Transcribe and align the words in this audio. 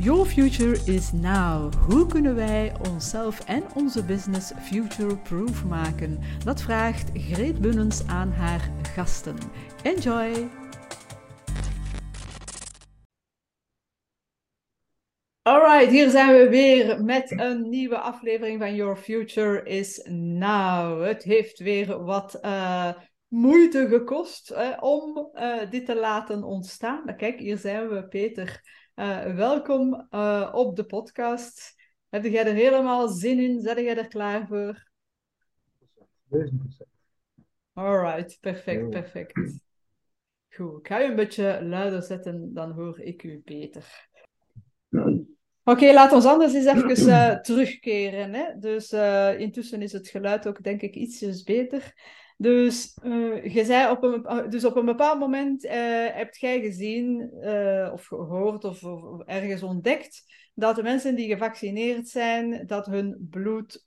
Your 0.00 0.24
future 0.24 0.78
is 0.84 1.12
now. 1.12 1.74
Hoe 1.74 2.06
kunnen 2.06 2.34
wij 2.34 2.72
onszelf 2.88 3.40
en 3.40 3.64
onze 3.74 4.04
business 4.04 4.52
future-proof 4.60 5.64
maken? 5.64 6.18
Dat 6.44 6.62
vraagt 6.62 7.10
Greet 7.14 7.60
Bunnens 7.60 8.06
aan 8.06 8.30
haar 8.30 8.70
gasten. 8.94 9.36
Enjoy! 9.82 10.48
Alright, 15.42 15.90
hier 15.90 16.10
zijn 16.10 16.36
we 16.36 16.48
weer 16.48 17.04
met 17.04 17.40
een 17.40 17.68
nieuwe 17.68 17.98
aflevering 17.98 18.60
van 18.60 18.74
Your 18.74 18.96
Future 18.96 19.62
is 19.62 20.08
Now. 20.10 21.04
Het 21.04 21.22
heeft 21.22 21.58
weer 21.58 22.04
wat 22.04 22.38
uh, 22.42 22.92
moeite 23.28 23.88
gekost 23.88 24.54
om 24.80 25.30
uh, 25.34 25.70
dit 25.70 25.86
te 25.86 25.96
laten 25.96 26.42
ontstaan. 26.42 27.04
Maar 27.04 27.16
kijk, 27.16 27.38
hier 27.38 27.58
zijn 27.58 27.88
we, 27.88 28.08
Peter. 28.08 28.60
Uh, 28.98 29.34
welkom 29.34 30.08
op 30.52 30.76
de 30.76 30.84
podcast. 30.86 31.74
Heb 32.08 32.24
jij 32.24 32.46
er 32.46 32.54
helemaal 32.54 33.08
zin 33.08 33.38
in? 33.38 33.60
Zet 33.60 33.78
jij 33.78 33.96
er 33.96 34.08
klaar 34.08 34.46
voor? 34.46 34.88
Alright, 37.72 38.38
perfect, 38.40 38.90
perfect. 38.90 39.32
Goed, 40.50 40.78
ik 40.78 40.86
ga 40.86 40.98
je 40.98 41.08
een 41.08 41.16
beetje 41.16 41.64
luider 41.64 42.02
zetten, 42.02 42.54
dan 42.54 42.72
hoor 42.72 43.00
ik 43.00 43.22
u 43.22 43.42
beter. 43.44 44.08
Oké, 44.90 45.24
okay, 45.64 45.94
laat 45.94 46.12
ons 46.12 46.24
anders 46.24 46.54
eens 46.54 46.66
even 46.66 47.08
uh, 47.08 47.40
terugkeren. 47.40 48.34
Hè? 48.34 48.58
Dus 48.58 48.92
intussen 49.38 49.82
is 49.82 49.92
het 49.92 50.08
geluid 50.08 50.46
ook, 50.46 50.62
denk 50.62 50.82
ik, 50.82 50.94
ietsjes 50.94 51.42
beter. 51.42 51.94
Dus, 52.40 52.98
uh, 53.02 53.54
je 53.54 53.64
zei 53.64 53.90
op 53.90 54.02
een, 54.02 54.50
dus 54.50 54.64
op 54.64 54.76
een 54.76 54.84
bepaald 54.84 55.18
moment 55.18 55.68
hebt 56.12 56.38
jij 56.38 56.60
gezien 56.60 57.30
of 57.92 58.06
gehoord 58.06 58.64
of, 58.64 58.84
of, 58.84 59.22
ergens 59.24 59.62
ontdekt 59.62 60.24
dat 60.54 60.76
de 60.76 60.82
mensen 60.82 61.14
die 61.14 61.28
gevaccineerd 61.28 62.08
zijn, 62.08 62.66
dat 62.66 62.86
hun 62.86 63.26
bloed 63.30 63.86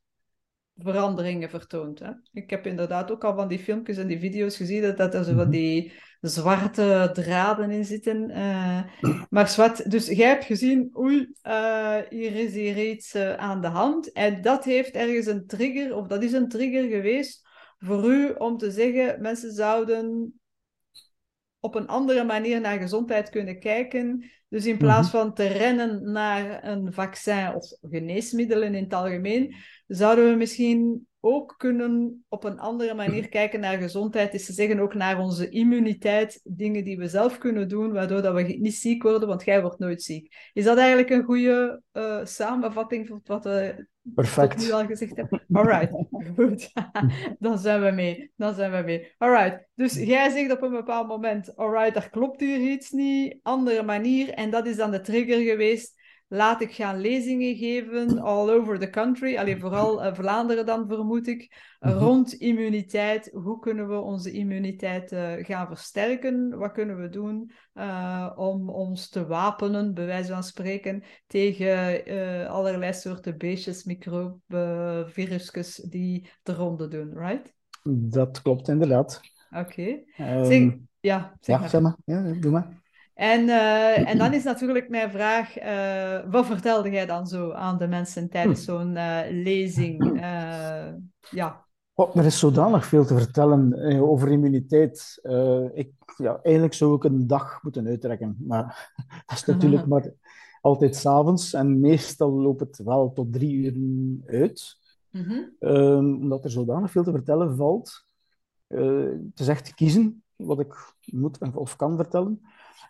veranderingen 0.83 1.49
vertoont. 1.49 1.99
Hè? 1.99 2.11
Ik 2.33 2.49
heb 2.49 2.65
inderdaad 2.65 3.11
ook 3.11 3.23
al 3.23 3.35
van 3.35 3.47
die 3.47 3.59
filmpjes 3.59 3.97
en 3.97 4.07
die 4.07 4.19
video's 4.19 4.57
gezien 4.57 4.81
dat, 4.81 4.97
dat 4.97 5.13
er 5.13 5.23
zo 5.23 5.33
van 5.35 5.41
mhm. 5.41 5.49
die 5.49 5.93
zwarte 6.21 7.09
draden 7.13 7.71
in 7.71 7.85
zitten. 7.85 8.29
Uh, 8.29 8.83
maar 9.29 9.47
zwart, 9.47 9.91
dus 9.91 10.07
jij 10.07 10.27
hebt 10.27 10.45
gezien, 10.45 10.91
oei, 10.97 11.33
uh, 11.47 11.97
hier 12.09 12.35
is 12.35 12.53
hier 12.53 12.89
iets 12.89 13.15
uh, 13.15 13.33
aan 13.33 13.61
de 13.61 13.67
hand. 13.67 14.11
En 14.11 14.41
dat 14.41 14.63
heeft 14.63 14.95
ergens 14.95 15.25
een 15.25 15.47
trigger, 15.47 15.95
of 15.95 16.07
dat 16.07 16.23
is 16.23 16.33
een 16.33 16.49
trigger 16.49 16.89
geweest 16.89 17.49
voor 17.83 18.11
u 18.11 18.33
om 18.37 18.57
te 18.57 18.71
zeggen, 18.71 19.21
mensen 19.21 19.51
zouden 19.51 20.33
op 21.59 21.75
een 21.75 21.87
andere 21.87 22.23
manier 22.23 22.61
naar 22.61 22.79
gezondheid 22.79 23.29
kunnen 23.29 23.59
kijken. 23.59 24.31
Dus 24.49 24.65
in 24.65 24.77
plaats 24.77 25.11
mhm. 25.11 25.17
van 25.17 25.33
te 25.33 25.47
rennen 25.47 26.11
naar 26.11 26.67
een 26.67 26.93
vaccin 26.93 27.53
of 27.55 27.77
geneesmiddelen 27.81 28.75
in 28.75 28.83
het 28.83 28.93
algemeen, 28.93 29.55
zouden 29.87 30.29
we 30.29 30.35
misschien 30.35 31.07
ook 31.19 31.55
kunnen 31.57 32.25
op 32.29 32.43
een 32.43 32.59
andere 32.59 32.93
manier 32.93 33.29
kijken 33.39 33.59
naar 33.59 33.77
gezondheid, 33.77 34.33
is 34.33 34.45
te 34.45 34.53
zeggen 34.53 34.79
ook 34.79 34.93
naar 34.93 35.19
onze 35.19 35.49
immuniteit, 35.49 36.41
dingen 36.43 36.83
die 36.83 36.97
we 36.97 37.07
zelf 37.07 37.37
kunnen 37.37 37.67
doen, 37.67 37.91
waardoor 37.91 38.21
dat 38.21 38.33
we 38.33 38.41
niet 38.41 38.75
ziek 38.75 39.03
worden, 39.03 39.27
want 39.27 39.43
jij 39.43 39.61
wordt 39.61 39.79
nooit 39.79 40.03
ziek. 40.03 40.49
Is 40.53 40.63
dat 40.63 40.77
eigenlijk 40.77 41.09
een 41.09 41.23
goede 41.23 41.81
uh, 41.93 42.25
samenvatting 42.25 43.07
van 43.07 43.21
wat 43.23 43.43
we 43.43 43.87
Perfect. 44.03 44.57
nu 44.57 44.71
al 44.71 44.85
gezegd 44.85 45.15
hebben? 45.15 45.45
Alright, 45.51 45.91
goed. 46.35 46.71
Dan 47.39 47.59
zijn 47.59 47.81
we 47.81 47.91
mee. 47.91 48.31
Dan 48.35 48.53
zijn 48.53 48.71
we 48.71 48.81
mee. 48.81 49.15
Alright, 49.17 49.67
dus 49.75 49.93
jij 49.93 50.29
zegt 50.29 50.51
op 50.51 50.61
een 50.61 50.71
bepaald 50.71 51.07
moment, 51.07 51.55
alright, 51.55 51.95
er 51.95 52.09
klopt 52.09 52.39
hier 52.39 52.59
iets 52.59 52.91
niet, 52.91 53.39
andere 53.43 53.83
manier, 53.83 54.29
en 54.29 54.49
dat 54.49 54.65
is 54.65 54.75
dan 54.75 54.91
de 54.91 55.01
trigger 55.01 55.41
geweest 55.41 56.00
laat 56.33 56.61
ik 56.61 56.71
gaan 56.71 56.99
lezingen 56.99 57.55
geven 57.55 58.19
all 58.19 58.49
over 58.49 58.79
the 58.79 58.89
country. 58.89 59.37
Alleen 59.37 59.59
vooral 59.59 60.05
uh, 60.05 60.13
Vlaanderen 60.13 60.65
dan, 60.65 60.87
vermoed 60.87 61.27
ik. 61.27 61.59
Uh, 61.79 61.97
rond 61.97 62.33
immuniteit. 62.33 63.29
Hoe 63.33 63.59
kunnen 63.59 63.87
we 63.87 63.99
onze 63.99 64.31
immuniteit 64.31 65.11
uh, 65.11 65.33
gaan 65.37 65.67
versterken? 65.67 66.57
Wat 66.57 66.71
kunnen 66.71 67.01
we 67.01 67.09
doen 67.09 67.51
om 68.35 68.69
ons 68.69 69.09
te 69.09 69.25
wapenen, 69.25 69.93
bij 69.93 70.05
wijze 70.05 70.33
van 70.33 70.43
spreken, 70.43 71.03
tegen 71.27 72.47
allerlei 72.47 72.93
soorten 72.93 73.37
beestjes, 73.37 73.83
microben, 73.83 75.09
virusjes 75.09 75.75
die 75.75 76.29
de 76.43 76.53
ronde 76.53 76.87
doen, 76.87 77.17
right? 77.17 77.53
Dat 77.83 78.41
klopt 78.41 78.67
inderdaad. 78.67 79.21
Oké. 79.49 80.03
Okay. 80.17 80.51
Um, 80.51 80.87
ja, 80.99 81.37
zeg 81.39 81.55
ja, 81.55 81.61
maar. 81.61 81.69
Zeg 81.69 81.81
maar. 81.81 81.95
Ja, 82.05 82.33
doe 82.39 82.51
maar. 82.51 82.81
En, 83.13 83.47
uh, 83.47 84.09
en 84.09 84.17
dan 84.17 84.33
is 84.33 84.43
natuurlijk 84.43 84.89
mijn 84.89 85.11
vraag, 85.11 85.63
uh, 85.63 86.31
wat 86.31 86.45
vertelde 86.45 86.89
jij 86.89 87.05
dan 87.05 87.27
zo 87.27 87.51
aan 87.51 87.77
de 87.77 87.87
mensen 87.87 88.29
tijdens 88.29 88.63
zo'n 88.63 88.95
uh, 88.95 89.19
lezing? 89.29 90.19
ja. 91.29 91.65
Oh, 91.93 92.15
er 92.15 92.25
is 92.25 92.39
zodanig 92.39 92.85
veel 92.85 93.05
te 93.05 93.17
vertellen 93.17 93.73
over 94.01 94.31
immuniteit. 94.31 95.19
ik, 95.73 95.91
ja, 96.17 96.39
eigenlijk 96.43 96.73
zou 96.73 96.95
ik 96.95 97.03
een 97.03 97.27
dag 97.27 97.63
moeten 97.63 97.87
uittrekken, 97.87 98.35
maar 98.39 98.93
dat 99.25 99.37
is 99.37 99.45
natuurlijk 99.45 99.85
maar 99.85 100.11
altijd 100.61 100.95
s'avonds. 100.95 101.53
En 101.53 101.79
meestal 101.79 102.31
loopt 102.31 102.59
het 102.59 102.77
wel 102.83 103.11
tot 103.11 103.33
drie 103.33 103.53
uur 103.53 103.73
uit, 104.25 104.77
mm 105.11 105.23
-hmm. 105.23 106.21
omdat 106.21 106.43
er 106.43 106.51
zodanig 106.51 106.91
veel 106.91 107.03
te 107.03 107.11
vertellen 107.11 107.55
valt. 107.55 108.05
het 108.67 109.39
is 109.39 109.47
echt 109.47 109.73
kiezen 109.73 110.23
wat 110.35 110.59
ik 110.59 110.93
moet 111.05 111.37
of 111.53 111.75
kan 111.75 111.95
vertellen. 111.95 112.41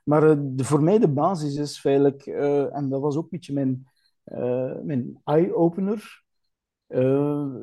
Maar 0.03 0.23
uh, 0.23 0.35
de, 0.41 0.63
voor 0.63 0.84
mij 0.84 1.00
de 1.00 1.07
basis 1.07 1.56
is 1.56 1.79
feitelijk, 1.79 2.25
uh, 2.25 2.75
en 2.75 2.89
dat 2.89 3.01
was 3.01 3.16
ook 3.16 3.23
een 3.23 3.29
beetje 3.29 3.53
mijn, 3.53 3.88
uh, 4.25 4.81
mijn 4.84 5.19
eye-opener, 5.23 6.19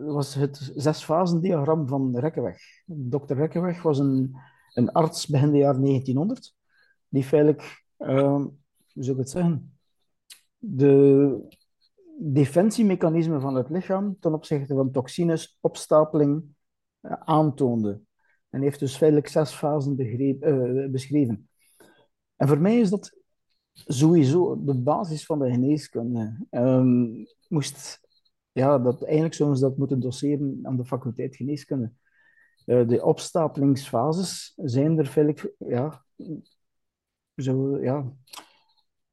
was 0.04 0.34
het 0.34 0.72
zesfasen-diagram 0.74 1.88
van 1.88 2.18
Rekkeweg. 2.18 2.60
Dr. 2.86 3.34
Rekkeweg 3.34 3.82
was 3.82 3.98
een, 3.98 4.36
een 4.74 4.92
arts 4.92 5.26
begin 5.26 5.50
de 5.50 5.58
jaren 5.58 5.82
1900, 5.82 6.54
die 7.08 7.24
feitelijk, 7.24 7.84
hoe 7.96 8.52
zou 8.94 9.10
ik 9.10 9.16
het 9.16 9.30
zeggen, 9.30 9.78
de 10.58 11.48
defensiemechanismen 12.18 13.40
van 13.40 13.54
het 13.54 13.70
lichaam 13.70 14.16
ten 14.20 14.34
opzichte 14.34 14.74
van 14.74 14.90
toxines, 14.90 15.58
opstapeling, 15.60 16.44
aantoonde. 17.24 18.00
En 18.50 18.62
heeft 18.62 18.80
dus 18.80 18.96
feitelijk 18.96 19.28
zes 19.28 19.52
fasen 19.52 19.96
beschreven. 20.90 21.48
En 22.38 22.48
voor 22.48 22.60
mij 22.60 22.78
is 22.78 22.90
dat 22.90 23.16
sowieso 23.72 24.64
de 24.64 24.74
basis 24.74 25.26
van 25.26 25.38
de 25.38 25.50
geneeskunde. 25.50 26.46
Um, 26.50 27.26
moest, 27.48 28.00
ja, 28.52 28.78
dat, 28.78 29.02
eigenlijk 29.02 29.34
zouden 29.34 29.58
ze 29.58 29.64
dat 29.64 29.76
moeten 29.76 30.00
doseren 30.00 30.58
aan 30.62 30.76
de 30.76 30.84
faculteit 30.84 31.36
geneeskunde. 31.36 31.92
Uh, 32.66 32.88
de 32.88 33.04
opstapelingsfases 33.04 34.52
zijn 34.56 34.98
er 34.98 35.06
veel, 35.06 35.34
ja, 35.58 36.04
zo, 37.36 37.82
ja, 37.82 38.12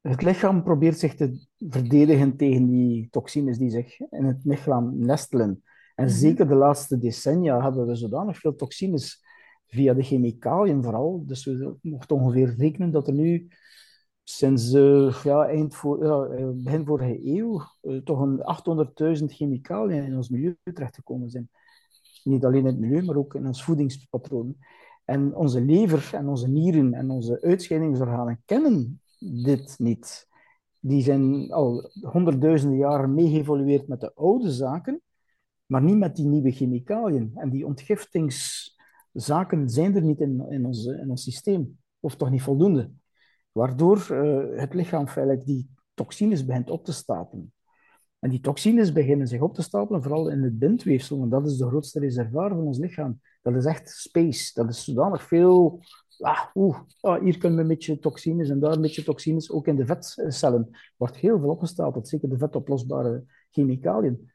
het 0.00 0.22
lichaam 0.22 0.62
probeert 0.62 0.98
zich 0.98 1.14
te 1.14 1.46
verdedigen 1.58 2.36
tegen 2.36 2.66
die 2.66 3.08
toxines 3.10 3.58
die 3.58 3.70
zich 3.70 4.00
in 4.00 4.24
het 4.24 4.44
lichaam 4.44 4.98
nestelen. 4.98 5.62
En 5.94 6.04
mhm. 6.04 6.14
zeker 6.14 6.48
de 6.48 6.54
laatste 6.54 6.98
decennia 6.98 7.62
hebben 7.62 7.86
we 7.86 7.94
zodanig 7.94 8.38
veel 8.38 8.54
toxines 8.54 9.24
via 9.66 9.94
de 9.94 10.02
chemicaliën 10.02 10.82
vooral. 10.82 11.22
Dus 11.26 11.44
we 11.44 11.76
mochten 11.82 12.16
ongeveer 12.16 12.54
rekenen 12.58 12.90
dat 12.90 13.06
er 13.06 13.14
nu 13.14 13.48
sinds 14.22 14.72
uh, 14.72 15.22
ja, 15.22 15.46
eind 15.48 15.74
voor, 15.74 16.04
uh, 16.04 16.50
begin 16.54 16.86
vorige 16.86 17.26
eeuw 17.26 17.62
uh, 17.82 18.02
toch 18.02 18.20
een 18.20 18.38
800.000 19.18 19.24
chemicaliën 19.24 20.04
in 20.04 20.16
ons 20.16 20.28
milieu 20.28 20.56
terechtgekomen 20.62 21.30
zijn. 21.30 21.48
Niet 22.24 22.44
alleen 22.44 22.58
in 22.58 22.66
het 22.66 22.78
milieu, 22.78 23.02
maar 23.02 23.16
ook 23.16 23.34
in 23.34 23.46
ons 23.46 23.64
voedingspatroon. 23.64 24.56
En 25.04 25.34
onze 25.34 25.60
lever 25.60 26.10
en 26.14 26.28
onze 26.28 26.48
nieren 26.48 26.94
en 26.94 27.10
onze 27.10 27.40
uitscheidingsorganen 27.40 28.42
kennen 28.44 29.00
dit 29.18 29.74
niet. 29.78 30.28
Die 30.80 31.02
zijn 31.02 31.52
al 31.52 31.90
honderdduizenden 32.00 32.78
jaren 32.78 33.14
meegeëvolueerd 33.14 33.88
met 33.88 34.00
de 34.00 34.14
oude 34.14 34.50
zaken, 34.50 35.00
maar 35.66 35.82
niet 35.82 35.96
met 35.96 36.16
die 36.16 36.26
nieuwe 36.26 36.50
chemicaliën. 36.50 37.30
En 37.34 37.50
die 37.50 37.66
ontgiftings 37.66 38.70
zaken 39.20 39.70
zijn 39.70 39.94
er 39.94 40.02
niet 40.02 40.20
in, 40.20 40.46
in, 40.48 40.66
ons, 40.66 40.86
ons 40.86 41.22
systeem, 41.22 41.78
of 42.00 42.16
toch 42.16 42.30
niet 42.30 42.42
voldoende. 42.42 42.90
Waardoor 43.52 44.08
uh, 44.10 44.60
het 44.60 44.74
lichaam 44.74 45.08
feitelijk 45.08 45.46
die 45.46 45.70
toxines 45.94 46.44
begint 46.44 46.70
op 46.70 46.84
te 46.84 46.92
stapelen. 46.92 47.52
En 48.18 48.30
die 48.30 48.40
toxines 48.40 48.92
beginnen 48.92 49.26
zich 49.26 49.40
op 49.40 49.54
te 49.54 49.62
stapelen, 49.62 50.02
vooral 50.02 50.30
in 50.30 50.42
het 50.42 50.58
bindweefsel, 50.58 51.22
en 51.22 51.28
dat 51.28 51.46
is 51.46 51.56
de 51.56 51.66
grootste 51.66 52.00
reservoir 52.00 52.48
van 52.48 52.66
ons 52.66 52.78
lichaam. 52.78 53.20
Dat 53.42 53.54
is 53.54 53.64
echt 53.64 53.88
space. 53.88 54.50
Dat 54.54 54.68
is 54.68 54.84
zodanig 54.84 55.22
veel. 55.22 55.80
Ah, 56.18 56.40
oeh, 56.54 56.78
ah, 57.00 57.22
hier 57.22 57.38
kunnen 57.38 57.56
we 57.56 57.62
een 57.62 57.68
beetje 57.68 57.98
toxines 57.98 58.48
en 58.48 58.60
daar 58.60 58.72
een 58.72 58.80
beetje 58.80 59.02
toxines. 59.02 59.50
Ook 59.50 59.66
in 59.66 59.76
de 59.76 59.86
vetcellen 59.86 60.70
wordt 60.96 61.16
heel 61.16 61.38
veel 61.38 61.50
opgestapeld, 61.50 62.08
zeker 62.08 62.28
de 62.28 62.38
vetoplosbare 62.38 63.24
chemicaliën. 63.50 64.30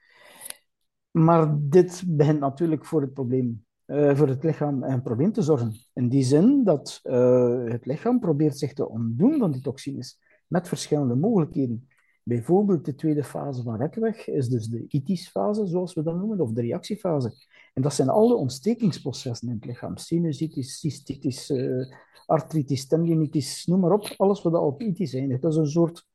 Maar 1.12 1.58
dit 1.60 2.04
begint 2.08 2.40
natuurlijk 2.40 2.86
voor 2.86 3.02
het 3.02 3.14
probleem 3.14 3.66
uh, 3.92 4.16
voor 4.16 4.28
het 4.28 4.44
lichaam 4.44 4.84
een 4.84 5.02
probleem 5.02 5.32
te 5.32 5.42
zorgen. 5.42 5.74
In 5.94 6.10
die 6.10 6.24
zin 6.24 6.64
dat 6.64 7.00
uh, 7.04 7.64
het 7.66 7.86
lichaam 7.86 8.20
probeert 8.20 8.58
zich 8.58 8.74
te 8.74 8.90
ontdoen 8.90 9.40
van 9.40 9.52
die 9.52 9.62
toxines 9.62 10.20
met 10.48 10.68
verschillende 10.68 11.16
mogelijkheden. 11.16 11.88
Bijvoorbeeld 12.24 12.86
de 12.86 12.96
tweede 12.96 13.24
fase 13.24 13.64
van 13.64 13.76
Rekkeweg 13.76 14.28
is 14.28 14.48
dus 14.48 14.68
de 14.68 14.86
itis-fase, 14.88 15.68
zoals 15.68 15.94
we 15.94 16.04
dat 16.04 16.16
noemen, 16.16 16.40
of 16.40 16.52
de 16.52 16.62
reactiefase. 16.62 17.34
En 17.74 17.82
dat 17.82 17.94
zijn 17.94 18.10
alle 18.10 18.36
ontstekingsprocessen 18.36 19.48
in 19.48 19.56
het 19.56 19.66
lichaam. 19.66 19.98
Sinusitis, 19.98 20.80
cystitis, 20.80 21.50
uh, 21.50 21.86
artritis, 22.26 22.88
tendinitis, 22.88 23.66
noem 23.66 23.80
maar 23.80 23.92
op. 23.92 24.14
Alles 24.18 24.42
wat 24.42 24.54
al 24.54 24.66
op 24.66 24.82
itis 24.82 25.14
eindigt. 25.14 25.42
Dat 25.42 25.52
is 25.52 25.58
een 25.58 25.68
soort 25.68 26.08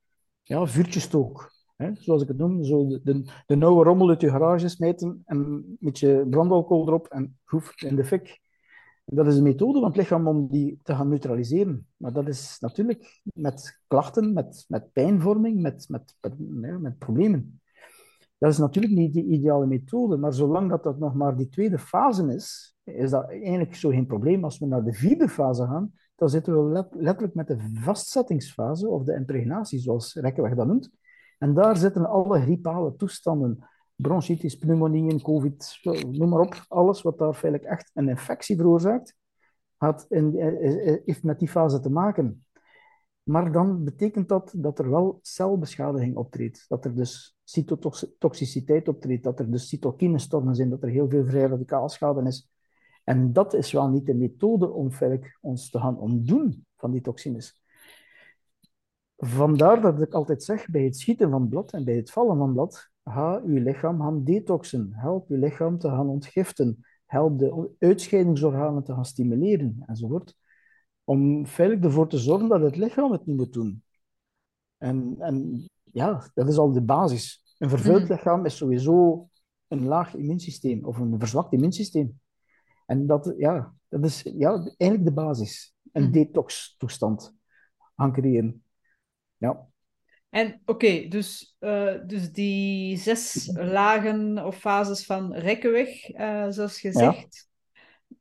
ja, 0.43 0.67
vuurtjestook. 0.67 1.56
Hè? 1.77 1.91
Zoals 1.95 2.23
ik 2.23 2.29
het 2.29 2.37
noem, 2.37 2.65
zo 2.65 2.87
de, 2.87 3.01
de, 3.03 3.25
de 3.47 3.57
nauwe 3.57 3.85
rommel 3.85 4.09
uit 4.09 4.21
je 4.21 4.31
garage 4.31 4.69
smijten 4.69 5.23
en 5.25 5.65
met 5.81 5.99
je 5.99 6.27
brandalcohol 6.31 6.87
erop 6.87 7.07
en 7.07 7.39
hoef 7.45 7.83
in 7.83 7.97
de 7.97 8.05
fik. 8.05 8.41
Dat 9.05 9.27
is 9.27 9.37
een 9.37 9.43
methode 9.43 9.79
van 9.79 9.89
het 9.89 9.97
lichaam 9.97 10.29
om 10.29 10.49
die 10.49 10.79
te 10.83 10.95
gaan 10.95 11.09
neutraliseren. 11.09 11.87
Maar 11.97 12.13
dat 12.13 12.29
is 12.29 12.57
natuurlijk 12.61 13.21
met 13.23 13.81
klachten, 13.87 14.33
met, 14.33 14.65
met 14.69 14.93
pijnvorming, 14.93 15.61
met, 15.61 15.89
met, 15.89 16.17
met, 16.21 16.81
met 16.81 16.99
problemen. 16.99 17.61
Dat 18.39 18.53
is 18.53 18.59
natuurlijk 18.59 18.95
niet 18.95 19.15
de 19.15 19.25
ideale 19.25 19.67
methode, 19.67 20.17
maar 20.17 20.33
zolang 20.33 20.71
dat, 20.71 20.83
dat 20.83 20.99
nog 20.99 21.15
maar 21.15 21.37
die 21.37 21.49
tweede 21.49 21.79
fase 21.79 22.35
is, 22.35 22.77
is 22.85 23.11
dat 23.11 23.31
eigenlijk 23.31 23.75
zo 23.75 23.91
geen 23.91 24.07
probleem. 24.07 24.45
Als 24.45 24.59
we 24.59 24.67
naar 24.67 24.85
de 24.85 24.93
vierde 24.93 25.29
fase 25.29 25.67
gaan, 25.67 25.93
dan 26.17 26.29
zitten 26.29 26.73
we 26.73 26.87
letterlijk 26.91 27.35
met 27.35 27.47
de 27.47 27.57
vastzettingsfase, 27.75 28.89
of 28.89 29.05
de 29.05 29.15
impregnatie, 29.15 29.79
zoals 29.79 30.15
Rekkeweg 30.15 30.55
dat 30.55 30.67
noemt. 30.67 30.91
En 31.39 31.55
daar 31.55 31.77
zitten 31.77 32.07
alle 32.07 32.41
griepale 32.41 32.97
toestanden, 32.97 33.69
bronchitis, 33.95 34.59
pneumonieën, 34.59 35.23
covid, 35.23 35.79
noem 36.11 36.29
maar 36.29 36.41
op, 36.41 36.65
alles 36.69 37.03
wat 37.03 37.19
daar 37.19 37.35
feitelijk 37.35 37.71
echt 37.71 37.91
een 37.95 38.09
infectie 38.09 38.57
veroorzaakt, 38.57 39.17
had 39.77 40.07
in, 40.09 40.37
heeft 41.05 41.23
met 41.23 41.39
die 41.39 41.49
fase 41.49 41.81
te 41.81 41.91
maken. 41.91 42.45
Maar 43.23 43.53
dan 43.53 43.85
betekent 43.85 44.29
dat 44.29 44.53
dat 44.57 44.79
er 44.79 44.91
wel 44.91 45.19
celbeschadiging 45.23 46.17
optreedt. 46.17 46.65
Dat 46.69 46.85
er 46.85 46.95
dus 46.95 47.37
cytotoxiciteit 47.45 48.89
optreedt, 48.89 49.25
dat 49.25 49.39
er 49.39 49.51
dus 49.51 49.69
cytokinestormen 49.69 50.55
zijn, 50.55 50.71
dat 50.71 50.83
er 50.83 50.89
heel 50.89 51.09
veel 51.09 51.25
vrij 51.25 51.47
radicaal 51.47 51.89
schade 51.89 52.23
is. 52.23 52.51
En 53.05 53.33
dat 53.33 53.55
is 53.55 53.73
wel 53.73 53.89
niet 53.89 54.07
de 54.07 54.15
methode 54.15 54.71
om 54.71 54.91
ons 55.41 55.71
te 55.71 55.79
gaan 55.79 55.99
ontdoen 55.99 56.67
van 56.77 56.91
die 56.91 57.01
toxines. 57.01 57.63
Vandaar 59.17 59.81
dat 59.81 60.01
ik 60.01 60.13
altijd 60.13 60.43
zeg, 60.43 60.69
bij 60.69 60.83
het 60.83 60.97
schieten 60.97 61.31
van 61.31 61.49
blad 61.49 61.73
en 61.73 61.85
bij 61.85 61.97
het 61.97 62.11
vallen 62.11 62.37
van 62.37 62.53
blad, 62.53 62.91
ga 63.05 63.41
uw 63.45 63.63
lichaam 63.63 64.01
gaan 64.01 64.25
detoxen. 64.25 64.91
Help 64.93 65.29
uw 65.29 65.39
lichaam 65.39 65.79
te 65.79 65.89
gaan 65.89 66.09
ontgiften. 66.09 66.85
Help 67.07 67.39
de 67.39 67.75
uitscheidingsorganen 67.79 68.83
te 68.83 68.93
gaan 68.93 69.05
stimuleren, 69.05 69.83
enzovoort. 69.87 70.37
Om 71.05 71.47
feitelijk 71.47 71.87
ervoor 71.87 72.09
te 72.09 72.19
zorgen 72.19 72.49
dat 72.49 72.61
het 72.61 72.77
lichaam 72.77 73.13
het 73.13 73.27
niet 73.27 73.37
moet 73.37 73.53
doen. 73.53 73.83
En, 74.79 75.17
en 75.19 75.69
ja, 75.93 76.31
dat 76.35 76.49
is 76.49 76.57
al 76.57 76.73
de 76.73 76.83
basis. 76.83 77.55
Een 77.59 77.69
vervuild 77.69 78.03
mhm. 78.03 78.13
lichaam 78.13 78.45
is 78.45 78.57
sowieso 78.57 79.29
een 79.69 79.85
laag 79.85 80.15
immuunsysteem 80.15 80.85
of 80.85 80.99
een 80.99 81.19
verzwakt 81.19 81.53
immuunsysteem. 81.53 82.21
En 82.87 83.07
dat, 83.07 83.35
ja, 83.37 83.75
dat 83.89 84.05
is 84.05 84.23
ja, 84.23 84.51
eigenlijk 84.77 85.05
de 85.05 85.13
basis. 85.13 85.75
Een 85.93 86.03
mhm. 86.03 86.13
detox-toestand 86.13 87.35
gaan 87.97 88.13
creëren. 88.13 88.65
Ja. 89.37 89.67
En 90.31 90.61
oké, 90.65 91.09
dus, 91.09 91.57
uh, 91.61 91.95
dus 92.07 92.33
die 92.33 92.97
zes 92.97 93.51
lagen 93.55 94.45
of 94.45 94.57
fases 94.57 95.05
van 95.05 95.35
Rekkeweg, 95.35 96.11
uh, 96.11 96.47
zoals 96.49 96.81
gezegd. 96.81 97.49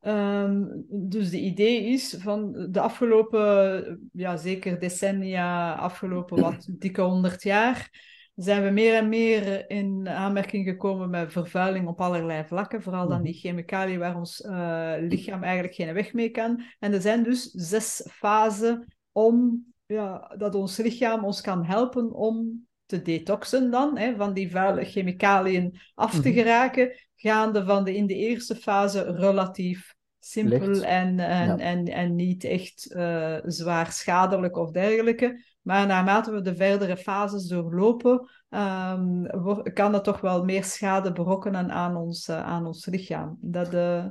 Ja. 0.00 0.42
Um, 0.42 0.84
dus 0.88 1.30
de 1.30 1.40
idee 1.40 1.84
is 1.84 2.16
van 2.18 2.66
de 2.70 2.80
afgelopen, 2.80 4.10
ja 4.12 4.36
zeker 4.36 4.80
decennia, 4.80 5.74
afgelopen 5.74 6.40
wat 6.40 6.68
dikke 6.78 7.00
honderd 7.00 7.42
jaar, 7.42 7.90
zijn 8.34 8.64
we 8.64 8.70
meer 8.70 8.94
en 8.94 9.08
meer 9.08 9.70
in 9.70 10.08
aanmerking 10.08 10.66
gekomen 10.66 11.10
met 11.10 11.32
vervuiling 11.32 11.88
op 11.88 12.00
allerlei 12.00 12.44
vlakken. 12.44 12.82
Vooral 12.82 13.08
dan 13.08 13.16
mhm. 13.16 13.26
die 13.26 13.34
chemicaliën 13.34 13.98
waar 13.98 14.16
ons 14.16 14.40
uh, 14.40 14.94
lichaam 14.98 15.42
eigenlijk 15.42 15.74
geen 15.74 15.94
weg 15.94 16.12
mee 16.12 16.30
kan. 16.30 16.62
En 16.78 16.92
er 16.92 17.00
zijn 17.00 17.22
dus 17.22 17.50
zes 17.50 18.08
fasen 18.12 18.96
om 19.12 19.64
ja, 19.86 20.34
dat 20.38 20.54
ons 20.54 20.76
lichaam 20.76 21.24
ons 21.24 21.40
kan 21.40 21.64
helpen 21.64 22.12
om 22.12 22.66
te 22.86 23.02
detoxen 23.02 23.70
dan, 23.70 23.98
hè, 23.98 24.16
van 24.16 24.32
die 24.32 24.50
vuile 24.50 24.84
chemicaliën 24.84 25.80
af 25.94 26.20
te 26.20 26.28
mhm. 26.28 26.38
geraken, 26.38 26.92
gaande 27.16 27.64
van 27.64 27.84
de 27.84 27.96
in 27.96 28.06
de 28.06 28.14
eerste 28.14 28.56
fase 28.56 29.02
relatief 29.02 29.94
simpel 30.18 30.82
en, 30.82 31.18
en, 31.18 31.60
en, 31.60 31.86
en 31.86 32.14
niet 32.14 32.44
echt 32.44 32.94
uh, 32.96 33.36
zwaar 33.44 33.92
schadelijk 33.92 34.56
of 34.56 34.70
dergelijke. 34.70 35.44
Maar 35.62 35.86
naarmate 35.86 36.30
we 36.30 36.40
de 36.40 36.56
verdere 36.56 36.96
fases 36.96 37.46
doorlopen, 37.46 38.30
um, 38.50 39.26
kan 39.72 39.92
dat 39.92 40.04
toch 40.04 40.20
wel 40.20 40.44
meer 40.44 40.64
schade 40.64 41.12
berokkenen 41.12 41.70
aan 41.70 41.96
ons, 41.96 42.28
uh, 42.28 42.44
aan 42.44 42.66
ons 42.66 42.86
lichaam. 42.86 43.38
Dat, 43.40 43.74
uh, 43.74 44.04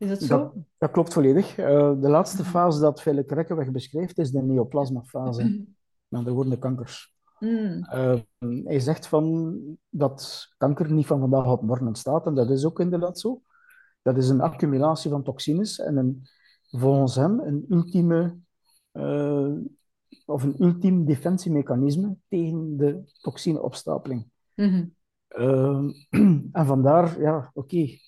is 0.00 0.10
het 0.10 0.22
zo? 0.22 0.38
Dat, 0.38 0.54
dat 0.78 0.90
klopt 0.90 1.12
volledig. 1.12 1.58
Uh, 1.58 1.66
de 2.00 2.08
laatste 2.08 2.44
fase 2.44 2.80
dat 2.80 3.02
Philip 3.02 3.30
Rekkeweg 3.30 3.70
beschrijft 3.70 4.18
is 4.18 4.30
de 4.30 4.42
neoplasmafase. 4.42 5.42
Mm 5.42 5.66
-hmm. 6.08 6.24
de 6.24 6.30
worden 6.30 6.58
kankers. 6.58 7.14
Mm. 7.38 7.86
hij 8.64 8.80
zegt 8.80 9.06
van 9.06 9.56
dat 9.88 10.48
kanker 10.56 10.92
niet 10.92 11.06
van 11.06 11.20
vandaag 11.20 11.46
op 11.46 11.62
morgen 11.62 11.86
ontstaat, 11.86 12.26
en 12.26 12.34
dat 12.34 12.50
is 12.50 12.64
ook 12.64 12.80
inderdaad 12.80 13.18
zo. 13.18 13.42
Dat 14.02 14.16
is 14.16 14.28
een 14.28 14.40
accumulatie 14.40 15.10
van 15.10 15.22
toxines 15.22 15.78
en 15.78 15.96
een, 15.96 16.22
volgens 16.70 17.14
hem 17.14 17.40
een 17.40 17.64
ultieme 17.68 18.36
of 20.24 20.42
een 20.42 20.54
ultiem 20.58 21.04
defensiemechanisme 21.04 22.16
tegen 22.28 22.76
de 22.76 23.02
toxineopstapeling. 23.20 24.26
Mm 24.54 24.94
en 26.52 26.66
vandaar, 26.66 27.20
ja, 27.20 27.50
oké. 27.54 27.76
Eh, 27.76 27.98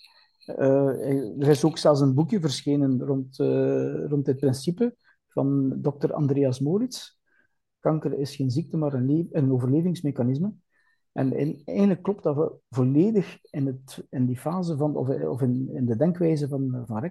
er 0.46 1.48
is 1.48 1.64
ook 1.64 1.78
zelfs 1.78 2.00
een 2.00 2.14
boekje 2.14 2.40
verschenen 2.40 3.02
rond, 3.02 3.38
uh, 3.38 4.06
rond 4.06 4.24
dit 4.24 4.36
principe 4.36 4.96
van 5.28 5.80
dokter 5.80 6.12
Andreas 6.12 6.60
Moritz. 6.60 7.16
Kanker 7.80 8.18
is 8.18 8.36
geen 8.36 8.50
ziekte, 8.50 8.76
maar 8.76 8.94
een, 8.94 9.28
een 9.32 9.52
overlevingsmechanisme. 9.52 10.52
En 11.12 11.36
in, 11.36 11.62
eigenlijk 11.64 12.02
klopt 12.02 12.22
dat 12.22 12.36
we 12.36 12.52
volledig 12.70 13.38
in, 13.50 13.66
het, 13.66 14.06
in 14.10 14.26
die 14.26 14.38
fase 14.38 14.76
van, 14.76 14.96
of, 14.96 15.08
of 15.08 15.40
in, 15.40 15.68
in 15.72 15.86
de 15.86 15.96
denkwijze 15.96 16.48
van, 16.48 16.84
van. 16.86 17.10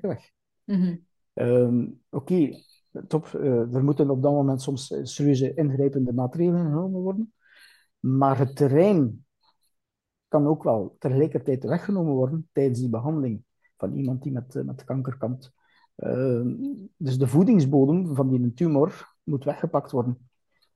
Mm 0.65 0.99
-hmm. 1.33 1.99
Oké, 2.09 2.49
top. 3.07 3.31
Uh, 3.35 3.75
er 3.75 3.83
moeten 3.83 4.09
op 4.09 4.21
dat 4.21 4.31
moment 4.31 4.61
soms 4.61 4.93
serieuze 5.01 5.53
ingrijpende 5.53 6.13
maatregelen 6.13 6.65
genomen 6.65 7.01
worden. 7.01 7.33
Maar 7.99 8.37
het 8.37 8.55
terrein 8.55 9.25
kan 10.31 10.47
ook 10.47 10.63
wel 10.63 10.95
tegelijkertijd 10.99 11.63
weggenomen 11.63 12.13
worden 12.13 12.49
tijdens 12.51 12.79
die 12.79 12.89
behandeling 12.89 13.43
van 13.77 13.93
iemand 13.93 14.23
die 14.23 14.31
met, 14.31 14.63
met 14.65 14.83
kanker 14.83 15.17
kampt. 15.17 15.51
Uh, 15.97 16.41
dus 16.97 17.17
de 17.17 17.27
voedingsbodem 17.27 18.15
van 18.15 18.29
die 18.29 18.53
tumor 18.53 19.15
moet 19.23 19.43
weggepakt 19.43 19.91
worden. 19.91 20.29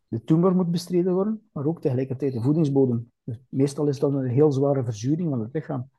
De 0.08 0.24
tumor 0.24 0.56
moet 0.56 0.72
bestreden 0.72 1.14
worden, 1.14 1.42
maar 1.52 1.66
ook 1.66 1.82
tegelijkertijd 1.82 2.34
de 2.34 2.42
voedingsbodem. 2.42 3.12
Dus 3.24 3.40
meestal 3.50 3.88
is 3.88 4.00
dat 4.00 4.14
een 4.14 4.28
heel 4.28 4.52
zware 4.52 4.84
verzuring 4.84 5.30
van 5.30 5.40
het 5.40 5.54
lichaam. 5.54 5.90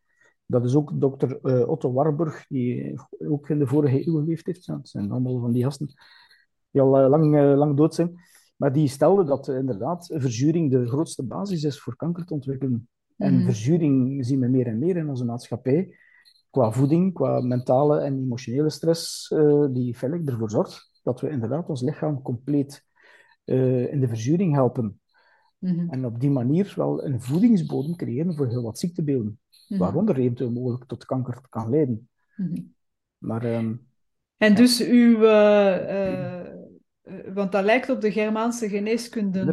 Dat 0.47 0.65
is 0.65 0.75
ook 0.75 1.01
dokter 1.01 1.39
uh, 1.43 1.69
Otto 1.69 1.93
Warburg, 1.93 2.47
die 2.49 2.95
ook 3.29 3.49
in 3.49 3.59
de 3.59 3.67
vorige 3.67 4.07
eeuw 4.07 4.19
geleefd 4.19 4.47
heeft. 4.47 4.67
Het 4.67 4.89
zijn 4.89 5.11
allemaal 5.11 5.41
van 5.41 5.53
die 5.53 5.63
gasten 5.63 5.95
die 6.71 6.81
al 6.81 7.03
uh, 7.03 7.09
lang, 7.09 7.57
lang 7.57 7.77
dood 7.77 7.95
zijn. 7.95 8.21
Maar 8.57 8.73
die 8.73 8.89
stelde 8.89 9.25
dat 9.25 9.49
inderdaad 9.49 10.07
verzuring 10.15 10.71
de 10.71 10.87
grootste 10.87 11.23
basis 11.23 11.63
is 11.63 11.81
voor 11.81 11.97
kanker 11.97 12.25
te 12.25 12.35
ontwikkelen. 12.35 12.89
En 13.17 13.35
mm. 13.35 13.45
verzuring 13.45 14.27
zien 14.27 14.41
we 14.41 14.49
meer 14.49 14.67
en 14.67 14.79
meer 14.79 14.97
in 14.97 15.09
onze 15.09 15.25
maatschappij. 15.25 15.97
Qua 16.51 16.73
voeding, 16.73 17.15
qua 17.15 17.41
mentale 17.41 18.01
en 18.01 18.19
emotionele 18.19 18.71
stress, 18.71 19.29
die 19.71 19.95
feitelijk 19.95 20.31
ervoor 20.31 20.51
zorgt 20.51 21.01
dat 21.03 21.21
we 21.21 21.31
inderdaad 21.31 21.69
ons 21.69 21.83
lichaam 21.83 22.23
compleet 22.23 22.85
in 23.45 24.01
de 24.01 24.09
verzuring 24.09 24.55
helpen. 24.55 25.01
Mm-hmm. 25.59 25.91
En 25.91 26.05
op 26.05 26.21
die 26.21 26.31
manier 26.31 26.73
wel 26.77 27.05
een 27.05 27.21
voedingsbodem 27.21 27.97
creëren 27.97 28.37
voor 28.37 28.49
heel 28.49 28.63
wat 28.63 28.79
ziektebeelden. 28.79 29.39
Mhm. 29.69 29.81
waaronder 29.81 30.19
eventueel 30.19 30.51
mogelijk 30.51 30.85
tot 30.85 31.05
kanker 31.05 31.41
kan 31.49 31.71
leiden. 31.71 32.09
Mhm. 32.37 32.61
Maar, 33.19 33.45
ehm, 33.45 33.75
en 34.37 34.55
dus 34.55 34.87
uw, 34.87 35.23
uh, 35.23 36.46
want 37.35 37.53
dat 37.53 37.65
lijkt 37.65 37.91
op 37.91 38.01
de 38.01 38.13
Germaanse 38.13 38.69
geneeskunde, 38.69 39.45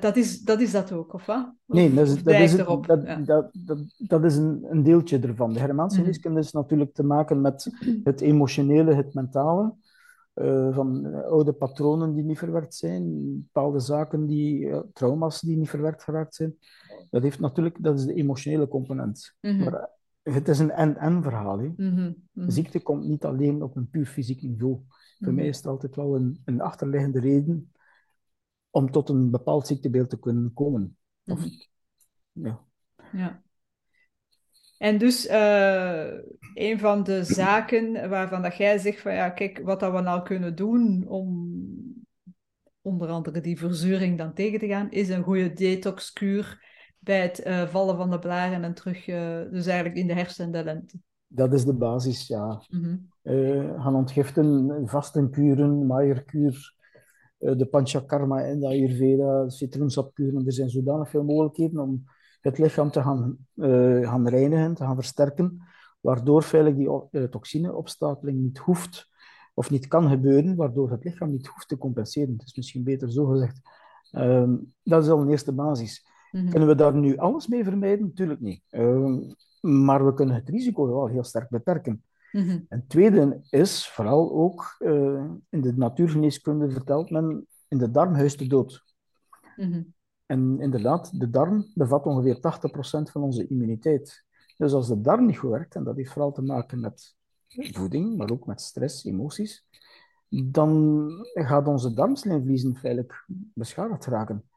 dat, 0.00 0.16
is, 0.16 0.40
dat 0.40 0.60
is 0.60 0.72
dat 0.72 0.92
ook, 0.92 1.14
of 1.14 1.26
wat? 1.26 1.52
nee, 1.66 1.94
dat 1.94 2.06
is, 2.06 2.22
dat 2.22 2.34
is, 2.34 2.56
dat, 2.56 2.86
dat, 2.86 3.50
dat, 3.52 3.84
dat, 3.98 4.24
is 4.24 4.36
een, 4.36 4.66
een 4.68 4.82
deeltje 4.82 5.18
ervan. 5.18 5.52
De 5.52 5.58
Germaanse 5.58 5.96
mhm. 5.96 6.04
geneeskunde 6.04 6.40
is 6.40 6.52
natuurlijk 6.52 6.94
te 6.94 7.02
maken 7.02 7.40
met 7.40 7.70
het 8.04 8.20
emotionele, 8.20 8.94
het 8.94 9.14
mentale. 9.14 9.74
Uh, 10.34 10.74
van 10.74 11.14
oude 11.24 11.52
patronen 11.52 12.14
die 12.14 12.24
niet 12.24 12.38
verwerkt 12.38 12.74
zijn, 12.74 13.22
bepaalde 13.42 13.80
zaken, 13.80 14.26
die, 14.26 14.70
trauma's 14.92 15.40
die 15.40 15.56
niet 15.56 15.68
verwerkt 15.68 16.02
geraakt 16.02 16.34
zijn. 16.34 16.56
Dat 17.10 17.22
heeft 17.22 17.40
natuurlijk, 17.40 17.82
dat 17.82 17.98
is 17.98 18.04
de 18.04 18.14
emotionele 18.14 18.68
component. 18.68 19.34
Mhm. 19.40 19.64
Maar 19.64 19.88
het 20.22 20.48
is 20.48 20.58
een 20.58 20.70
en-en 20.70 21.22
verhaal. 21.22 21.60
Mm 21.76 22.14
Ziekte 22.34 22.80
komt 22.80 23.04
niet 23.04 23.24
alleen 23.24 23.62
op 23.62 23.76
een 23.76 23.88
puur 23.88 24.06
fysiek 24.06 24.42
niveau. 24.42 24.78
Voor 25.22 25.32
mij 25.32 25.46
is 25.46 25.56
het 25.56 25.66
altijd 25.66 25.96
wel 25.96 26.14
een, 26.14 26.40
een 26.44 26.60
achterliggende 26.60 27.20
reden 27.20 27.72
om 28.70 28.90
tot 28.90 29.08
een 29.08 29.30
bepaald 29.30 29.66
ziektebeeld 29.66 30.10
te 30.10 30.18
kunnen 30.18 30.52
komen. 30.54 30.96
Of, 31.24 31.38
mhm. 31.38 32.46
ja. 32.46 32.64
ja. 33.12 33.42
En 34.78 34.98
dus 34.98 35.26
uh, 35.26 36.06
een 36.54 36.78
van 36.78 37.02
de 37.02 37.24
zaken 37.24 38.08
waarvan 38.08 38.42
dat 38.42 38.56
jij 38.56 38.78
zegt 38.78 39.00
van 39.00 39.14
ja, 39.14 39.30
kijk, 39.30 39.60
wat 39.64 39.80
dat 39.80 39.92
we 39.92 40.00
nou 40.00 40.22
kunnen 40.22 40.54
doen 40.54 41.08
om 41.08 41.56
onder 42.80 43.08
andere 43.08 43.40
die 43.40 43.58
verzuring 43.58 44.18
dan 44.18 44.34
tegen 44.34 44.58
te 44.58 44.66
gaan, 44.66 44.90
is 44.90 45.08
een 45.08 45.22
goede 45.22 45.52
detoxkuur 45.52 46.70
bij 46.98 47.22
het 47.22 47.46
uh, 47.46 47.68
vallen 47.68 47.96
van 47.96 48.10
de 48.10 48.18
blaren 48.18 48.64
en 48.64 48.74
terug, 48.74 49.06
uh, 49.06 49.40
dus 49.50 49.66
eigenlijk 49.66 49.96
in 49.96 50.06
de 50.06 50.14
herfst 50.14 50.40
en 50.40 50.52
de 50.52 50.64
lente. 50.64 50.98
Dat 51.34 51.52
is 51.52 51.64
de 51.64 51.74
basis, 51.74 52.26
ja. 52.26 52.62
Mm 52.68 52.82
-hmm. 52.82 53.80
gaan 53.80 53.94
ontgiften, 53.94 54.82
vastenkuren, 54.88 55.86
maaierkuur, 55.86 56.74
de 57.38 57.66
panchakarma 57.70 58.42
en 58.42 58.60
de 58.60 58.66
ayurveda, 58.66 59.48
citroensapkuren. 59.48 60.46
Er 60.46 60.52
zijn 60.52 60.70
zodanig 60.70 61.10
veel 61.10 61.24
mogelijkheden 61.24 61.80
om 61.80 62.04
het 62.42 62.58
lichaam 62.58 62.90
te 62.90 63.02
gaan, 63.02 63.36
uh, 63.54 64.08
gaan 64.08 64.28
reinigen, 64.28 64.74
te 64.74 64.84
gaan 64.84 64.94
versterken, 64.94 65.62
waardoor 66.00 66.42
feitelijk 66.42 66.80
die 66.80 67.20
uh, 67.20 67.28
toxineopstapeling 67.28 68.38
niet 68.38 68.58
hoeft 68.58 69.10
of 69.54 69.70
niet 69.70 69.88
kan 69.88 70.08
gebeuren, 70.08 70.56
waardoor 70.56 70.90
het 70.90 71.04
lichaam 71.04 71.30
niet 71.30 71.46
hoeft 71.46 71.68
te 71.68 71.78
compenseren. 71.78 72.32
Het 72.32 72.46
is 72.46 72.56
misschien 72.56 72.84
beter 72.84 73.12
zo 73.12 73.26
gezegd. 73.26 73.60
Uh, 74.12 74.52
dat 74.82 75.02
is 75.02 75.08
al 75.08 75.20
een 75.20 75.30
eerste 75.30 75.52
basis. 75.52 76.06
Mm 76.30 76.50
Kunnen 76.50 76.68
we 76.68 76.74
daar 76.74 76.94
nu 76.94 77.16
alles 77.16 77.46
mee 77.46 77.64
vermijden? 77.64 78.06
Natuurlijk 78.06 78.40
niet. 78.40 78.62
Maar 79.70 80.04
we 80.06 80.14
kunnen 80.14 80.34
het 80.34 80.48
risico 80.48 80.86
wel 80.86 81.06
heel 81.06 81.24
sterk 81.24 81.48
beperken. 81.48 82.04
Mm 82.32 82.48
-hmm. 82.48 82.66
En 82.68 82.86
tweede 82.86 83.40
is 83.50 83.88
vooral 83.88 84.32
ook, 84.32 84.76
uh, 84.78 85.24
in 85.48 85.60
de 85.60 85.72
natuurgeneeskunde 85.76 86.70
vertelt 86.70 87.10
men, 87.10 87.46
in 87.68 87.78
de 87.78 87.90
darm 87.90 88.14
huist 88.14 88.38
de 88.38 88.46
dood. 88.46 88.84
Mm 89.56 89.72
-hmm. 89.72 89.94
En 90.26 90.60
inderdaad, 90.60 91.20
de 91.20 91.30
darm 91.30 91.70
bevat 91.74 92.06
ongeveer 92.06 92.40
80% 92.40 93.10
van 93.10 93.22
onze 93.22 93.46
immuniteit. 93.46 94.24
Dus 94.56 94.72
als 94.72 94.88
de 94.88 95.00
darm 95.00 95.26
niet 95.26 95.38
goed 95.38 95.50
werkt, 95.50 95.74
en 95.74 95.84
dat 95.84 95.96
heeft 95.96 96.12
vooral 96.12 96.32
te 96.32 96.42
maken 96.42 96.80
met 96.80 97.16
voeding, 97.48 98.16
maar 98.16 98.30
ook 98.30 98.46
met 98.46 98.60
stress, 98.60 99.04
emoties, 99.04 99.66
dan 100.28 101.08
gaat 101.32 101.66
onze 101.66 101.94
darmslijmvliezen 101.94 102.76
feitelijk 102.76 103.26
beschadigd 103.54 104.06
raken. 104.06 104.48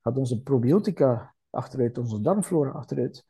Gaat 0.00 0.18
onze 0.18 0.42
probiotica 0.42 1.34
achteruit, 1.50 1.98
onze 1.98 2.20
darmflora 2.20 2.70
achteruit, 2.70 3.24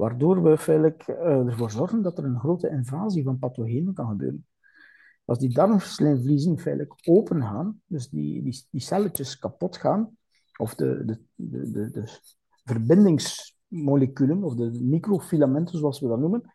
waardoor 0.00 0.42
we 0.42 0.58
feitelijk 0.58 1.08
uh, 1.08 1.16
ervoor 1.46 1.70
zorgen 1.70 2.02
dat 2.02 2.18
er 2.18 2.24
een 2.24 2.38
grote 2.38 2.68
invasie 2.68 3.22
van 3.22 3.38
pathogenen 3.38 3.94
kan 3.94 4.08
gebeuren. 4.08 4.46
Als 5.24 5.38
die 5.38 5.54
darmslijmvliezen 5.54 6.58
feitelijk 6.58 6.94
open 7.04 7.42
gaan, 7.42 7.80
dus 7.86 8.08
die, 8.08 8.42
die, 8.42 8.66
die 8.70 8.80
celletjes 8.80 9.38
kapot 9.38 9.76
gaan, 9.76 10.16
of 10.56 10.74
de, 10.74 11.04
de, 11.04 11.20
de, 11.34 11.70
de, 11.70 11.90
de 11.90 12.18
verbindingsmoleculen, 12.64 14.44
of 14.44 14.54
de 14.54 14.70
microfilamenten 14.82 15.78
zoals 15.78 16.00
we 16.00 16.08
dat 16.08 16.18
noemen, 16.18 16.54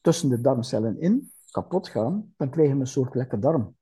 tussen 0.00 0.28
de 0.28 0.40
darmcellen 0.40 1.00
in 1.00 1.32
kapot 1.50 1.88
gaan, 1.88 2.32
dan 2.36 2.50
krijgen 2.50 2.74
we 2.74 2.80
een 2.80 2.86
soort 2.86 3.14
lekke 3.14 3.38
darm. 3.38 3.76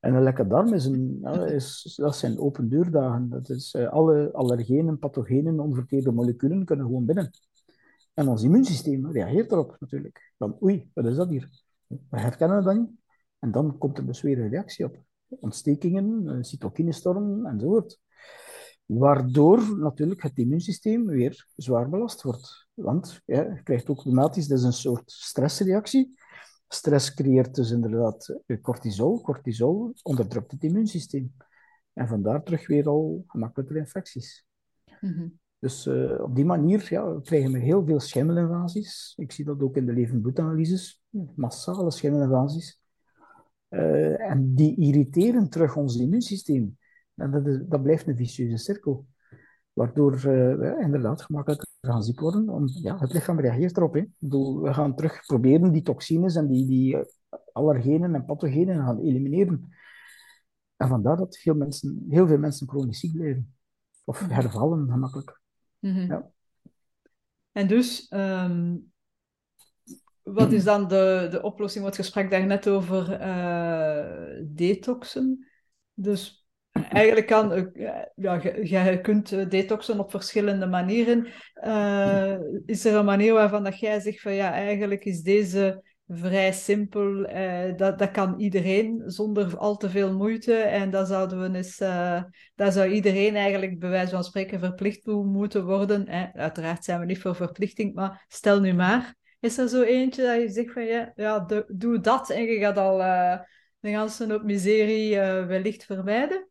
En 0.00 0.14
een 0.14 0.22
lekke 0.22 0.46
darm 0.46 0.72
is 0.72 0.84
een, 0.84 1.24
is, 1.46 1.94
dat 1.96 2.16
zijn 2.16 2.38
open 2.38 2.68
deurdagen. 2.68 3.28
Dat 3.28 3.48
is, 3.48 3.74
uh, 3.74 3.88
alle 3.88 4.32
allergenen, 4.32 4.98
pathogenen, 4.98 5.60
onverkeerde 5.60 6.12
moleculen 6.12 6.64
kunnen 6.64 6.86
gewoon 6.86 7.04
binnen. 7.04 7.30
En 8.16 8.28
ons 8.28 8.42
immuunsysteem 8.42 9.10
reageert 9.12 9.52
erop 9.52 9.76
natuurlijk. 9.80 10.32
Dan, 10.36 10.56
oei, 10.62 10.90
wat 10.94 11.06
is 11.06 11.16
dat 11.16 11.28
hier? 11.28 11.48
We 11.86 12.20
herkennen 12.20 12.64
dat 12.64 12.76
niet. 12.76 12.90
En 13.38 13.52
dan 13.52 13.78
komt 13.78 13.98
er 13.98 14.06
dus 14.06 14.22
weer 14.22 14.38
een 14.38 14.48
reactie 14.48 14.84
op. 14.84 15.04
Ontstekingen, 15.28 16.26
een 16.26 16.44
cytokinestorm 16.44 17.46
enzovoort. 17.46 18.00
Waardoor 18.86 19.78
natuurlijk 19.78 20.22
het 20.22 20.38
immuunsysteem 20.38 21.06
weer 21.06 21.46
zwaar 21.56 21.88
belast 21.88 22.22
wordt. 22.22 22.68
Want 22.74 23.20
je 23.24 23.60
krijgt 23.62 23.88
ook 23.88 23.96
automatisch, 23.96 24.46
dat 24.46 24.58
is 24.58 24.64
een 24.64 24.72
soort 24.72 25.10
stressreactie. 25.10 26.14
Stress 26.68 27.14
creëert 27.14 27.54
dus 27.54 27.70
inderdaad 27.70 28.40
eh, 28.46 28.60
cortisol. 28.60 29.20
Cortisol 29.20 29.94
onderdrukt 30.02 30.50
het 30.50 30.62
immuunsysteem. 30.62 31.34
En 31.92 32.08
vandaar 32.08 32.42
terug 32.42 32.66
weer 32.66 32.86
al 32.88 33.24
gemakkelijker 33.26 33.76
infecties. 33.76 34.46
Mhm. 35.00 35.28
Dus 35.58 35.86
uh, 35.86 36.20
op 36.22 36.34
die 36.34 36.44
manier 36.44 36.86
ja, 36.90 37.20
krijgen 37.22 37.52
we 37.52 37.58
heel 37.58 37.84
veel 37.84 38.00
schimmelinvasies. 38.00 39.12
Ik 39.16 39.32
zie 39.32 39.44
dat 39.44 39.60
ook 39.60 39.76
in 39.76 39.86
de 39.86 39.92
levend 39.92 40.40
Massale 41.34 41.90
schimmelinvasies. 41.90 42.80
Uh, 43.68 44.30
en 44.30 44.54
die 44.54 44.76
irriteren 44.76 45.48
terug 45.48 45.76
ons 45.76 45.96
immuunsysteem. 45.96 46.78
En 47.14 47.30
dat, 47.30 47.46
is, 47.46 47.58
dat 47.68 47.82
blijft 47.82 48.06
een 48.06 48.16
vicieuze 48.16 48.56
cirkel. 48.56 49.06
Waardoor 49.72 50.14
uh, 50.14 50.20
we 50.22 50.78
inderdaad 50.80 51.22
gemakkelijker 51.22 51.68
gaan 51.80 52.02
ziek 52.02 52.20
worden. 52.20 52.68
Ja, 52.82 52.98
het 52.98 53.12
lichaam 53.12 53.40
reageert 53.40 53.76
erop. 53.76 53.94
We 54.18 54.74
gaan 54.74 54.94
terug 54.94 55.26
proberen 55.26 55.72
die 55.72 55.82
toxines 55.82 56.34
en 56.34 56.46
die, 56.46 56.66
die 56.66 56.96
allergenen 57.52 58.14
en 58.14 58.24
pathogenen 58.24 58.84
gaan 58.84 58.98
elimineren. 58.98 59.74
En 60.76 60.88
vandaar 60.88 61.16
dat 61.16 61.38
veel, 61.38 61.54
mensen, 61.54 62.04
heel 62.08 62.26
veel 62.26 62.38
mensen 62.38 62.68
chronisch 62.68 63.00
ziek 63.00 63.12
blijven. 63.12 63.54
Of 64.04 64.20
hervallen 64.28 64.90
gemakkelijk. 64.90 65.44
Mm 65.78 65.94
-hmm. 65.94 66.06
ja. 66.06 66.30
En 67.52 67.66
dus, 67.66 68.06
um, 68.10 68.92
wat 70.22 70.52
is 70.52 70.64
dan 70.64 70.88
de, 70.88 71.28
de 71.30 71.42
oplossing? 71.42 71.84
Wat 71.84 71.96
gesprek 71.96 72.30
daar 72.30 72.46
net 72.46 72.68
over 72.68 73.20
uh, 73.20 74.42
detoxen. 74.44 75.46
Dus 75.94 76.46
eigenlijk 76.70 77.26
kan, 77.26 77.52
eh, 77.52 78.02
ja, 78.14 78.40
je, 78.84 79.00
kunt 79.02 79.32
eh, 79.32 79.48
detoxen 79.48 80.00
op 80.00 80.10
verschillende 80.10 80.66
manieren. 80.66 81.26
Uh, 81.64 82.36
is 82.66 82.84
er 82.84 82.94
een 82.94 83.04
manier 83.04 83.32
waarvan 83.32 83.64
dat 83.64 83.78
jij 83.78 84.00
zegt 84.00 84.20
van 84.20 84.32
ja, 84.32 84.52
eigenlijk 84.52 85.04
is 85.04 85.22
deze 85.22 85.82
vrij 86.08 86.52
simpel. 86.52 87.30
Uh, 87.30 87.76
dat, 87.76 87.98
dat 87.98 88.10
kan 88.10 88.40
iedereen 88.40 89.02
zonder 89.06 89.56
al 89.56 89.76
te 89.76 89.90
veel 89.90 90.16
moeite. 90.16 90.54
En 90.54 90.90
dat 90.90 91.08
zouden 91.08 91.40
we 91.40 91.56
eens, 91.56 91.80
uh, 91.80 92.22
dat 92.54 92.72
zou 92.72 92.90
iedereen 92.90 93.34
eigenlijk 93.34 93.78
bij 93.78 93.90
wijze 93.90 94.10
van 94.10 94.24
spreken 94.24 94.58
verplicht 94.58 95.02
toe 95.02 95.24
moeten 95.24 95.64
worden. 95.64 96.06
Eh, 96.06 96.24
uiteraard 96.32 96.84
zijn 96.84 97.00
we 97.00 97.06
niet 97.06 97.20
voor 97.20 97.34
verplichting, 97.34 97.94
maar 97.94 98.24
stel 98.28 98.60
nu 98.60 98.72
maar. 98.72 99.14
Is 99.40 99.58
er 99.58 99.68
zo 99.68 99.82
eentje 99.82 100.22
dat 100.22 100.40
je 100.40 100.48
zegt 100.48 100.72
van 100.72 100.84
ja, 100.84 101.12
ja 101.14 101.46
doe 101.68 102.00
dat 102.00 102.30
en 102.30 102.42
je 102.42 102.58
gaat 102.58 102.78
al 102.78 102.98
de 103.80 103.90
ganse 103.90 104.32
hoop 104.32 104.42
miserie 104.42 105.16
wellicht 105.18 105.84
vermijden? 105.84 106.46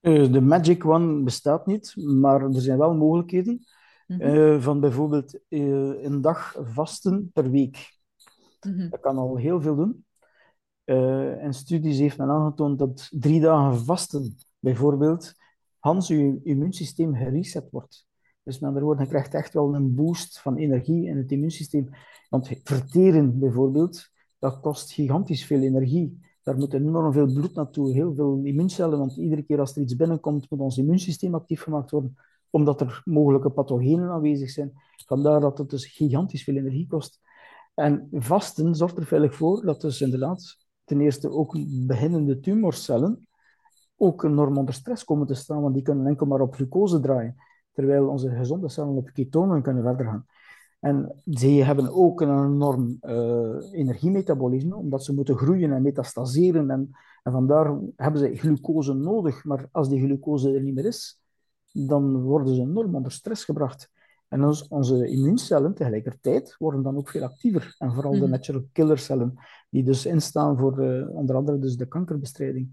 Eh, 0.00 0.32
de 0.32 0.40
magic 0.40 0.86
one 0.86 1.22
bestaat 1.22 1.66
niet, 1.66 1.94
maar 1.96 2.42
er 2.42 2.60
zijn 2.60 2.78
wel 2.78 2.94
mogelijkheden. 2.94 3.64
Mhm. 4.06 4.20
Eh, 4.20 4.60
van 4.62 4.80
bijvoorbeeld 4.80 5.38
uh, 5.48 6.02
een 6.02 6.20
dag 6.20 6.56
vasten 6.62 7.30
per 7.32 7.50
week. 7.50 7.99
Mhm. 8.66 8.88
Dat 8.88 9.00
kan 9.00 9.18
al 9.18 9.36
heel 9.36 9.60
veel 9.60 9.76
doen. 9.76 10.04
en 11.40 11.54
studies 11.54 11.98
heeft 11.98 12.18
men 12.18 12.30
aangetoond 12.30 12.78
dat 12.78 13.08
drie 13.10 13.40
dagen 13.40 13.84
vasten, 13.84 14.36
bijvoorbeeld, 14.58 15.34
Hans, 15.78 16.08
je 16.08 16.40
immuunsysteem 16.42 17.14
gereset 17.14 17.70
wordt. 17.70 18.06
Dus 18.42 18.58
met 18.58 18.68
andere 18.68 18.84
woorden, 18.84 19.04
je 19.04 19.10
krijgt 19.10 19.34
echt 19.34 19.52
wel 19.52 19.74
een 19.74 19.94
boost 19.94 20.40
van 20.40 20.56
energie 20.56 21.06
in 21.06 21.16
het 21.16 21.32
immuunsysteem. 21.32 21.88
Want 22.28 22.50
verteren 22.62 23.38
bijvoorbeeld, 23.38 24.10
dat 24.38 24.60
kost 24.60 24.92
gigantisch 24.92 25.44
veel 25.44 25.60
energie. 25.60 26.20
Daar 26.42 26.56
moet 26.56 26.74
enorm 26.74 27.12
veel 27.12 27.32
bloed 27.32 27.54
naartoe, 27.54 27.92
heel 27.92 28.14
veel 28.14 28.40
immuuncellen, 28.42 28.98
want 28.98 29.16
iedere 29.16 29.42
keer 29.42 29.60
als 29.60 29.76
er 29.76 29.82
iets 29.82 29.96
binnenkomt, 29.96 30.50
moet 30.50 30.60
ons 30.60 30.78
immuunsysteem 30.78 31.34
actief 31.34 31.62
gemaakt 31.62 31.90
worden, 31.90 32.16
omdat 32.50 32.80
er 32.80 33.02
mogelijke 33.04 33.50
pathogenen 33.50 34.10
aanwezig 34.10 34.50
zijn. 34.50 34.72
Vandaar 35.06 35.40
dat 35.40 35.58
het 35.58 35.70
dus 35.70 35.86
gigantisch 35.86 36.44
veel 36.44 36.56
energie 36.56 36.86
kost. 36.86 37.20
En 37.74 38.08
vasten 38.12 38.74
zorgt 38.74 38.96
er 38.96 39.06
veilig 39.06 39.34
voor 39.34 39.64
dat 39.64 39.80
dus 39.80 40.00
inderdaad 40.00 40.56
ten 40.84 41.00
eerste 41.00 41.30
ook 41.30 41.56
beginnende 41.86 42.40
tumorcellen 42.40 43.28
ook 43.96 44.24
enorm 44.24 44.58
onder 44.58 44.74
stress 44.74 45.04
komen 45.04 45.26
te 45.26 45.34
staan, 45.34 45.62
want 45.62 45.74
die 45.74 45.82
kunnen 45.82 46.06
enkel 46.06 46.26
maar 46.26 46.40
op 46.40 46.54
glucose 46.54 47.00
draaien, 47.00 47.36
terwijl 47.72 48.08
onze 48.08 48.30
gezonde 48.30 48.68
cellen 48.68 48.96
op 48.96 49.10
ketonen 49.12 49.62
kunnen 49.62 49.82
verder 49.82 50.06
gaan. 50.06 50.26
En 50.80 51.22
ze 51.24 51.46
hebben 51.46 51.92
ook 51.92 52.20
een 52.20 52.44
enorm 52.44 52.98
uh, 53.02 53.72
energiemetabolisme, 53.72 54.76
omdat 54.76 55.04
ze 55.04 55.14
moeten 55.14 55.36
groeien 55.36 55.72
en 55.72 55.82
metastaseren. 55.82 56.70
En, 56.70 56.90
en 57.22 57.32
vandaar 57.32 57.78
hebben 57.96 58.20
ze 58.20 58.36
glucose 58.36 58.92
nodig. 58.92 59.44
Maar 59.44 59.68
als 59.72 59.88
die 59.88 60.04
glucose 60.04 60.54
er 60.54 60.62
niet 60.62 60.74
meer 60.74 60.84
is, 60.84 61.20
dan 61.72 62.22
worden 62.22 62.54
ze 62.54 62.60
enorm 62.60 62.94
onder 62.94 63.12
stress 63.12 63.44
gebracht. 63.44 63.90
En 64.30 64.44
ons, 64.44 64.68
onze 64.68 65.08
immuuncellen 65.08 65.74
tegelijkertijd 65.74 66.56
worden 66.58 66.82
dan 66.82 66.96
ook 66.96 67.08
veel 67.08 67.22
actiever. 67.22 67.74
En 67.78 67.92
vooral 67.92 68.12
de 68.12 68.18
mhm. 68.18 68.30
natural 68.30 68.64
killer 68.72 68.98
cellen, 68.98 69.34
die 69.70 69.84
dus 69.84 70.06
instaan 70.06 70.58
voor 70.58 70.80
uh, 70.80 71.14
onder 71.14 71.36
andere 71.36 71.58
dus 71.58 71.76
de 71.76 71.88
kankerbestrijding. 71.88 72.70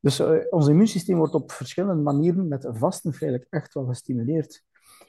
Dus 0.00 0.20
uh, 0.20 0.36
ons 0.50 0.68
immuunsysteem 0.68 1.16
wordt 1.16 1.34
op 1.34 1.52
verschillende 1.52 2.02
manieren 2.02 2.48
met 2.48 2.68
vasten 2.70 3.12
feitelijk 3.12 3.46
echt 3.50 3.74
wel 3.74 3.86
gestimuleerd. 3.86 4.64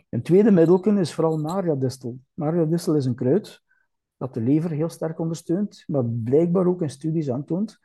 Een 0.09 0.21
tweede 0.21 0.51
middelken 0.51 0.97
is 0.97 1.13
vooral 1.13 1.37
mariadistel. 1.37 2.19
Mariadistel 2.33 2.95
is 2.95 3.05
een 3.05 3.15
kruid 3.15 3.61
dat 4.17 4.33
de 4.33 4.41
lever 4.41 4.71
heel 4.71 4.89
sterk 4.89 5.19
ondersteunt, 5.19 5.83
maar 5.87 6.05
blijkbaar 6.05 6.67
ook 6.67 6.81
in 6.81 6.89
studies 6.89 7.29
aantoont 7.29 7.79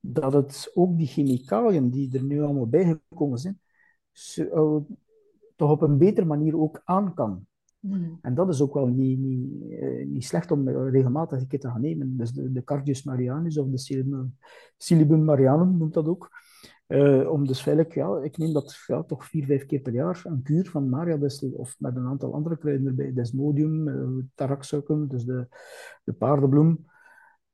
dat 0.00 0.32
het 0.32 0.70
ook 0.74 0.96
die 0.96 1.06
chemicaliën 1.06 1.90
die 1.90 2.16
er 2.16 2.22
nu 2.22 2.42
allemaal 2.42 2.68
bijgekomen 2.68 3.38
zijn, 3.38 3.60
toch 5.58 5.70
op 5.70 5.82
een 5.82 5.98
betere 5.98 6.26
manier 6.26 6.58
ook 6.58 6.80
aan 6.84 7.14
kan. 7.14 7.46
Mhm. 7.80 8.10
En 8.22 8.34
dat 8.34 8.48
is 8.48 8.60
ook 8.60 8.74
wel 8.74 8.86
niet, 8.86 9.18
niet, 9.18 9.70
eh, 9.70 10.06
niet 10.06 10.24
slecht 10.24 10.50
om 10.50 10.68
regelmatig 10.68 11.40
een 11.40 11.46
keer 11.46 11.60
te 11.60 11.68
gaan 11.68 11.80
nemen. 11.80 12.16
Dus 12.16 12.32
de, 12.32 12.52
de 12.52 12.64
Cardius 12.64 13.02
Marianus 13.02 13.58
of 13.58 13.68
de 13.68 14.28
Silibum, 14.76 15.24
Marianum 15.24 15.76
noemt 15.78 15.94
dat 15.94 16.08
ook. 16.08 16.30
Eh, 16.86 17.30
om 17.30 17.46
dus 17.46 17.62
feitelijk, 17.62 17.94
ja, 17.94 18.18
ik 18.22 18.36
neem 18.36 18.52
dat 18.52 18.84
ja, 18.86 19.02
toch 19.02 19.24
vier, 19.24 19.44
vijf 19.44 19.66
keer 19.66 19.80
per 19.80 19.92
jaar, 19.92 20.20
een 20.24 20.42
kuur 20.42 20.70
van 20.70 20.88
mariadestel 20.88 21.50
of 21.50 21.76
met 21.78 21.96
een 21.96 22.06
aantal 22.06 22.34
andere 22.34 22.58
kruiden 22.58 22.86
erbij, 22.86 23.12
desmodium, 23.12 23.88
uh, 23.88 24.24
taraksuiken, 24.34 25.08
dus 25.08 25.24
de, 25.24 25.46
de 26.04 26.12
paardenbloem, 26.12 26.86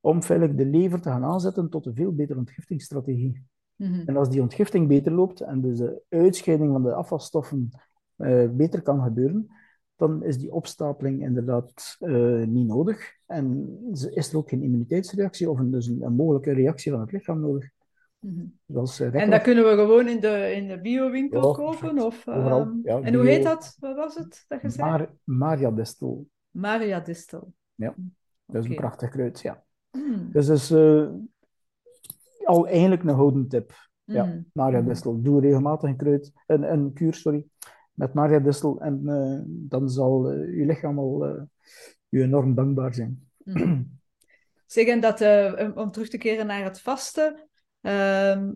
om 0.00 0.22
feitelijk 0.22 0.58
de 0.58 0.66
lever 0.66 1.00
te 1.00 1.08
gaan 1.08 1.24
aanzetten 1.24 1.70
tot 1.70 1.86
een 1.86 1.94
veel 1.94 2.14
betere 2.14 2.38
ontgiftingsstrategie. 2.38 3.42
Mhm. 3.76 4.02
En 4.06 4.16
als 4.16 4.30
die 4.30 4.40
ontgifting 4.40 4.88
beter 4.88 5.12
loopt 5.12 5.40
en 5.40 5.60
dus 5.60 5.78
de 5.78 6.02
uitscheiding 6.08 6.72
van 6.72 6.82
de 6.82 6.94
afvalstoffen 6.94 7.70
eh, 8.16 8.48
beter 8.50 8.82
kan 8.82 9.02
gebeuren, 9.02 9.48
dan 9.96 10.22
is 10.22 10.38
die 10.38 10.52
opstapeling 10.52 11.22
inderdaad 11.22 11.96
eh, 11.98 12.44
niet 12.46 12.66
nodig. 12.66 13.12
En 13.26 13.78
is 14.10 14.32
er 14.32 14.36
ook 14.36 14.48
geen 14.48 14.62
immuniteitsreactie 14.62 15.50
of 15.50 15.58
een, 15.58 15.70
dus 15.70 15.86
een, 15.86 16.02
een 16.02 16.14
mogelijke 16.14 16.52
reactie 16.52 16.92
van 16.92 17.00
het 17.00 17.12
lichaam 17.12 17.40
nodig. 17.40 17.70
Mhm. 18.18 18.44
Dat 18.66 18.98
eh, 19.00 19.14
En 19.14 19.30
dat 19.30 19.42
kunnen 19.42 19.64
we 19.64 19.70
gewoon 19.74 20.08
in 20.08 20.20
de, 20.20 20.52
in 20.54 20.68
de 20.68 20.80
biowinkel 20.80 21.48
Ja, 21.48 21.54
kopen? 21.54 21.98
Of, 21.98 22.28
overal. 22.28 22.80
Ja, 22.82 23.00
en 23.00 23.14
hoe 23.14 23.26
heet 23.26 23.42
dat? 23.42 23.76
Wat 23.80 23.96
was 23.96 24.14
het 24.14 24.44
dat 24.48 24.60
je 24.62 24.68
zei? 24.68 24.90
Mar 24.90 25.10
Mariadestel, 25.24 26.26
Maria 26.50 27.00
Distel. 27.00 27.52
Ja, 27.74 27.94
dat 28.46 28.64
is 28.64 28.70
een 28.70 28.76
prachtig 28.76 29.10
kruid, 29.10 29.40
ja. 29.40 29.64
Mm, 29.90 30.28
Dus 30.32 30.46
dat 30.46 30.56
is 30.56 30.72
al 32.44 32.68
eigenlijk 32.68 33.02
een 33.02 33.14
houden 33.14 33.48
tip. 33.48 33.72
Ja, 34.04 34.24
mhm, 34.24 34.40
Mariadestel. 34.52 35.22
Doe 35.22 35.40
regelmatig 35.40 35.88
een 35.88 35.96
kruid, 35.96 36.32
een, 36.46 36.72
een 36.72 36.92
kuur, 36.92 37.14
sorry, 37.14 37.46
met 37.94 38.14
Mariadestel 38.14 38.80
en 38.80 39.02
eh, 39.08 39.40
dan 39.46 39.90
zal 39.90 40.30
eh, 40.30 40.56
je 40.58 40.66
lichaam 40.66 40.98
al 40.98 41.26
eh, 41.26 41.42
je 42.08 42.22
enorm 42.22 42.54
dankbaar 42.54 42.94
zijn. 42.94 43.28
mhm. 43.44 43.82
Zeg, 44.66 44.86
en 44.86 45.00
dat, 45.00 45.20
om 45.76 45.90
terug 45.90 46.08
te 46.08 46.18
keren 46.18 46.46
naar 46.46 46.64
het 46.64 46.80
vasten. 46.80 47.48
ehm, 47.80 48.50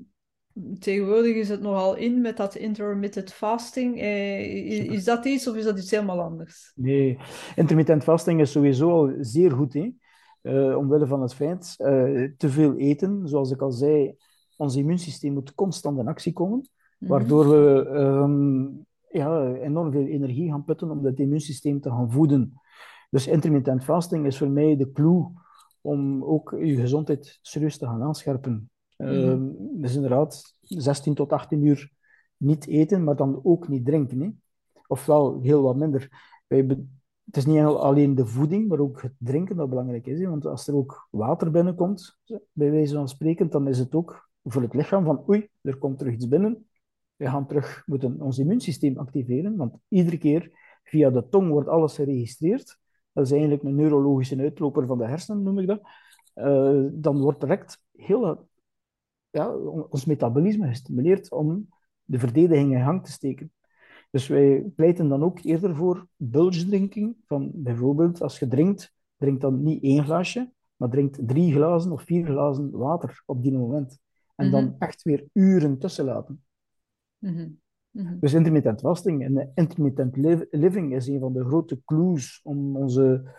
tegenwoordig 0.79 1.35
is 1.37 1.49
het 1.49 1.61
nogal 1.61 1.97
in 1.97 2.21
met 2.21 2.37
dat 2.37 2.55
intermittent 2.55 3.33
fasting. 3.33 4.01
Eh, 4.01 4.67
i- 4.67 4.93
is, 4.93 5.05
dat 5.05 5.25
iets 5.25 5.49
of 5.49 5.57
is 5.57 5.65
dat 5.65 5.79
iets 5.79 5.91
helemaal 5.91 6.21
anders? 6.21 6.73
Nee, 6.75 7.19
intermittent 7.57 8.03
fasting 8.03 8.41
is 8.41 8.51
sowieso 8.53 8.91
al 8.91 9.13
zeer 9.21 9.51
goed, 9.51 9.73
hè? 9.73 9.91
Omwille 10.77 11.07
van 11.07 11.23
het 11.23 11.35
feit, 11.35 11.75
te 12.37 12.49
veel 12.49 12.77
eten, 12.77 13.29
zoals 13.29 13.51
ik 13.51 13.63
al 13.63 13.71
zei, 13.71 14.15
ons 14.57 14.77
immuunsysteem 14.77 15.33
moet 15.33 15.55
constant 15.55 15.99
in 15.99 16.09
actie 16.09 16.33
komen, 16.33 16.69
Mhm, 16.99 17.13
waardoor 17.13 17.49
we 17.49 17.87
ehm, 17.89 18.67
ja, 19.11 19.53
enorm 19.55 19.93
veel 19.93 20.07
energie 20.07 20.51
gaan 20.51 20.65
putten 20.65 20.91
om 20.91 21.03
dat 21.03 21.19
immuunsysteem 21.19 21.81
te 21.81 21.91
gaan 21.91 22.11
voeden. 22.11 22.53
Dus 23.11 23.27
intermittent 23.27 23.85
fasting 23.85 24.27
is 24.27 24.39
voor 24.39 24.51
mij 24.51 24.77
de 24.77 24.93
clue 24.93 25.33
om 25.81 26.25
ook 26.25 26.57
je 26.61 26.77
gezondheid 26.77 27.39
serieus 27.43 27.79
te 27.79 27.87
gaan 27.87 28.03
aanscherpen. 28.03 28.71
Ehm, 28.97 29.49
Dus 29.81 29.95
inderdaad, 29.95 30.59
16 30.63 31.15
tot 31.15 31.33
18 31.33 31.63
uur 31.63 31.93
niet 32.37 32.67
eten, 32.67 33.05
maar 33.05 33.17
dan 33.17 33.41
ook 33.43 33.69
niet 33.69 33.85
drinken. 33.85 34.21
Hè? 34.21 34.29
Ofwel 34.87 35.41
heel 35.41 35.63
wat 35.63 35.77
minder. 35.77 36.09
Het 36.47 37.37
is 37.37 37.47
niet 37.47 37.63
alleen 37.63 38.15
de 38.15 38.27
voeding, 38.27 38.69
maar 38.69 38.79
ook 38.79 39.03
het 39.03 39.13
drinken 39.19 39.57
dat 39.57 39.69
belangrijk 39.69 40.07
is. 40.07 40.19
Hè? 40.19 40.29
Want 40.29 40.47
als 40.47 40.69
er 40.69 40.75
ook 40.75 41.09
water 41.11 41.51
binnenkomt, 41.51 42.19
bij 42.53 42.71
wijze 42.71 42.95
van 42.95 43.09
spreken, 43.09 43.51
dan 43.51 43.69
is 43.69 43.79
het 43.79 43.95
ook 43.95 44.29
voor 44.43 44.63
het 44.63 44.75
lichaam 44.75 45.05
van 45.05 45.29
oei, 45.29 45.49
er 45.61 45.77
komt 45.77 45.99
terug 45.99 46.15
iets 46.15 46.29
binnen. 46.29 46.68
We 47.19 47.27
gaan 47.27 47.47
terug 47.47 47.83
moeten 47.87 48.21
ons 48.21 48.39
immuunsysteem 48.39 48.99
activeren, 48.99 49.57
want 49.57 49.77
iedere 49.89 50.19
keer 50.19 50.51
via 50.83 51.11
de 51.11 51.29
tong 51.29 51.51
wordt 51.51 51.69
alles 51.69 51.95
geregistreerd. 51.95 52.79
Dat 53.13 53.25
is 53.27 53.33
eigenlijk 53.33 53.63
een 53.63 53.75
neurologische 53.75 54.37
uitloper 54.39 54.87
van 54.87 54.99
de 54.99 55.07
hersenen, 55.07 55.43
noem 55.43 55.59
ik 55.59 55.67
dat. 55.67 55.81
Eh, 56.35 56.85
dan 56.93 57.21
wordt 57.21 57.41
direct 57.41 57.83
heel 57.93 58.49
ja, 59.31 59.55
ons 59.91 60.05
metabolisme 60.05 60.67
gestimuleerd 60.69 61.31
om 61.31 61.69
de 62.05 62.19
verdediging 62.19 62.73
in 62.73 62.85
gang 62.85 63.05
te 63.05 63.11
steken. 63.13 63.53
Dus 64.11 64.27
wij 64.29 64.61
pleiten 64.77 65.09
dan 65.09 65.23
ook 65.23 65.39
eerder 65.43 65.77
voor 65.77 66.07
bulge 66.17 66.67
drinking. 66.67 67.17
Van 67.27 67.51
bijvoorbeeld, 67.55 68.23
als 68.23 68.39
je 68.39 68.49
drinkt, 68.49 68.95
drink 69.17 69.41
dan 69.41 69.63
niet 69.63 69.83
één 69.83 70.05
glaasje, 70.05 70.53
maar 70.77 70.89
drink 70.91 71.17
drie 71.21 71.53
glazen 71.53 71.93
of 71.93 72.03
vier 72.03 72.25
glazen 72.27 72.71
water 72.71 73.23
op 73.27 73.43
die 73.43 73.53
moment. 73.53 73.99
En 74.37 74.51
dan 74.51 74.65
Mhm. 74.65 74.75
echt 74.79 75.03
weer 75.03 75.25
uren 75.33 75.79
tussen 75.79 76.05
laten. 76.05 76.43
Mhm, 77.19 77.49
mhm. 77.91 78.19
Dus 78.21 78.33
intermittent 78.33 78.81
fasting 78.81 79.25
en 79.25 79.53
intermittent 79.55 80.17
liv- 80.17 80.45
living 80.51 80.95
is 80.95 81.07
een 81.07 81.21
van 81.21 81.33
de 81.33 81.45
grote 81.45 81.83
clues 81.85 82.41
om 82.43 82.77
onze, 82.77 83.35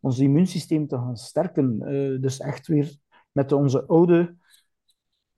ons 0.00 0.18
immuunsysteem 0.18 0.86
te 0.86 0.96
gaan 0.96 1.16
sterken. 1.16 1.82
Eh, 1.82 2.20
dus 2.20 2.38
echt 2.38 2.66
weer 2.66 2.96
met 3.32 3.52
onze 3.52 3.86
oude 3.86 4.36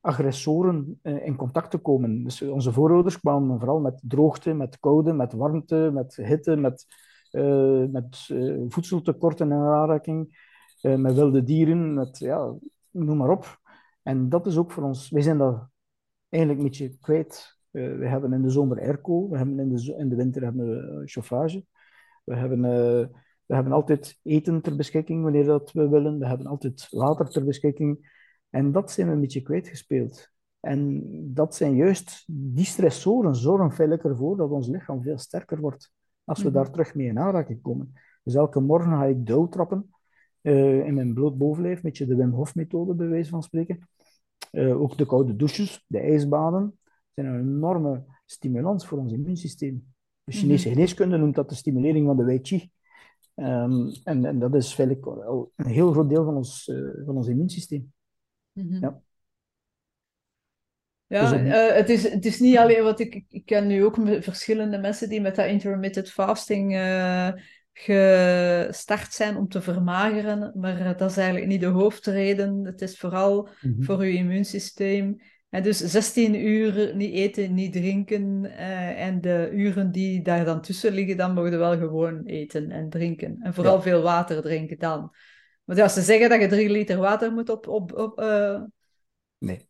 agressoren 0.01 0.99
eh, 1.03 1.27
in 1.27 1.37
contact 1.37 1.71
te 1.71 1.79
komen. 1.79 2.25
Dus 2.25 2.43
onze 2.43 2.73
voorouders 2.73 3.21
kwamen 3.21 3.59
vooral 3.59 3.81
met 3.81 4.01
droogte, 4.03 4.53
met 4.53 4.79
koude, 4.79 5.13
met 5.13 5.33
warmte, 5.33 5.91
met 5.93 6.17
hitte, 6.17 6.57
met, 6.57 6.87
eh, 7.31 7.85
met 7.85 8.29
eh, 8.29 8.55
voedseltekorten 8.69 9.47
in 9.53 9.59
aanraking, 9.59 10.47
eh, 10.81 10.97
met 10.97 11.15
wilde 11.15 11.43
dieren, 11.43 11.95
met, 11.95 12.19
ja, 12.19 12.55
noem 12.91 13.17
maar 13.17 13.31
op. 13.31 13.61
En 14.03 14.29
dat 14.29 14.47
is 14.47 14.57
ook 14.57 14.71
voor 14.71 14.83
ons, 14.83 15.11
wij 15.11 15.23
zijn 15.23 15.39
dat 15.39 15.69
eigenlijk 16.29 16.63
een 16.63 16.69
beetje 16.69 16.99
kwijt. 17.01 17.58
Eh, 17.79 17.99
we 17.99 18.09
hebben 18.09 18.33
in 18.33 18.43
de 18.43 18.51
zomer 18.51 18.81
airco, 18.81 19.29
we 19.29 19.37
hebben 19.37 19.59
in 19.59 19.75
de, 19.75 19.95
in 19.99 20.09
de 20.09 20.17
winter 20.17 20.43
hebben 20.43 20.67
we 20.67 21.01
eh, 21.01 21.03
chauffage. 21.05 21.65
We 22.25 22.37
hebben, 22.37 22.65
eh, 22.65 23.07
we 23.47 23.55
hebben 23.55 23.73
altijd 23.73 24.19
eten 24.23 24.63
ter 24.63 24.77
beschikking 24.77 25.23
wanneer 25.23 25.45
dat 25.45 25.73
we 25.73 25.89
willen. 25.89 26.19
We 26.19 26.27
hebben 26.27 26.47
altijd 26.47 26.87
water 26.91 27.29
ter 27.29 27.45
beschikking. 27.45 28.17
En 28.51 28.73
dat 28.73 28.91
zijn 28.91 29.07
we 29.07 29.13
een 29.13 29.21
beetje 29.21 29.43
kwijtgespeeld. 29.43 30.31
En 30.61 31.05
dat 31.35 31.55
zijn 31.55 31.75
juist 31.75 32.25
die 32.27 32.65
stressoren 32.65 33.35
zorgen 33.37 33.73
feitelijk 33.73 34.05
ervoor 34.05 34.37
dat 34.37 34.51
ons 34.51 34.69
lichaam 34.69 35.03
veel 35.03 35.19
sterker 35.19 35.61
wordt 35.61 35.93
als 36.25 36.39
we 36.43 36.49
Mhm. 36.49 36.55
daar 36.57 36.71
terug 36.71 36.95
mee 36.95 37.07
in 37.07 37.19
aanraking 37.19 37.63
komen. 37.63 37.93
Dus 38.23 38.35
elke 38.35 38.61
morgen 38.61 38.91
ga 38.93 39.05
ik 39.05 39.27
douwtrappen 39.27 39.91
in 40.41 40.95
mijn 40.95 41.15
bloot 41.15 41.39
bovenlijf, 41.39 41.77
een 41.77 41.83
beetje 41.83 42.07
de 42.07 42.17
Wim 42.17 42.31
Hof 42.31 42.55
methode 42.55 42.95
bij 42.95 43.09
wijze 43.09 43.31
van 43.31 43.43
spreken. 43.43 43.89
Ook 44.53 44.97
de 44.97 45.07
koude 45.07 45.37
douches, 45.37 45.85
de 45.87 45.99
ijsbaden, 45.99 46.78
zijn 47.25 47.35
een 47.35 47.41
enorme 47.41 48.05
stimulans 48.27 48.87
voor 48.87 48.99
ons 48.99 49.13
immuunsysteem. 49.13 49.95
De 50.25 50.33
Chinese 50.33 50.67
Mhm. 50.69 50.75
geneeskunde 50.77 51.17
noemt 51.17 51.35
dat 51.35 51.49
de 51.49 51.55
stimulering 51.55 52.07
van 52.07 52.17
de 52.17 52.25
Wei 52.25 52.41
Qi. 52.41 52.71
Ehm, 53.35 53.89
en, 54.05 54.25
en 54.25 54.39
dat 54.39 54.55
is 54.55 54.73
feitelijk 54.73 55.07
al 55.07 55.53
een 55.57 55.67
heel 55.67 55.93
groot 55.93 56.09
deel 56.09 56.25
van 56.25 56.37
ons, 56.37 56.69
eh, 56.69 56.77
van 57.05 57.17
ons 57.17 57.29
immuunsysteem. 57.29 57.93
Mhm. 58.53 58.75
Ja. 58.75 59.01
Ja, 61.07 61.31
Dus 61.31 61.41
eh, 61.41 61.75
het, 61.75 61.89
is, 61.89 62.09
het 62.13 62.25
is 62.25 62.41
niet 62.41 62.57
alleen 62.57 62.83
wat 62.83 63.01
ik, 63.01 63.25
ik 63.29 63.45
ken 63.47 63.67
nu 63.67 63.85
ook 63.85 63.97
verschillende 64.21 64.79
mensen 64.79 65.09
die 65.09 65.21
met 65.21 65.37
dat 65.37 65.47
intermittent 65.47 66.11
fasting 66.11 66.75
eh, 66.75 67.29
gestart 67.73 69.13
zijn 69.13 69.37
om 69.37 69.49
te 69.49 69.63
vermageren, 69.63 70.53
maar 70.61 70.97
dat 70.97 71.11
is 71.11 71.17
eigenlijk 71.17 71.47
niet 71.47 71.61
de 71.61 71.67
hoofdreden. 71.67 72.65
Het 72.65 72.83
is 72.83 72.99
vooral 72.99 73.49
Mhm. 73.61 73.83
voor 73.83 74.07
je 74.07 74.13
immuunsysteem. 74.13 75.21
En 75.51 75.63
dus 75.63 75.79
16 75.79 76.35
uur 76.47 76.97
niet 76.97 77.15
eten, 77.15 77.55
niet 77.55 77.73
drinken. 77.73 78.45
eh, 78.45 79.07
en 79.07 79.21
de 79.21 79.51
uren 79.53 79.91
die 79.93 80.23
daar 80.23 80.45
dan 80.45 80.61
tussen 80.61 80.93
liggen, 80.93 81.17
dan 81.17 81.35
mogen 81.35 81.51
we 81.51 81.57
wel 81.57 81.77
gewoon 81.79 82.25
eten 82.25 82.71
en 82.71 82.89
drinken. 82.91 83.37
En 83.41 83.55
vooral 83.55 83.77
Ja. 83.77 83.83
veel 83.83 84.03
water 84.03 84.43
drinken 84.43 84.79
dan. 84.79 85.15
Want 85.65 85.81
als 85.81 85.95
ze 85.95 86.01
zeggen 86.03 86.29
dat 86.29 86.41
je 86.41 86.47
drie 86.49 86.71
liter 86.71 86.99
water 86.99 87.33
moet 87.33 87.49
op, 87.49 87.67
op, 87.69 87.93
op 87.97 88.19
eh, 88.21 88.63
Nee. 89.39 89.69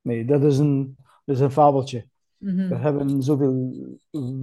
Nee, 0.00 0.24
dat 0.24 0.42
is 0.42 0.58
een, 0.58 0.96
dat 1.24 1.36
is 1.36 1.42
een 1.42 1.50
fabeltje. 1.50 2.08
mhm, 2.38 2.68
We 2.68 2.74
hebben 2.76 3.22
zoveel 3.22 3.74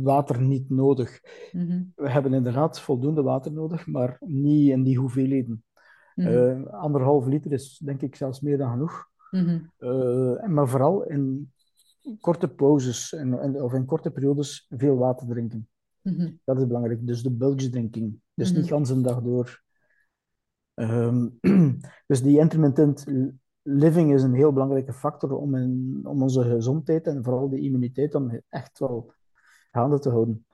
water 0.03 0.41
niet 0.41 0.69
nodig. 0.69 1.21
mhm, 1.53 1.83
We 1.95 2.09
hebben 2.09 2.33
inderdaad 2.33 2.79
voldoende 2.81 3.21
water 3.21 3.51
nodig, 3.51 3.85
maar 3.87 4.17
niet 4.19 4.69
in 4.69 4.83
die 4.83 4.97
hoeveelheden. 4.97 5.63
mhm, 6.15 6.27
Eh, 6.27 6.65
anderhalf 6.73 7.25
liter 7.25 7.51
is 7.51 7.77
denk 7.83 8.01
ik 8.01 8.15
zelfs 8.15 8.39
meer 8.39 8.57
dan 8.57 8.71
genoeg. 8.71 9.09
Mhm, 9.39 9.59
Eh, 9.77 10.43
en 10.43 10.53
maar 10.53 10.67
vooral 10.67 11.03
in 11.03 11.51
korte 12.19 12.47
pauzes 12.47 13.13
en, 13.13 13.39
en- 13.39 13.61
of 13.61 13.73
in 13.73 13.85
korte 13.85 14.11
periodes 14.11 14.65
veel 14.69 14.95
water 14.97 15.27
drinken. 15.27 15.67
mhm, 16.01 16.31
Dat 16.43 16.57
is 16.57 16.67
belangrijk. 16.67 17.07
Dus 17.07 17.23
de 17.23 17.31
bulge 17.31 17.69
drinking. 17.69 18.19
Dus 18.33 18.51
Mhm. 18.51 18.59
niet 18.59 18.69
gans 18.69 18.89
een 18.89 19.01
dag 19.01 19.21
door. 19.21 19.63
Ehm, 20.73 21.27
dus 22.07 22.21
die 22.21 22.39
intermittent 22.39 23.05
living 23.61 24.13
is 24.13 24.23
een 24.23 24.33
heel 24.33 24.53
belangrijke 24.53 24.93
factor 24.93 25.31
om, 25.31 25.55
in, 25.55 25.99
om 26.03 26.21
onze 26.21 26.43
gezondheid 26.43 27.07
en 27.07 27.23
vooral 27.23 27.49
de 27.49 27.59
immuniteit 27.59 28.11
dan 28.11 28.41
echt 28.49 28.79
wel 28.79 29.13
gaande 29.71 29.99
te 29.99 30.09
houden. 30.09 30.45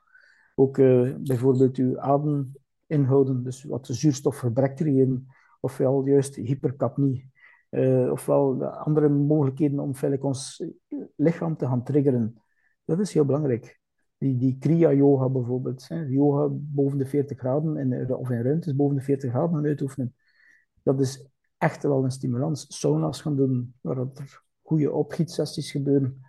Ook 0.54 0.78
eh, 0.78 1.14
bijvoorbeeld 1.18 1.76
uw 1.76 2.00
adem 2.00 2.52
inhouden, 2.86 3.42
dus 3.44 3.64
wat 3.64 3.86
zuurstofgebrek 3.90 4.76
creëren, 4.76 5.26
ofwel 5.60 6.06
juist 6.06 6.34
hypercapnie, 6.34 7.30
eh, 7.72 8.10
ofwel 8.10 8.58
de 8.58 8.70
andere 8.70 9.08
mogelijkheden 9.08 9.78
om 9.78 9.94
feitelijk 9.94 10.28
ons 10.28 10.64
lichaam 11.16 11.56
te 11.56 11.66
gaan 11.66 11.84
triggeren. 11.84 12.42
Dat 12.84 12.98
is 13.00 13.12
heel 13.12 13.24
belangrijk. 13.24 13.80
die, 14.18 14.36
die 14.36 14.56
Kriya-yoga 14.58 15.28
bijvoorbeeld, 15.28 15.88
hè, 15.88 16.04
yoga 16.04 16.48
boven 16.50 16.98
de 16.98 17.06
40 17.06 17.38
graden 17.38 17.76
in, 17.76 18.14
of 18.14 18.30
in 18.30 18.42
ruimtes 18.42 18.76
boven 18.76 18.96
de 18.96 19.02
40 19.02 19.30
graden 19.30 19.54
gaan 19.54 19.64
uitoefenen. 19.64 20.14
Dat 20.82 21.00
is 21.00 21.26
echt 21.58 21.82
wel 21.82 22.04
een 22.04 22.10
stimulans. 22.10 22.66
Sauna's 22.68 23.20
gaan 23.20 23.36
doen, 23.36 23.74
waar 23.80 23.98
er 23.98 24.42
goede 24.62 24.92
opgietsessies 24.92 25.70
gebeuren. 25.70 26.20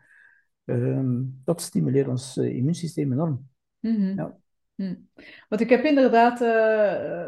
Ehm, 0.65 1.21
dat 1.43 1.61
stimuleert 1.61 2.07
ons 2.07 2.37
uh, 2.37 2.55
immuunsysteem 2.55 3.11
enorm. 3.11 3.49
Mm 3.79 4.13
ja. 4.15 4.37
Hm. 4.75 4.95
Want 5.49 5.61
ik 5.61 5.69
heb 5.69 5.83
inderdaad 5.83 6.41
uh, 6.41 7.25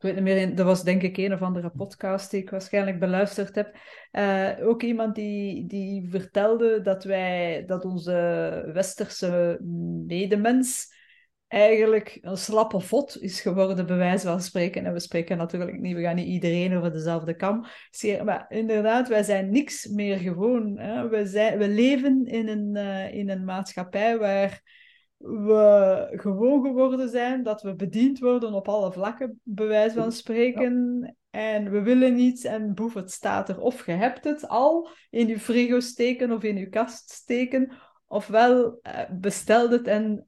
ik 0.00 0.06
weet 0.06 0.14
niet 0.14 0.24
meer, 0.24 0.54
dat 0.54 0.66
was 0.66 0.84
denk 0.84 1.02
ik 1.02 1.16
een 1.16 1.32
of 1.32 1.42
andere 1.42 1.70
podcast 1.70 2.30
die 2.30 2.40
ik 2.42 2.50
waarschijnlijk 2.50 2.98
beluisterd 2.98 3.54
heb. 3.54 3.76
Uh, 4.12 4.50
ook 4.62 4.82
iemand 4.82 5.14
die, 5.14 5.66
die 5.66 6.08
vertelde 6.10 6.80
dat 6.80 7.04
wij, 7.04 7.64
dat 7.66 7.84
onze 7.84 8.70
westerse 8.72 9.58
medemens 10.06 10.94
eigenlijk 11.48 12.18
een 12.20 12.36
slappe 12.36 12.80
vod 12.80 13.22
is 13.22 13.40
geworden, 13.40 13.86
bij 13.86 13.96
wijze 13.96 14.26
van 14.26 14.40
spreken. 14.40 14.84
En 14.84 14.92
we 14.92 15.00
spreken 15.00 15.36
natuurlijk 15.36 15.80
niet, 15.80 15.96
we 15.96 16.02
gaan 16.02 16.16
niet 16.16 16.26
iedereen 16.26 16.76
over 16.76 16.92
dezelfde 16.92 17.34
kam 17.34 17.66
Maar 18.24 18.46
inderdaad, 18.48 19.08
wij 19.08 19.22
zijn 19.22 19.50
niks 19.50 19.86
meer 19.86 20.18
gewoon. 20.18 20.78
Hè? 20.78 21.08
We, 21.08 21.26
zijn, 21.26 21.58
we 21.58 21.68
leven 21.68 22.26
in 22.26 22.48
een, 22.48 22.76
uh, 22.76 23.14
in 23.14 23.30
een 23.30 23.44
maatschappij 23.44 24.18
waar 24.18 24.62
we 25.20 26.06
gewoon 26.10 26.62
geworden 26.62 27.08
zijn, 27.08 27.42
dat 27.42 27.62
we 27.62 27.74
bediend 27.74 28.18
worden 28.18 28.52
op 28.52 28.68
alle 28.68 28.92
vlakken, 28.92 29.40
bij 29.42 29.66
wijze 29.66 29.94
van 29.94 30.12
spreken. 30.12 31.14
En 31.30 31.70
we 31.70 31.82
willen 31.82 32.18
iets 32.18 32.44
en 32.44 32.74
boef, 32.74 32.94
het 32.94 33.10
staat 33.10 33.48
er. 33.48 33.60
Of 33.60 33.86
je 33.86 33.92
hebt 33.92 34.24
het 34.24 34.48
al 34.48 34.88
in 35.10 35.26
je 35.26 35.38
frigo 35.38 35.80
steken 35.80 36.32
of 36.32 36.42
in 36.42 36.56
je 36.56 36.68
kast 36.68 37.10
steken, 37.10 37.72
ofwel 38.06 38.80
uh, 38.82 39.00
bestel 39.10 39.70
het 39.70 39.86
en 39.86 40.26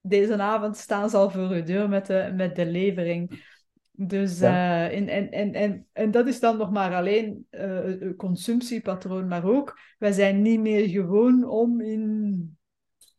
deze 0.00 0.38
avond 0.38 0.76
staan 0.76 1.10
ze 1.10 1.16
al 1.16 1.30
voor 1.30 1.54
je 1.54 1.62
deur 1.62 1.88
met 1.88 2.06
de, 2.06 2.32
met 2.34 2.56
de 2.56 2.66
levering. 2.66 3.50
Dus, 3.90 4.38
ja. 4.38 4.90
uh, 4.90 4.96
en, 4.96 5.08
en, 5.08 5.30
en, 5.30 5.52
en, 5.52 5.86
en 5.92 6.10
dat 6.10 6.26
is 6.26 6.40
dan 6.40 6.56
nog 6.56 6.70
maar 6.70 6.94
alleen 6.94 7.46
uh, 7.50 8.16
consumptiepatroon, 8.16 9.28
maar 9.28 9.44
ook, 9.44 9.78
wij 9.98 10.12
zijn 10.12 10.42
niet 10.42 10.60
meer 10.60 10.88
gewoon 10.88 11.48
om 11.48 11.80
in 11.80 12.56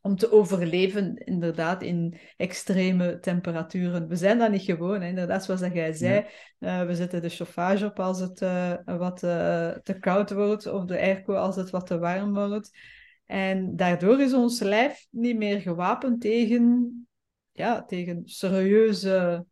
om 0.04 0.16
te 0.16 0.32
overleven, 0.32 1.16
inderdaad, 1.16 1.82
in 1.82 2.18
extreme 2.36 3.18
temperaturen. 3.18 4.08
We 4.08 4.16
zijn 4.16 4.38
dat 4.38 4.50
niet 4.50 4.62
gewoon, 4.62 5.00
hè. 5.00 5.08
inderdaad, 5.08 5.44
zoals 5.44 5.60
dat 5.60 5.72
jij 5.72 5.92
zei. 5.92 6.26
Uh, 6.58 6.86
we 6.86 6.94
zetten 6.94 7.22
de 7.22 7.28
chauffage 7.28 7.86
op 7.86 8.00
als 8.00 8.20
het 8.20 8.40
uh, 8.40 8.74
wat 8.84 9.22
uh, 9.22 9.70
te 9.70 9.98
koud 10.00 10.32
wordt, 10.32 10.66
of 10.66 10.84
de 10.84 10.98
airco 10.98 11.34
als 11.34 11.56
het 11.56 11.70
wat 11.70 11.86
te 11.86 11.98
warm 11.98 12.34
wordt. 12.34 12.78
En 13.26 13.76
daardoor 13.76 14.20
is 14.20 14.34
ons 14.34 14.60
lijf 14.60 15.06
niet 15.10 15.36
meer 15.36 15.60
gewapend 15.60 16.20
tegen, 16.20 17.06
ja, 17.52 17.84
tegen 17.84 18.22
serieuze 18.24 19.46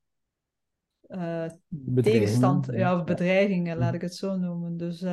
tegenstand 1.94 2.66
ja, 2.72 2.98
of 2.98 3.04
bedreigingen, 3.04 3.78
laat 3.78 3.94
ik 3.94 4.00
het 4.00 4.14
zo 4.14 4.36
noemen. 4.36 4.76
Dus 4.76 5.04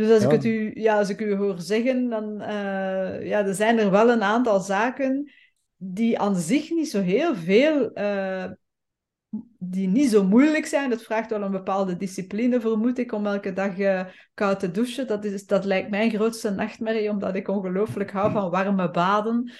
dus 0.00 0.10
als, 0.10 0.24
ik 0.24 0.30
het 0.30 0.44
u, 0.44 0.70
ja, 0.74 0.98
als 0.98 1.08
ik 1.08 1.20
u 1.20 1.34
hoor 1.34 1.60
zeggen, 1.60 2.08
dan 2.08 2.40
uh, 2.40 3.26
ja, 3.26 3.46
er 3.46 3.54
zijn 3.54 3.78
er 3.78 3.90
wel 3.90 4.10
een 4.10 4.22
aantal 4.22 4.60
zaken 4.60 5.32
die 5.76 6.18
aan 6.18 6.36
zich 6.36 6.70
niet 6.70 6.90
zo 6.90 7.00
heel 7.00 7.34
veel, 7.34 7.98
uh, 7.98 8.44
die 9.58 9.88
niet 9.88 10.10
zo 10.10 10.24
moeilijk 10.24 10.66
zijn. 10.66 10.90
Het 10.90 11.02
vraagt 11.02 11.30
wel 11.30 11.42
een 11.42 11.50
bepaalde 11.50 11.96
discipline, 11.96 12.60
vermoed 12.60 12.98
ik, 12.98 13.12
om 13.12 13.26
elke 13.26 13.52
dag 13.52 13.78
uh, 13.78 14.04
koud 14.34 14.60
te 14.60 14.70
douchen. 14.70 15.06
Dat, 15.06 15.24
is, 15.24 15.46
dat 15.46 15.64
lijkt 15.64 15.90
mijn 15.90 16.10
grootste 16.10 16.50
nachtmerrie, 16.50 17.10
omdat 17.10 17.34
ik 17.34 17.48
ongelooflijk 17.48 18.10
hou 18.10 18.32
van 18.32 18.50
warme 18.50 18.90
baden. 18.90 19.52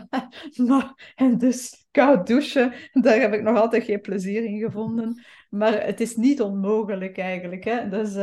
maar, 0.68 1.12
en 1.14 1.38
dus 1.38 1.86
koud 1.90 2.26
douchen, 2.26 2.72
daar 2.92 3.20
heb 3.20 3.32
ik 3.32 3.42
nog 3.42 3.58
altijd 3.58 3.84
geen 3.84 4.00
plezier 4.00 4.44
in 4.44 4.58
gevonden. 4.58 5.22
Maar 5.50 5.84
het 5.84 6.00
is 6.00 6.16
niet 6.16 6.40
onmogelijk 6.40 7.18
eigenlijk. 7.18 7.64
Hè? 7.64 7.88
Dus... 7.88 8.16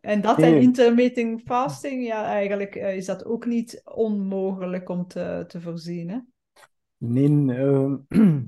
En 0.00 0.20
dat 0.20 0.38
en 0.38 0.60
intermittent 0.60 1.42
fasting, 1.44 2.06
ja, 2.06 2.24
eigenlijk 2.24 2.76
uh, 2.76 2.96
is 2.96 3.06
dat 3.06 3.24
ook 3.24 3.46
niet 3.46 3.82
onmogelijk 3.84 4.88
om 4.88 5.06
te, 5.06 5.44
te 5.48 5.60
voorzien. 5.60 6.10
Hè? 6.10 6.18
Nee, 6.96 7.30
uh, 7.30 7.94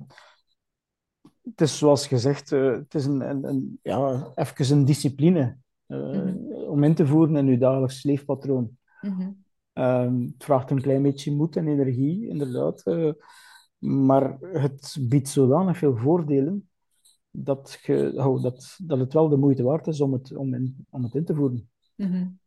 het 1.51 1.61
is 1.61 1.79
zoals 1.79 2.07
gezegd, 2.07 2.51
uh, 2.53 2.73
het 2.73 2.95
is 2.95 3.05
een, 3.05 3.21
een, 3.21 3.45
een, 3.45 3.79
ja, 3.83 4.33
even 4.35 4.77
een 4.77 4.85
discipline 4.85 5.57
mm 5.87 6.53
om 6.65 6.85
in 6.85 6.95
te 6.95 7.07
voeren 7.07 7.37
in 7.37 7.47
uw 7.47 7.59
dagelijks 7.59 8.03
leefpatroon. 8.03 8.79
Mm 9.01 9.43
het 9.73 10.45
vraagt 10.45 10.71
een 10.71 10.81
klein 10.81 11.03
beetje 11.03 11.33
moed 11.33 11.57
en 11.57 11.69
energie, 11.69 12.29
inderdaad. 12.29 12.85
maar 13.79 14.39
het 14.41 14.97
biedt 15.01 15.29
zodanig 15.29 15.79
veel 15.79 15.97
voordelen 15.97 16.69
dat, 17.37 17.79
je, 17.83 18.13
oh, 18.17 18.43
dat, 18.43 18.77
dat 18.83 18.99
het 18.99 19.13
wel 19.13 19.29
de 19.29 19.37
moeite 19.37 19.63
waard 19.63 19.87
is 19.87 20.01
om 20.01 20.13
het, 20.13 20.37
om 20.37 20.55
in, 20.55 20.87
om 20.91 21.03
het 21.03 21.15
in 21.15 21.25
te 21.25 21.35
voeren. 21.35 21.69
Mm 21.97 22.43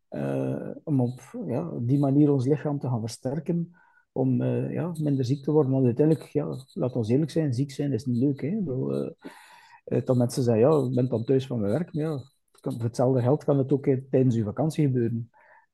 om 0.84 1.02
op 1.02 1.22
ja, 1.48 1.72
die 1.80 2.00
manier 2.00 2.32
ons 2.32 2.46
lichaam 2.46 2.80
te 2.80 2.88
gaan 2.88 3.00
versterken, 3.00 3.76
om 4.12 4.42
uh, 4.42 4.72
ja, 4.72 4.92
minder 5.00 5.26
ziek 5.26 5.44
te 5.44 5.52
worden. 5.52 5.72
Want 5.72 5.86
uiteindelijk, 5.86 6.28
ja, 6.28 6.58
laat 6.74 6.96
ons 6.96 7.10
eerlijk 7.10 7.32
zijn, 7.32 7.54
ziek 7.54 7.72
zijn 7.72 7.94
is 7.94 8.06
niet 8.06 8.18
leuk. 8.18 8.42
Hè? 8.42 8.48
Uh, 8.48 10.06
dat 10.06 10.18
mensen 10.18 10.44
zeggen, 10.44 10.70
ja, 10.70 10.88
ik 10.90 10.96
ben 10.96 11.10
dan 11.10 11.24
thuis 11.24 11.48
van 11.48 11.60
mijn 11.60 11.72
werk, 11.72 11.94
maar 11.94 12.04
ja, 12.04 12.22
voor 12.52 12.84
hetzelfde 12.84 13.22
geld 13.22 13.44
kan 13.44 13.58
het 13.58 13.72
ook 13.72 13.86
tijdens 14.10 14.36
je 14.36 14.44
vakantie 14.44 14.86
gebeuren. 14.86 15.30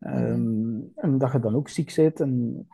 Um, 0.06 0.92
en 0.96 1.18
dat 1.18 1.32
je 1.32 1.40
dan 1.40 1.56
ook 1.56 1.70
ziek 1.70 1.96
bent. 1.96 2.20
En, 2.20 2.68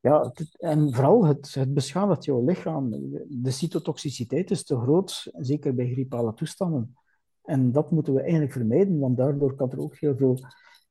ja, 0.00 0.32
en 0.58 0.94
vooral, 0.94 1.24
het, 1.24 1.54
het 1.54 1.74
beschadigt 1.74 2.24
jouw 2.24 2.44
lichaam. 2.44 2.90
De 3.28 3.50
cytotoxiciteit 3.50 4.50
is 4.50 4.64
te 4.64 4.78
groot, 4.78 5.30
zeker 5.32 5.74
bij 5.74 5.90
griepale 5.90 6.34
toestanden. 6.34 6.96
En 7.44 7.72
dat 7.72 7.90
moeten 7.90 8.14
we 8.14 8.20
eigenlijk 8.20 8.52
vermijden, 8.52 8.98
want 8.98 9.16
daardoor 9.16 9.54
kan 9.54 9.70
er 9.70 9.80
ook 9.80 9.96
heel 9.96 10.16
veel 10.16 10.38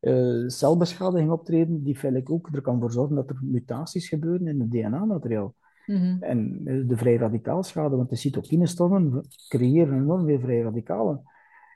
uh, 0.01 0.47
celbeschadiging 0.47 1.31
optreden, 1.31 1.83
die 1.83 1.97
feitelijk 1.97 2.31
ook 2.31 2.49
er 2.51 2.61
kan 2.61 2.79
voor 2.79 2.91
zorgen 2.91 3.15
dat 3.15 3.29
er 3.29 3.39
mutaties 3.41 4.07
gebeuren 4.07 4.47
in 4.47 4.59
het 4.59 4.71
DNA-materiaal. 4.71 5.55
Mm 5.85 6.17
En 6.19 6.63
de 6.87 6.97
vrij 6.97 7.15
radicaalschade, 7.15 7.95
want 7.95 8.09
de 8.09 8.15
cytokinestormen 8.15 9.21
creëren 9.47 9.97
enorm 9.97 10.25
veel 10.25 10.39
vrij 10.39 10.61
radicalen. 10.61 11.21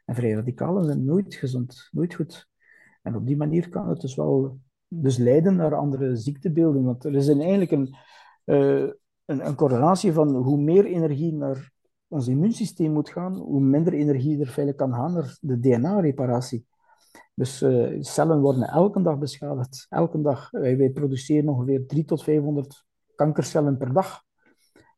En 0.05 0.15
vrij 0.15 0.31
radicalen 0.31 0.85
zijn 0.85 1.05
nooit 1.05 1.35
gezond, 1.35 1.89
nooit 1.91 2.13
goed. 2.13 2.49
En 3.01 3.15
op 3.15 3.27
die 3.27 3.37
manier 3.37 3.69
kan 3.69 3.89
het 3.89 4.01
dus 4.01 4.15
wel 4.15 4.59
dus 4.87 5.17
leiden 5.17 5.55
naar 5.55 5.75
andere 5.75 6.15
ziektebeelden. 6.15 6.83
Want 6.83 7.03
er 7.03 7.15
is 7.15 7.27
een, 7.27 7.39
eigenlijk 7.41 7.71
een, 7.71 7.95
uh, 8.45 8.91
een, 9.25 9.55
correlatie 9.55 10.13
van 10.13 10.35
hoe 10.35 10.57
meer 10.57 10.85
energie 10.85 11.33
naar 11.33 11.71
ons 12.07 12.27
immuunsysteem 12.27 12.91
moet 12.91 13.09
gaan, 13.09 13.37
hoe 13.37 13.61
minder 13.61 13.93
energie 13.93 14.39
er 14.39 14.45
feitelijk 14.45 14.77
kan 14.77 14.93
gaan 14.93 15.13
naar 15.13 15.37
de 15.41 15.59
DNA-reparatie. 15.59 16.65
Dus 17.33 17.61
uh, 17.61 17.97
cellen 17.99 18.41
worden 18.41 18.63
elke 18.63 19.01
dag 19.01 19.17
beschadigd. 19.17 19.85
Elke 19.89 20.21
dag. 20.21 20.51
Wij, 20.51 20.77
wij 20.77 20.89
produceren 20.89 21.49
ongeveer 21.49 21.85
3 21.87 22.05
tot 22.05 22.23
500 22.23 22.85
kankercellen 23.15 23.77
per 23.77 23.93
dag. 23.93 24.23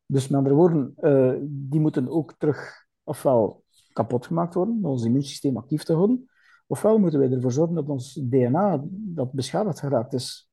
Dus 0.05 0.27
met 0.27 0.37
andere 0.37 0.55
woorden, 0.55 0.93
uh, 0.99 1.33
die 1.43 1.79
moeten 1.79 2.09
ook 2.09 2.35
terug 2.37 2.87
ofwel 3.03 3.63
kapot 3.93 4.25
gemaakt 4.25 4.53
worden 4.53 4.75
om 4.75 4.85
ons 4.85 5.03
immuunsysteem 5.03 5.57
actief 5.57 5.83
te 5.83 5.93
houden, 5.93 6.29
Ofwel 6.71 6.99
moeten 6.99 7.19
wij 7.19 7.31
ervoor 7.31 7.51
zorgen 7.51 7.75
dat 7.75 7.89
ons 7.89 8.13
DNA, 8.13 8.83
dat 8.91 9.31
beschadigd 9.31 9.79
geraakt 9.79 10.13
is, 10.13 10.49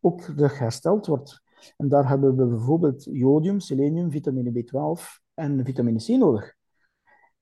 ook 0.00 0.20
terug 0.20 0.58
hersteld 0.58 1.06
wordt. 1.06 1.42
En 1.76 1.88
daar 1.88 2.08
hebben 2.08 2.36
we 2.36 2.46
bijvoorbeeld 2.46 3.04
jodium, 3.04 3.60
selenium, 3.60 4.10
vitamine 4.10 4.50
B12 4.50 5.02
en 5.34 5.64
vitamine 5.64 5.98
C 5.98 6.08
nodig. 6.08 6.54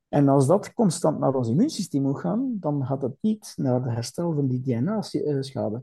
En 0.09 0.29
als 0.29 0.47
dat 0.47 0.73
constant 0.73 1.19
naar 1.19 1.35
ons 1.35 1.49
immuunsysteem 1.49 2.03
moet 2.03 2.21
gaan, 2.21 2.57
dan 2.61 2.87
gaat 2.87 3.03
het 3.03 3.17
niet 3.21 3.53
naar 3.57 3.75
het 3.75 3.95
herstel 3.95 4.33
van 4.33 4.47
die 4.49 4.61
DNA-schade. 4.61 5.83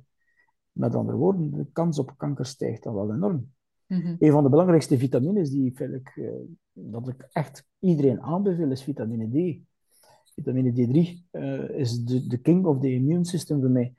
Met 0.72 0.96
andere 0.96 1.18
woorden, 1.18 1.52
de 1.52 1.68
kans 1.72 2.00
op 2.00 2.14
kanker 2.18 2.46
stijgt 2.46 2.84
dan 2.84 2.94
wel 2.94 3.14
enorm. 3.14 3.54
Mm 3.88 4.16
Een 4.20 4.32
van 4.32 4.44
de 4.44 4.50
belangrijkste 4.50 4.98
vitamines 4.98 5.50
die 5.50 5.66
ik, 5.66 5.80
eh, 5.80 6.32
dat 6.72 7.08
ik 7.08 7.28
echt 7.32 7.66
iedereen 7.80 8.22
aanbeveel, 8.22 8.72
is 8.72 8.84
vitamine 8.84 9.28
D 9.30 9.70
vitamine 10.44 10.72
D3 10.72 10.96
uh, 11.32 11.54
eh, 11.54 11.80
is 11.80 12.04
de, 12.04 12.28
de 12.28 12.38
king 12.38 12.66
of 12.66 12.80
the 12.80 12.92
immune 12.92 13.26
system 13.26 13.60
voor 13.60 13.70
mij. 13.70 13.94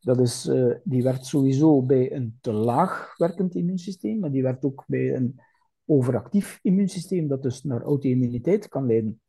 Dat 0.00 0.20
is, 0.20 0.46
uh, 0.46 0.74
die 0.84 1.02
werkt 1.02 1.26
sowieso 1.26 1.82
bij 1.82 2.12
een 2.12 2.38
te 2.40 2.52
laag 2.52 3.16
werkend 3.16 3.54
immuunsysteem, 3.54 4.18
maar 4.18 4.30
die 4.30 4.42
werkt 4.42 4.64
ook 4.64 4.84
bij 4.86 5.14
een 5.14 5.40
overactief 5.86 6.58
immuunsysteem, 6.62 7.28
dat 7.28 7.42
dus 7.42 7.62
naar 7.62 7.82
auto-immuniteit 7.82 8.68
kan 8.68 8.86
leiden. 8.86 9.20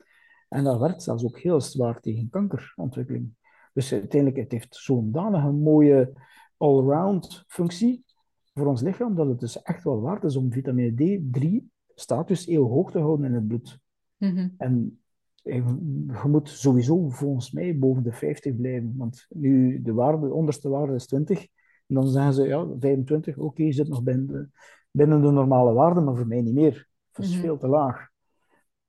En 0.50 0.64
dat 0.64 0.80
werkt 0.80 1.04
zelfs 1.04 1.24
ook 1.24 1.40
heel 1.40 1.62
zwaar 1.62 2.00
tegen 2.00 2.30
kankerontwikkeling. 2.30 3.34
Dus 3.74 3.92
uiteindelijk, 3.92 4.42
het 4.42 4.52
heeft 4.52 4.76
zo'n 4.76 5.12
danige 5.12 5.52
mooie 5.52 6.14
all-round 6.58 7.44
functie 7.48 8.06
voor 8.54 8.68
ons 8.68 8.82
lichaam, 8.82 9.16
dat 9.16 9.28
het 9.28 9.40
dus 9.40 9.62
echt 9.62 9.84
wel 9.84 10.02
waard 10.02 10.24
is 10.24 10.36
om 10.36 10.52
vitamine 10.52 10.92
D3 10.92 11.74
status 11.96 12.46
heel 12.46 12.68
hoog 12.68 12.92
te 12.92 13.00
houden 13.00 13.26
in 13.26 13.34
het 13.34 13.48
bloed. 13.48 13.80
Mm 14.18 14.36
-hmm. 14.36 14.54
En 14.58 15.00
je 15.46 16.28
moet 16.28 16.50
sowieso 16.50 17.10
volgens 17.10 17.52
mij 17.52 17.78
boven 17.78 18.04
de 18.04 18.12
50 18.12 18.56
blijven. 18.56 18.94
Want 18.98 19.26
nu, 19.30 19.82
de, 19.82 19.94
waarde, 19.94 20.28
de 20.28 20.34
onderste 20.34 20.70
waarde 20.70 20.94
is 20.94 21.06
20. 21.06 21.42
En 21.88 21.96
dan 21.96 22.08
zeggen 22.08 22.34
ze, 22.34 22.48
ja, 22.48 22.68
25, 22.80 23.38
oké, 23.38 23.64
je 23.64 23.72
zit 23.72 23.88
nog 23.88 24.04
binnen 24.04 24.28
de, 24.28 24.50
binnen 24.92 25.22
de 25.22 25.32
normale 25.32 25.74
waarde, 25.74 26.02
maar 26.02 26.16
voor 26.16 26.28
mij 26.28 26.42
niet 26.42 26.54
meer. 26.54 26.88
Dat 27.12 27.26
is 27.26 27.32
mhm. 27.32 27.42
veel 27.42 27.58
te 27.58 27.68
laag. 27.68 28.08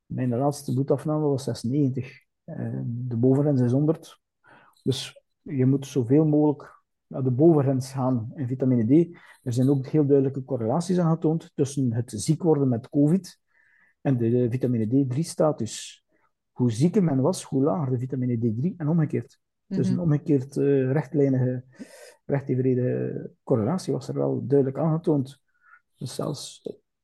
Mijn 0.06 0.36
laatste 0.36 0.72
bloedafname 0.72 1.26
was 1.26 1.44
96. 1.44 2.24
de 2.84 3.16
bovengrens 3.16 3.60
is 3.60 3.72
100. 3.72 4.20
Dus 4.82 5.22
je 5.42 5.66
moet 5.66 5.86
zoveel 5.86 6.24
mogelijk 6.24 6.82
naar 7.06 7.22
de 7.22 7.30
bovengrens 7.30 7.92
gaan 7.92 8.32
in 8.34 8.46
vitamine 8.46 8.84
D. 8.84 9.16
Er 9.42 9.52
zijn 9.52 9.68
ook 9.68 9.86
heel 9.86 10.06
duidelijke 10.06 10.44
correlaties 10.44 10.98
aangetoond 10.98 11.50
tussen 11.54 11.92
het 11.92 12.12
ziek 12.16 12.42
worden 12.42 12.68
met 12.68 12.88
COVID 12.88 13.40
en 14.00 14.16
de 14.16 14.46
vitamine 14.50 14.86
D3-status. 14.86 16.05
Hoe 16.56 16.72
zieker 16.72 17.04
men 17.04 17.20
was, 17.20 17.42
hoe 17.42 17.62
lager 17.62 17.90
de 17.90 17.98
vitamine 17.98 18.38
D3 18.38 18.76
en 18.76 18.88
omgekeerd. 18.88 19.40
Dus 19.66 19.88
een 19.88 19.92
mhm. 19.94 20.02
omgekeerd 20.02 20.56
uh, 20.56 20.92
rechtlijnige, 20.92 21.64
rechtevenredige 22.24 23.30
correlatie 23.42 23.92
was 23.92 24.08
er 24.08 24.14
wel 24.14 24.46
duidelijk 24.46 24.78
aangetoond. 24.78 25.42
Dus 25.96 26.14
zelfs 26.14 26.62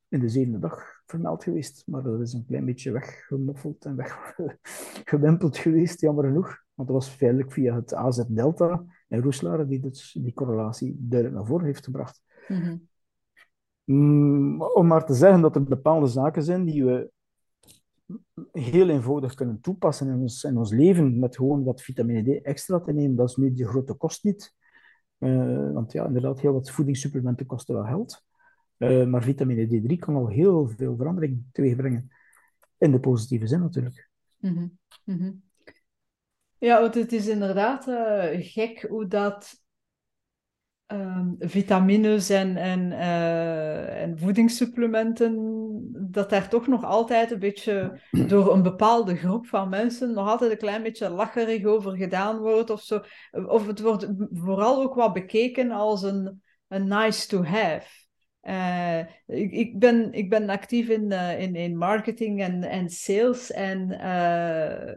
in 0.09 0.21
de 0.21 0.29
zevende 0.29 0.59
dag 0.59 1.03
vermeld 1.07 1.45
geweest, 1.45 1.83
maar 1.87 2.03
dat 2.03 2.21
is 2.21 2.33
een 2.33 2.47
klein 2.47 2.65
beetje 2.65 2.93
weggemoffeld 2.93 3.85
en 3.85 3.97
weggewimpeld 3.97 5.57
geweest, 5.57 6.01
jammer 6.01 6.25
genoeg. 6.25 6.65
Want 6.75 6.89
dat 6.89 6.97
was 6.97 7.09
feitelijk 7.09 7.53
via 7.53 7.75
het 7.75 7.95
AZ-delta 7.95 8.85
en 9.09 9.23
Roeslaar 9.23 9.67
die 9.67 9.81
dus 9.81 10.19
die 10.21 10.35
correlatie 10.35 10.97
duidelijk 10.99 11.39
naar 11.39 11.49
voren 11.49 11.67
heeft 11.67 11.85
gebracht. 11.85 12.23
Mhm. 12.49 12.77
Mm, 13.85 14.63
om 14.63 14.87
maar 14.87 15.07
te 15.07 15.15
zeggen 15.15 15.41
dat 15.41 15.55
er 15.55 15.65
bepaalde 15.65 16.07
zaken 16.07 16.43
zijn 16.43 16.65
die 16.65 16.85
we 16.85 17.12
heel 18.53 18.89
eenvoudig 18.89 19.35
kunnen 19.35 19.61
toepassen 19.61 20.09
in 20.09 20.15
ons, 20.15 20.45
in 20.45 20.57
ons 20.57 20.71
leven 20.71 21.19
met 21.19 21.37
gewoon 21.37 21.65
wat 21.65 21.83
vitamine 21.83 22.23
D 22.23 22.43
extra 22.43 22.81
te 22.81 22.93
nemen. 22.93 23.17
Dat 23.17 23.29
is 23.29 23.37
nu 23.37 23.53
de 23.53 23.67
grote 23.67 23.95
kost 23.95 24.25
niet. 24.25 24.55
Uh, 25.19 25.73
want 25.73 25.93
ja, 25.93 26.07
inderdaad, 26.07 26.41
heel 26.41 26.53
wat 26.53 26.71
voedingssupplementen 26.71 27.47
kosten 27.47 27.75
wel 27.75 27.85
geld. 27.85 28.25
Uh, 28.79 29.07
maar 29.07 29.23
vitamine 29.23 29.67
D3 29.67 29.99
kan 29.99 30.15
al 30.15 30.29
heel 30.29 30.69
veel 30.69 30.97
verandering 30.97 31.45
teweegbrengen. 31.53 32.11
In 32.79 32.93
de 32.93 33.01
positieve 33.01 33.47
zin 33.47 33.61
natuurlijk. 33.61 34.11
Mm 34.39 34.79
-hmm. 35.05 35.43
Ja, 36.59 36.81
want 36.81 36.95
het 36.95 37.13
is 37.13 37.27
inderdaad 37.27 37.89
uh, 37.89 38.25
gek 38.31 38.87
hoe 38.89 39.07
dat 39.07 39.63
um, 40.87 41.37
vitamines 41.39 42.31
en, 42.31 42.57
en, 42.57 42.93
en 42.93 44.19
voedingssupplementen, 44.19 45.35
dat 45.91 46.31
daar 46.31 46.49
toch 46.49 46.67
nog 46.67 46.85
altijd 46.85 47.31
een 47.31 47.39
beetje 47.39 48.01
door 48.27 48.53
een 48.53 48.63
bepaalde 48.63 49.17
groep 49.17 49.47
van 49.47 49.69
mensen 49.69 50.13
nog 50.13 50.29
altijd 50.29 50.51
een 50.51 50.59
klein 50.59 50.83
beetje 50.83 51.09
lacherig 51.09 51.65
over 51.65 51.97
gedaan 51.97 52.39
wordt 52.39 52.71
of 52.71 52.83
zo. 52.83 53.01
Of 53.31 53.67
het 53.67 53.81
wordt 53.81 54.09
vooral 54.33 54.83
ook 54.83 54.95
wat 54.95 55.13
bekeken 55.13 55.71
als 55.71 56.03
een, 56.03 56.43
een 56.69 56.89
nice 56.89 57.27
to 57.29 57.45
have. 57.45 58.01
Uh, 58.43 58.99
ik, 59.53 59.79
ben, 59.79 60.13
ik 60.13 60.31
ben 60.31 60.49
actief 60.49 60.89
in, 60.89 61.11
uh, 61.11 61.41
in, 61.41 61.55
in 61.55 61.77
marketing 61.77 62.43
en, 62.43 62.63
en 62.63 62.89
sales 62.89 63.51
en 63.51 63.89
uh, 63.91 64.93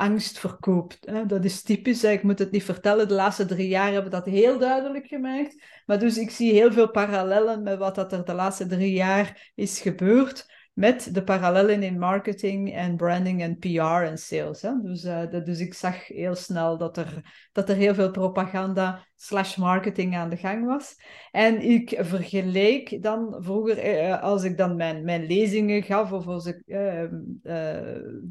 angst 0.00 0.38
verkoopt. 0.38 1.28
Dat 1.28 1.44
is 1.44 1.62
typisch, 1.62 2.04
ik 2.04 2.22
moet 2.22 2.38
het 2.38 2.50
niet 2.50 2.64
vertellen. 2.64 3.08
De 3.08 3.14
laatste 3.14 3.44
drie 3.44 3.68
jaar 3.68 3.92
hebben 3.92 4.10
we 4.10 4.16
dat 4.16 4.24
heel 4.24 4.58
duidelijk 4.58 5.06
gemaakt. 5.06 5.62
Maar 5.86 5.98
dus 5.98 6.18
ik 6.18 6.30
zie 6.30 6.52
heel 6.52 6.72
veel 6.72 6.90
parallellen 6.90 7.62
met 7.62 7.78
wat 7.78 7.94
dat 7.94 8.12
er 8.12 8.24
de 8.24 8.34
laatste 8.34 8.66
drie 8.66 8.92
jaar 8.92 9.50
is 9.54 9.80
gebeurd 9.80 10.46
met 10.72 11.14
de 11.14 11.24
parallellen 11.24 11.82
in 11.82 11.98
marketing 11.98 12.74
en 12.74 12.96
branding 12.96 13.42
en 13.42 13.58
PR 13.58 14.04
en 14.04 14.18
sales. 14.18 14.62
Hè? 14.62 14.72
Dus, 14.82 15.04
uh, 15.04 15.30
dus 15.44 15.60
ik 15.60 15.74
zag 15.74 16.06
heel 16.06 16.34
snel 16.34 16.78
dat 16.78 16.96
er, 16.96 17.48
dat 17.52 17.68
er 17.68 17.76
heel 17.76 17.94
veel 17.94 18.10
propaganda 18.10 19.06
slash 19.16 19.56
marketing 19.56 20.16
aan 20.16 20.30
de 20.30 20.36
gang 20.36 20.66
was. 20.66 20.96
En 21.30 21.60
ik 21.62 21.96
vergeleek 21.98 23.02
dan 23.02 23.36
vroeger, 23.38 24.04
uh, 24.04 24.22
als 24.22 24.44
ik 24.44 24.56
dan 24.56 24.76
mijn, 24.76 25.04
mijn 25.04 25.26
lezingen 25.26 25.82
gaf 25.82 26.12
of 26.12 26.26
als 26.26 26.46
ik 26.46 26.62
uh, 26.66 27.04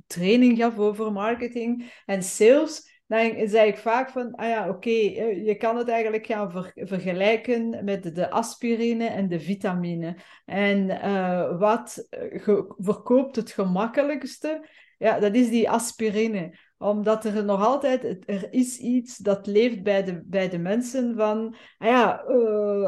training 0.08 0.58
gaf 0.58 0.78
over 0.78 1.12
marketing 1.12 2.02
en 2.06 2.24
sales, 2.24 2.89
dan 3.10 3.48
zei 3.48 3.70
ik 3.70 3.78
vaak 3.78 4.10
van, 4.10 4.36
ah 4.36 4.48
ja, 4.48 4.70
oké, 4.70 4.90
eh, 4.90 5.46
je 5.46 5.56
kan 5.56 5.78
het 5.78 5.90
eigenlijk 5.90 6.26
gaan 6.26 6.72
vergelijken 6.76 7.84
met 7.84 8.16
de 8.16 8.30
aspirine 8.30 9.06
en 9.06 9.28
de 9.28 9.40
vitamine. 9.40 10.16
En 10.46 10.90
uh, 10.90 11.60
wat 11.60 12.08
eh, 12.10 12.60
verkoopt 12.78 13.36
het 13.36 13.52
gemakkelijkste? 13.52 14.68
Ja, 14.98 15.20
dat 15.20 15.36
is 15.36 15.50
die 15.50 15.70
aspirine 15.70 16.58
omdat 16.78 17.26
er 17.26 17.46
nog 17.46 17.66
altijd, 17.66 18.04
er 18.26 18.54
is 18.54 18.78
iets 18.78 19.18
dat 19.18 19.48
leeft 19.48 19.84
bij 19.84 20.04
de, 20.04 20.22
bij 20.26 20.50
de 20.50 20.58
mensen 20.58 21.16
van, 21.16 21.56
ah 21.78 21.88
ja, 21.88 22.12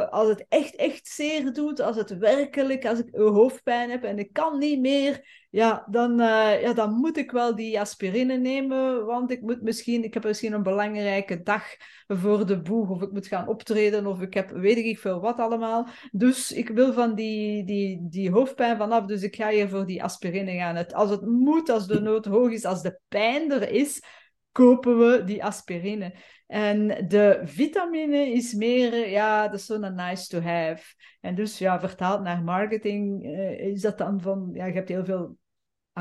als 0.09 0.27
het 0.27 0.45
echt, 0.49 0.75
echt 0.75 1.07
zeer 1.07 1.53
doet, 1.53 1.79
als 1.79 1.95
het 1.95 2.17
werkelijk, 2.17 2.85
als 2.85 2.99
ik 2.99 3.15
hoofdpijn 3.15 3.89
heb 3.89 4.03
en 4.03 4.19
ik 4.19 4.33
kan 4.33 4.57
niet 4.57 4.79
meer, 4.79 5.40
ja, 5.51 5.87
dan, 5.89 6.11
uh, 6.11 6.61
ja, 6.61 6.73
dan 6.73 6.93
moet 6.93 7.17
ik 7.17 7.31
wel 7.31 7.55
die 7.55 7.79
aspirine 7.79 8.37
nemen, 8.37 9.05
want 9.05 9.31
ik 9.31 9.41
moet 9.41 9.61
misschien, 9.61 10.03
ik 10.03 10.13
heb 10.13 10.23
misschien 10.23 10.53
een 10.53 10.63
belangrijke 10.63 11.41
dag 11.41 11.63
voor 12.07 12.45
de 12.45 12.61
boeg, 12.61 12.89
of 12.89 13.01
ik 13.01 13.11
moet 13.11 13.27
gaan 13.27 13.47
optreden, 13.47 14.05
of 14.05 14.21
ik 14.21 14.33
heb 14.33 14.49
weet 14.49 14.77
ik 14.77 14.99
veel 14.99 15.19
wat 15.19 15.37
allemaal. 15.37 15.87
Dus 16.11 16.51
ik 16.51 16.69
wil 16.69 16.93
van 16.93 17.15
die, 17.15 17.63
die, 17.63 18.07
die 18.09 18.31
hoofdpijn 18.31 18.77
vanaf, 18.77 19.05
dus 19.05 19.23
ik 19.23 19.35
ga 19.35 19.49
hier 19.49 19.69
voor 19.69 19.85
die 19.85 20.03
aspirine 20.03 20.55
gaan. 20.55 20.75
Het, 20.75 20.93
als 20.93 21.09
het 21.09 21.25
moet, 21.25 21.69
als 21.69 21.87
de 21.87 22.01
nood 22.01 22.25
hoog 22.25 22.51
is, 22.51 22.65
als 22.65 22.81
de 22.81 22.99
pijn 23.07 23.51
er 23.51 23.69
is, 23.69 24.03
kopen 24.51 24.97
we 24.97 25.23
die 25.23 25.43
aspirine. 25.43 26.13
En 26.47 27.07
de 27.07 27.39
vitamine 27.43 28.31
is 28.31 28.53
meer, 28.53 29.09
ja, 29.09 29.47
dat 29.47 29.59
is 29.59 29.65
zo'n 29.65 29.95
nice 29.95 30.27
to 30.27 30.39
have. 30.39 30.83
En 31.21 31.35
dus 31.35 31.57
ja, 31.57 31.79
vertaald 31.79 32.21
naar 32.21 32.43
marketing 32.43 33.25
uh, 33.25 33.59
is 33.59 33.81
dat 33.81 33.97
dan 33.97 34.21
van, 34.21 34.49
ja, 34.53 34.65
je 34.65 34.73
hebt 34.73 34.89
heel 34.89 35.05
veel 35.05 35.39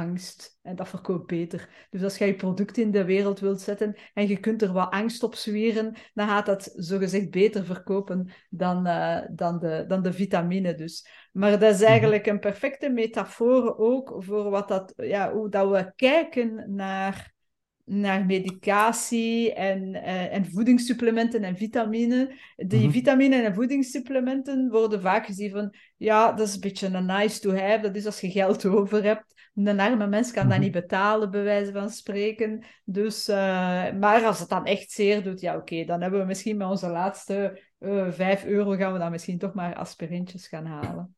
angst. 0.01 0.59
En 0.63 0.77
dat 0.77 0.89
verkoopt 0.89 1.27
beter. 1.27 1.87
Dus 1.91 2.03
als 2.03 2.19
je 2.19 2.25
je 2.25 2.35
product 2.35 2.77
in 2.79 2.91
de 2.91 3.05
wereld 3.05 3.41
wilt 3.41 3.61
zetten 3.61 3.97
en 4.15 4.29
je 4.29 4.37
kunt 4.37 4.63
er 4.63 4.73
wat 4.73 4.91
angst 4.91 5.23
op 5.23 5.35
zweren, 5.35 5.95
dan 6.15 6.29
gaat 6.29 6.47
dat 6.47 6.73
zogezegd 6.75 7.31
beter 7.31 7.65
verkopen 7.65 8.31
dan, 8.51 8.87
uh, 8.87 9.21
dan, 9.31 9.59
de, 9.59 9.85
dan 9.89 10.03
de 10.03 10.13
vitamine 10.13 10.75
dus. 10.75 11.09
Maar 11.33 11.51
dat 11.59 11.73
is 11.73 11.81
mhm. 11.81 11.89
eigenlijk 11.89 12.27
een 12.27 12.41
perfecte 12.41 12.89
metafoor 12.89 13.79
ook 13.79 14.15
voor 14.19 14.51
wat 14.51 14.69
dat, 14.69 14.93
ja, 14.97 15.33
hoe 15.33 15.49
dat 15.49 15.71
we 15.71 15.93
kijken 15.97 16.75
naar 16.75 17.33
naar 17.91 18.27
medicatie 18.27 19.55
en, 19.55 19.95
uh, 19.95 20.35
en 20.35 20.51
voedingssupplementen 20.51 21.43
en 21.43 21.57
vitamine. 21.57 22.33
Die 22.57 22.85
mm 22.85 22.91
vitamine 22.91 23.43
en 23.43 23.55
voedingssupplementen 23.55 24.71
worden 24.71 25.01
vaak 25.01 25.27
gezien 25.27 25.51
van, 25.51 25.75
ja, 25.97 26.33
dat 26.33 26.47
is 26.49 26.55
een 26.55 26.61
beetje 26.61 26.87
een 26.87 27.07
nice 27.07 27.41
to 27.41 27.55
have. 27.55 27.81
Dat 27.81 27.97
is 27.97 28.07
als 28.07 28.21
je 28.21 28.31
geld 28.31 28.67
over 28.67 29.03
hebt. 29.03 29.51
Een 29.55 29.81
arme 29.81 30.07
mens 30.07 30.33
kan 30.33 30.43
dat 30.43 30.53
mhm. 30.53 30.61
niet 30.61 30.73
betalen, 30.73 31.31
bij 31.31 31.43
wijze 31.43 31.73
van 31.73 31.91
spreken. 31.91 32.65
Dus, 32.85 33.29
uh, 33.29 33.35
maar 33.93 34.25
als 34.25 34.39
het 34.39 34.49
dan 34.49 34.65
echt 34.65 34.91
zeer 34.91 35.23
doet, 35.23 35.41
ja, 35.41 35.57
oké, 35.57 35.85
dan 35.85 36.01
hebben 36.01 36.21
we 36.21 36.27
misschien 36.27 36.57
met 36.57 36.69
onze 36.69 36.89
laatste 36.89 37.63
uh, 37.79 38.11
5 38.11 38.45
euro 38.45 38.71
gaan 38.71 38.93
we 38.93 38.99
dan 38.99 39.11
misschien 39.11 39.39
toch 39.39 39.55
maar 39.55 39.75
aspirintjes 39.75 40.49
gaan 40.49 40.67
halen. 40.67 41.15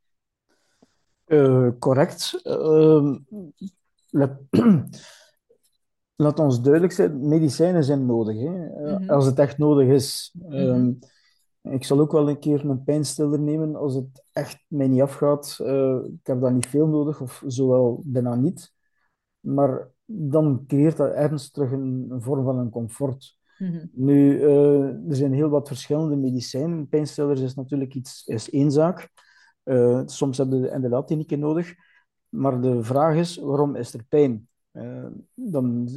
Correct. 1.78 2.40
Ehm, 2.42 3.16
laat 6.16 6.38
ons 6.38 6.62
duidelijk 6.62 6.92
zijn, 6.92 7.29
medicijnen 7.29 7.85
zijn 7.85 8.07
nodig. 8.07 8.37
Hè? 8.37 8.66
Eh, 8.66 8.98
mhm. 8.98 9.11
Als 9.11 9.27
het 9.27 9.38
echt 9.38 9.59
nodig 9.59 9.88
is. 9.88 10.35
Mhm. 10.38 10.53
Ehm, 10.53 10.92
ik 11.75 11.85
zal 11.85 12.01
ook 12.01 12.12
wel 12.12 12.29
een 12.29 12.38
keer 12.38 12.64
een 12.64 12.83
pijnstiller 12.83 13.40
nemen 13.40 13.77
als 13.77 13.94
het 13.94 14.25
echt 14.33 14.64
mij 14.68 14.88
niet 14.88 15.01
afgaat. 15.01 15.59
Uh, 15.62 15.96
ik 16.05 16.27
heb 16.27 16.40
dat 16.40 16.53
niet 16.53 16.66
veel 16.66 16.87
nodig, 16.87 17.20
of 17.20 17.42
zowel 17.46 18.03
bijna 18.05 18.35
niet. 18.35 18.72
Maar 19.40 19.88
dan 20.05 20.64
creëert 20.66 20.96
dat 20.96 21.12
ergens 21.12 21.51
terug 21.51 21.70
een, 21.70 22.07
een 22.09 22.22
vorm 22.22 22.44
van 22.44 22.59
een 22.59 22.70
comfort. 22.70 23.38
Mhm. 23.59 23.87
Nu, 23.92 24.40
uh, 24.40 25.09
er 25.09 25.16
zijn 25.16 25.33
heel 25.33 25.48
wat 25.48 25.68
verschillende 25.68 26.16
medicijnen. 26.16 26.88
Pijnstillers 26.88 27.40
is 27.40 27.55
natuurlijk 27.55 27.94
iets, 27.94 28.27
is 28.27 28.51
één 28.51 28.70
zaak. 28.70 29.11
soms 30.07 30.38
hebben 30.38 30.61
we 30.61 30.70
inderdaad 30.70 31.07
klinieken 31.07 31.38
nodig. 31.38 31.75
Maar 32.29 32.61
de 32.61 32.83
vraag 32.83 33.16
is, 33.16 33.37
waarom 33.37 33.77
is 33.77 33.94
er 33.94 34.05
pijn? 34.09 34.48
Eh, 34.72 35.06
dan 35.35 35.88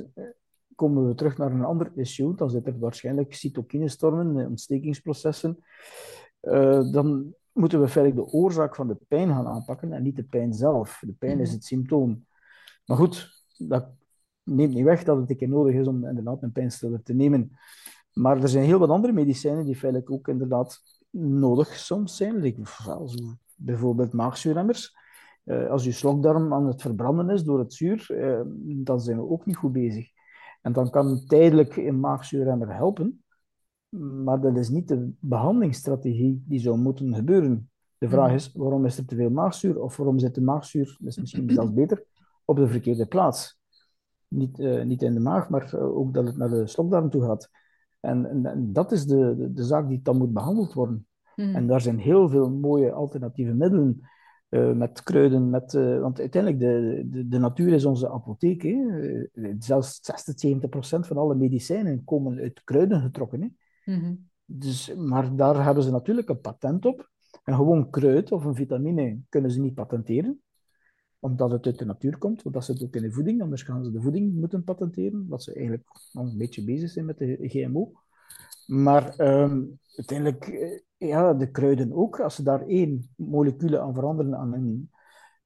komen 0.75 1.07
we 1.07 1.15
terug 1.15 1.37
naar 1.37 1.51
een 1.51 1.63
ander 1.63 1.91
issue. 1.95 2.35
Dan 2.35 2.49
zitten 2.49 2.73
er 2.73 2.79
waarschijnlijk 2.79 3.33
cytokinestormen, 3.33 4.39
eh, 4.39 4.47
ontstekingsprocessen. 4.47 5.63
Uh, 6.41 6.91
dan 6.91 7.33
moeten 7.51 7.81
we 7.81 7.87
feitelijk 7.87 8.29
de 8.29 8.37
oorzaak 8.37 8.75
van 8.75 8.87
de 8.87 8.97
pijn 9.07 9.27
gaan 9.27 9.47
aanpakken 9.47 9.93
en 9.93 10.03
niet 10.03 10.15
de 10.15 10.23
pijn 10.23 10.53
zelf. 10.53 11.01
De 11.05 11.13
pijn 11.13 11.39
is 11.39 11.47
mhm. 11.47 11.55
het 11.55 11.65
symptoom. 11.65 12.25
Maar 12.85 12.97
goed, 12.97 13.43
dat 13.57 13.87
neemt 14.43 14.73
niet 14.73 14.83
weg 14.83 15.03
dat 15.03 15.17
het 15.17 15.29
een 15.29 15.37
keer 15.37 15.49
nodig 15.49 15.75
is 15.75 15.87
om 15.87 16.05
inderdaad 16.07 16.43
een 16.43 16.51
pijnstiller 16.51 17.03
te 17.03 17.13
nemen. 17.13 17.51
Maar 18.13 18.41
er 18.41 18.49
zijn 18.49 18.65
heel 18.65 18.79
wat 18.79 18.89
andere 18.89 19.13
medicijnen 19.13 19.65
die 19.65 19.75
feitelijk 19.75 20.11
ook 20.11 20.27
inderdaad 20.27 20.81
nodig 21.09 21.75
soms 21.75 22.17
zijn. 22.17 22.55
Bijvoorbeeld 23.55 24.13
maagzuurremmers. 24.13 24.95
Uh, 25.45 25.69
als 25.69 25.83
je 25.83 25.91
slokdarm 25.91 26.53
aan 26.53 26.67
het 26.67 26.81
verbranden 26.81 27.29
is 27.29 27.43
door 27.43 27.59
het 27.59 27.73
zuur, 27.73 28.07
uh, 28.11 28.41
dan 28.83 29.01
zijn 29.01 29.17
we 29.17 29.29
ook 29.29 29.45
niet 29.45 29.55
goed 29.55 29.71
bezig. 29.71 30.09
En 30.61 30.73
dan 30.73 30.89
kan 30.89 31.23
tijdelijk 31.27 31.75
een 31.75 31.99
maagzuurremmer 31.99 32.75
helpen, 32.75 33.23
maar 34.23 34.41
dat 34.41 34.57
is 34.57 34.69
niet 34.69 34.87
de 34.87 35.11
behandelingsstrategie 35.19 36.43
die 36.47 36.59
zou 36.59 36.77
moeten 36.77 37.15
gebeuren. 37.15 37.69
De 37.97 38.09
vraag 38.09 38.31
is, 38.33 38.51
waarom 38.53 38.85
is 38.85 38.97
er 38.97 39.05
te 39.05 39.15
veel 39.15 39.29
maagzuur? 39.29 39.81
Of 39.81 39.97
waarom 39.97 40.19
zit 40.19 40.35
de 40.35 40.41
maagzuur, 40.41 40.97
dat 40.99 41.07
is 41.07 41.17
misschien 41.17 41.49
zelfs 41.49 41.73
beter, 41.73 42.05
op 42.45 42.55
de 42.55 42.67
verkeerde 42.67 43.05
plaats? 43.05 43.59
Niet, 44.27 44.59
uh, 44.59 44.83
niet 44.83 45.01
in 45.01 45.13
de 45.13 45.19
maag, 45.19 45.49
maar 45.49 45.73
ook 45.73 46.13
dat 46.13 46.25
het 46.25 46.37
naar 46.37 46.49
de 46.49 46.67
slokdarm 46.67 47.09
toe 47.09 47.21
gaat. 47.21 47.49
En, 47.99 48.29
en, 48.29 48.45
en 48.45 48.73
dat 48.73 48.91
is 48.91 49.05
de, 49.05 49.35
de, 49.37 49.53
de, 49.53 49.63
zaak 49.63 49.87
die 49.87 50.01
dan 50.01 50.17
moet 50.17 50.33
behandeld 50.33 50.73
worden. 50.73 51.07
Mm. 51.35 51.55
En 51.55 51.67
daar 51.67 51.81
zijn 51.81 51.99
heel 51.99 52.29
veel 52.29 52.49
mooie 52.49 52.91
alternatieve 52.91 53.53
middelen 53.53 54.01
uh, 54.55 54.71
met 54.71 55.03
kruiden. 55.03 55.49
Met, 55.49 55.73
uh, 55.73 55.99
want 55.99 56.19
uiteindelijk, 56.19 56.61
de, 56.61 57.03
de, 57.09 57.27
de, 57.27 57.37
natuur 57.37 57.73
is 57.73 57.85
onze 57.85 58.09
apotheek. 58.09 58.61
Hè. 58.61 58.69
Uh, 59.33 59.55
zelfs 59.59 59.99
60, 60.01 60.39
70 60.39 60.69
procent 60.69 61.07
van 61.07 61.17
alle 61.17 61.35
medicijnen 61.35 62.03
komen 62.03 62.39
uit 62.39 62.63
kruiden 62.63 63.01
getrokken. 63.01 63.41
Hè. 63.41 63.47
Mm 63.93 64.01
-hmm. 64.01 64.29
dus, 64.45 64.95
maar 64.95 65.35
daar 65.35 65.63
hebben 65.63 65.83
ze 65.83 65.91
natuurlijk 65.91 66.29
een 66.29 66.41
patent 66.41 66.85
op. 66.85 67.09
En 67.43 67.55
gewoon 67.55 67.89
kruid 67.89 68.31
of 68.31 68.45
een 68.45 68.55
vitamine 68.55 69.19
kunnen 69.29 69.51
ze 69.51 69.61
niet 69.61 69.73
patenteren 69.73 70.39
omdat 71.25 71.51
het 71.51 71.65
uit 71.65 71.79
de 71.79 71.85
natuur 71.85 72.17
komt, 72.17 72.43
want 72.43 72.55
dat 72.55 72.65
zit 72.65 72.83
ook 72.83 72.95
in 72.95 73.01
de 73.01 73.11
voeding, 73.11 73.41
anders 73.41 73.63
gaan 73.63 73.83
ze 73.83 73.91
de 73.91 74.01
voeding 74.01 74.33
moeten 74.33 74.63
patenteren, 74.63 75.27
wat 75.27 75.43
ze 75.43 75.53
eigenlijk 75.53 75.87
een 76.13 76.37
beetje 76.37 76.63
bezig 76.63 76.89
zijn 76.89 77.05
met 77.05 77.17
de 77.17 77.37
GMO. 77.39 77.91
Maar 78.65 79.19
um, 79.19 79.79
uiteindelijk, 79.95 80.47
eh, 80.47 80.79
ja, 80.97 81.33
de 81.33 81.51
kruiden 81.51 81.93
ook, 81.93 82.19
als 82.19 82.35
ze 82.35 82.43
daar 82.43 82.67
één 82.67 83.09
moleculen 83.15 83.81
aan 83.81 83.93
veranderen 83.93 84.35
aan 84.35 84.53
een, 84.53 84.89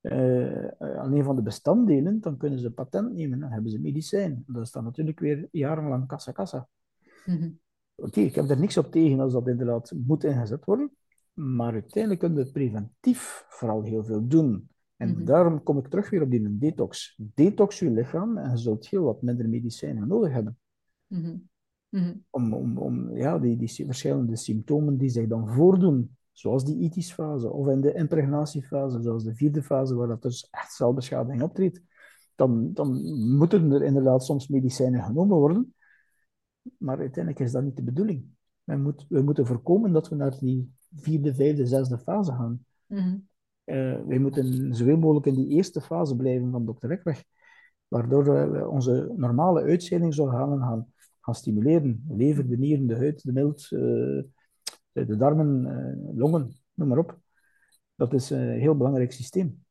uh, 0.01 0.67
aan 0.77 1.13
een 1.13 1.23
van 1.23 1.36
de 1.36 1.41
bestanddelen, 1.41 2.21
dan 2.21 2.38
kunnen 2.38 2.60
ze 2.60 2.71
patent 2.71 3.13
nemen, 3.13 3.39
dan 3.39 3.51
hebben 3.51 3.71
ze 3.71 3.79
medicijn. 3.79 4.43
Dat 4.47 4.62
is 4.62 4.71
dan 4.71 4.84
natuurlijk 4.84 5.19
weer 5.19 5.47
jarenlang 5.51 6.08
kassa-kassa. 6.08 6.67
Mm 7.25 7.38
-hmm. 7.38 7.60
Oké, 7.95 8.19
ik 8.19 8.36
heb 8.36 8.49
er 8.49 8.60
niks 8.60 8.77
op 8.77 8.91
tegen 8.91 9.19
als 9.19 9.34
dat 9.34 9.47
inderdaad 9.47 9.93
moet 10.05 10.23
ingezet 10.23 10.65
worden, 10.65 10.91
maar 11.34 11.73
uiteindelijk 11.73 12.19
kunnen 12.21 12.45
we 12.45 12.51
preventief 12.51 13.45
vooral 13.47 13.84
heel 13.84 14.03
veel 14.03 14.27
doen. 14.27 14.69
En 14.95 15.12
mhm. 15.12 15.25
daarom 15.25 15.63
kom 15.63 15.77
ik 15.77 15.88
terug 15.88 16.10
weer 16.10 16.21
op 16.21 16.32
die 16.32 16.58
detox. 16.58 17.19
Detox 17.34 17.79
je 17.79 17.91
lichaam 17.91 18.38
en 18.38 18.49
je 18.49 18.58
zult 18.58 18.88
heel 18.88 19.03
wat 19.03 19.21
minder 19.21 19.49
medicijnen 19.49 20.08
nodig 20.08 20.32
hebben. 20.32 20.58
Mhm. 21.89 22.13
Om, 22.30 22.54
om, 22.54 22.78
om 22.78 23.17
ja, 23.17 23.39
die, 23.39 23.58
die 23.58 23.86
verschillende 23.86 24.36
symptomen 24.36 24.97
die 24.97 25.10
zich 25.10 25.28
dan 25.28 25.49
voordoen, 25.49 26.17
zoals 26.32 26.65
die 26.65 26.78
itisfase 26.78 27.52
of 27.52 27.67
in 27.67 27.82
de 27.82 27.93
impregnatiefase, 27.93 29.02
zoals 29.02 29.23
de 29.23 29.36
vierde 29.36 29.63
fase, 29.63 29.95
waar 29.95 30.08
dat 30.08 30.21
dus 30.21 30.47
echt 30.52 30.71
celbeschadiging 30.71 31.41
optreedt, 31.41 31.82
dan, 32.36 32.73
dan 32.73 33.02
moeten 33.38 33.71
er 33.71 33.84
inderdaad 33.84 34.25
soms 34.25 34.47
medicijnen 34.47 35.04
genomen 35.04 35.38
worden. 35.38 35.73
Maar 36.78 36.99
uiteindelijk 36.99 37.43
is 37.45 37.52
dat 37.52 37.63
niet 37.63 37.75
de 37.75 37.84
bedoeling. 37.84 38.25
We, 38.63 38.75
moet, 38.75 39.06
we 39.10 39.21
moeten 39.21 39.45
voorkomen 39.45 39.91
dat 39.91 40.10
we 40.10 40.15
naar 40.15 40.38
die 40.39 40.73
vierde, 40.95 41.34
vijfde, 41.34 41.65
zesde 41.65 41.97
fase 41.97 42.32
gaan. 42.32 42.65
Uh, 43.65 44.02
wij 44.08 44.19
moeten 44.19 44.73
zoveel 44.73 44.97
mogelijk 44.97 45.25
in 45.25 45.36
die 45.36 45.47
eerste 45.47 45.82
fase 45.82 46.15
blijven 46.15 46.52
van 46.52 46.65
Dr. 46.65 46.91
Ekweg, 46.91 47.23
waardoor 47.88 48.52
we 48.52 48.67
onze 48.67 49.13
normale 49.15 49.62
uitscheidingsorganen 49.62 50.60
gaan, 50.60 50.93
gaan 51.21 51.36
stimuleren. 51.36 52.03
De 52.08 52.15
lever, 52.15 52.49
de 52.49 52.58
nieren, 52.58 52.88
de 52.88 52.95
huid, 52.95 53.23
de 53.23 53.32
milt, 53.32 53.71
uh, 53.71 54.23
de 54.91 55.15
darmen, 55.17 55.65
uh, 55.65 56.17
longen, 56.17 56.62
noem 56.73 56.88
maar 56.88 56.97
op. 56.97 57.19
Dat 57.95 58.13
is 58.13 58.29
een 58.29 58.60
heel 58.60 58.77
belangrijk 58.77 59.12
systeem. 59.12 59.63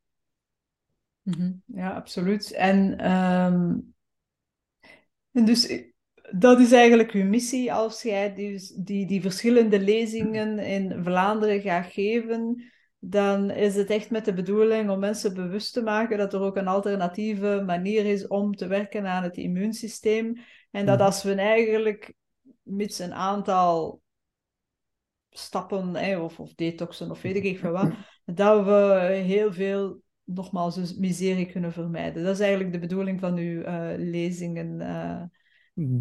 -hmm. 1.22 1.62
Ja, 1.64 1.90
absoluut. 1.90 2.52
En, 2.52 3.10
um, 3.12 3.94
en 5.32 5.44
dus 5.44 5.82
dat 6.30 6.60
is 6.60 6.72
eigenlijk 6.72 7.10
uw 7.10 7.24
missie 7.24 7.72
als 7.72 8.02
jij 8.02 8.34
die, 8.34 8.82
die, 8.84 9.06
die 9.06 9.20
verschillende 9.20 9.80
lezingen 9.80 10.58
in 10.58 11.04
Vlaanderen 11.04 11.60
gaat 11.60 11.86
geven 11.86 12.72
dan 12.98 13.50
is 13.50 13.76
het 13.76 13.90
echt 13.90 14.10
met 14.10 14.24
de 14.24 14.32
bedoeling 14.32 14.90
om 14.90 14.98
mensen 14.98 15.34
bewust 15.34 15.72
te 15.72 15.82
maken 15.82 16.18
dat 16.18 16.32
er 16.32 16.40
ook 16.40 16.56
een 16.56 16.68
alternatieve 16.68 17.62
manier 17.66 18.06
is 18.06 18.26
om 18.26 18.54
te 18.54 18.66
werken 18.66 19.06
aan 19.06 19.22
het 19.22 19.36
immuunsysteem. 19.36 20.38
En 20.70 20.86
dat 20.86 21.00
als 21.00 21.22
we 21.22 21.34
eigenlijk 21.34 22.14
met 22.62 22.98
een 22.98 23.14
aantal 23.14 24.00
stappen 25.30 26.20
of, 26.22 26.40
of 26.40 26.54
detoxen 26.54 27.10
of 27.10 27.22
weet 27.22 27.44
ik 27.44 27.58
veel 27.58 27.72
wat, 27.72 27.92
dat 28.24 28.64
we 28.64 29.10
heel 29.24 29.52
veel, 29.52 30.00
nogmaals, 30.24 30.74
dus 30.74 30.96
miserie 30.96 31.46
kunnen 31.46 31.72
vermijden. 31.72 32.22
Dat 32.24 32.34
is 32.34 32.40
eigenlijk 32.40 32.72
de 32.72 32.78
bedoeling 32.78 33.20
van 33.20 33.36
uw 33.36 33.60
uh, 33.60 33.90
lezingen. 33.96 34.80
Uh... 34.80 35.22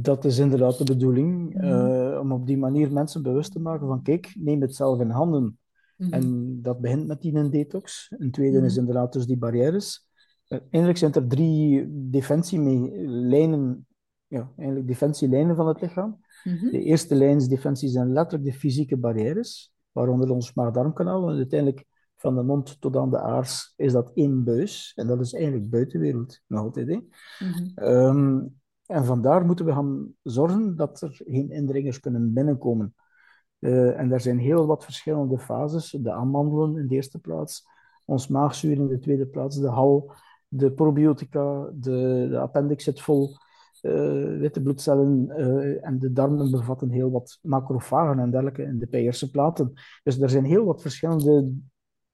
Dat 0.02 0.26
is 0.26 0.38
inderdaad 0.38 0.78
de 0.78 0.84
bedoeling, 0.84 1.64
uh, 1.64 2.20
om 2.22 2.32
op 2.32 2.48
die 2.48 2.58
manier 2.58 2.94
mensen 2.94 3.24
bewust 3.24 3.52
te 3.52 3.60
maken 3.60 3.88
van 3.88 4.02
kijk, 4.02 4.34
neem 4.38 4.62
het 4.62 4.76
zelf 4.76 5.00
in 5.00 5.10
handen. 5.10 5.58
Mhm. 5.98 6.14
En 6.14 6.58
dat 6.62 6.80
begint 6.80 7.08
met 7.08 7.22
die 7.22 7.50
detox. 7.50 8.14
Een 8.18 8.32
tweede 8.32 8.58
is 8.62 8.72
mhm. 8.72 8.80
inderdaad 8.80 9.14
dus 9.14 9.26
die 9.26 9.38
barrières. 9.38 10.06
Eigenlijk 10.48 10.98
zijn 10.98 11.14
er 11.14 11.28
drie 11.28 11.88
defensielijnen, 12.10 13.88
ja, 14.28 14.52
eigenlijk 14.58 14.88
defensielijnen 14.88 15.56
van 15.56 15.68
het 15.68 15.82
lichaam. 15.82 16.20
Mhm. 16.44 16.70
De 16.70 16.84
eerste 16.84 17.16
lijnsdefensie 17.16 17.90
zijn 17.90 18.12
letterlijk 18.12 18.52
de 18.52 18.60
fysieke 18.60 18.98
barrières, 18.98 19.74
waaronder 19.92 20.30
ons 20.30 20.54
maag-darmkanaal. 20.54 21.30
En 21.30 21.36
uiteindelijk 21.36 21.86
van 22.16 22.36
de 22.36 22.44
mond 22.44 22.82
tot 22.82 22.96
aan 22.96 23.10
de 23.10 23.20
aars 23.20 23.74
is 23.76 23.92
dat 23.92 24.12
één 24.14 24.44
buis. 24.44 24.92
En 24.96 25.08
dat 25.08 25.20
is 25.20 25.34
eigenlijk 25.34 25.70
buitenwereld, 25.70 26.42
nog 26.48 26.62
altijd. 26.62 26.88
Hè? 26.88 27.00
Um, 28.08 28.56
en 28.86 29.06
vandaar 29.06 29.46
moeten 29.46 29.66
we 29.66 29.72
gaan 29.72 30.14
zorgen 30.24 30.76
dat 30.76 31.02
er 31.02 31.22
geen 31.26 31.52
indringers 31.52 32.00
kunnen 32.00 32.34
binnenkomen. 32.34 32.96
Uh, 33.60 34.00
en 34.00 34.10
daar 34.10 34.22
zijn 34.22 34.40
heel 34.40 34.66
wat 34.66 34.84
verschillende 34.84 35.40
fases. 35.40 35.98
De 36.02 36.12
amandelen 36.12 36.78
in 36.78 36.88
de 36.88 36.96
eerste 36.96 37.20
plaats, 37.20 37.68
ons 38.06 38.28
maagzuur 38.28 38.72
in 38.72 38.88
de 38.88 39.00
tweede 39.00 39.26
plaats, 39.26 39.60
de 39.60 39.68
hal, 39.68 40.12
de 40.48 40.72
probiotica, 40.72 41.70
de, 41.74 42.28
de 42.30 42.40
appendix 42.40 42.84
zit 42.84 43.02
vol 43.02 43.38
uh, 43.82 44.40
witte 44.40 44.62
bloedcellen 44.62 45.28
uh, 45.30 45.86
en 45.86 46.00
de 46.00 46.12
darmen 46.12 46.52
bevatten 46.52 46.90
heel 46.90 47.12
wat 47.12 47.40
macrofagen 47.42 48.20
en 48.20 48.32
dergelijke 48.32 48.64
in 48.64 48.80
de 48.80 48.88
Peyerse 48.88 49.32
platen. 49.32 49.74
Dus 50.04 50.20
er 50.20 50.30
zijn 50.30 50.46
heel 50.46 50.66
wat 50.66 50.82
verschillende 50.82 51.54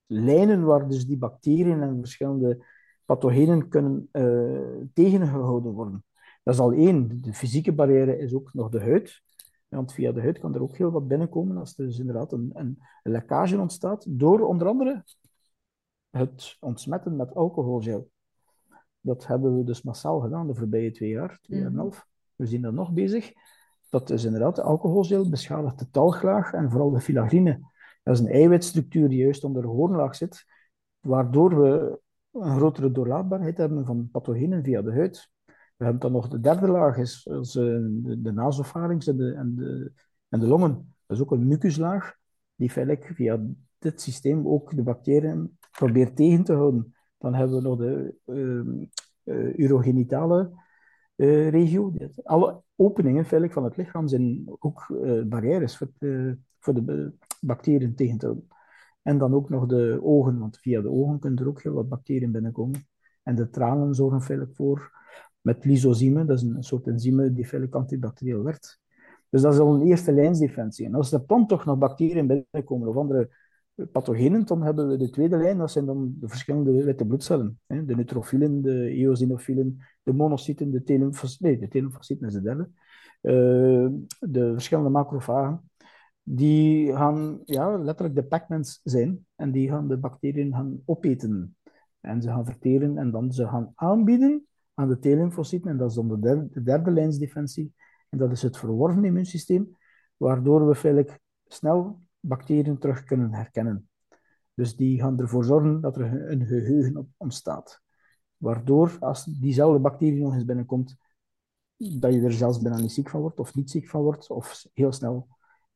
lijnen 0.06 0.64
waar 0.64 0.88
dus 0.88 1.06
die 1.06 1.18
bacteriën 1.18 1.82
en 1.82 2.00
verschillende 2.00 2.66
pathogenen 3.06 3.68
kunnen 3.68 4.10
tegengehouden 4.94 5.72
worden. 5.72 6.04
Dat 6.44 6.54
is 6.54 6.60
al 6.60 6.72
één. 6.72 7.22
De 7.22 7.34
fysieke 7.34 7.74
barrière 7.74 8.18
is 8.18 8.34
ook 8.34 8.54
nog 8.54 8.70
de 8.70 8.80
huid. 8.80 9.22
Want 9.76 9.94
via 9.94 10.12
de 10.12 10.22
huid 10.22 10.40
kan 10.40 10.56
er 10.56 10.62
ook 10.62 10.78
heel 10.78 10.92
wat 10.92 11.08
binnenkomen 11.08 11.58
als 11.58 11.78
er 11.78 11.86
dus 11.86 12.00
inderdaad 12.00 12.32
een, 12.32 12.50
een, 12.54 12.80
lekkage 13.04 13.60
ontstaat 13.60 14.06
door 14.10 14.40
onder 14.40 14.68
andere 14.68 15.04
het 16.10 16.58
ontsmetten 16.60 17.16
met 17.16 17.36
alcoholgel. 17.36 18.10
Dat 19.00 19.28
hebben 19.28 19.58
we 19.58 19.64
dus 19.64 19.82
massaal 19.82 20.20
gedaan 20.20 20.48
de 20.48 20.56
voorbije 20.56 20.92
twee 20.92 21.10
jaar, 21.10 21.40
twee 21.42 21.60
jaar 21.60 21.68
en 21.68 21.74
een 21.74 21.78
mhm. 21.78 21.90
half. 21.90 22.08
We 22.36 22.46
zien 22.46 22.62
dat 22.62 22.74
nog 22.74 22.94
bezig. 22.94 23.32
Dat 23.90 24.10
is 24.10 24.24
inderdaad 24.24 24.56
de 24.56 24.62
alcoholgel 24.62 25.30
beschadigt 25.30 25.80
de 25.80 25.90
talglaag 25.90 26.54
en 26.54 26.70
vooral 26.70 26.92
de 26.92 27.02
filagrine. 27.02 27.60
Dat 28.04 28.14
is 28.14 28.20
een 28.20 28.32
eiwitstructuur 28.32 29.10
die 29.10 29.20
juist 29.24 29.44
onder 29.44 29.62
de 29.62 29.68
hoornlaag 29.68 30.16
zit, 30.16 30.46
waardoor 31.00 31.62
we 31.62 32.00
een 32.32 32.56
grotere 32.56 32.92
doorlaatbaarheid 32.92 33.58
hebben 33.58 33.86
van 33.86 34.10
pathogenen 34.12 34.64
via 34.64 34.82
de 34.82 34.94
huid. 34.94 35.32
We 35.84 35.90
hebben 35.90 36.12
dan 36.12 36.22
nog 36.22 36.28
de 36.28 36.40
derde 36.40 36.68
laag, 36.68 36.98
is, 36.98 37.28
uh, 37.30 37.42
de, 37.42 38.22
de 38.22 38.30
en 38.30 39.18
de, 39.18 39.34
en, 39.34 39.56
de, 39.56 39.92
en 40.30 40.40
de 40.40 40.48
longen. 40.48 40.96
Dat 41.06 41.18
is 41.18 41.24
ook 41.24 41.32
een 41.32 41.48
mucuslaag 41.48 42.16
die 42.56 42.70
feitelijk 42.70 43.12
via 43.16 43.42
dit 43.78 44.02
systeem 44.02 44.48
ook 44.48 44.76
de 44.76 44.84
bacteriën 44.84 45.58
probeert 45.72 46.16
tegen 46.16 46.44
te 46.44 46.54
houden. 46.54 46.96
Dan 47.18 47.34
hebben 47.34 47.56
we 47.56 47.62
nog 47.62 47.78
de 47.78 48.16
uh, 49.24 49.58
urogenitale 49.58 50.52
uh, 51.16 51.50
regio. 51.50 51.94
Alle 52.24 52.62
openingen 52.76 53.26
feitelijk 53.26 53.54
van 53.54 53.64
het 53.64 53.78
lichaam 53.78 54.08
zijn 54.08 54.44
ook 54.60 54.86
barrières 55.26 55.78
voor, 55.78 55.92
voor 56.60 56.74
de 56.74 57.14
bacteriën 57.42 57.96
tegen 57.96 58.18
te 58.18 58.26
houden. 58.26 58.48
En 59.02 59.18
dan 59.18 59.34
ook 59.34 59.50
nog 59.50 59.66
de 59.66 60.00
ogen, 60.04 60.40
want 60.40 60.58
via 60.58 60.82
de 60.82 60.92
ogen 60.92 61.20
kunnen 61.20 61.40
er 61.40 61.48
ook 61.48 61.62
heel 61.62 61.74
wat 61.74 61.90
bacteriën 61.90 62.32
binnenkomen. 62.32 62.88
En 63.24 63.36
de 63.36 63.50
tranen 63.50 63.96
zorgen 63.96 64.22
feitelijk 64.22 64.56
voor 64.56 64.92
met 65.44 65.66
lysozyme, 65.66 66.26
dat 66.26 66.38
is 66.38 66.44
een 66.44 66.64
soort 66.64 66.88
enzyme 66.88 67.34
die 67.34 67.46
feitelijk 67.46 67.76
antibacterieel 67.76 68.44
werkt. 68.44 68.82
Dus 69.30 69.42
dat 69.42 69.54
is 69.54 69.60
al 69.60 69.74
een 69.74 69.88
eerste 69.88 70.14
lijnsdefensie. 70.14 70.86
En 70.86 70.96
als 70.96 71.12
er 71.12 71.24
dan 71.28 71.48
toch 71.48 71.66
nog 71.66 71.78
bacteriën 71.78 72.28
binnenkomen 72.28 72.88
of 72.88 72.96
andere 72.96 73.30
pathogenen, 73.92 74.46
dan 74.46 74.62
hebben 74.64 74.88
we 74.88 74.98
de 74.98 75.10
tweede 75.10 75.38
lijn, 75.38 75.58
dat 75.58 75.72
zijn 75.72 75.86
dan 75.86 76.16
de 76.20 76.28
verschillende 76.28 76.84
witte 76.84 77.06
bloedcellen. 77.06 77.60
De 77.68 77.96
neutrofielen, 77.96 78.62
de 78.62 78.90
eosinofielen, 78.90 79.78
de 80.04 80.14
monocyten, 80.14 80.72
de 80.72 80.84
T-lymfocyten, 80.84 81.46
nee, 81.46 81.60
de 81.60 81.68
T-lymfocyten 81.68 82.28
is 82.28 82.34
de 82.34 82.42
derde. 82.42 82.70
Uh, 83.22 83.88
de 84.20 84.52
verschillende 84.54 84.90
macrofagen, 84.90 85.72
die 86.24 86.96
gaan 86.96 87.40
ja, 87.46 87.78
letterlijk 87.78 88.16
de 88.16 88.24
pacmans 88.24 88.82
zijn 88.84 89.26
en 89.36 89.52
die 89.52 89.70
gaan 89.70 89.88
de 89.88 89.98
bacteriën 89.98 90.54
gaan 90.54 90.82
opeten. 90.86 91.56
En 92.00 92.22
ze 92.22 92.30
gaan 92.30 92.46
verteren 92.46 92.98
en 92.98 93.12
dan 93.12 93.32
ze 93.32 93.48
gaan 93.48 93.72
aanbieden 93.76 94.48
aan 94.74 94.88
de 94.88 95.00
T-lymfocyten. 95.00 95.70
En 95.70 95.78
dat 95.78 95.90
is 95.90 95.96
dan 95.96 96.08
de 96.08 96.20
derde, 96.20 96.48
de 96.50 96.64
derde 96.64 96.92
lijnsdefensie. 96.92 97.74
En 98.10 98.18
dat 98.18 98.32
is 98.32 98.42
het 98.42 98.58
verworven 98.58 99.06
immuunsysteem. 99.06 99.78
waardoor 100.18 100.68
we 100.68 100.76
feitelijk 100.76 101.20
snel 101.48 102.02
bacteriën 102.20 102.78
terug 102.78 103.04
kunnen 103.04 103.34
herkennen. 103.34 103.90
Dus 104.54 104.76
die 104.76 105.00
gaan 105.00 105.20
ervoor 105.20 105.46
zorgen 105.46 105.82
dat 105.82 105.98
er 105.98 106.32
een 106.32 106.46
geheugen 106.46 107.14
ontstaat. 107.18 107.82
Waardoor, 108.38 108.98
als 109.00 109.26
diezelfde 109.26 109.80
bacterie 109.80 110.22
nog 110.22 110.34
eens 110.34 110.46
binnenkomt, 110.46 110.96
dat 111.78 112.14
je 112.14 112.22
er 112.22 112.32
zelfs 112.32 112.62
bijna 112.62 112.80
niet 112.80 112.92
ziek 112.92 113.10
van 113.10 113.22
wordt, 113.22 113.40
of 113.40 113.56
niet 113.56 113.72
ziek 113.72 113.90
van 113.90 114.02
wordt, 114.02 114.30
of 114.30 114.66
heel 114.74 114.92
snel 114.92 115.28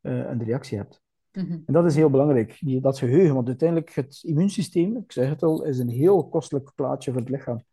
uh, 0.01 0.29
een 0.29 0.43
reactie 0.43 0.77
hebt. 0.77 1.01
Mhm. 1.31 1.59
En 1.65 1.73
dat 1.73 1.85
is 1.85 1.95
heel 1.95 2.09
belangrijk, 2.09 2.57
die, 2.59 2.81
dat 2.81 2.99
geheugen. 2.99 3.33
Want 3.33 3.47
uiteindelijk, 3.47 3.93
het 3.93 4.19
immuunsysteem, 4.23 4.97
ik 4.97 5.11
zeg 5.11 5.29
het 5.29 5.43
al, 5.43 5.63
is 5.63 5.79
een 5.79 5.89
heel 5.89 6.29
kostelijk 6.29 6.71
plaatje 6.75 7.11
voor 7.11 7.21
het 7.21 7.29
lichaam. 7.29 7.63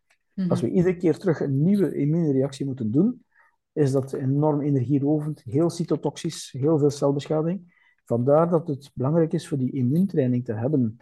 Als 0.47 0.61
we 0.61 0.69
iedere 0.69 0.97
keer 0.97 1.17
terug 1.17 1.39
een 1.39 1.61
nieuwe 1.61 1.95
immuunreactie 1.95 2.65
moeten 2.65 2.91
doen, 2.91 3.25
is 3.73 3.91
dat 3.91 4.13
enorm 4.13 4.61
energierovend, 4.61 5.41
heel 5.43 5.69
cytotoxisch, 5.69 6.51
heel 6.51 6.79
veel 6.79 6.89
celbeschadiging. 6.89 7.73
Vandaar 8.05 8.49
dat 8.49 8.67
het 8.67 8.91
belangrijk 8.93 9.33
is 9.33 9.47
voor 9.47 9.57
die 9.57 9.71
immuuntraining 9.71 10.45
te 10.45 10.53
hebben. 10.53 10.97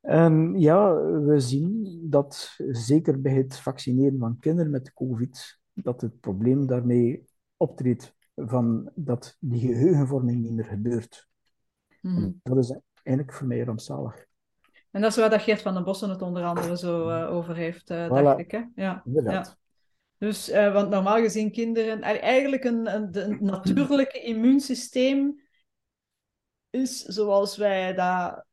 En 0.00 0.60
ja, 0.60 0.94
we 1.20 1.40
zien 1.40 1.98
dat 2.02 2.54
zeker 2.70 3.20
bij 3.20 3.34
het 3.34 3.56
vaccineren 3.56 4.18
van 4.18 4.38
kinderen 4.38 4.70
met 4.70 4.92
COVID, 4.92 5.60
dat 5.72 6.00
het 6.00 6.20
probleem 6.20 6.66
daarmee 6.66 7.24
optreedt 7.56 8.14
van 8.34 8.90
dat 8.94 9.36
die 9.40 9.60
geheugenvorming 9.60 10.42
niet 10.42 10.52
meer 10.52 10.64
gebeurt. 10.64 11.28
Mm. 12.00 12.40
Dat 12.42 12.58
is 12.58 12.78
eigenlijk 13.02 13.36
voor 13.36 13.46
mij 13.46 13.60
rampzalig. 13.64 14.26
En 14.92 15.00
dat 15.00 15.10
is 15.10 15.16
waar 15.16 15.30
dat 15.30 15.42
Geert 15.42 15.62
van 15.62 15.74
den 15.74 15.84
Bossen 15.84 16.10
het 16.10 16.22
onder 16.22 16.44
andere 16.44 16.78
zo 16.78 17.08
uh, 17.08 17.34
over 17.34 17.56
heeft, 17.56 17.90
uh, 17.90 18.08
dacht 18.08 18.38
ik. 18.38 18.50
Hè? 18.50 18.62
Ja. 18.74 19.02
ja. 19.04 19.56
Dus, 20.18 20.50
uh, 20.50 20.72
want 20.72 20.90
normaal 20.90 21.16
gezien 21.16 21.52
kinderen, 21.52 22.02
eigenlijk 22.02 22.64
een, 22.64 22.94
een, 22.94 23.08
een 23.28 23.38
natuurlijke 23.40 24.20
immuunsysteem 24.20 25.40
is 26.70 27.02
zoals 27.02 27.56
wij 27.56 27.94
dat 27.94 28.44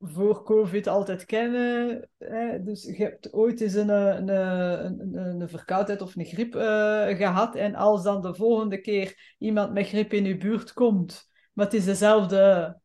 voor 0.00 0.44
COVID 0.44 0.86
altijd 0.86 1.24
kennen. 1.24 2.08
Hè? 2.18 2.62
Dus 2.62 2.84
je 2.84 3.02
hebt 3.02 3.32
ooit 3.32 3.60
eens 3.60 3.74
een, 3.74 3.88
een, 3.88 4.28
een, 4.28 5.16
een 5.16 5.48
verkoudheid 5.48 6.02
of 6.02 6.16
een 6.16 6.24
griep 6.24 6.54
uh, 6.54 7.06
gehad. 7.06 7.54
En 7.54 7.74
als 7.74 8.02
dan 8.02 8.22
de 8.22 8.34
volgende 8.34 8.80
keer 8.80 9.34
iemand 9.38 9.72
met 9.72 9.86
griep 9.86 10.12
in 10.12 10.24
je 10.24 10.36
buurt 10.36 10.72
komt, 10.72 11.28
maar 11.52 11.64
het 11.64 11.74
is 11.74 11.84
dezelfde 11.84 12.76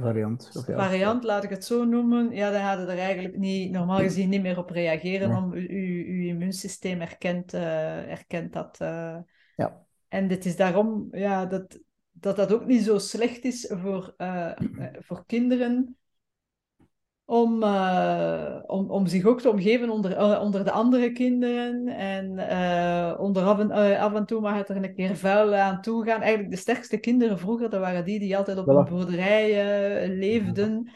variant, 0.00 0.64
variant 0.66 1.24
laat 1.24 1.44
ik 1.44 1.50
het 1.50 1.64
zo 1.64 1.84
noemen, 1.84 2.30
ja, 2.30 2.50
dan 2.50 2.60
hadden 2.60 2.88
er 2.88 2.98
eigenlijk 2.98 3.36
niet, 3.36 3.70
normaal 3.70 3.98
gezien 3.98 4.28
niet 4.28 4.42
meer 4.42 4.58
op 4.58 4.70
reageren, 4.70 5.36
om 5.36 5.52
uw, 5.52 6.04
uw 6.06 6.26
immuunsysteem 6.28 7.00
erkent, 7.00 7.54
uh, 7.54 8.10
erkent 8.10 8.52
dat. 8.52 8.78
Uh... 8.82 9.16
Ja. 9.56 9.86
En 10.08 10.28
dit 10.28 10.44
is 10.44 10.56
daarom 10.56 11.08
ja, 11.10 11.46
dat, 11.46 11.80
dat 12.12 12.36
dat 12.36 12.52
ook 12.52 12.66
niet 12.66 12.82
zo 12.82 12.98
slecht 12.98 13.44
is 13.44 13.72
voor, 13.76 14.14
voor 14.98 15.24
kinderen 15.26 15.96
om, 17.30 17.62
uh, 17.62 18.56
om, 18.66 18.90
om 18.90 19.06
zich 19.06 19.24
ook 19.24 19.40
te 19.40 19.50
omgeven 19.50 19.90
onder, 19.90 20.10
uh, 20.10 20.40
onder 20.42 20.64
de 20.64 20.70
andere 20.70 21.12
kinderen. 21.12 21.86
En 21.88 22.32
uh, 22.32 23.20
onder 23.20 23.42
af 23.42 23.58
en, 23.58 23.70
af 23.98 24.14
en 24.14 24.26
toe 24.26 24.40
mag 24.40 24.56
het 24.56 24.68
er 24.68 24.76
een 24.76 24.94
keer 24.94 25.16
vuil 25.16 25.54
aan 25.54 25.80
toe 25.80 26.04
gaan. 26.04 26.20
Eigenlijk 26.20 26.50
de 26.50 26.60
sterkste 26.60 26.98
kinderen 26.98 27.38
vroeger, 27.38 27.70
dat 27.70 27.80
waren 27.80 28.04
die 28.04 28.18
die 28.18 28.36
altijd 28.36 28.58
op 28.58 28.68
een 28.68 28.84
boerderij 28.84 30.08
leefden. 30.08 30.90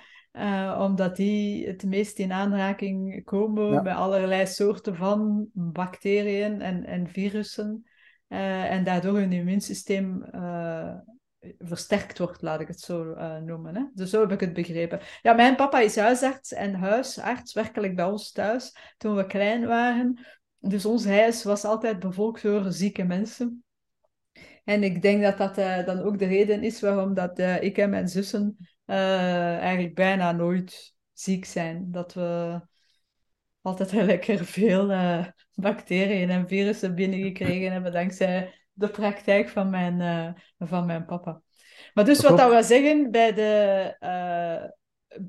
omdat 0.78 1.16
die 1.16 1.66
het 1.66 1.84
meest 1.84 2.18
in 2.18 2.32
aanraking 2.32 3.24
komen 3.24 3.72
ja. 3.72 3.82
met 3.82 3.94
allerlei 3.94 4.46
soorten 4.46 4.96
van 4.96 5.46
bacteriën 5.52 6.60
en, 6.60 6.84
en 6.84 7.08
virussen. 7.08 7.84
en 8.28 8.84
daardoor 8.84 9.18
hun 9.18 9.32
immuunsysteem 9.32 10.24
versterkt 11.58 12.18
wordt, 12.18 12.42
laat 12.42 12.60
ik 12.60 12.68
het 12.68 12.80
zo 12.80 13.12
uh, 13.12 13.36
noemen. 13.36 13.76
Hè? 13.76 13.82
Dus 13.94 14.10
zo 14.10 14.20
heb 14.20 14.32
ik 14.32 14.40
het 14.40 14.52
begrepen. 14.52 15.00
Ja, 15.22 15.32
mijn 15.32 15.56
papa 15.56 15.80
is 15.80 15.96
huisarts 15.96 16.52
en 16.52 16.74
huisarts, 16.74 17.52
werkelijk 17.52 17.96
bij 17.96 18.04
ons 18.04 18.32
thuis, 18.32 18.76
toen 18.98 19.16
we 19.16 19.26
klein 19.26 19.66
waren. 19.66 20.26
Dus 20.58 20.86
ons 20.86 21.04
huis 21.04 21.44
was 21.44 21.64
altijd 21.64 21.98
bevolkt 21.98 22.42
door 22.42 22.72
zieke 22.72 23.04
mensen. 23.04 23.64
En 24.64 24.82
ik 24.82 25.02
denk 25.02 25.22
dat 25.22 25.38
dat 25.38 25.58
uh, 25.58 25.86
dan 25.86 26.00
ook 26.00 26.18
de 26.18 26.26
reden 26.26 26.62
is 26.62 26.80
waarom 26.80 27.14
dat, 27.14 27.38
uh, 27.38 27.62
ik 27.62 27.78
en 27.78 27.90
mijn 27.90 28.08
zussen 28.08 28.56
eigenlijk 28.86 29.94
bijna 29.94 30.32
nooit 30.32 30.94
ziek 31.12 31.44
zijn. 31.44 31.90
Dat 31.90 32.14
we 32.14 32.60
altijd 33.60 33.92
lekker 34.12 34.44
veel 34.44 34.86
bacteriën 35.54 36.30
en 36.30 36.48
virussen 36.48 36.94
binnengekregen 36.94 37.72
hebben 37.72 37.92
dankzij 37.92 38.61
de 38.82 38.90
praktijk 38.90 39.48
van 39.48 39.70
mijn, 39.70 40.00
uh, 40.00 40.68
van 40.68 40.86
mijn 40.86 41.04
papa. 41.04 41.42
Maar 41.94 42.04
dus 42.04 42.20
wat 42.20 42.38
dat 42.38 42.50
wil 42.50 42.62
zeggen 42.62 43.10
bij 43.10 43.32
de, 43.32 43.96
uh, 44.00 44.70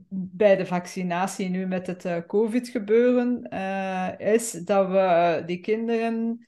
bij 0.10 0.56
de 0.56 0.66
vaccinatie 0.66 1.50
nu 1.50 1.66
met 1.66 1.88
het 1.88 2.06
uh, 2.06 2.18
COVID-gebeuren, 2.28 3.42
is 4.18 4.52
dat 4.52 4.88
we 4.88 5.44
die 5.46 5.60
kinderen 5.60 6.48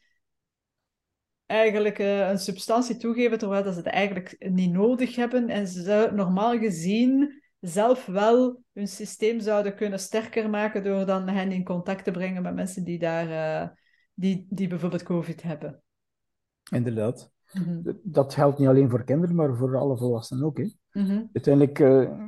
eigenlijk 1.45 1.97
een 1.99 2.39
substantie 2.39 2.97
toegeven 2.97 3.37
terwijl 3.37 3.63
dat 3.63 3.73
ze 3.73 3.79
het 3.79 3.87
eigenlijk 3.87 4.35
niet 4.49 4.71
nodig 4.71 5.15
hebben. 5.15 5.49
En 5.49 5.67
ze 5.67 6.09
normaal 6.13 6.57
gezien 6.57 7.41
zelf 7.59 8.05
wel 8.05 8.63
hun 8.73 8.87
systeem 8.87 9.39
zouden 9.39 9.75
kunnen 9.75 9.99
sterker 9.99 10.49
maken 10.49 10.83
door 10.83 11.05
dan 11.05 11.27
hen 11.27 11.51
in 11.51 11.63
contact 11.63 12.03
te 12.03 12.11
brengen 12.11 12.41
met 12.41 12.55
mensen 12.55 12.83
die, 12.83 12.99
daar, 12.99 13.77
die, 14.13 14.45
die 14.49 14.67
bijvoorbeeld 14.67 15.03
COVID 15.03 15.41
hebben. 15.41 15.83
Inderdaad. 16.71 17.31
Mhm. 17.53 17.93
Dat 18.03 18.33
geldt 18.33 18.57
niet 18.57 18.67
alleen 18.67 18.89
voor 18.89 19.03
kinderen, 19.03 19.35
maar 19.35 19.55
voor 19.55 19.77
alle 19.77 19.97
volwassenen 19.97 20.45
ook. 20.45 20.57
Hè. 20.57 20.69
Mhm. 20.91 21.23
Uiteindelijk, 21.33 21.79
uh, 21.79 22.23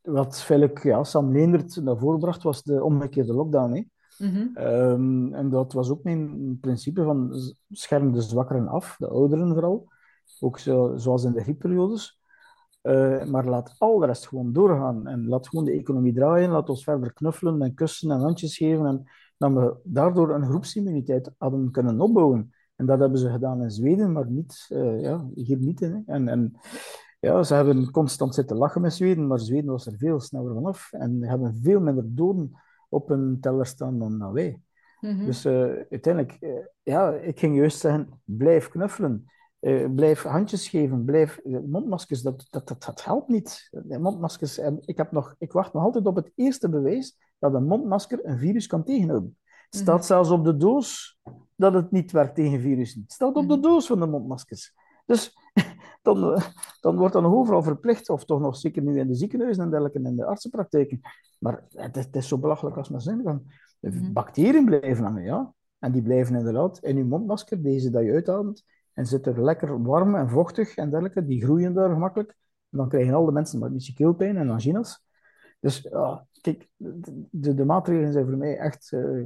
wat 0.00 0.42
Philip 0.42 0.78
ja, 0.78 1.04
Sam 1.04 1.32
Leendert 1.32 1.76
naar 1.82 1.98
voren 1.98 2.18
bracht, 2.18 2.42
was 2.42 2.62
de 2.62 2.84
omgekeerde 2.84 3.32
lockdown. 3.32 3.72
Hè. 3.72 3.84
Ehm, 4.54 5.34
en 5.34 5.50
dat 5.50 5.72
was 5.72 5.90
ook 5.90 6.02
mijn 6.02 6.58
principe 6.60 7.02
van 7.02 7.32
scherm 7.70 8.12
de 8.12 8.20
zwakkeren 8.20 8.68
af, 8.68 8.96
de 8.98 9.08
ouderen 9.08 9.52
vooral. 9.52 9.88
Ook 10.40 10.58
zo, 10.58 10.96
zoals 10.96 11.24
in 11.24 11.32
de 11.32 11.42
griepperiodes. 11.42 12.20
Uh, 12.82 13.24
maar 13.24 13.46
laat 13.46 13.74
al 13.78 13.98
de 13.98 14.06
rest 14.06 14.28
gewoon 14.28 14.52
doorgaan. 14.52 15.06
En 15.06 15.28
laat 15.28 15.48
gewoon 15.48 15.64
de 15.64 15.72
economie 15.72 16.12
draaien. 16.12 16.50
Laat 16.50 16.68
ons 16.68 16.84
verder 16.84 17.12
knuffelen 17.12 17.62
en 17.62 17.74
kussen 17.74 18.10
en 18.10 18.20
handjes 18.20 18.56
geven. 18.56 18.86
En 18.86 19.04
dat 19.40 19.52
we 19.52 19.76
daardoor 19.84 20.34
een 20.34 20.44
groepsimmuniteit 20.44 21.30
hadden 21.38 21.70
kunnen 21.70 22.00
opbouwen. 22.00 22.54
En 22.76 22.86
dat 22.86 22.98
hebben 22.98 23.18
ze 23.18 23.30
gedaan 23.30 23.62
in 23.62 23.70
Zweden, 23.70 24.12
maar 24.12 24.30
niet, 24.30 24.66
uh, 24.72 25.00
ja, 25.00 25.26
hier 25.34 25.58
niet. 25.58 25.80
Hè. 25.80 25.98
En, 26.06 26.28
en 26.28 26.56
ja, 27.20 27.42
ze 27.42 27.54
hebben 27.54 27.90
constant 27.90 28.34
zitten 28.34 28.56
lachen 28.56 28.80
met 28.80 28.92
Zweden, 28.92 29.26
maar 29.26 29.38
Zweden 29.38 29.70
was 29.70 29.86
er 29.86 29.96
veel 29.96 30.20
sneller 30.20 30.54
vanaf 30.54 30.92
en 30.92 31.22
hebben 31.22 31.58
veel 31.62 31.80
minder 31.80 32.04
doden 32.06 32.52
op 32.88 33.10
een 33.10 33.38
teller 33.40 33.66
staan 33.66 33.98
dan 33.98 34.32
wij. 34.32 34.60
Mm 35.00 35.24
Dus 35.24 35.46
uh, 35.46 35.52
uiteindelijk, 35.90 36.36
uh, 36.40 36.50
ja, 36.82 37.12
ik 37.12 37.38
ging 37.38 37.56
juist 37.56 37.78
zeggen, 37.78 38.20
blijf 38.24 38.68
knuffelen. 38.68 39.24
Uh, 39.60 39.94
blijf 39.94 40.22
handjes 40.22 40.68
geven, 40.68 41.04
blijf 41.04 41.40
mondmaskers, 41.44 42.22
dat, 42.22 42.46
dat, 42.50 42.68
dat, 42.68 42.84
dat 42.84 43.04
helpt 43.04 43.28
niet. 43.28 43.70
Mondmaskers, 43.88 44.58
en 44.58 44.78
ik, 44.84 44.96
heb 44.96 45.12
nog, 45.12 45.34
ik 45.38 45.52
wacht 45.52 45.72
nog 45.72 45.82
altijd 45.82 46.06
op 46.06 46.16
het 46.16 46.32
eerste 46.34 46.68
bewijs 46.68 47.18
dat 47.40 47.54
een 47.54 47.66
mondmasker 47.66 48.18
een 48.22 48.38
virus 48.38 48.66
kan 48.66 48.84
tegenhouden. 48.84 49.36
Het 49.44 49.80
staat 49.80 49.96
mhm. 49.96 50.06
zelfs 50.06 50.30
op 50.30 50.44
de 50.44 50.56
doos 50.56 51.20
dat 51.56 51.74
het 51.74 51.90
niet 51.90 52.12
werkt 52.12 52.34
tegen 52.34 52.60
virussen. 52.60 53.02
Het 53.02 53.12
staat 53.12 53.36
op 53.36 53.48
de 53.48 53.54
mhm. 53.54 53.62
doos 53.62 53.86
van 53.86 54.00
de 54.00 54.06
mondmaskers. 54.06 54.74
Dus 55.06 55.36
dan, 56.02 56.42
dan 56.80 56.96
wordt 56.96 57.12
dan 57.12 57.24
overal 57.24 57.62
verplicht, 57.62 58.08
of 58.08 58.24
toch 58.24 58.40
nog 58.40 58.56
zeker 58.56 58.82
nu 58.82 58.98
in 58.98 59.06
de 59.06 59.14
ziekenhuizen 59.14 59.64
en 59.64 59.70
dergelijke, 59.70 60.08
in 60.08 60.16
de 60.16 60.24
artsenpraktijken. 60.24 61.00
Maar 61.38 61.64
het, 61.74 61.94
het 61.94 62.16
is 62.16 62.28
zo 62.28 62.38
belachelijk 62.38 62.76
als 62.76 62.88
maar 62.88 63.00
zin 63.00 63.22
van. 63.22 63.42
De 63.80 63.90
mhm. 63.90 64.12
bacteriën 64.12 64.64
blijven 64.64 65.04
hangen, 65.04 65.24
ja. 65.24 65.54
En 65.78 65.92
die 65.92 66.02
blijven 66.02 66.36
inderdaad 66.36 66.78
in 66.78 66.96
je 66.96 67.04
mondmasker, 67.04 67.62
deze 67.62 67.90
dat 67.90 68.04
je 68.04 68.12
uitademt, 68.12 68.64
en 68.92 69.06
zitten 69.06 69.42
lekker 69.42 69.82
warm 69.82 70.14
en 70.14 70.28
vochtig 70.28 70.76
en 70.76 70.90
dergelijke. 70.90 71.26
Die 71.26 71.42
groeien 71.42 71.74
daar 71.74 71.90
gemakkelijk. 71.90 72.36
En 72.70 72.78
dan 72.78 72.88
krijgen 72.88 73.14
al 73.14 73.24
de 73.24 73.32
mensen 73.32 73.72
beetje 73.72 73.92
keelpijn 73.92 74.36
en 74.36 74.50
angina's. 74.50 75.04
Dus 75.60 75.80
ja, 75.80 76.26
kijk, 76.40 76.68
de, 77.30 77.54
de, 77.54 77.64
maatregelen 77.64 78.12
zijn 78.12 78.26
voor 78.26 78.36
mij 78.36 78.58
echt 78.58 78.92
uh, 78.92 79.24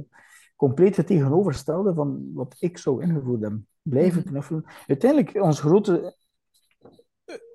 compleet 0.55 0.95
het 0.95 1.07
tegenovergestelde 1.07 1.93
van 1.93 2.31
wat 2.33 2.55
ik 2.59 2.77
zou 2.77 3.03
ingevoerd 3.03 3.41
hebben. 3.41 3.67
Blijven 3.81 4.19
mhm. 4.19 4.29
knuffelen. 4.29 4.63
Uiteindelijk, 4.87 5.43
ons 5.43 5.59
grote, 5.59 6.15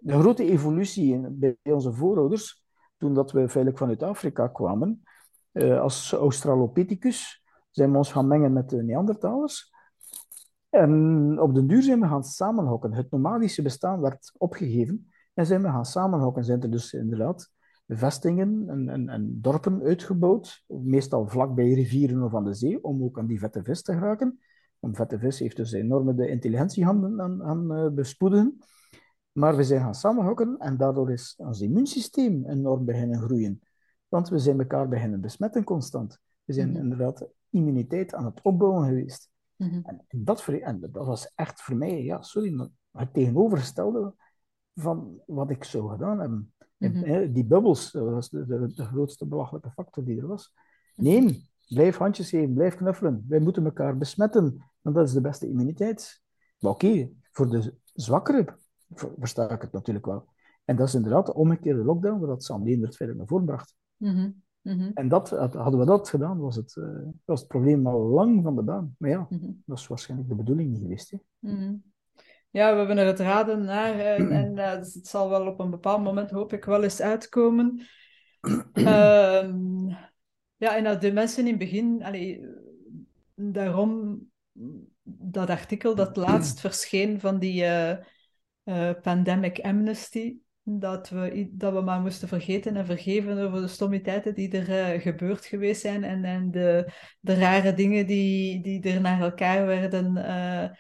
de 0.01 0.19
grote 0.19 0.45
evolutie 0.45 1.29
bij 1.31 1.57
onze 1.63 1.93
voorouders, 1.93 2.65
toen 2.97 3.15
dat 3.15 3.33
we 3.33 3.39
feitelijk 3.39 3.79
vanuit 3.79 4.03
Afrika 4.03 4.49
kwamen, 4.49 5.03
uh, 5.53 5.81
als 5.81 6.13
Australopithecus, 6.13 7.45
zijn 7.71 7.91
we 7.91 7.97
ons 7.97 8.13
gaan 8.13 8.27
mengen 8.27 8.53
met 8.53 8.71
de 8.71 8.83
Neandertalers. 8.83 9.73
En 10.71 11.41
op 11.41 11.55
de 11.55 11.67
duur 11.67 11.83
zijn 11.83 12.01
we 12.01 12.07
gaan 12.07 12.25
samenhokken. 12.25 12.93
Het 12.93 13.11
nomadische 13.11 13.63
bestaan 13.63 14.01
werd 14.01 14.33
opgegeven 14.39 15.11
en 15.35 15.47
zijn 15.47 15.63
we 15.63 15.69
gaan 15.69 15.87
samenhokken. 15.87 16.45
Zijn 16.45 16.63
er 16.63 16.71
dus 16.71 16.93
inderdaad 16.93 17.51
vestingen 17.97 18.64
en, 18.68 18.88
en, 18.88 19.09
en, 19.09 19.41
dorpen 19.41 19.82
uitgebouwd, 19.82 20.64
meestal 20.66 21.28
vlak 21.28 21.55
bij 21.55 21.72
rivieren 21.72 22.22
of 22.22 22.34
aan 22.34 22.45
de 22.45 22.55
zee, 22.55 22.84
om 22.84 23.03
ook 23.03 23.18
aan 23.18 23.26
die 23.26 23.38
vette 23.38 23.62
vis 23.62 23.82
te 23.82 23.93
geraken. 23.93 24.41
Want 24.78 24.97
vette 24.97 25.18
vis 25.18 25.38
heeft 25.38 25.57
dus 25.57 25.72
enorme 25.72 26.14
de 26.14 26.28
intelligentie 26.28 26.86
aan, 26.86 27.43
aan 27.43 27.72
uh, 27.72 27.88
bespoedigen. 27.88 28.59
Maar 29.32 29.57
we 29.57 29.64
zijn 29.64 29.80
gaan 29.80 29.95
samenhokken 29.95 30.59
en 30.59 30.76
daardoor 30.76 31.12
is 31.12 31.34
ons 31.36 31.61
immuunsysteem 31.61 32.47
enorm 32.47 32.84
beginnen 32.84 33.20
groeien. 33.20 33.61
Want 34.09 34.28
we 34.28 34.38
zijn 34.38 34.59
elkaar 34.59 34.88
beginnen 34.88 35.20
besmetten 35.20 35.64
constant. 35.64 36.20
We 36.45 36.53
zijn 36.53 36.70
mhm. 36.70 36.80
inderdaad 36.80 37.28
immuniteit 37.51 38.14
aan 38.14 38.24
het 38.24 38.43
opbouwen 38.43 38.84
geweest. 38.84 39.30
Mhm. 39.57 39.80
en, 39.82 40.05
dat, 40.09 40.49
en 40.49 40.80
dat 40.80 41.07
was 41.07 41.32
echt 41.34 41.62
voor 41.62 41.76
mij, 41.76 42.05
ja, 42.05 42.22
sorry, 42.22 42.53
maar 42.55 42.68
het 42.93 43.12
tegenovergestelde 43.12 44.14
van 44.74 45.22
wat 45.26 45.51
ik 45.51 45.64
zou 45.64 45.91
gedaan 45.91 46.20
hebben. 46.20 46.53
Mhm. 46.81 47.33
Die 47.33 47.45
bubbels, 47.45 47.91
dat 47.91 48.11
was 48.11 48.28
de, 48.28 48.47
de, 48.47 48.72
de, 48.74 48.85
grootste 48.85 49.26
belachelijke 49.26 49.70
factor 49.70 50.05
die 50.05 50.20
er 50.20 50.26
was. 50.26 50.55
Nee, 50.95 51.51
blijf 51.68 51.97
handjes 51.97 52.28
geven, 52.28 52.55
blijf 52.55 52.76
knuffelen. 52.76 53.24
Wij 53.28 53.41
moeten 53.41 53.64
elkaar 53.64 53.97
besmetten, 53.97 54.64
want 54.81 54.97
dat 54.97 55.07
is 55.07 55.12
de 55.12 55.20
beste 55.20 55.49
immuniteit. 55.49 56.22
Maar 56.59 56.72
oké, 56.72 57.11
voor 57.31 57.51
de 57.51 57.74
zwakkere 57.95 58.57
versta 58.95 59.51
ik 59.51 59.62
het 59.62 59.72
natuurlijk 59.72 60.07
wel. 60.07 60.28
En 60.64 60.76
dat 60.76 60.89
is 60.89 60.95
inderdaad 60.95 61.26
de 61.26 61.35
omgekeerde 61.35 61.85
lockdown, 61.85 62.18
waar 62.18 62.28
dat 62.28 62.45
Sam 62.45 62.64
Leendert 62.64 62.97
verder 62.97 63.16
naar 63.16 63.26
voren 63.26 63.47
bracht. 63.47 63.74
Mhm. 63.97 64.31
Mhm. 64.62 64.91
En 64.95 65.09
dat, 65.09 65.31
hadden 65.31 65.78
we 65.78 65.87
dat 65.87 66.09
gedaan, 66.09 66.39
was 66.39 66.57
het, 66.57 66.76
uh, 66.76 67.09
was 67.24 67.41
het 67.41 67.49
probleem 67.49 67.87
al 67.87 68.01
lang 68.01 68.43
van 68.43 68.57
de 68.57 68.62
baan. 68.62 68.95
Maar 68.99 69.11
ja, 69.11 69.28
dat 69.64 69.78
is 69.78 69.87
waarschijnlijk 69.87 70.28
de 70.28 70.37
bedoeling 70.37 70.70
niet 70.70 70.81
geweest. 70.81 71.11
Hè? 71.11 71.18
Ja, 72.51 72.72
we 72.72 72.78
hebben 72.78 72.98
er 72.98 73.07
het 73.07 73.18
raden 73.18 73.64
naar 73.64 73.98
en, 73.98 74.30
en 74.30 74.57
uh, 74.57 74.70
het 74.70 75.07
zal 75.07 75.28
wel 75.28 75.46
op 75.46 75.61
een 75.61 75.70
bepaald 75.70 76.03
moment, 76.03 76.30
hoop 76.30 76.53
ik, 76.53 76.64
wel 76.64 76.82
eens 76.82 77.01
uitkomen. 77.01 77.80
Ehm, 78.72 79.88
ja, 80.57 80.76
en 80.76 80.84
dat 80.84 81.01
de 81.01 81.12
mensen 81.12 81.44
in 81.44 81.51
het 81.51 81.59
begin, 81.59 82.03
allee, 82.03 82.40
daarom 83.34 84.20
dat 85.03 85.51
artikel 85.51 85.94
dat 85.94 86.16
laatst 86.16 86.61
verscheen 86.66 87.20
van 87.20 87.38
die 87.38 87.64
uh, 87.64 88.90
Pandemic 89.03 89.61
Amnesty, 89.61 90.36
dat 90.62 91.09
we, 91.09 91.48
dat 91.53 91.72
we 91.72 91.80
maar 91.80 92.01
moesten 92.01 92.28
vergeten 92.28 92.76
en 92.76 92.86
vergeven 92.86 93.38
over 93.38 93.61
de 93.61 93.68
stommiteiten 93.68 94.34
die 94.34 94.59
er 94.59 95.01
gebeurd 95.01 95.44
geweest 95.44 95.80
zijn 95.80 96.05
en, 96.05 96.24
en 96.24 96.51
de, 96.51 96.92
de 97.20 97.34
rare 97.34 97.74
dingen 97.74 98.07
die, 98.07 98.62
die 98.62 98.82
er 98.82 99.01
naar 99.01 99.20
elkaar 99.20 99.66
werden 99.66 100.16
uh, 100.16 100.70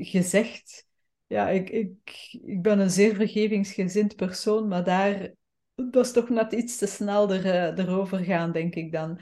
gezegd. 0.00 0.86
Ja, 1.26 1.48
ik, 1.48 1.70
ik, 1.70 1.98
ik 2.44 2.62
ben 2.62 2.78
een 2.78 2.90
zeer 2.90 3.14
vergevingsgezind 3.14 4.16
persoon, 4.16 4.68
maar 4.68 4.84
daar, 4.84 5.32
dat 5.74 6.04
is 6.04 6.12
toch 6.12 6.28
net 6.28 6.52
iets 6.52 6.76
te 6.76 6.86
snel 6.86 7.32
er, 7.32 7.44
uh, 7.44 7.84
erover 7.84 8.18
gaan, 8.18 8.52
denk 8.52 8.74
ik 8.74 8.92
dan. 8.92 9.20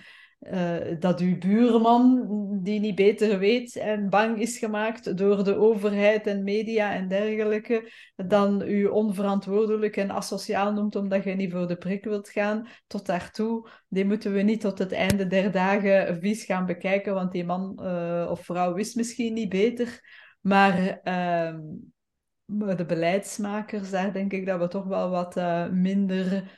Dat 0.99 1.21
uw 1.21 1.39
buurman, 1.39 2.29
die 2.63 2.81
niet 2.81 2.95
beter 2.95 3.39
weet 3.39 3.77
en 3.77 4.09
bang 4.09 4.41
is 4.41 4.59
gemaakt 4.59 5.17
door 5.19 5.45
de 5.45 5.55
overheid 5.55 6.27
en 6.27 6.45
media 6.45 6.95
en 6.95 7.09
dergelijke, 7.09 7.91
dan 8.17 8.63
u 8.63 8.85
onverantwoordelijk 8.85 9.97
en 9.97 10.11
asociaal 10.11 10.73
noemt 10.73 10.97
omdat 10.97 11.25
je 11.25 11.35
niet 11.35 11.53
voor 11.53 11.67
de 11.67 11.77
prik 11.77 12.05
wilt 12.05 12.29
gaan, 12.29 12.69
tot 12.87 13.07
daartoe, 13.07 13.69
die 13.89 14.05
moeten 14.05 14.33
we 14.33 14.43
niet 14.43 14.61
tot 14.61 14.79
het 14.79 14.93
einde 14.93 15.27
der 15.27 15.51
dagen 15.51 16.21
vies 16.21 16.45
gaan 16.45 16.67
bekijken, 16.67 17.15
want 17.15 17.33
die 17.33 17.45
man 17.45 17.81
of 18.29 18.45
vrouw 18.45 18.75
wist 18.75 18.97
misschien 18.97 19.35
niet 19.35 19.49
beter. 19.49 20.23
Maar, 20.45 21.01
uh, 21.05 21.59
de 22.77 22.85
beleidsmakers, 22.87 23.91
daar 23.91 24.13
denk 24.13 24.33
ik 24.33 24.47
dat 24.47 24.61
we 24.61 24.69
toch 24.69 24.85
wel 24.85 25.11
wat 25.11 25.37
uh, 25.37 25.69
minder 25.69 26.53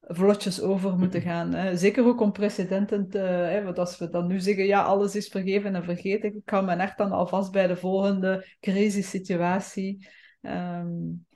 vlotjes 0.00 0.60
over 0.60 0.98
moeten 0.98 1.20
gaan. 1.20 1.54
Hè. 1.54 1.76
Zeker 1.76 2.04
ook 2.04 2.20
om 2.20 2.32
precedenten 2.32 3.08
te... 3.08 3.18
Hè, 3.18 3.62
want 3.64 3.78
als 3.78 3.98
we 3.98 4.08
dan 4.08 4.26
nu 4.26 4.40
zeggen, 4.40 4.66
ja, 4.66 4.82
alles 4.82 5.16
is 5.16 5.28
vergeven 5.28 5.74
en 5.74 5.84
vergeten, 5.84 6.34
ik 6.34 6.44
kan 6.44 6.64
me 6.64 6.74
echt 6.74 6.98
dan 6.98 7.12
alvast 7.12 7.52
bij 7.52 7.66
de 7.66 7.76
volgende 7.76 8.46
crisissituatie... 8.60 10.08
Um... 10.40 11.26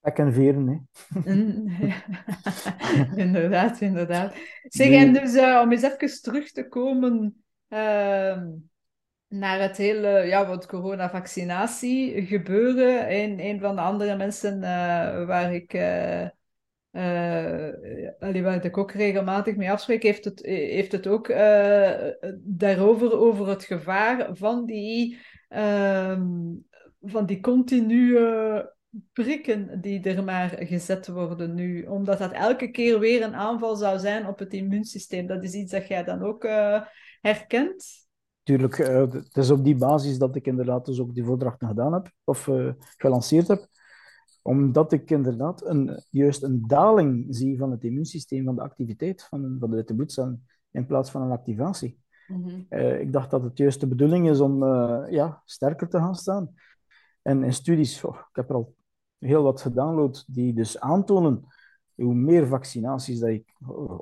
En 0.00 0.32
veren, 0.32 0.68
hè. 0.68 1.30
inderdaad, 3.24 3.80
inderdaad. 3.80 4.34
Zeg, 4.62 4.90
en 4.90 5.12
dus 5.12 5.34
uh, 5.34 5.60
om 5.62 5.72
eens 5.72 5.82
even 5.82 6.22
terug 6.22 6.50
te 6.50 6.68
komen... 6.68 7.44
Uh, 7.68 8.42
naar 9.28 9.60
het 9.60 9.76
hele 9.76 10.08
ja, 10.08 10.46
wat 10.46 10.66
coronavaccinatie 10.66 12.26
gebeuren. 12.26 13.12
Een, 13.12 13.40
een 13.40 13.60
van 13.60 13.74
de 13.74 13.80
andere 13.80 14.16
mensen 14.16 14.56
uh, 14.56 15.26
waar 15.26 15.54
ik. 15.54 15.74
Uh, 15.74 16.26
waar 18.42 18.64
ik 18.64 18.76
ook 18.76 18.92
regelmatig 18.92 19.56
mee 19.56 19.70
afspreek, 19.70 20.02
heeft 20.02 20.24
het, 20.24 20.40
heeft 20.44 20.92
het 20.92 21.06
ook 21.06 21.28
daarover, 22.42 23.18
over 23.18 23.48
het 23.48 23.64
gevaar 23.64 24.36
van 24.36 24.66
die, 24.66 25.18
uh, 25.48 26.20
van 27.00 27.26
die 27.26 27.40
continue 27.40 28.70
prikken 29.12 29.80
die 29.80 30.02
er 30.02 30.24
maar 30.24 30.56
gezet 30.58 31.08
worden 31.08 31.54
nu. 31.54 31.86
Omdat 31.86 32.18
dat 32.18 32.32
elke 32.32 32.70
keer 32.70 32.98
weer 32.98 33.22
een 33.22 33.34
aanval 33.34 33.76
zou 33.76 33.98
zijn 33.98 34.26
op 34.26 34.38
het 34.38 34.52
immuunsysteem. 34.52 35.26
Dat 35.26 35.44
is 35.44 35.52
iets 35.52 35.72
dat 35.72 35.88
jij 35.88 36.04
dan 36.04 36.22
ook 36.22 36.48
herkent 37.20 38.07
tuurlijk, 38.48 38.78
uh, 38.78 39.12
het 39.12 39.36
is 39.36 39.50
op 39.50 39.64
die 39.64 39.76
basis 39.76 40.18
dat 40.18 40.36
ik 40.36 40.46
inderdaad 40.46 40.86
dus 40.86 41.00
ook 41.00 41.14
die 41.14 41.24
voordrachten 41.24 41.68
gedaan 41.68 41.92
heb, 41.92 42.12
of 42.24 42.46
uh, 42.46 42.72
gelanceerd 42.78 43.48
heb. 43.48 43.66
Omdat 44.42 44.92
ik 44.92 45.10
inderdaad 45.10 45.64
een, 45.66 46.02
juist 46.10 46.42
een 46.42 46.66
daling 46.66 47.26
zie 47.28 47.58
van 47.58 47.70
het 47.70 47.84
immuunsysteem, 47.84 48.44
van 48.44 48.54
de 48.54 48.62
activiteit 48.62 49.22
van, 49.22 49.56
van 49.60 49.70
de 49.70 49.76
witte 49.76 49.94
bloedcellen, 49.94 50.46
in 50.70 50.86
plaats 50.86 51.10
van 51.10 51.22
een 51.22 51.30
activatie. 51.30 51.98
Mm 52.26 52.66
ik 53.00 53.12
dacht 53.12 53.30
dat 53.30 53.42
het 53.42 53.58
juist 53.58 53.80
de 53.80 53.86
bedoeling 53.86 54.28
is 54.28 54.40
om 54.40 54.64
ja, 55.10 55.42
sterker 55.44 55.88
te 55.88 55.98
gaan 55.98 56.14
staan. 56.14 56.54
En 57.22 57.42
in 57.42 57.52
studies, 57.52 58.04
oh, 58.04 58.14
ik 58.14 58.36
heb 58.36 58.48
er 58.48 58.54
al 58.54 58.74
heel 59.18 59.42
wat 59.42 59.60
gedownload, 59.60 60.24
die 60.26 60.54
dus 60.54 60.80
aantonen 60.80 61.44
hoe 61.94 62.14
meer 62.14 62.46
vaccinaties 62.46 63.18
dat 63.18 63.30
je, 63.30 63.44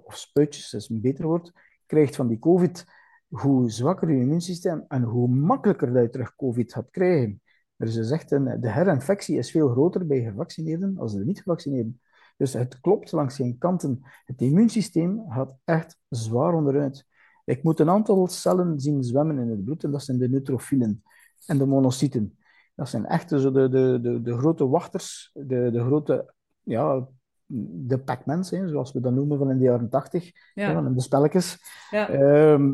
of 0.05 0.17
spuitjes, 0.17 0.75
is 0.75 0.89
een 0.89 1.01
beter 1.01 1.27
woord, 1.27 1.53
krijgt 1.87 2.17
van 2.17 2.29
die 2.29 2.39
COVID, 2.39 2.85
hoe 3.29 3.71
zwakker 3.71 4.11
je 4.11 4.21
immuunsysteem 4.21 4.85
en 4.89 5.03
hoe 5.03 5.29
makkelijker 5.29 5.93
dat 5.93 6.03
je 6.03 6.11
terug 6.11 6.37
COVID 6.37 6.73
gaat 6.73 6.91
krijgen. 6.91 7.41
Er 7.77 7.87
is 7.87 7.97
gezegd, 7.97 8.29
de 8.29 8.71
herinfectie 8.71 9.39
is 9.39 9.51
veel 9.51 9.69
groter 9.69 10.07
bij 10.07 10.23
gevaccineerden 10.23 10.99
als 10.99 11.15
de 11.15 11.25
niet-gevaccineerden. 11.25 12.01
Dus 12.37 12.53
het 12.53 12.81
klopt 12.81 13.13
langs 13.13 13.37
geen 13.37 13.59
kanten. 13.59 14.01
Het 14.25 14.41
immuunsysteem 14.41 15.25
gaat 15.29 15.57
echt 15.65 15.99
zwaar 16.09 16.55
onderuit. 16.55 17.07
Ik 17.45 17.63
moet 17.63 17.81
een 17.81 17.91
aantal 17.91 18.27
cellen 18.27 18.81
zien 18.81 19.03
zwemmen 19.03 19.39
in 19.39 19.49
het 19.49 19.65
bloed, 19.65 19.85
en 19.85 19.91
dat 19.91 20.03
zijn 20.03 20.19
de 20.19 20.29
neutrofielen 20.29 21.03
en 21.47 21.59
de 21.59 21.67
monocyten. 21.67 22.39
Dat 22.75 22.89
zijn 22.89 23.07
echt 23.07 23.29
de, 23.29 23.51
de, 23.51 23.99
de, 24.03 24.23
de 24.23 24.39
grote 24.39 24.69
wachters, 24.69 25.31
de, 25.33 25.71
de 25.71 25.81
grote, 25.81 26.35
ja, 26.63 27.09
de 27.47 27.99
Pac-Mans, 27.99 28.49
zoals 28.49 28.93
we 28.93 29.01
dat 29.01 29.13
noemen 29.13 29.39
van 29.39 29.51
in 29.51 29.59
de 29.59 29.65
jaren 29.65 29.89
tachtig, 29.89 30.33
ja. 30.55 30.73
van 30.73 30.95
de 30.95 31.01
spelletjes. 31.01 31.59
Ja. 31.91 32.09
Ehm, 32.09 32.73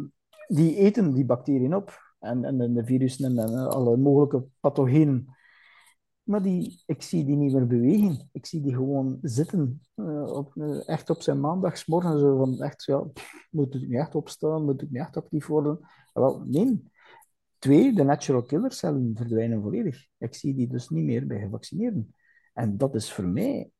die 0.54 0.76
eten 0.76 1.14
die 1.14 1.24
bacteriën 1.24 1.74
op. 1.74 2.00
En, 2.18 2.44
en 2.44 2.74
de 2.74 2.84
virussen 2.84 3.38
en, 3.38 3.68
alle 3.68 3.96
mogelijke 3.96 4.44
pathogenen. 4.60 5.36
Maar 6.22 6.42
die, 6.42 6.82
ik 6.86 7.02
zie 7.02 7.24
die 7.24 7.36
niet 7.36 7.52
meer 7.52 7.66
bewegen. 7.66 8.28
Ik 8.32 8.46
zie 8.46 8.60
die 8.60 8.74
gewoon 8.74 9.18
zitten. 9.22 9.80
Uh, 9.96 10.32
op, 10.32 10.54
uh, 10.54 10.88
echt 10.88 11.10
op 11.10 11.22
zijn 11.22 11.40
maandagsmorgen. 11.40 12.18
Zo 12.18 12.36
van 12.36 12.62
echt, 12.62 12.84
ja, 12.84 13.04
moet 13.50 13.74
ik 13.74 13.80
niet 13.80 13.98
echt 13.98 14.14
opstaan? 14.14 14.64
Moet 14.64 14.82
ik 14.82 14.90
niet 14.90 15.00
echt 15.00 15.16
actief 15.16 15.46
worden? 15.46 15.78
Wel, 16.12 16.44
nee. 16.46 16.90
Twee, 17.58 17.94
de 17.94 18.02
natural 18.02 18.42
killer 18.42 18.72
cellen 18.72 19.12
verdwijnen 19.14 19.62
volledig. 19.62 20.06
Ik 20.18 20.34
zie 20.34 20.54
die 20.54 20.68
dus 20.68 20.88
niet 20.88 21.04
meer 21.04 21.26
bij 21.26 21.40
gevaccineerden. 21.40 22.14
En 22.52 22.76
dat 22.76 22.94
is 22.94 23.12
voor 23.12 23.26
mij 23.26 23.70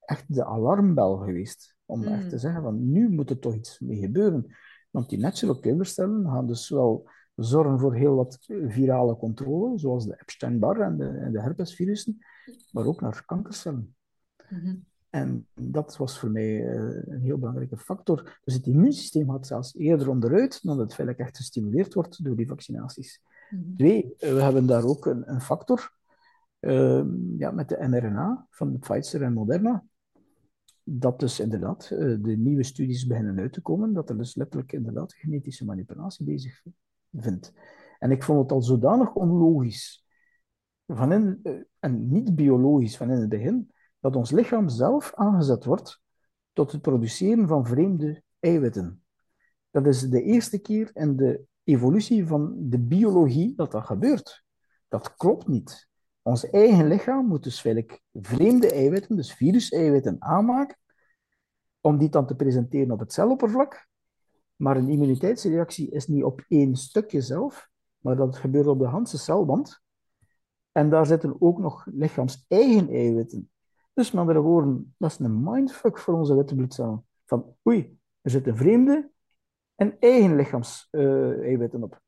echt 0.00 0.34
de 0.34 0.44
alarmbel 0.44 1.16
geweest. 1.16 1.76
Om 1.84 2.02
echt 2.02 2.20
hmm. 2.20 2.28
te 2.28 2.38
zeggen 2.38 2.62
van, 2.62 2.90
nu 2.90 3.08
moet 3.08 3.30
er 3.30 3.38
toch 3.38 3.54
iets 3.54 3.78
mee 3.78 3.98
gebeuren. 3.98 4.56
Want 4.98 5.10
die 5.10 5.18
natural 5.18 5.58
killer 5.58 5.86
cellen 5.86 6.26
gaan 6.26 6.46
dus 6.46 6.68
wel 6.68 7.08
zorgen 7.34 7.78
voor 7.78 7.94
heel 7.94 8.14
wat 8.14 8.38
virale 8.66 9.16
controle, 9.16 9.78
zoals 9.78 10.06
de 10.06 10.18
Epstein-Barr 10.20 10.80
en 10.80 10.96
de, 10.96 11.08
en 11.08 11.32
de 11.32 11.40
herpesvirussen, 11.40 12.18
maar 12.70 12.86
ook 12.86 13.00
naar 13.00 13.24
kankercellen. 13.26 13.96
Mhm. 14.48 14.74
En 15.10 15.46
dat 15.54 15.96
was 15.96 16.18
voor 16.18 16.30
mij 16.30 16.60
uh, 16.60 17.02
een 17.06 17.20
heel 17.20 17.38
belangrijke 17.38 17.76
factor. 17.76 18.40
Dus 18.44 18.54
het 18.54 18.66
immuunsysteem 18.66 19.30
gaat 19.30 19.46
zelfs 19.46 19.76
eerder 19.76 20.08
onderuit 20.08 20.62
dan 20.62 20.78
het 20.78 20.94
feit 20.94 21.08
dat 21.08 21.16
echt 21.16 21.36
gestimuleerd 21.36 21.94
wordt 21.94 22.24
door 22.24 22.36
die 22.36 22.48
vaccinaties. 22.48 23.20
Mm 23.50 23.76
Twee, 23.76 24.04
uh, 24.04 24.32
we 24.32 24.42
hebben 24.42 24.66
daar 24.66 24.84
ook 24.84 25.06
een, 25.06 25.30
een 25.30 25.40
factor 25.40 25.92
uh, 26.60 27.04
ja, 27.38 27.50
met 27.50 27.68
de 27.68 27.88
mRNA 27.88 28.46
van 28.50 28.78
Pfizer 28.78 29.22
en 29.22 29.32
Moderna 29.32 29.84
dat 30.90 31.20
dus 31.20 31.40
inderdaad 31.40 31.90
uh, 31.92 31.98
de 32.22 32.36
nieuwe 32.36 32.62
studies 32.62 33.06
beginnen 33.06 33.38
uit 33.38 33.52
te 33.52 33.60
komen, 33.60 33.92
dat 33.92 34.10
er 34.10 34.18
dus 34.18 34.34
letterlijk 34.34 34.72
inderdaad 34.72 35.12
genetische 35.12 35.64
manipulatie 35.64 36.24
bezig 36.24 36.62
vindt. 37.12 37.52
En 37.98 38.10
ik 38.10 38.22
vond 38.22 38.40
het 38.40 38.52
al 38.52 38.62
zodanig 38.62 39.14
onlogisch, 39.14 40.06
van 40.86 41.12
uh, 41.12 41.60
en 41.78 42.08
niet 42.08 42.34
biologisch 42.34 42.96
van 42.96 43.10
in 43.10 43.18
het 43.20 43.28
begin, 43.28 43.72
dat 44.00 44.16
ons 44.16 44.30
lichaam 44.30 44.68
zelf 44.68 45.12
aangezet 45.14 45.64
wordt 45.64 46.00
tot 46.52 46.72
het 46.72 46.82
produceren 46.82 47.48
van 47.48 47.66
vreemde 47.66 48.22
eiwitten. 48.40 49.02
Dat 49.70 49.86
is 49.86 50.00
de 50.00 50.22
eerste 50.22 50.58
keer 50.58 50.90
in 50.94 51.16
de 51.16 51.44
evolutie 51.64 52.26
van 52.26 52.54
de 52.58 52.78
biologie 52.78 53.54
dat 53.54 53.70
dat 53.72 53.84
gebeurt. 53.84 54.44
Dat 54.88 55.16
klopt 55.16 55.48
niet. 55.48 55.88
Ons 56.28 56.50
eigen 56.50 56.88
lichaam 56.88 57.26
moet 57.26 57.42
dus 57.42 57.64
eigenlijk 57.64 58.02
vreemde 58.12 58.72
eiwitten, 58.72 59.16
dus 59.16 59.34
viruseiwitten, 59.34 60.16
aanmaken, 60.18 60.76
om 61.80 61.98
die 61.98 62.08
dan 62.08 62.26
te 62.26 62.34
presenteren 62.34 62.90
op 62.90 62.98
het 62.98 63.12
celoppervlak. 63.12 63.88
Maar 64.56 64.76
een 64.76 64.88
immuniteitsreactie 64.88 65.90
is 65.90 66.06
niet 66.06 66.24
op 66.24 66.44
één 66.48 66.76
stukje 66.76 67.20
zelf, 67.20 67.68
maar 67.98 68.16
dat 68.16 68.36
gebeurt 68.36 68.66
op 68.66 68.78
de 68.78 68.88
hele 68.88 69.06
celwand. 69.06 69.80
En 70.72 70.90
daar 70.90 71.06
zitten 71.06 71.40
ook 71.40 71.58
nog 71.58 71.86
lichaams-eigen 71.86 72.88
eiwitten. 72.88 73.50
Dus 73.92 74.10
met 74.10 74.20
andere 74.20 74.40
woorden, 74.40 74.94
dat 74.98 75.10
is 75.10 75.18
een 75.18 75.42
mindfuck 75.42 75.98
voor 75.98 76.14
onze 76.14 76.36
witte 76.36 76.54
bloedcellen. 76.54 77.06
Van 77.24 77.56
oei, 77.68 77.98
er 78.20 78.30
zitten 78.30 78.56
vreemde 78.56 79.10
en 79.74 79.96
eigen 79.98 80.36
lichaams-eiwitten 80.36 81.82
op. 81.82 82.00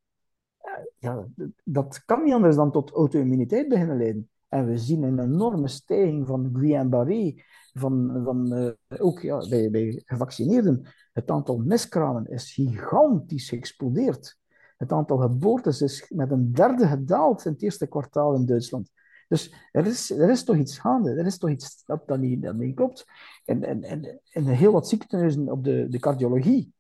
Ja, 0.98 1.26
dat 1.64 2.04
kan 2.04 2.22
niet 2.22 2.32
anders 2.32 2.56
dan 2.56 2.72
tot 2.72 2.90
auto-immuniteit 2.90 3.68
beginnen 3.68 3.96
leiden. 3.96 4.28
En 4.48 4.66
we 4.66 4.78
zien 4.78 5.02
een 5.02 5.18
enorme 5.18 5.68
stijging 5.68 6.26
van 6.26 6.50
Guillain-Barré, 6.52 7.34
van, 7.72 8.20
van 8.24 8.52
uh, 8.52 9.00
ook 9.00 9.20
ja, 9.20 9.48
bij, 9.48 9.70
bij 9.70 10.02
gevaccineerden. 10.04 10.86
Het 11.12 11.30
aantal 11.30 11.58
miskramen 11.58 12.26
is 12.26 12.52
gigantisch 12.52 13.48
geëxplodeerd. 13.48 14.38
Het 14.76 14.92
aantal 14.92 15.16
geboortes 15.16 15.80
is 15.80 16.10
met 16.10 16.30
een 16.30 16.52
derde 16.52 16.86
gedaald 16.86 17.44
in 17.44 17.52
het 17.52 17.62
eerste 17.62 17.86
kwartaal 17.86 18.34
in 18.34 18.46
Duitsland. 18.46 18.90
Dus 19.28 19.54
er 19.72 19.86
is, 19.86 20.10
er 20.10 20.30
is 20.30 20.44
toch 20.44 20.56
iets 20.56 20.78
gaande, 20.78 21.10
er 21.10 21.26
is 21.26 21.38
toch 21.38 21.50
iets 21.50 21.84
dat, 21.84 22.18
niet, 22.18 22.42
dat 22.42 22.56
niet 22.56 22.74
klopt. 22.74 23.04
En, 23.44 23.64
en, 23.64 23.82
en, 23.82 24.20
en 24.30 24.46
heel 24.46 24.72
wat 24.72 24.88
ziekenhuizen 24.88 25.50
op 25.50 25.64
de, 25.64 25.86
de 25.88 25.98
cardiologie 25.98 26.74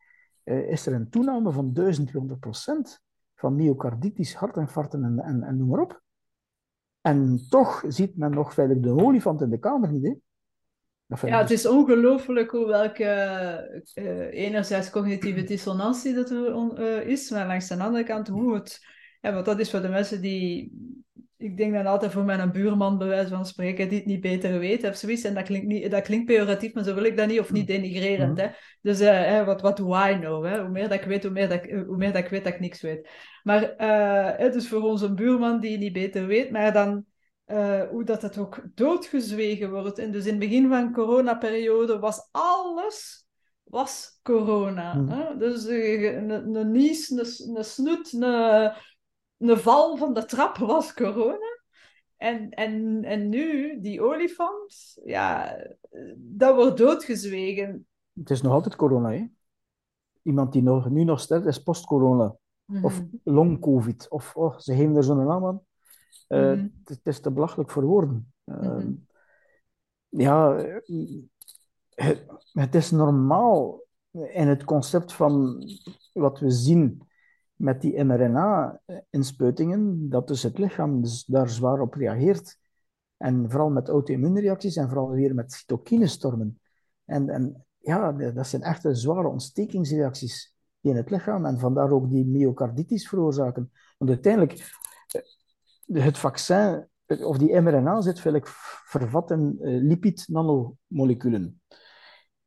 uh, 0.44 0.70
is 0.70 0.86
er 0.86 0.92
een 0.92 1.10
toename 1.10 1.52
van 1.52 1.72
1200 1.72 2.40
procent 2.40 3.00
van 3.40 3.54
myocarditis, 3.54 4.34
hartinfarcten 4.34 5.04
en, 5.04 5.18
en, 5.18 5.42
en 5.42 5.56
noem 5.56 5.68
maar 5.68 5.80
op. 5.80 6.02
En 7.00 7.46
toch 7.48 7.84
ziet 7.88 8.16
men 8.16 8.30
nog 8.30 8.54
veilig 8.54 8.78
de 8.78 8.90
olifant 8.90 9.40
in 9.40 9.50
de 9.50 9.58
kamer 9.58 9.92
niet. 9.92 10.04
Hè? 10.04 10.14
Ja, 11.26 11.38
het 11.38 11.50
is 11.50 11.66
ongelooflijk 11.66 12.50
hoe 12.50 12.66
welke 12.66 13.04
uh, 13.94 14.44
enerzijds 14.44 14.90
cognitieve 14.90 15.42
dissonantie 15.42 16.14
dat 16.14 16.30
er 16.30 16.78
uh, 16.78 17.06
is, 17.06 17.30
maar 17.30 17.46
langs 17.46 17.68
de 17.68 17.78
andere 17.78 18.04
kant 18.04 18.28
hoe 18.28 18.54
het... 18.54 18.78
Ja, 19.20 19.32
want 19.32 19.44
dat 19.44 19.58
is 19.58 19.70
voor 19.70 19.80
de 19.80 19.88
mensen 19.88 20.20
die... 20.20 20.72
Ik 21.40 21.56
denk 21.56 21.72
dan 21.72 21.86
altijd 21.86 22.12
voor 22.12 22.24
mijn 22.24 22.52
buurman, 22.52 22.98
bij 22.98 23.06
wijze 23.06 23.28
van 23.28 23.46
spreken, 23.46 23.88
die 23.88 23.98
het 23.98 24.06
niet 24.06 24.20
beter 24.20 24.58
weet 24.58 24.84
of 24.84 24.96
zoiets. 24.96 25.24
En 25.24 25.34
dat 25.34 25.44
klinkt, 25.44 25.66
niet, 25.66 25.90
dat 25.90 26.02
klinkt 26.02 26.26
pejoratief, 26.26 26.74
maar 26.74 26.84
zo 26.84 26.94
wil 26.94 27.04
ik 27.04 27.16
dat 27.16 27.28
niet, 27.28 27.40
of 27.40 27.52
niet 27.52 27.66
denigrerend. 27.66 28.38
Mm. 28.38 28.38
Hè? 28.38 28.48
Dus 28.82 28.98
hè, 28.98 29.44
wat, 29.44 29.60
wat 29.60 29.76
do 29.76 29.94
I 29.94 30.18
know? 30.18 30.44
Hè? 30.44 30.60
Hoe 30.60 30.70
meer 30.70 30.88
dat 30.88 30.98
ik 30.98 31.04
weet, 31.04 31.22
hoe 31.22 31.32
meer 31.32 31.48
dat, 31.48 31.64
ik, 31.64 31.70
hoe 31.86 31.96
meer 31.96 32.12
dat 32.12 32.24
ik 32.24 32.30
weet 32.30 32.44
dat 32.44 32.52
ik 32.52 32.60
niks 32.60 32.80
weet. 32.80 33.08
Maar 33.42 33.74
het 34.36 34.54
is 34.54 34.68
voor 34.68 34.82
ons 34.82 35.02
een 35.02 35.14
buurman 35.14 35.60
die 35.60 35.70
het 35.70 35.80
niet 35.80 35.92
beter 35.92 36.26
weet, 36.26 36.50
maar 36.50 36.72
dan 36.72 37.04
uh, 37.46 37.82
hoe 37.82 38.04
dat 38.04 38.22
het 38.22 38.38
ook 38.38 38.62
doodgezwegen 38.74 39.70
wordt. 39.70 39.98
En 39.98 40.10
dus 40.10 40.24
in 40.24 40.30
het 40.30 40.38
begin 40.38 40.68
van 40.68 40.86
de 40.86 40.92
coronaperiode 40.92 41.98
was 41.98 42.28
alles 42.30 43.24
was 43.70 44.18
corona. 44.22 44.92
Hmm. 44.92 45.08
Hè? 45.08 45.36
Dus 45.36 45.66
uh, 45.66 46.14
een, 46.14 46.70
nies, 46.70 47.10
een, 47.10 47.56
een 47.56 47.64
snoet, 47.64 48.12
een, 48.12 48.72
een 49.48 49.58
val 49.58 49.96
van 49.96 50.14
de 50.14 50.24
trap 50.24 50.56
was 50.56 50.94
corona. 50.94 51.58
En, 52.16 52.50
en, 52.50 53.04
en 53.04 53.28
nu, 53.28 53.80
die 53.80 54.02
olifant, 54.02 54.98
ja, 55.04 55.56
dat 56.16 56.54
wordt 56.54 56.76
doodgezwegen. 56.76 57.86
Het 58.12 58.30
is 58.30 58.42
nog 58.42 58.52
altijd 58.52 58.76
corona, 58.76 59.10
hè? 59.10 59.26
Iemand 60.22 60.52
die 60.52 60.62
nog, 60.62 60.90
nu 60.90 61.04
nog 61.04 61.20
sterft, 61.20 61.46
is 61.46 61.62
post-corona. 61.62 62.36
Of 62.82 63.02
mhm. 63.02 63.16
long-covid. 63.24 64.08
Of 64.08 64.36
oh, 64.36 64.58
ze 64.58 64.74
geven 64.74 64.96
er 64.96 65.04
zo'n 65.04 65.26
naam 65.26 65.46
aan. 65.46 65.60
Uh, 66.28 66.62
het, 66.84 67.00
is 67.02 67.20
te 67.20 67.30
belachelijk 67.30 67.70
voor 67.70 67.84
woorden. 67.84 68.32
Uh, 68.44 68.84
Ja, 70.08 70.64
het, 71.94 72.26
het, 72.52 72.74
is 72.74 72.90
normaal 72.90 73.82
in 74.10 74.48
het 74.48 74.64
concept 74.64 75.12
van 75.12 75.62
wat 76.12 76.38
we 76.38 76.50
zien 76.50 77.08
met 77.60 77.80
die 77.80 78.04
mRNA-inspuitingen, 78.04 80.08
dat 80.08 80.28
dus 80.28 80.42
het 80.42 80.58
lichaam 80.58 81.02
dus 81.02 81.24
daar 81.24 81.48
zwaar 81.48 81.80
op 81.80 81.94
reageert. 81.94 82.58
En 83.16 83.50
vooral 83.50 83.70
met 83.70 83.88
auto-immuunreacties 83.88 84.76
en 84.76 84.88
vooral 84.88 85.10
weer 85.10 85.34
met 85.34 85.52
cytokinestormen. 85.52 86.60
En, 87.04 87.28
en 87.28 87.64
ja, 87.78 88.12
dat 88.12 88.46
zijn 88.46 88.62
echte 88.62 88.94
zware 88.94 89.28
ontstekingsreacties 89.28 90.54
in 90.80 90.96
het 90.96 91.10
lichaam 91.10 91.46
en 91.46 91.58
vandaar 91.58 91.90
ook 91.90 92.10
die 92.10 92.26
myocarditis 92.26 93.08
veroorzaken. 93.08 93.72
Want 93.98 94.10
uiteindelijk, 94.10 94.72
het 95.86 96.18
vaccin, 96.18 96.88
of 97.06 97.38
die 97.38 97.60
mRNA 97.60 98.00
zit 98.00 98.20
veel 98.20 98.40
vervat 98.84 99.30
in 99.30 99.56
lipid-nanomoleculen. 99.60 101.60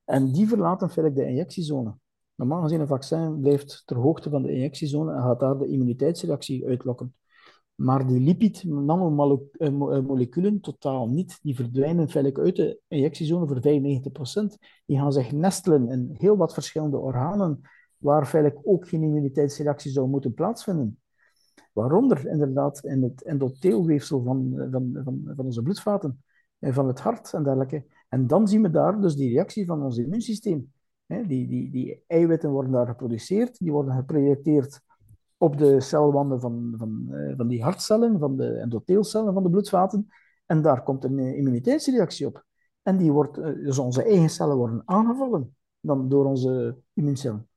En 0.05 0.31
die 0.31 0.47
verlaten 0.47 0.89
veel 0.89 1.13
de 1.13 1.25
injectiezone. 1.25 1.95
Normaal 2.35 2.61
gezien 2.61 2.79
een 2.79 2.87
vaccin 2.87 3.39
blijft 3.39 3.83
ter 3.85 3.97
hoogte 3.97 4.29
van 4.29 4.43
de 4.43 4.51
injectiezone 4.51 5.13
en 5.13 5.21
gaat 5.21 5.39
daar 5.39 5.57
de 5.57 5.67
immuniteitsreactie 5.67 6.67
uitlokken. 6.67 7.15
Maar 7.75 8.07
die 8.07 8.19
lipid-nanomoleculen 8.19 10.59
totaal 10.59 11.09
niet. 11.09 11.39
Die 11.41 11.55
verdwijnen 11.55 12.09
feitelijk 12.09 12.45
uit 12.45 12.55
de 12.55 12.79
injectiezone 12.87 13.47
voor 13.47 13.57
95%. 13.57 13.61
Die 14.85 14.97
gaan 14.97 15.11
zich 15.11 15.31
nestelen 15.31 15.89
in 15.89 16.09
heel 16.13 16.37
wat 16.37 16.53
verschillende 16.53 16.97
organen, 16.97 17.61
waar 17.97 18.25
feitelijk 18.25 18.67
ook 18.67 18.87
geen 18.87 19.03
immuniteitsreactie 19.03 19.91
zou 19.91 20.07
moeten 20.07 20.33
plaatsvinden. 20.33 20.97
Waaronder 21.71 22.27
inderdaad 22.27 22.83
in 22.83 23.03
het 23.03 23.23
endotheelweefsel 23.23 24.23
van, 24.23 24.67
van, 24.71 25.01
van, 25.03 25.21
van 25.35 25.45
onze 25.45 25.61
bloedvaten 25.61 26.23
en 26.59 26.73
van 26.73 26.87
het 26.87 26.99
hart 26.99 27.33
en 27.33 27.43
dergelijke. 27.43 27.85
En 28.09 28.27
dan 28.27 28.47
zien 28.47 28.61
we 28.61 28.69
daar 28.69 29.01
dus 29.01 29.15
die 29.15 29.29
reactie 29.29 29.65
van 29.65 29.83
ons 29.83 29.97
immuunsysteem. 29.97 30.71
Die, 31.21 31.47
die, 31.47 31.71
die 31.71 32.03
eiwitten 32.07 32.49
worden 32.49 32.71
daar 32.71 32.87
geproduceerd, 32.87 33.59
die 33.59 33.71
worden 33.71 33.95
geprojecteerd 33.95 34.81
op 35.37 35.57
de 35.57 35.79
celwanden 35.79 36.39
van, 36.39 36.73
van, 36.77 37.07
eh, 37.11 37.33
van 37.37 37.47
die 37.47 37.63
hartcellen, 37.63 38.19
van 38.19 38.37
de 38.37 38.53
endotheelcellen 38.53 39.33
van 39.33 39.43
de 39.43 39.49
bloedvaten. 39.49 40.07
En 40.45 40.61
daar 40.61 40.83
komt 40.83 41.03
een 41.03 41.19
eh, 41.19 41.37
immuniteitsreactie 41.37 42.27
op. 42.27 42.45
En 42.81 42.97
die 42.97 43.11
wordt, 43.11 43.37
eh, 43.37 43.53
dus 43.53 43.79
onze 43.79 44.03
eigen 44.03 44.29
cellen 44.29 44.57
worden 44.57 44.81
aangevallen 44.85 45.55
dan 45.79 46.09
door 46.09 46.25
onze 46.25 46.77
immuuncellen. 46.93 47.47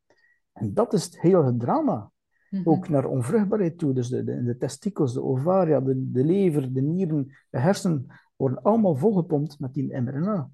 En 0.53 0.75
dat 0.75 0.93
is 0.93 1.05
het 1.05 1.21
hele 1.21 1.57
drama. 1.57 2.11
Mhm. 2.51 2.69
Ook 2.69 2.89
naar 2.89 3.05
onvruchtbaarheid 3.05 3.79
toe. 3.79 3.93
Dus 3.93 4.09
de, 4.09 4.25
de, 4.25 4.45
de 4.45 4.57
testikels, 4.57 5.15
de 5.15 5.23
ovaria, 5.23 5.81
de, 5.81 6.11
de 6.11 6.25
lever, 6.25 6.73
de 6.73 6.83
nieren, 6.83 7.27
de 7.51 7.59
hersenen 7.59 8.07
worden 8.37 8.63
allemaal 8.63 8.95
volgepompt 8.95 9.61
met 9.61 9.75
die 9.75 10.01
mRNA. 10.01 10.51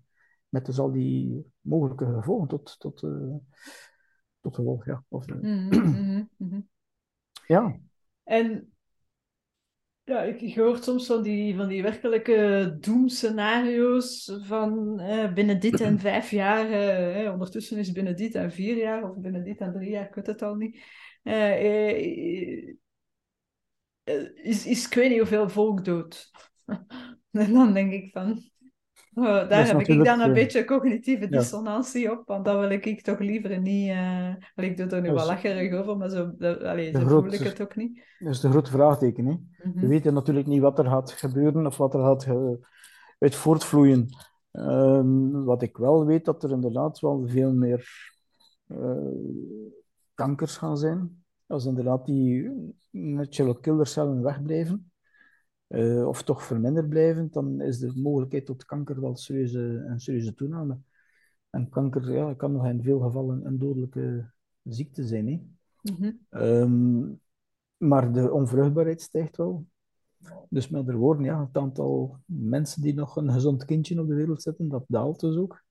Met 0.52 0.66
dus 0.66 0.78
al 0.78 0.92
die 0.92 1.46
mogelijke 1.60 2.04
gevolgen 2.04 2.48
tot, 2.48 2.76
tot, 2.78 3.02
uh, 3.02 3.34
tot 4.40 4.54
gevolg. 4.54 4.86
Ja. 4.86 5.04
Of, 5.08 5.28
uh, 5.28 5.36
mm 5.40 6.28
-hmm. 6.36 6.68
ja. 7.46 7.78
En 8.22 8.72
ja, 10.04 10.22
ik, 10.22 10.54
hoor 10.54 10.76
soms 10.76 11.06
van 11.06 11.22
die, 11.22 11.56
van 11.56 11.68
die 11.68 11.82
werkelijke 11.82 12.76
doemscenario's 12.80 14.38
van 14.40 15.00
eh, 15.00 15.32
binnen 15.32 15.60
dit 15.60 15.80
en 15.80 15.98
vijf 16.08 16.30
jaar, 16.30 16.70
eh, 16.70 17.32
ondertussen 17.32 17.78
is 17.78 17.92
binnen 17.92 18.16
dit 18.16 18.34
en 18.34 18.52
vier 18.52 18.76
jaar 18.76 19.10
of 19.10 19.16
binnen 19.16 19.44
dit 19.44 19.58
en 19.58 19.72
drie 19.72 19.90
jaar, 19.90 20.08
ik 20.08 20.14
weet 20.14 20.26
het 20.26 20.42
al 20.42 20.54
niet. 20.54 20.80
Eh, 21.22 21.52
eh, 21.52 22.74
eh, 24.04 24.28
is, 24.34 24.66
is 24.66 24.86
ik 24.86 24.94
weet 24.94 25.08
niet 25.08 25.18
hoeveel 25.18 25.48
volk 25.48 25.84
dood. 25.84 26.30
en 27.30 27.52
dan 27.52 27.72
denk 27.72 27.92
ik 27.92 28.10
van, 28.12 28.50
oh, 29.14 29.48
daar 29.48 29.66
heb 29.66 29.80
ik 29.80 30.04
dan 30.04 30.20
een 30.20 30.32
beetje 30.32 30.64
cognitieve 30.64 31.28
dissonantie 31.28 32.10
op, 32.10 32.22
want 32.26 32.44
dan 32.44 32.60
wil 32.60 32.70
ik 32.70 33.02
toch 33.02 33.18
liever 33.18 33.60
niet... 33.60 33.88
Uh, 33.88 34.34
ik 34.54 34.76
doe 34.76 34.86
er 34.86 35.00
nu 35.00 35.12
wel 35.12 35.26
lacherig 35.26 35.72
over, 35.72 35.96
maar 35.96 36.08
zo, 36.08 36.32
allee, 36.40 36.92
zo 36.92 37.06
voel 37.08 37.32
ik 37.32 37.40
het 37.40 37.62
ook 37.62 37.76
niet. 37.76 38.02
Dat 38.18 38.32
is 38.34 38.40
de 38.40 38.50
grote 38.50 38.70
vraagteken. 38.70 39.26
Hè? 39.26 39.34
We 39.62 39.70
mhm. 39.74 39.86
weten 39.86 40.14
natuurlijk 40.14 40.46
niet 40.46 40.60
wat 40.60 40.78
er 40.78 40.86
gaat 40.86 41.12
gebeuren 41.12 41.66
of 41.66 41.76
wat 41.76 41.94
er 41.94 42.00
gaat 42.00 42.26
uit 43.18 43.34
voortvloeien. 43.34 44.08
Ehm, 44.50 45.30
wat 45.30 45.62
ik 45.62 45.76
wel 45.76 46.06
weet, 46.06 46.24
dat 46.24 46.42
er 46.42 46.50
inderdaad 46.50 47.00
wel 47.00 47.22
veel 47.26 47.52
meer 47.52 47.88
kankers 50.14 50.56
gaan 50.56 50.78
zijn. 50.78 51.24
Als 51.46 51.64
inderdaad 51.64 52.06
die 52.06 52.50
natural 52.90 53.54
killer 53.54 53.86
cellen 53.86 54.22
wegblijven, 54.22 54.91
uh, 55.72 56.08
of 56.08 56.22
toch 56.22 56.42
verminderd 56.42 56.88
blijven, 56.88 57.28
dan 57.30 57.60
is 57.60 57.78
de 57.78 57.92
mogelijkheid 57.94 58.46
tot 58.46 58.64
kanker 58.64 59.00
wel 59.00 59.16
serieuze, 59.16 59.84
een 59.88 60.00
serieuze 60.00 60.34
toename. 60.34 60.78
En 61.50 61.68
kanker 61.68 62.12
ja, 62.12 62.34
kan 62.34 62.52
nog 62.52 62.66
in 62.66 62.82
veel 62.82 63.00
gevallen 63.00 63.46
een 63.46 63.58
dodelijke 63.58 64.30
ziekte 64.62 65.06
zijn. 65.06 65.26
Hè? 65.26 65.40
Mm 65.82 66.16
-hmm. 66.28 67.20
maar 67.76 68.12
de 68.12 68.32
onvruchtbaarheid 68.32 69.02
stijgt 69.02 69.36
wel. 69.36 69.66
Dus 70.48 70.68
met 70.68 70.80
andere 70.80 70.98
woorden, 70.98 71.24
ja, 71.24 71.40
het 71.40 71.56
aantal 71.56 72.18
mensen 72.24 72.82
die 72.82 72.94
nog 72.94 73.16
een 73.16 73.32
gezond 73.32 73.64
kindje 73.64 74.00
op 74.00 74.08
de 74.08 74.14
wereld 74.14 74.42
zetten, 74.42 74.68
dat 74.68 74.84
daalt 74.86 75.20
dus 75.20 75.36
ook. 75.36 75.64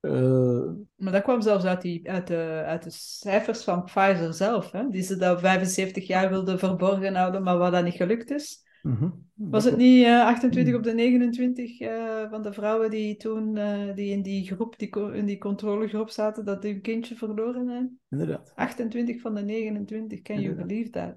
Uh, 0.00 0.70
Maar 0.96 1.12
dat 1.12 1.22
kwam 1.22 1.42
zelfs 1.42 1.64
uit, 1.64 1.82
die, 1.82 2.10
uit, 2.10 2.26
de, 2.26 2.62
uit 2.66 2.82
de 2.82 2.90
cijfers 2.90 3.64
van 3.64 3.84
Pfizer 3.84 4.34
zelf, 4.34 4.70
hè? 4.70 4.88
die 4.88 5.02
ze 5.02 5.16
dat 5.16 5.40
75 5.40 6.06
jaar 6.06 6.30
wilden 6.30 6.58
verborgen 6.58 7.14
houden, 7.14 7.42
maar 7.42 7.58
wat 7.58 7.72
dat 7.72 7.84
niet 7.84 7.94
gelukt 7.94 8.30
is. 8.30 8.62
Mhm. 8.84 9.08
Was 9.34 9.64
het 9.64 9.76
niet 9.76 10.04
uh, 10.06 10.26
28 10.26 10.74
op 10.74 10.82
de 10.82 10.92
29 10.92 11.80
uh, 11.80 12.30
van 12.30 12.42
de 12.42 12.52
vrouwen 12.52 12.90
die 12.90 13.16
toen 13.16 13.56
uh, 13.56 13.94
die 13.94 14.10
in 14.10 14.22
die 14.22 14.46
groep, 14.46 14.78
die, 14.78 14.90
in 15.12 15.26
die 15.26 15.38
controlegroep 15.38 16.10
zaten, 16.10 16.44
dat 16.44 16.62
die 16.62 16.72
hun 16.72 16.82
kindje 16.82 17.14
verloren 17.14 17.68
hebben? 17.68 18.00
Inderdaad. 18.08 18.52
28 18.54 19.20
van 19.20 19.34
de 19.34 19.40
29, 19.40 20.22
can 20.22 20.40
you 20.40 20.54
believe 20.54 20.90
that? 20.90 21.16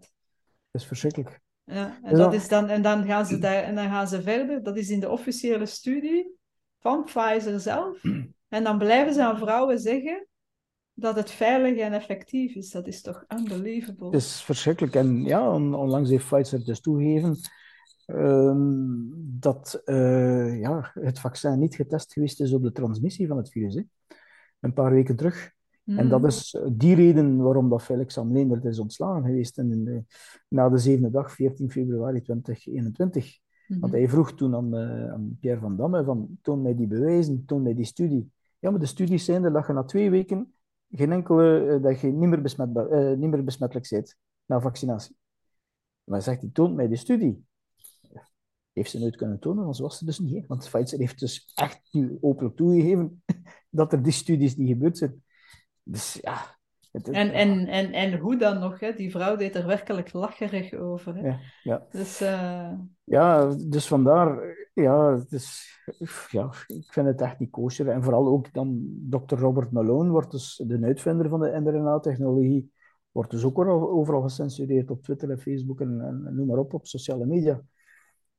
Dat 0.72 0.82
is 0.82 0.86
verschrikkelijk. 0.86 1.41
Ja, 1.63 1.99
en, 2.03 2.18
dat 2.18 2.34
is 2.34 2.47
dan, 2.47 2.68
en, 2.68 2.82
dan 2.82 3.05
gaan 3.05 3.26
ze 3.26 3.39
daar, 3.39 3.63
en 3.63 3.76
dan 3.76 3.89
gaan 3.89 4.07
ze 4.07 4.22
verder, 4.22 4.63
dat 4.63 4.78
is 4.78 4.89
in 4.89 4.99
de 4.99 5.09
officiële 5.09 5.65
studie 5.65 6.38
van 6.80 7.03
Pfizer 7.03 7.59
zelf. 7.59 8.01
En 8.47 8.63
dan 8.63 8.78
blijven 8.78 9.13
ze 9.13 9.24
aan 9.24 9.38
vrouwen 9.38 9.80
zeggen 9.80 10.28
dat 10.93 11.15
het 11.15 11.32
veilig 11.32 11.78
en 11.78 11.93
effectief 11.93 12.55
is. 12.55 12.72
Dat 12.72 12.88
is 12.88 13.01
toch 13.01 13.26
unbelievable. 13.28 14.05
Het 14.05 14.15
is 14.15 14.41
verschrikkelijk. 14.41 14.95
En 14.95 15.24
ja, 15.24 15.53
on, 15.53 15.74
onlangs 15.74 16.09
heeft 16.09 16.26
Pfizer 16.26 16.65
dus 16.65 16.82
toegegeven 16.82 17.38
um, 18.08 19.12
dat 19.39 19.82
uh, 19.86 20.60
ja, 20.60 20.91
het 20.93 21.20
vaccin 21.20 21.60
niet 21.60 21.76
getest 21.76 22.14
geweest 22.14 22.41
is 22.41 22.53
op 22.53 22.64
de 22.64 22.72
transmissie 22.72 23.28
van 23.28 23.38
het 23.38 23.49
virus. 23.49 23.76
Hè. 23.76 23.82
Een 24.60 24.74
paar 24.74 24.91
weken 24.91 25.16
terug. 25.16 25.51
Mm. 25.84 25.97
En 25.97 26.10
dat 26.10 26.26
is 26.26 26.60
die 26.72 26.95
reden 26.95 27.38
waarom 27.38 27.70
dat 27.70 27.84
Felix 27.84 28.18
Amleendert 28.18 28.66
is 28.66 28.80
ontslagen 28.80 29.24
geweest 29.24 29.58
in 29.58 29.84
de, 29.84 30.03
na 30.47 30.70
de 30.70 30.78
zevende 30.78 31.12
dag, 31.12 31.32
14 31.32 31.72
februari 31.72 32.22
2021. 32.22 33.39
Mm-hmm. 33.68 33.82
Want 33.82 33.93
hij 33.93 34.10
vroeg 34.10 34.34
toen 34.34 34.55
aan, 34.55 34.76
uh, 34.76 35.12
aan, 35.12 35.38
Pierre 35.39 35.60
van 35.60 35.78
Damme 35.78 36.03
van 36.03 36.38
toon 36.41 36.62
mij 36.62 36.76
die 36.76 36.88
bewijzen, 36.88 37.45
toon 37.45 37.62
mij 37.62 37.74
die 37.74 37.86
studie. 37.86 38.32
Ja, 38.60 38.70
maar 38.70 38.80
de 38.80 38.86
studies 38.86 39.26
zijn 39.26 39.43
er 39.43 39.53
dat 39.53 39.68
je 39.68 39.74
na 39.74 39.84
twee 39.84 40.10
weken 40.10 40.53
geen 40.89 41.12
enkele, 41.12 41.66
uh, 41.66 41.84
dat 41.84 41.99
je 41.99 42.08
niet 42.08 42.30
meer, 42.30 42.41
besmetbaar, 42.41 43.18
niet 43.18 43.30
meer 43.30 43.43
besmettelijk 43.43 43.89
bent 43.89 44.16
na 44.45 44.60
vaccinatie. 44.60 45.16
Maar 46.03 46.16
hij 46.16 46.26
zegt 46.26 46.41
hij, 46.41 46.49
toont 46.53 46.76
mij 46.76 46.88
de 46.88 46.95
studie. 46.95 47.45
Heeft 48.78 48.92
ze 48.92 49.00
nooit 49.00 49.16
kunnen 49.16 49.40
tonen, 49.40 49.64
want 49.64 49.78
was 49.78 49.98
ze 49.98 50.06
dus 50.06 50.20
niet. 50.20 50.48
Want 50.48 50.70
Pfizer 50.70 51.00
heeft 51.00 51.20
dus 51.20 51.52
echt 51.56 51.82
nu 51.92 52.18
openlijk 52.22 52.56
toegegeven 52.56 53.24
dat 53.70 53.94
er 53.94 54.04
die 54.04 54.12
studies 54.12 54.56
niet 54.56 54.68
gebeurd 54.68 54.98
zijn. 54.98 55.24
Dus 55.84 56.20
ja, 56.22 56.58
en, 56.92 57.32
en, 57.32 57.68
en, 57.68 57.92
en 57.92 58.20
hoe 58.20 58.38
dan 58.38 58.60
nog? 58.60 58.80
Hè? 58.80 58.94
Die 58.94 59.12
vrouw 59.12 59.36
deed 59.36 59.56
er 59.56 59.66
werkelijk 59.66 60.14
lacherig 60.14 60.74
over. 60.74 61.16
Hè? 61.16 61.28
Ja, 61.28 61.40
ja. 61.64 61.88
Dus, 61.92 62.22
uh... 62.22 62.72
ja, 63.04 63.56
dus 63.68 63.88
vandaar, 63.88 64.40
ja, 64.74 65.16
dus, 65.30 65.80
ja, 66.30 66.52
ik 66.68 66.94
vind 66.94 67.08
het 67.08 67.22
echt 67.22 67.40
niet 67.40 67.50
kosher. 67.50 67.90
En 67.90 68.04
vooral 68.04 68.28
ook 68.28 68.54
dan 68.54 68.88
Dr. 69.10 69.36
Robert 69.36 69.72
Malone, 69.72 70.10
wordt 70.10 70.32
dus 70.32 70.64
de 70.68 70.80
uitvinder 70.82 71.30
van 71.30 71.40
de 71.40 71.60
mRNA-technologie, 71.64 72.72
wordt 73.12 73.32
dus 73.32 73.44
ook 73.44 73.58
overal 73.66 74.22
gecensureerd 74.22 74.92
op 74.92 75.04
Twitter 75.04 75.30
en 75.30 75.40
Facebook 75.40 75.82
en, 75.82 76.02
en, 76.02 76.36
noem 76.36 76.48
maar 76.48 76.58
op, 76.58 76.74
op 76.74 76.88
sociale 76.88 77.26
media. 77.26 77.62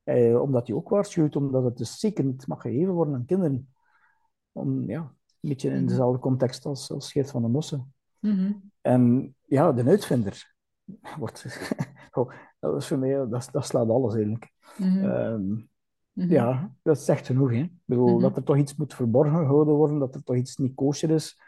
Eh, 0.09 0.40
omdat 0.40 0.66
hij 0.66 0.76
ook 0.76 0.88
waarschuwt, 0.88 1.36
omdat 1.36 1.64
het 1.64 1.76
dus 1.76 1.98
zeker 1.98 2.24
niet 2.24 2.46
mag 2.46 2.61
gegeven 2.61 2.92
worden 2.92 3.14
aan 3.14 3.24
kinderen. 3.24 3.74
Om, 4.52 4.90
ja, 4.90 5.00
een 5.00 5.48
beetje 5.48 5.70
in 5.70 5.76
mhm. 5.78 5.86
dezelfde 5.86 6.18
context 6.18 6.66
als, 6.66 6.90
als 6.90 7.12
Geert 7.12 7.30
van 7.30 7.42
den 7.42 7.52
Bossen. 7.52 7.94
Mm-hmm. 8.18 8.70
En 8.80 9.34
ja, 9.44 9.72
de 9.72 9.84
uitvinder 9.84 10.54
wordt. 11.18 11.46
oh, 12.12 12.32
dat 12.59 12.76
is 12.76 12.86
voor 12.86 12.98
mij, 12.98 13.26
dat, 13.28 13.48
dat 13.52 13.66
slaat 13.66 13.88
alles 13.88 14.14
eigenlijk. 14.14 14.52
Um, 14.80 14.86
mm-hmm. 14.86 15.70
Ja, 16.12 16.72
dat 16.82 16.98
zegt 16.98 17.26
genoeg. 17.26 17.50
Hè? 17.50 17.59
Ik 17.59 17.72
bedoel, 17.84 18.18
Dat 18.18 18.36
er 18.36 18.42
toch 18.42 18.56
iets 18.56 18.76
moet 18.76 18.94
verborgen 18.94 19.38
gehouden 19.38 19.74
worden, 19.74 19.98
dat 19.98 20.14
er 20.14 20.22
toch 20.22 20.36
iets 20.36 20.56
niet 20.56 20.74
kosher 20.74 21.11
is, 21.11 21.40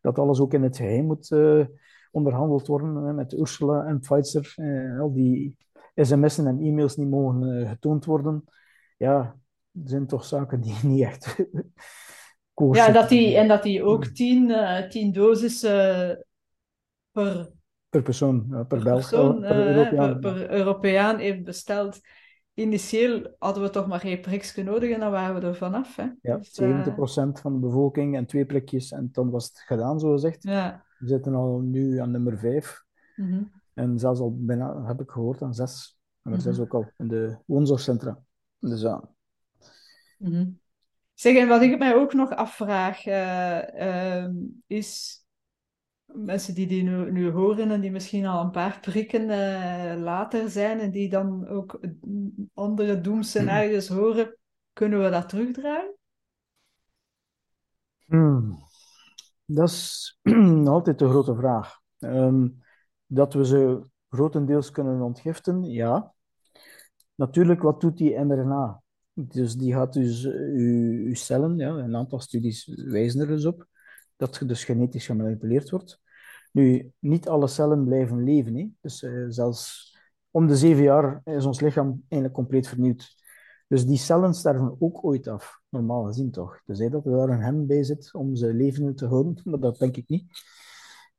dat 0.00 0.18
alles 0.18 0.40
ook 0.40 0.54
in 0.54 0.62
het 0.62 0.76
geheim 0.76 1.04
moet 1.04 1.30
uh, 1.30 1.66
onderhandeld 2.10 2.66
worden 2.66 2.94
hè, 2.94 3.12
met 3.12 3.32
Ursula 3.32 3.84
en 3.84 4.00
Pfizer. 4.00 4.54
Uh, 4.56 5.00
al 5.00 5.12
die 5.12 5.56
sms'en 6.04 6.46
en 6.46 6.60
e-mails 6.60 6.96
niet 6.96 7.08
mogen 7.08 7.42
uh, 7.42 7.68
getoond 7.68 8.04
worden. 8.04 8.44
Ja, 8.96 9.36
er 9.72 9.88
zijn 9.88 10.06
toch 10.06 10.24
zaken 10.24 10.60
die 10.60 10.76
niet 10.88 11.02
echt 11.02 11.36
ja, 12.72 12.90
dat 12.90 13.08
die, 13.08 13.36
en 13.36 13.48
dat 13.48 13.64
hij 13.64 13.82
ook 13.82 14.04
tien, 14.04 14.48
uh, 14.48 14.88
tien 14.88 15.12
dosissen 15.12 16.08
uh, 16.08 16.16
per, 17.12 17.50
per 17.88 18.02
persoon, 18.02 18.48
per, 18.68 18.82
persoon, 18.82 19.40
per, 19.40 19.76
Europeaan. 19.76 20.20
Per, 20.20 20.32
per, 20.32 20.50
Europeaan 20.50 21.18
heeft 21.18 21.44
besteld. 21.44 22.00
Initieel 22.54 23.34
hadden 23.38 23.62
we 23.62 23.70
toch 23.70 23.86
maar 23.86 24.04
één 24.04 24.20
prikje 24.20 24.62
nodig 24.62 24.90
en 24.90 25.00
dan 25.00 25.10
waren 25.10 25.40
we 25.40 25.46
er 25.46 25.56
vanaf. 25.56 25.96
Hè. 25.96 26.06
Ja, 26.20 26.36
dus, 26.36 26.60
70% 26.60 27.40
van 27.40 27.52
de 27.52 27.58
bevolking 27.58 28.16
en 28.16 28.26
twee 28.26 28.46
prikjes 28.46 28.90
en 28.90 29.08
dan 29.12 29.30
was 29.30 29.44
het 29.44 29.58
gedaan, 29.58 30.00
zo 30.00 30.12
gezegd. 30.12 30.42
Ja. 30.42 30.84
We 30.98 31.06
zitten 31.06 31.34
al 31.34 31.58
nu 31.58 31.98
aan 31.98 32.10
nummer 32.10 32.38
5. 32.38 32.84
Mm 33.16 33.30
-hmm. 33.30 33.57
En 33.78 33.98
zelfs 33.98 34.20
al 34.20 34.36
bijna, 34.36 34.84
heb 34.84 35.00
ik 35.00 35.10
gehoord, 35.10 35.42
aan 35.42 35.54
6. 35.54 35.98
Nummer 36.22 36.42
6 36.42 36.52
mm 36.52 36.64
-hmm. 36.64 36.64
ook 36.64 36.84
al, 36.84 36.92
in 36.96 37.08
de 37.08 37.38
woonzorgcentra. 37.46 38.22
Dus 38.58 38.80
ja. 38.80 39.08
Mm 40.18 40.32
-hmm. 40.32 40.60
Zeg, 41.14 41.36
en 41.36 41.48
wat 41.48 41.62
ik 41.62 41.78
mij 41.78 41.94
ook 41.94 42.12
nog 42.12 42.30
afvraag, 42.30 43.06
uh, 43.06 43.62
uh, 43.74 44.28
is 44.66 45.22
mensen 46.04 46.54
die 46.54 46.66
die 46.66 46.82
nu, 46.82 47.10
nu 47.12 47.30
horen 47.30 47.70
en 47.70 47.80
die 47.80 47.90
misschien 47.90 48.26
al 48.26 48.44
een 48.44 48.50
paar 48.50 48.80
prikken 48.80 49.22
uh, 49.22 50.02
later 50.02 50.50
zijn 50.50 50.80
en 50.80 50.90
die 50.90 51.08
dan 51.08 51.48
ook 51.48 51.80
andere 52.54 53.00
doemscenario's 53.00 53.88
horen, 53.88 54.36
kunnen 54.72 55.02
we 55.02 55.10
dat 55.10 55.28
terugdraaien? 55.28 55.94
Hmm. 58.06 58.58
Dat 59.44 59.68
is 59.68 60.18
altijd 60.64 60.98
de 60.98 61.08
grote 61.08 61.34
vraag. 61.34 61.80
Um, 61.98 62.62
dat 63.08 63.34
we 63.34 63.46
ze 63.46 63.82
grotendeels 64.08 64.70
kunnen 64.70 65.00
ontgiften, 65.00 65.64
ja. 65.64 66.14
Natuurlijk, 67.14 67.62
wat 67.62 67.80
doet 67.80 67.96
die 67.96 68.18
mRNA? 68.18 68.82
Dus 69.12 69.54
die 69.54 69.72
gaat 69.72 69.92
dus 69.92 70.24
uw, 70.24 71.06
uw 71.06 71.14
cellen, 71.14 71.56
ja, 71.56 71.68
een 71.68 71.96
aantal 71.96 72.20
studies 72.20 72.66
wijzen 72.66 73.20
er 73.20 73.26
dus 73.26 73.44
op, 73.44 73.66
dat 74.16 74.42
dus 74.46 74.64
genetisch 74.64 75.06
gemanipuleerd 75.06 75.70
wordt. 75.70 76.00
Nu, 76.52 76.92
niet 76.98 77.28
alle 77.28 77.46
cellen 77.46 77.84
blijven 77.84 78.24
leven. 78.24 78.54
Hè. 78.56 78.70
Dus 78.80 79.02
uh, 79.02 79.24
zelfs 79.28 79.92
om 80.30 80.46
de 80.46 80.56
zeven 80.56 80.82
jaar 80.82 81.20
is 81.24 81.44
ons 81.44 81.60
lichaam 81.60 82.04
eigenlijk 82.08 82.34
compleet 82.34 82.68
vernieuwd. 82.68 83.16
Dus 83.68 83.86
die 83.86 83.98
cellen 83.98 84.34
sterven 84.34 84.76
ook 84.78 85.04
ooit 85.04 85.28
af, 85.28 85.60
normaal 85.68 86.04
gezien 86.04 86.30
toch. 86.30 86.60
Dus 86.64 86.78
dat 86.78 87.06
er 87.06 87.12
daar 87.12 87.28
een 87.28 87.42
hem 87.42 87.66
bij 87.66 87.82
zit 87.82 88.14
om 88.14 88.36
ze 88.36 88.54
levend 88.54 88.98
te 88.98 89.06
houden, 89.06 89.40
maar 89.50 89.60
dat 89.60 89.78
denk 89.78 89.96
ik 89.96 90.08
niet. 90.08 90.26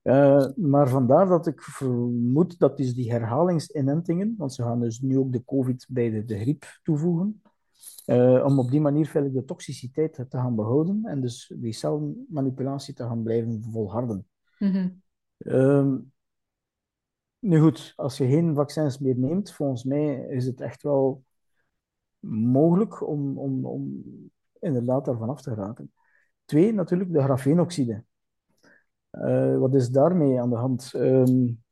Uh, 0.03 0.47
maar 0.55 0.89
vandaar 0.89 1.27
dat 1.27 1.47
ik 1.47 1.61
vermoed 1.61 2.59
dat 2.59 2.77
dus 2.77 2.93
die 2.93 3.11
herhalingsinentingen, 3.11 4.35
want 4.37 4.53
ze 4.53 4.63
gaan 4.63 4.79
dus 4.79 4.99
nu 4.99 5.17
ook 5.17 5.31
de 5.31 5.45
COVID 5.45 5.85
bij 5.89 6.09
de, 6.09 6.25
de 6.25 6.39
griep 6.39 6.79
toevoegen, 6.83 7.41
uh, 8.05 8.45
om 8.45 8.59
op 8.59 8.71
die 8.71 8.81
manier 8.81 9.31
de 9.33 9.45
toxiciteit 9.45 10.13
te 10.13 10.37
gaan 10.37 10.55
behouden 10.55 11.01
en 11.05 11.21
dus 11.21 11.53
die 11.55 11.73
celmanipulatie 11.73 12.93
te 12.93 13.03
gaan 13.03 13.23
blijven 13.23 13.63
volharden. 13.71 14.27
Mm 14.59 14.71
-hmm. 14.71 15.01
um, 15.37 16.11
nu 17.39 17.59
goed, 17.59 17.93
als 17.95 18.17
je 18.17 18.27
geen 18.27 18.55
vaccins 18.55 18.99
meer 18.99 19.17
neemt, 19.17 19.53
volgens 19.53 19.83
mij 19.83 20.25
is 20.29 20.45
het 20.45 20.61
echt 20.61 20.83
wel 20.83 21.23
mogelijk 22.19 23.07
om, 23.07 23.37
om, 23.37 23.65
om 23.65 24.03
inderdaad 24.59 25.05
daarvan 25.05 25.29
af 25.29 25.41
te 25.41 25.53
geraken. 25.53 25.93
Twee, 26.45 26.73
natuurlijk 26.73 27.13
de 27.13 27.21
grafeenoxide. 27.21 28.03
Uh, 29.11 29.57
wat 29.57 29.75
is 29.75 29.89
daarmee 29.89 30.41
aan 30.41 30.49
de 30.49 30.55
hand? 30.55 30.93
Um, 30.93 31.63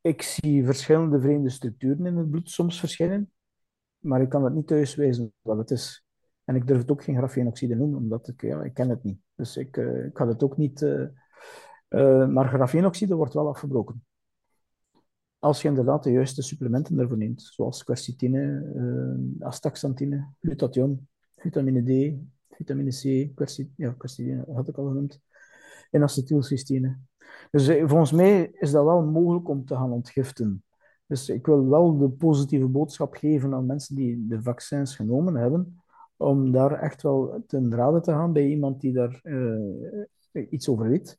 ik 0.00 0.22
zie 0.22 0.64
verschillende 0.64 1.20
vreemde 1.20 1.50
structuren 1.50 2.06
in 2.06 2.16
het 2.16 2.30
bloed 2.30 2.50
soms 2.50 2.80
verschijnen 2.80 3.32
maar 3.98 4.20
ik 4.20 4.28
kan 4.28 4.44
het 4.44 4.54
niet 4.54 4.66
thuiswijzen 4.66 5.32
wat 5.42 5.58
het 5.58 5.70
is. 5.70 6.06
En 6.44 6.54
ik 6.54 6.66
durf 6.66 6.80
het 6.80 6.90
ook 6.90 7.04
geen 7.04 7.16
grafeenoxide 7.16 7.74
noemen, 7.74 7.98
omdat 7.98 8.28
ik, 8.28 8.42
ja, 8.42 8.62
ik 8.62 8.74
ken 8.74 8.88
het 8.88 9.02
niet. 9.02 9.18
Dus 9.34 9.56
ik, 9.56 9.76
uh, 9.76 10.04
ik 10.04 10.16
het 10.16 10.42
ook 10.42 10.56
niet... 10.56 10.82
Uh, 10.82 12.26
maar 12.28 12.48
grafeenoxide 12.48 13.14
wordt 13.14 13.34
wel 13.34 13.48
afgebroken. 13.48 14.04
Als 15.38 15.62
je 15.62 15.68
inderdaad 15.68 16.02
de 16.02 16.10
juiste 16.10 16.42
supplementen 16.42 16.96
daarvoor 16.96 17.16
neemt, 17.16 17.42
zoals 17.42 17.84
quercitine, 17.84 19.36
astaxantine, 19.40 20.28
glutathion, 20.40 21.08
vitamine 21.36 21.82
D, 21.82 22.18
vitamine 22.58 22.90
C, 22.90 23.34
quercitine, 23.34 23.72
ja, 23.76 23.94
quercitine 23.98 24.44
had 24.52 24.68
ik 24.68 24.76
al 24.76 24.86
genoemd, 24.86 25.20
en 25.90 26.02
acetylcysteïne. 26.02 26.98
Dus 27.50 27.66
volgens 27.66 28.12
mij 28.12 28.50
is 28.52 28.70
dat 28.70 28.84
wel 28.84 29.02
mogelijk 29.04 29.48
om 29.48 29.64
te 29.64 29.74
gaan 29.74 29.92
ontgiften. 29.92 30.62
Dus 31.06 31.28
ik 31.28 31.46
wil 31.46 31.68
wel 31.68 31.98
de 31.98 32.08
positieve 32.08 32.66
boodschap 32.66 33.14
geven 33.14 33.54
aan 33.54 33.66
mensen 33.66 33.96
die 33.96 34.26
de 34.26 34.42
vaccins 34.42 34.96
genomen 34.96 35.34
hebben, 35.34 35.82
om 36.16 36.52
daar 36.52 36.72
echt 36.72 37.02
wel 37.02 37.44
ten 37.46 37.74
rade 37.74 38.00
te 38.00 38.10
gaan 38.10 38.32
bij 38.32 38.48
iemand 38.48 38.80
die 38.80 38.92
daar 38.92 39.20
uh, 39.22 40.50
iets 40.50 40.68
over 40.68 40.88
weet, 40.88 41.18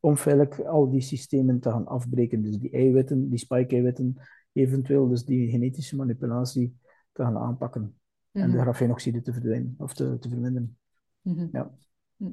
om 0.00 0.16
feitelijk 0.16 0.60
al 0.60 0.90
die 0.90 1.00
systemen 1.00 1.60
te 1.60 1.70
gaan 1.70 1.86
afbreken. 1.86 2.42
Dus 2.42 2.58
die 2.58 2.70
eiwitten, 2.70 3.28
die 3.28 3.38
spike-eiwitten, 3.38 4.16
eventueel 4.52 5.08
dus 5.08 5.24
die 5.24 5.50
genetische 5.50 5.96
manipulatie 5.96 6.76
te 7.12 7.22
gaan 7.22 7.36
aanpakken. 7.36 7.94
Mm 8.34 8.42
-hmm. 8.42 8.50
En 8.50 8.50
de 8.50 8.56
mhm. 8.56 8.64
grafenoxide 8.64 9.22
te 9.22 9.32
verdwijnen, 9.32 9.74
of 9.78 9.94
te, 9.94 10.18
te 10.18 10.28
verminderen. 10.28 10.78
Mm 11.22 11.36
-hmm. 11.36 11.48
Ja. 11.52 11.70
Hm. 12.16 12.26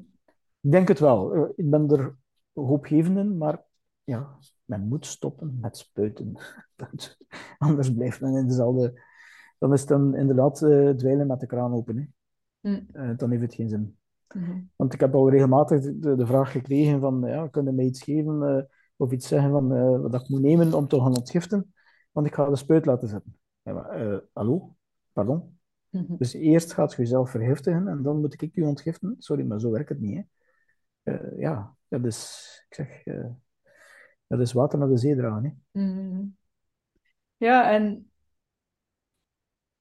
Ik 0.61 0.71
denk 0.71 0.87
het 0.87 0.99
wel. 0.99 1.33
Eh, 1.33 1.49
Ik 1.55 1.69
ben 1.69 1.89
er 1.89 2.15
hoopgevend 2.53 3.17
in, 3.17 3.37
maar 3.37 3.63
ja, 4.03 4.37
men 4.65 4.87
moet 4.87 5.05
stoppen 5.05 5.57
met 5.61 5.77
spuiten. 5.77 6.37
Anders 7.57 7.93
blijft 7.93 8.21
men 8.21 8.35
in 8.35 8.47
dezelfde... 8.47 9.09
Dan 9.57 9.73
is 9.73 9.79
het 9.79 9.89
dan 9.89 10.15
inderdaad 10.15 10.61
eh 10.61 10.89
dweilen 10.89 11.27
met 11.27 11.39
de 11.39 11.45
kraan 11.45 11.73
open. 11.73 12.13
Hè. 12.61 12.83
Eh, 12.91 13.17
dan 13.17 13.31
heeft 13.31 13.41
het 13.41 13.53
geen 13.53 13.69
zin. 13.69 13.97
Mhm. 14.33 14.59
Want 14.75 14.93
ik 14.93 14.99
heb 14.99 15.15
al 15.15 15.29
regelmatig 15.29 15.81
de, 15.81 16.15
de 16.15 16.25
vraag 16.25 16.51
gekregen 16.51 16.99
van, 16.99 17.21
ja, 17.25 17.47
kun 17.47 17.65
je 17.65 17.71
mij 17.71 17.85
iets 17.85 18.03
geven 18.03 18.69
of 18.95 19.11
iets 19.11 19.27
zeggen 19.27 19.51
van, 19.51 20.01
wat 20.01 20.21
ik 20.21 20.29
moet 20.29 20.41
nemen 20.41 20.73
om 20.73 20.87
te 20.87 20.99
gaan 20.99 21.17
ontgiften? 21.17 21.73
Want 22.11 22.27
ik 22.27 22.33
ga 22.33 22.49
de 22.49 22.55
spuit 22.55 22.85
laten 22.85 23.07
zetten. 23.07 23.39
Ja, 23.61 23.73
maar, 23.73 24.21
hallo? 24.33 24.75
Pardon? 25.13 25.59
Mhm. 25.91 26.15
Dus 26.17 26.33
eerst 26.33 26.73
gaat 26.73 26.91
je 26.91 27.01
jezelf 27.01 27.29
vergiftigen 27.29 27.87
en 27.87 28.01
dan 28.01 28.19
moet 28.19 28.41
ik 28.41 28.55
u 28.55 28.61
ontgiften? 28.61 29.15
Sorry, 29.17 29.45
maar 29.45 29.59
zo 29.59 29.71
werkt 29.71 29.89
het 29.89 29.99
niet. 29.99 30.15
Hè? 30.15 30.23
Eh, 31.13 31.39
ja, 31.39 31.75
dat 31.87 32.05
is, 32.05 32.65
ik 32.69 32.75
zeg, 32.75 33.03
eh, 33.03 33.29
dat 34.27 34.39
is 34.39 34.53
water 34.53 34.79
naar 34.79 34.87
de 34.87 34.97
zee 34.97 35.15
dragen. 35.15 35.43
Hè? 35.43 35.81
Mhm. 35.81 36.25
Ja, 37.37 37.71
en 37.71 38.11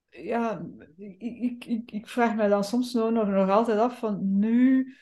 ja, 0.09 0.67
ik, 0.97 1.65
ik, 1.65 1.91
ik, 1.91 2.09
vraag 2.09 2.35
me 2.35 2.49
dan 2.49 2.65
soms 2.65 2.93
nog, 2.93 3.11
nog, 3.11 3.29
nog 3.29 3.51
altijd 3.51 3.79
af 3.79 3.99
van 3.99 4.39
nu, 4.39 4.95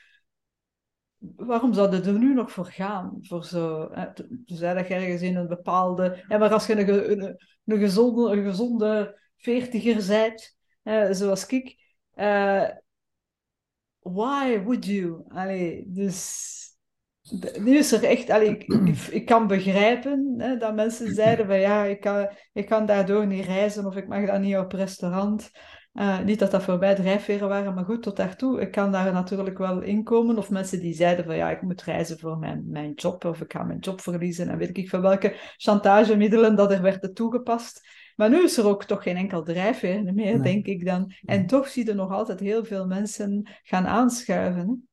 waarom 1.19 1.73
zou 1.73 1.97
je 1.97 2.03
er 2.03 2.19
nu 2.19 2.35
nog 2.35 2.53
voor 2.53 2.67
gaan? 2.67 3.19
Voor 3.21 3.45
zo, 3.45 3.89
hè, 3.93 4.13
tenzij 4.45 4.75
dat 4.75 4.89
je 4.89 4.95
ergens 4.95 5.23
in 5.23 5.37
een 5.37 5.49
bepaalde, 5.49 6.25
ja, 6.29 6.39
maar 6.39 6.53
als 6.53 6.67
je 6.67 6.73
een, 6.73 7.11
een, 7.23 7.37
een 7.65 7.79
gezonde, 7.79 8.31
een 8.31 8.45
gezonde 8.45 9.21
veertiger 9.37 10.07
bent, 10.07 10.58
hè, 10.89 11.14
zoals 11.14 11.47
ik, 11.47 11.76
eh, 12.14 12.68
why 14.01 14.62
would 14.62 14.84
you? 14.84 15.22
Allee, 15.28 15.84
dus 15.86 16.57
nu 17.59 17.76
is 17.76 17.93
er 17.93 18.05
echt, 18.05 18.30
allee, 18.30 18.59
ik, 18.59 18.97
ik, 19.11 19.26
kan 19.26 19.47
begrijpen 19.47 20.34
hè, 20.39 20.57
dat 20.57 20.74
mensen 20.74 21.14
zeiden 21.14 21.47
van 21.47 21.61
ja, 21.61 21.84
ik 21.84 22.01
kan, 22.01 22.28
ik 22.53 22.66
kan 22.66 22.86
daardoor 22.86 23.26
niet 23.26 23.45
reizen 23.45 23.86
of 23.86 23.97
ik 23.97 24.09
mag 24.09 24.26
dan 24.26 24.41
niet 24.41 24.57
op 24.57 24.72
restaurant. 24.72 25.51
Eh, 25.93 26.20
niet 26.20 26.39
dat 26.39 26.51
dat 26.51 26.62
voor 26.62 26.78
mij 26.78 26.95
drijfveren 26.95 27.49
waren, 27.49 27.74
maar 27.74 27.84
goed, 27.84 28.03
tot 28.03 28.16
daartoe. 28.16 28.61
Ik 28.61 28.70
kan 28.70 28.93
daar 28.93 29.12
natuurlijk 29.12 29.59
wel 29.59 29.80
inkomen. 29.80 30.39
Of 30.39 30.51
mensen 30.51 30.80
die 30.80 30.95
zeiden 30.95 31.24
van 31.24 31.36
ja, 31.36 31.51
ik 31.51 31.62
moet 31.62 31.82
reizen 31.82 32.18
voor 32.18 32.39
mijn, 32.39 32.64
mijn 32.66 32.93
job 32.93 33.24
of 33.24 33.41
ik 33.41 33.53
ga 33.53 33.62
mijn 33.62 33.78
job 33.78 34.01
verliezen 34.01 34.49
en 34.49 34.59
weet 34.59 34.76
ik 34.76 34.89
van 34.89 35.01
welke 35.01 35.36
chantagemiddelen 35.57 36.57
dat 36.57 36.72
er 36.72 36.82
werden 36.82 37.14
toegepast. 37.14 37.86
Maar 38.19 38.31
nu 38.31 38.43
is 38.43 38.59
er 38.59 38.66
ook 38.66 38.85
toch 38.85 39.03
geen 39.03 39.16
enkel 39.16 39.43
drijfveer 39.43 40.03
meer, 40.03 40.14
Nee. 40.14 40.41
denk 40.41 40.66
ik 40.66 40.85
dan. 40.85 41.12
En 41.25 41.47
toch 41.47 41.69
zie 41.69 41.87
je 41.87 41.95
nog 41.95 42.11
altijd 42.11 42.41
heel 42.41 42.64
veel 42.64 42.87
mensen 42.87 43.51
gaan 43.62 43.87
aanschuiven. 43.87 44.89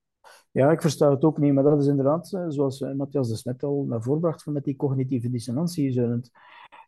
Ja, 0.52 0.72
ik 0.72 0.82
versta 0.82 1.10
het 1.10 1.24
ook 1.24 1.38
niet, 1.38 1.54
maar 1.54 1.64
dat 1.64 1.82
is 1.82 1.88
inderdaad, 1.88 2.34
eh, 2.34 2.46
zoals 2.48 2.82
eh, 2.82 2.94
Matthias 2.94 3.30
de 3.30 3.36
Smet 3.36 3.64
al 3.64 3.86
naar 3.88 4.02
voren 4.02 4.22
bracht, 4.22 4.44
van 4.44 4.54
met 4.54 4.64
die 4.64 4.76
cognitieve 4.76 5.30
dissonantie. 5.30 5.84
Je 5.84 5.92
zou 5.92 6.12
het 6.12 6.32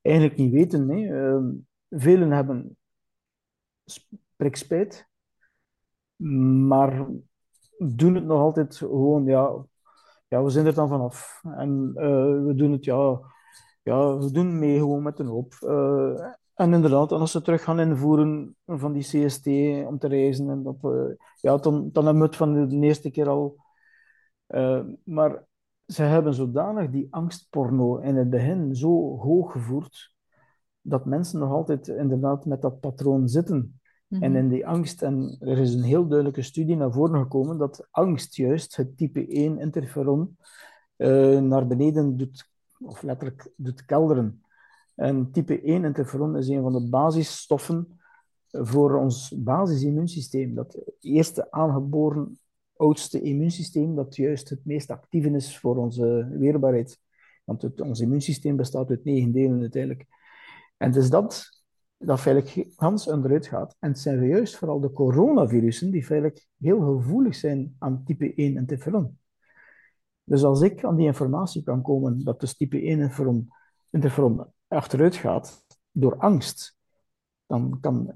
eigenlijk 0.01 0.37
niet 0.37 0.51
weten. 0.51 0.89
Hè. 0.89 1.27
Ehm, 1.35 1.45
velen 1.89 2.31
hebben 2.31 2.77
prikspijt, 4.35 5.07
maar 6.67 7.07
doen 7.77 8.15
het 8.15 8.25
nog 8.25 8.39
altijd 8.39 8.75
gewoon, 8.75 9.25
ja, 9.25 9.65
ja 10.27 10.43
we 10.43 10.49
zijn 10.49 10.65
er 10.65 10.73
dan 10.73 10.87
vanaf. 10.87 11.41
En 11.43 11.91
eh, 11.95 12.43
we 12.45 12.53
doen 12.55 12.71
het, 12.71 12.85
ja, 12.85 13.19
ja, 13.87 14.17
we 14.17 14.31
doen 14.31 14.59
mee 14.59 14.77
gewoon 14.77 15.03
met 15.03 15.19
een 15.19 15.27
hoop. 15.27 15.53
Eh, 15.59 16.33
en 16.53 16.73
inderdaad, 16.73 17.11
en 17.11 17.19
als 17.19 17.31
ze 17.31 17.41
terug 17.41 17.63
gaan 17.63 17.79
invoeren 17.79 18.55
van 18.65 18.93
die 18.93 19.03
CST 19.03 19.47
om 19.87 19.97
te 19.97 20.07
reizen, 20.07 20.49
en 20.49 20.63
dat, 20.63 20.77
eh, 20.81 21.15
ja, 21.35 21.57
dan, 21.57 21.89
dan 21.91 22.03
hebben 22.05 22.21
we 22.21 22.27
het 22.27 22.37
van 22.37 22.67
de 22.67 22.75
eerste 22.75 23.11
keer 23.11 23.29
al. 23.29 23.57
Eh, 24.47 24.83
maar 25.03 25.43
ze 25.85 26.03
hebben 26.03 26.33
zodanig 26.33 26.89
die 26.89 27.07
angstporno 27.09 27.97
in 27.97 28.15
het 28.15 28.29
begin 28.29 28.75
zo 28.75 29.17
hoog 29.17 29.51
gevoerd, 29.51 30.13
dat 30.81 31.05
mensen 31.05 31.39
nog 31.39 31.51
altijd 31.51 31.87
inderdaad 31.87 32.45
met 32.45 32.61
dat 32.61 32.79
patroon 32.79 33.27
zitten. 33.27 33.79
En 34.09 34.35
in 34.35 34.49
die 34.49 34.67
angst, 34.67 35.01
en 35.01 35.35
er 35.39 35.57
is 35.57 35.73
een 35.73 35.83
heel 35.83 36.07
duidelijke 36.07 36.41
studie 36.41 36.75
naar 36.75 36.91
voren 36.91 37.21
gekomen, 37.21 37.57
dat 37.57 37.87
angst 37.91 38.35
juist 38.35 38.75
het 38.75 38.97
type 38.97 39.27
1 39.27 39.59
interferon 39.59 40.37
naar 41.47 41.67
beneden 41.67 42.17
doet, 42.17 42.49
of 42.79 43.01
letterlijk 43.01 43.51
doet 43.55 43.85
kelderen. 43.85 44.41
En 44.95 45.31
type 45.31 45.61
1 45.61 45.83
interferon 45.83 46.37
is 46.37 46.47
een 46.47 46.61
van 46.61 46.73
de 46.73 46.89
basisstoffen 46.89 47.99
voor 48.51 48.95
ons 48.95 49.33
basisimmuunsysteem. 49.37 50.53
Dat 50.53 50.77
eerste 50.99 51.51
aangeboren 51.51 52.39
oudste 52.75 53.21
immuunsysteem, 53.21 53.95
dat 53.95 54.15
juist 54.15 54.49
het 54.49 54.65
meest 54.65 54.89
actief 54.89 55.25
is 55.25 55.59
voor 55.59 55.77
onze 55.77 56.27
weerbaarheid. 56.31 56.99
Want 57.43 57.81
ons 57.81 57.99
immuunsysteem 57.99 58.55
bestaat 58.55 58.89
uit 58.89 59.03
negen 59.03 59.31
delen 59.31 59.59
uiteindelijk. 59.59 60.05
En 60.77 60.87
het 60.87 60.95
is 60.95 61.09
dat 61.09 61.57
dat 61.97 62.19
feitelijk 62.19 62.69
Hans 62.75 63.07
onderuit 63.07 63.47
gaat. 63.47 63.75
En 63.79 63.89
het 63.89 63.99
zijn 63.99 64.27
juist 64.27 64.57
vooral 64.57 64.79
de 64.79 64.91
coronavirussen 64.91 65.91
die 65.91 66.05
feitelijk 66.05 66.47
heel 66.57 66.79
gevoelig 66.79 67.35
zijn 67.35 67.75
aan 67.79 68.03
type 68.03 68.33
1 68.33 68.55
interferon. 68.55 69.17
Dus 70.27 70.43
als 70.43 70.61
ik 70.61 70.83
aan 70.83 70.95
die 70.95 71.05
informatie 71.05 71.63
kan 71.63 71.81
komen 71.81 72.23
dat 72.23 72.39
dus 72.39 72.55
type 72.57 72.77
1 72.77 72.83
interferon, 72.83 73.49
interferon 73.89 74.45
achteruit 74.67 75.15
gaat 75.15 75.65
door 75.91 76.17
angst, 76.17 76.75
dan 77.45 77.77
kan, 77.81 78.11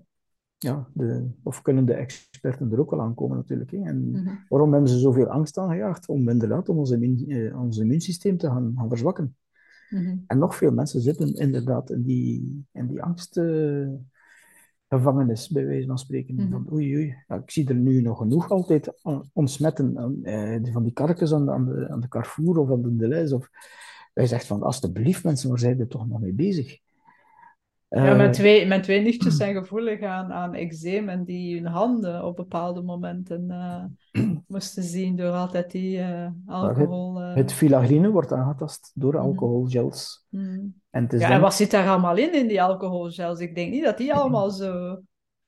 ja, 0.57 0.87
de, 0.93 1.29
of 1.43 1.61
kunnen 1.61 1.85
de 1.85 1.93
experten 1.93 2.71
er 2.71 2.79
ook 2.79 2.89
wel 2.91 3.01
aankomen 3.01 3.37
natuurlijk. 3.37 3.71
Hè. 3.71 3.77
En 3.83 4.09
Mhm. 4.09 4.35
waarom 4.47 4.71
hebben 4.71 4.89
ze 4.89 4.99
zoveel 4.99 5.27
angst 5.27 5.57
aangejaagd? 5.57 6.07
Om 6.09 6.29
inderdaad 6.29 6.69
om 6.69 6.77
ons, 6.77 6.91
immuun, 6.91 7.25
eh, 7.27 7.61
ons 7.61 7.77
immuunsysteem 7.77 8.37
te 8.37 8.47
gaan, 8.47 8.73
gaan 8.77 8.89
verzwakken. 8.89 9.35
Mhm. 9.89 10.17
En 10.27 10.37
nog 10.37 10.55
veel 10.55 10.71
mensen 10.71 11.01
zitten 11.01 11.33
inderdaad 11.33 11.89
in 11.89 12.01
die, 12.01 12.65
in 12.71 12.87
die 12.87 13.01
angstgevangenis, 14.91 15.49
bij 15.49 15.65
wijze 15.65 15.87
van 15.87 15.97
spreken. 15.97 16.35
Mhm. 16.35 16.49
Van 16.49 16.67
oei, 16.73 16.95
oei. 16.95 17.15
Ja, 17.27 17.35
ik 17.35 17.51
zie 17.51 17.67
er 17.67 17.75
nu 17.75 18.01
nog 18.01 18.17
genoeg 18.17 18.49
altijd 18.49 18.93
ontsmetten 19.33 20.21
eh, 20.23 20.73
van 20.73 20.83
die 20.83 20.93
karretjes 20.93 21.33
aan 21.33 21.45
de, 21.45 21.51
aan, 21.51 21.65
de, 21.65 21.89
aan 21.89 21.99
de 21.99 22.07
Carrefour 22.07 22.57
of 22.57 22.71
aan 22.71 22.81
de 22.81 22.95
Deleuze. 22.95 23.35
Of, 23.35 23.49
wij 24.13 24.27
zegt 24.27 24.45
van, 24.45 24.63
alsjeblieft 24.63 25.23
mensen, 25.23 25.49
waar 25.49 25.59
zijn 25.59 25.79
er 25.79 25.87
toch 25.87 26.07
nog 26.07 26.19
mee 26.19 26.33
bezig? 26.33 26.79
Ja, 27.93 28.05
Eh, 28.11 28.17
mijn 28.17 28.31
twee, 28.31 28.65
mijn 28.67 28.81
twee 28.81 29.01
nichtjes 29.01 29.35
zijn 29.35 29.55
gevoelig 29.55 30.01
aan, 30.01 30.31
aan 30.33 30.53
eczeem 30.53 31.09
en 31.09 31.23
die 31.23 31.55
hun 31.55 31.65
handen 31.71 32.25
op 32.25 32.35
bepaalde 32.35 32.81
momenten 32.81 33.49
eh, 33.49 33.83
moesten 34.47 34.83
zien 34.83 35.15
door 35.15 35.31
altijd 35.31 35.71
die 35.71 35.99
eh, 35.99 36.27
alcohol. 36.45 37.21
eh. 37.21 37.35
het 37.35 37.53
filagrine 37.53 38.09
wordt 38.09 38.31
aangetast 38.31 38.91
door 38.93 39.13
Mhm. 39.13 39.23
alcoholgels. 39.23 40.25
Hmm. 40.29 40.81
En 40.89 41.07
Ja, 41.09 41.17
dan- 41.17 41.31
en 41.31 41.41
wat 41.41 41.53
zit 41.53 41.71
daar 41.71 41.87
allemaal 41.89 42.17
in, 42.17 42.33
in 42.33 42.47
die 42.47 42.61
alcoholgels? 42.61 43.39
Ik 43.39 43.55
denk 43.55 43.71
niet 43.71 43.83
dat 43.83 43.97
die 43.97 44.13
allemaal 44.13 44.49
zo, 44.61 45.01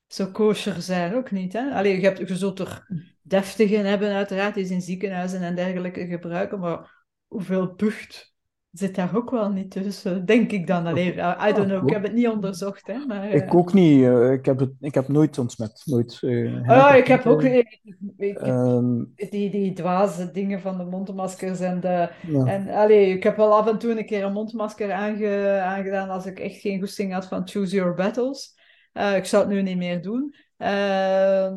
zo 0.08 0.26
kosher 0.32 0.82
zijn, 0.82 1.16
ook 1.16 1.32
niet. 1.32 1.54
Hè? 1.54 1.72
Allee, 1.72 1.96
je, 2.00 2.06
hebt, 2.08 2.28
je 2.28 2.36
zult 2.36 2.60
er 2.60 2.88
deftigen 3.22 3.86
hebben, 3.86 4.12
uiteraard, 4.14 4.56
die 4.56 4.66
ze 4.66 4.74
in 4.74 4.82
ziekenhuizen 4.82 5.42
en 5.42 5.56
dergelijke 5.56 6.06
gebruiken, 6.06 6.60
maar 6.60 7.06
hoeveel 7.28 7.74
pucht 7.74 8.33
zit 8.74 8.96
daar 8.96 9.16
ook 9.16 9.30
wel 9.32 9.50
niet 9.50 9.72
tussen, 9.72 10.26
denk 10.26 10.52
ik 10.52 10.68
dan. 10.68 10.86
Allee, 10.86 11.14
I 11.14 11.54
don't 11.54 11.66
know, 11.68 11.84
ik 11.84 11.94
heb 11.94 12.04
het 12.04 12.14
niet 12.14 12.28
onderzocht, 12.28 12.88
hè, 12.88 13.06
maar... 13.06 13.24
eh, 13.24 13.34
Ik 13.36 13.54
ook 13.54 13.74
niet. 13.74 14.04
eh, 14.04 14.32
ik, 14.32 14.46
heb 14.46 14.60
het, 14.60 14.72
ik 14.80 14.94
heb 14.94 15.08
nooit 15.08 15.38
ontsmet. 15.38 15.82
Nooit. 15.86 16.18
eh, 16.22 16.56
Ah, 16.56 16.66
ja, 16.66 16.96
ik 16.96 17.08
heb 17.08 17.26
ook 17.26 17.42
eh, 17.44 17.58
ik, 17.58 17.82
ik- 18.18 18.38
ehm, 18.38 19.04
die, 19.16 19.50
die 19.50 19.74
dwaze 19.74 20.32
dingen 20.32 20.62
van 20.62 20.78
de 20.78 20.84
mondmaskers 20.84 21.60
en 21.60 21.80
de... 21.80 22.10
ja. 22.28 22.46
En 22.46 22.70
allee, 22.70 23.10
ik 23.10 23.24
heb 23.24 23.38
wel 23.38 23.54
af 23.58 23.68
en 23.68 23.78
toe 23.78 23.98
een 24.00 24.06
keer 24.06 24.24
een 24.24 24.34
mondmasker 24.34 24.92
aange, 24.92 25.60
aangedaan 25.64 26.10
als 26.10 26.26
ik 26.26 26.40
echt 26.40 26.60
geen 26.60 26.80
goesting 26.80 27.14
had 27.14 27.28
van 27.28 27.48
choose 27.48 27.76
your 27.76 27.94
battles. 27.94 28.56
Eh, 28.94 29.16
ik 29.16 29.26
zou 29.26 29.44
het 29.44 29.52
nu 29.54 29.62
niet 29.62 29.78
meer 29.78 30.02
doen. 30.02 30.36
Ehm, 30.58 31.56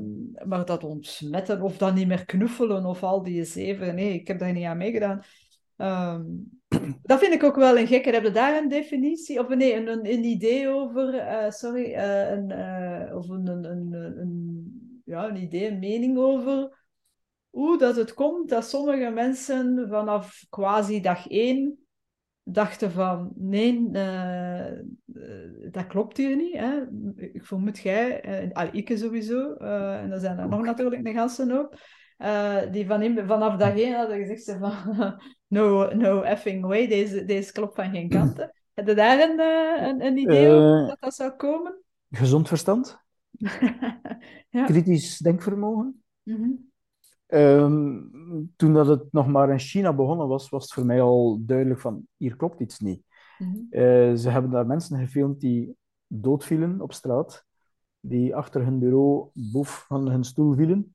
maar 0.49 0.65
dat 0.65 0.85
ontsmetten 0.85 1.63
of 1.63 1.77
dan 1.77 1.95
niet 1.95 2.07
meer 2.07 2.25
knuffelen 2.25 2.85
of 2.85 3.03
al 3.03 3.23
die 3.23 3.45
zeven, 3.45 3.95
nee, 3.95 4.13
ik 4.15 4.29
heb 4.29 4.39
daar 4.39 4.53
niet 4.53 4.65
aan 4.65 4.77
meegedaan. 4.77 5.23
Ehm, 5.77 6.23
dat 7.03 7.19
vind 7.19 7.35
ik 7.35 7.43
ook 7.43 7.57
wel 7.57 7.79
een 7.79 7.87
gekke. 7.87 8.11
Heb 8.11 8.23
je 8.23 8.31
daar 8.31 8.63
een 8.63 8.69
definitie 8.69 9.41
of 9.41 9.49
nee, 9.49 9.75
een, 9.75 9.89
een, 9.89 10.07
een 10.07 10.25
idee 10.25 10.69
over? 10.69 11.15
eh, 11.15 11.51
sorry, 11.51 11.93
eh, 11.93 12.31
een, 12.31 12.51
eh, 12.51 13.17
of 13.17 13.29
een, 13.29 13.47
een, 13.47 15.03
ja, 15.05 15.29
een 15.29 15.37
idee, 15.37 15.71
een 15.71 15.79
mening 15.79 16.19
over 16.19 16.85
hoe 17.51 17.79
dat 17.79 17.97
het 17.97 18.15
komt 18.15 18.49
dat 18.49 18.69
sommige 18.69 19.11
mensen 19.11 19.89
vanaf 19.89 20.47
quasi 20.51 21.01
dag 21.01 21.29
één 21.29 21.79
dachten 22.43 22.91
van 22.91 23.33
nee, 23.37 23.91
dat 25.71 25.87
klopt 25.87 26.17
hier 26.17 26.37
niet. 26.37 26.57
Hè? 26.57 26.81
Ik 27.17 27.45
vermoed 27.45 27.79
jij, 27.79 28.23
al 28.53 28.69
ik 28.73 28.93
sowieso, 28.95 29.55
en 29.55 30.13
er 30.13 30.21
zijn 30.21 30.39
er 30.39 30.49
nog 30.49 30.63
natuurlijk 30.63 31.07
een 31.07 31.15
ganse 31.15 31.53
hoop, 31.53 31.79
die 32.73 32.87
van 32.87 33.27
vanaf 33.27 33.57
dag 33.57 33.77
één 33.79 33.97
hadden 33.97 34.19
gezegd 34.19 34.43
ze 34.45 34.59
van 34.59 35.17
no, 35.47 35.95
no 35.95 36.21
effing 36.21 36.67
way, 36.67 36.87
deze, 36.89 37.25
deze 37.25 37.53
klopt 37.53 37.75
van 37.75 37.91
geen 37.91 38.09
kanten. 38.09 38.53
Heb 38.75 38.87
je 38.87 38.95
daar 38.95 39.31
een, 39.31 39.41
eh, 39.41 39.87
een, 39.87 40.05
een 40.05 40.17
idee 40.17 40.49
over 40.51 40.81
Eh, 40.83 40.89
dat 40.89 41.01
dat 41.01 41.15
zou 41.15 41.31
komen? 41.31 41.81
gezond 42.11 42.49
verstand, 42.49 42.99
ja. 44.49 44.65
kritisch 44.65 45.19
denkvermogen. 45.19 46.03
Mhm. 46.23 46.51
Ehm, 47.27 48.01
toen 48.57 48.73
dat 48.73 48.87
het 48.87 49.13
nog 49.13 49.27
maar 49.27 49.51
in 49.51 49.59
China 49.59 49.93
begonnen 49.93 50.29
was, 50.29 50.49
was 50.49 50.63
het 50.63 50.73
voor 50.73 50.87
mij 50.87 51.01
al 51.01 51.43
duidelijk 51.47 51.81
van 51.81 52.07
hier 52.17 52.37
klopt 52.37 52.61
iets 52.61 52.79
niet. 52.79 53.03
Mhm. 53.39 53.57
Eh, 53.71 54.15
ze 54.15 54.31
hebben 54.31 54.51
daar 54.51 54.67
mensen 54.67 54.99
gefilmd 54.99 55.41
die 55.41 55.77
doodvielen 56.07 56.81
op 56.81 56.93
straat, 56.93 57.45
die 58.01 58.37
achter 58.37 58.65
hun 58.65 58.79
bureau 58.79 59.31
boef 59.33 59.85
van 59.89 60.09
hun 60.11 60.25
stoel 60.25 60.55
vielen, 60.55 60.95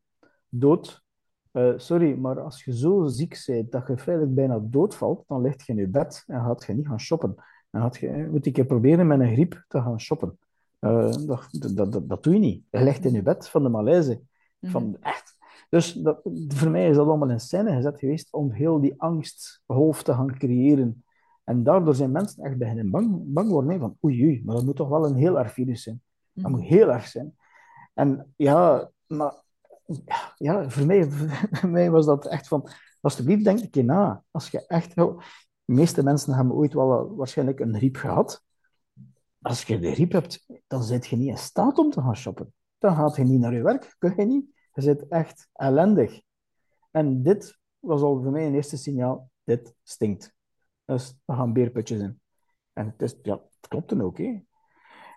dood. 0.49 1.03
Eh, 1.51 1.73
sorry, 1.75 2.17
maar 2.17 2.39
als 2.39 2.63
je 2.63 2.77
zo 2.77 3.07
ziek 3.07 3.43
bent 3.45 3.71
dat 3.71 3.87
je 3.87 3.97
feitelijk 3.97 4.35
bijna 4.35 4.59
doodvalt, 4.61 5.23
dan 5.27 5.41
ligt 5.41 5.65
je 5.65 5.73
in 5.73 5.79
je 5.79 5.87
bed 5.87 6.23
en 6.27 6.41
gaat 6.41 6.65
je 6.65 6.73
niet 6.73 6.87
gaan 6.87 6.99
shoppen. 6.99 7.35
Dan 7.69 7.81
gaat 7.81 7.97
je, 7.97 8.27
moet 8.31 8.45
ik 8.45 8.53
keer 8.53 8.65
proberen 8.65 9.07
met 9.07 9.19
een 9.19 9.33
griep 9.33 9.65
te 9.67 9.81
gaan 9.81 9.99
shoppen. 9.99 10.39
Eh, 10.79 11.11
dat, 11.11 11.47
dat, 11.51 11.91
dat, 11.91 12.09
dat 12.09 12.23
doe 12.23 12.33
je 12.33 12.39
niet. 12.39 12.63
Je 12.69 12.83
ligt 12.83 13.05
in 13.05 13.13
je 13.13 13.21
bed 13.21 13.49
van 13.49 13.63
de 13.63 13.69
malaise. 13.69 14.21
Van, 14.61 14.97
echt. 15.01 15.37
Dus 15.69 15.93
dat, 15.93 16.21
voor 16.47 16.69
mij 16.69 16.89
is 16.89 16.95
dat 16.95 17.07
allemaal 17.07 17.29
in 17.29 17.39
scène 17.39 17.75
gezet 17.75 17.99
geweest 17.99 18.33
om 18.33 18.51
heel 18.51 18.79
die 18.79 19.01
angstgolf 19.01 20.03
te 20.03 20.13
gaan 20.13 20.37
creëren. 20.37 21.03
En 21.43 21.63
daardoor 21.63 21.95
zijn 21.95 22.11
mensen 22.11 22.43
echt 22.43 22.57
beginnen 22.57 22.89
bang, 22.89 23.33
bang 23.33 23.49
worden. 23.49 23.71
hè, 23.71 23.79
Van 23.79 23.97
oei, 24.05 24.23
oei, 24.23 24.41
maar 24.45 24.55
dat 24.55 24.65
moet 24.65 24.75
toch 24.75 24.89
wel 24.89 25.05
een 25.05 25.15
heel 25.15 25.39
erg 25.39 25.51
virus 25.53 25.83
zijn. 25.83 26.01
Dat 26.33 26.51
moet 26.51 26.61
heel 26.61 26.91
erg 26.91 27.07
zijn. 27.07 27.35
En 27.93 28.33
ja, 28.35 28.91
maar 29.07 29.33
ja, 30.37 30.69
voor 30.69 30.85
mij, 31.67 31.91
was 31.91 32.05
dat 32.05 32.27
echt 32.27 32.47
van, 32.47 32.69
alsjeblieft, 33.01 33.43
denk 33.43 33.75
een 33.75 33.85
na. 33.85 34.23
Als 34.31 34.49
je 34.49 34.67
echt, 34.67 34.95
de 34.95 35.15
meeste 35.65 36.03
mensen 36.03 36.33
hebben 36.33 36.55
ooit 36.55 36.73
wel 36.73 37.15
waarschijnlijk 37.15 37.59
een 37.59 37.75
griep 37.75 37.95
gehad. 37.95 38.43
Als 39.41 39.63
je 39.63 39.79
de 39.79 39.93
griep 39.93 40.11
hebt, 40.11 40.45
dan 40.67 40.83
zit 40.83 41.07
je 41.07 41.15
niet 41.15 41.29
in 41.29 41.37
staat 41.37 41.77
om 41.77 41.89
te 41.89 42.01
gaan 42.01 42.15
shoppen. 42.15 42.53
Dan 42.77 42.95
gaat 42.95 43.15
je 43.15 43.23
niet 43.23 43.39
naar 43.39 43.53
je 43.53 43.61
werk, 43.61 43.95
kun 43.97 44.13
je 44.15 44.25
niet. 44.25 44.45
Je 44.73 44.81
zit 44.81 45.07
echt 45.07 45.49
ellendig. 45.53 46.21
En 46.91 47.23
dit 47.23 47.59
was 47.79 48.01
al 48.01 48.21
voor 48.21 48.31
mij 48.31 48.47
een 48.47 48.55
eerste 48.55 48.77
signaal, 48.77 49.29
dit 49.43 49.75
stinkt. 49.83 50.33
Dus 50.85 51.17
er 51.25 51.35
gaan 51.35 51.53
beerputjes 51.53 51.99
in. 51.99 52.21
En 52.73 52.85
het, 52.85 53.01
is, 53.01 53.15
ja, 53.21 53.41
klopt 53.67 53.89
dan 53.89 54.01
ook, 54.01 54.17
hè. 54.17 54.41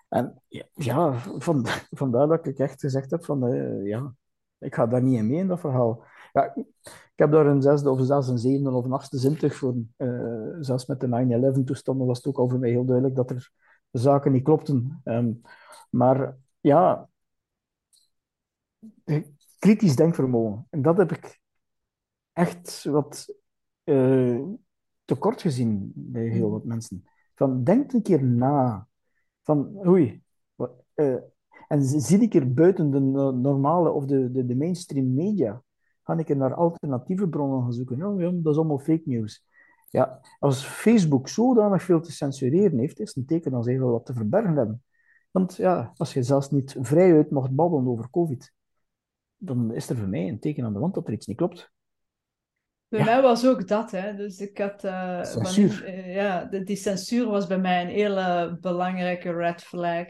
En 0.09 0.43
ja, 0.49 0.65
ja 0.75 1.19
van, 1.19 1.67
vandaar 1.91 2.27
dat 2.27 2.47
ik 2.47 2.59
echt 2.59 2.81
gezegd 2.81 3.11
heb 3.11 3.25
van, 3.25 3.47
eh, 3.47 3.87
ja, 3.87 4.15
ik 4.65 4.75
ga 4.75 4.87
daar 4.87 5.03
niet 5.03 5.19
in 5.19 5.27
mee 5.27 5.39
in 5.39 5.49
dat 5.49 5.61
verhaal. 5.61 6.05
Ja, 6.33 6.55
ik 6.85 7.21
heb 7.21 7.31
daar 7.31 7.47
een 7.47 7.63
zesde 7.63 7.91
of 7.91 8.01
zelfs 8.05 8.29
een 8.29 8.39
zevende 8.39 8.71
of 8.71 8.85
een 8.85 8.93
achtste 8.93 9.19
zintuig 9.19 9.55
voor. 9.57 9.75
eh, 9.97 10.57
zelfs 10.61 10.87
met 10.87 11.01
de 11.01 11.07
9-11 11.07 11.65
toestanden 11.65 12.07
was 12.07 12.17
het 12.17 12.27
ook 12.27 12.39
al 12.39 12.49
voor 12.49 12.59
mij 12.59 12.71
heel 12.71 12.85
duidelijk 12.85 13.17
dat 13.17 13.31
er 13.31 13.51
zaken 13.91 14.33
niet 14.33 14.43
klopten. 14.45 15.01
Ehm, 15.05 15.33
maar 15.91 16.37
ja, 16.61 17.09
kritisch 19.59 19.97
denkvermogen. 19.97 20.67
En 20.71 20.83
dat 20.83 20.97
heb 20.97 21.13
ik 21.13 21.41
echt 22.33 22.85
wat 22.85 23.35
eh, 23.85 24.41
tekort 25.05 25.41
gezien 25.41 25.93
bij 25.95 26.29
heel 26.29 26.51
wat 26.51 26.65
mensen. 26.65 27.05
Van, 27.35 27.65
denk 27.65 27.93
een 27.93 28.03
keer 28.03 28.25
na. 28.25 28.89
Van, 29.43 29.87
oei, 29.87 30.23
wat, 30.55 30.71
eh, 30.95 31.17
en 31.75 31.83
zie 32.01 32.19
ik 32.21 32.35
er 32.35 32.53
buiten 32.55 32.91
de 32.91 33.01
no- 33.01 33.31
normale 33.31 33.91
of 33.91 34.05
de, 34.05 34.31
de, 34.33 34.47
de 34.47 34.57
mainstream 34.57 35.15
media, 35.15 35.63
ga 36.03 36.19
ik 36.19 36.29
er 36.29 36.37
naar 36.37 36.55
alternatieve 36.55 37.29
bronnen 37.29 37.63
gaan 37.63 37.73
zoeken. 37.73 37.97
Ja, 37.97 38.15
ja, 38.25 38.31
dat 38.35 38.53
is 38.53 38.59
allemaal 38.59 38.79
fake 38.79 39.03
news. 39.05 39.47
Ja, 39.91 40.21
als 40.39 40.65
Facebook 40.65 41.29
zodanig 41.29 41.83
veel 41.83 42.01
te 42.01 42.13
censureren 42.13 42.79
heeft, 42.79 43.01
is 43.01 43.09
het 43.09 43.17
een 43.17 43.27
teken 43.27 43.51
dat 43.51 43.65
ze 43.65 43.71
heel 43.71 43.91
wat 43.91 44.07
te 44.07 44.13
verbergen 44.13 44.57
hebben. 44.57 44.83
Want 45.31 45.57
ja, 45.57 45.93
als 45.97 46.13
je 46.13 46.23
zelfs 46.23 46.51
niet 46.51 46.77
vrijuit 46.81 47.31
mocht 47.31 47.55
babbelen 47.55 47.89
over 47.89 48.11
COVID, 48.11 48.53
dan 49.37 49.75
is 49.75 49.89
er 49.91 49.97
voor 49.97 50.09
mij 50.09 50.29
een 50.29 50.39
teken 50.41 50.65
aan 50.65 50.73
de 50.73 50.79
wand 50.79 50.95
dat 50.95 51.07
er 51.07 51.13
iets 51.13 51.27
niet 51.27 51.37
klopt. 51.37 51.73
Bij 52.89 52.99
Ja. 52.99 53.05
mij 53.05 53.23
was 53.23 53.47
ook 53.47 53.69
dat, 53.69 53.91
hè. 53.91 54.15
Dus 54.17 54.41
ik 54.41 54.59
had... 54.59 54.85
eh, 54.85 55.23
Censuur. 55.23 55.69
wanneer- 55.69 55.85
eh, 55.85 56.15
ja, 56.15 56.45
de- 56.45 56.63
die 56.63 56.77
censuur 56.77 57.27
was 57.27 57.47
bij 57.47 57.59
mij 57.59 57.83
een 57.83 57.89
hele 57.91 58.59
belangrijke 58.61 59.33
red 59.33 59.63
flag. 59.63 60.07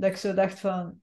Dat 0.00 0.10
ik 0.10 0.16
zo 0.16 0.34
dacht 0.34 0.60
van... 0.60 1.00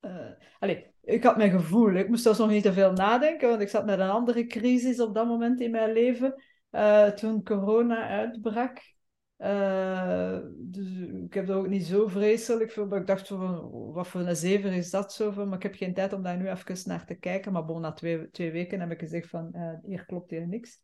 eh 0.00 0.30
allee, 0.58 0.94
ik 1.02 1.22
had 1.22 1.36
mijn 1.36 1.50
gevoel. 1.50 1.94
Ik 1.94 2.08
moest 2.08 2.22
zelfs 2.22 2.38
nog 2.38 2.50
niet 2.50 2.62
te 2.62 2.72
veel 2.72 2.92
nadenken, 2.92 3.48
want 3.48 3.60
ik 3.60 3.68
zat 3.68 3.86
met 3.86 3.98
een 3.98 4.08
andere 4.10 4.46
crisis 4.46 5.00
op 5.00 5.14
dat 5.14 5.26
moment 5.26 5.60
in 5.60 5.70
mijn 5.70 5.92
leven. 5.92 6.42
eh, 6.70 7.08
toen 7.08 7.44
corona 7.44 8.08
uitbrak. 8.08 8.94
Eh, 9.36 10.38
dus 10.56 10.88
ik 11.24 11.34
heb 11.34 11.46
dat 11.46 11.56
ook 11.56 11.68
niet 11.68 11.86
zo 11.86 12.08
vreselijk 12.08 12.70
veel. 12.70 12.86
Maar 12.86 13.00
ik 13.00 13.06
dacht 13.06 13.28
van, 13.28 13.70
wat 13.92 14.08
voor 14.08 14.20
een 14.20 14.36
zever 14.36 14.72
is 14.72 14.90
dat 14.90 15.12
zo? 15.12 15.30
van, 15.30 15.48
Maar 15.48 15.56
ik 15.56 15.62
heb 15.62 15.74
geen 15.74 15.94
tijd 15.94 16.12
om 16.12 16.22
daar 16.22 16.36
nu 16.36 16.48
even 16.50 16.88
naar 16.88 17.06
te 17.06 17.14
kijken. 17.14 17.52
Maar 17.52 17.64
bon, 17.64 17.80
na 17.80 17.92
twee, 17.92 18.30
twee 18.30 18.50
weken 18.50 18.80
heb 18.80 18.90
ik 18.90 18.98
gezegd 18.98 19.28
van, 19.28 19.56
hier 19.84 20.04
klopt 20.06 20.30
hier 20.30 20.48
niks. 20.48 20.80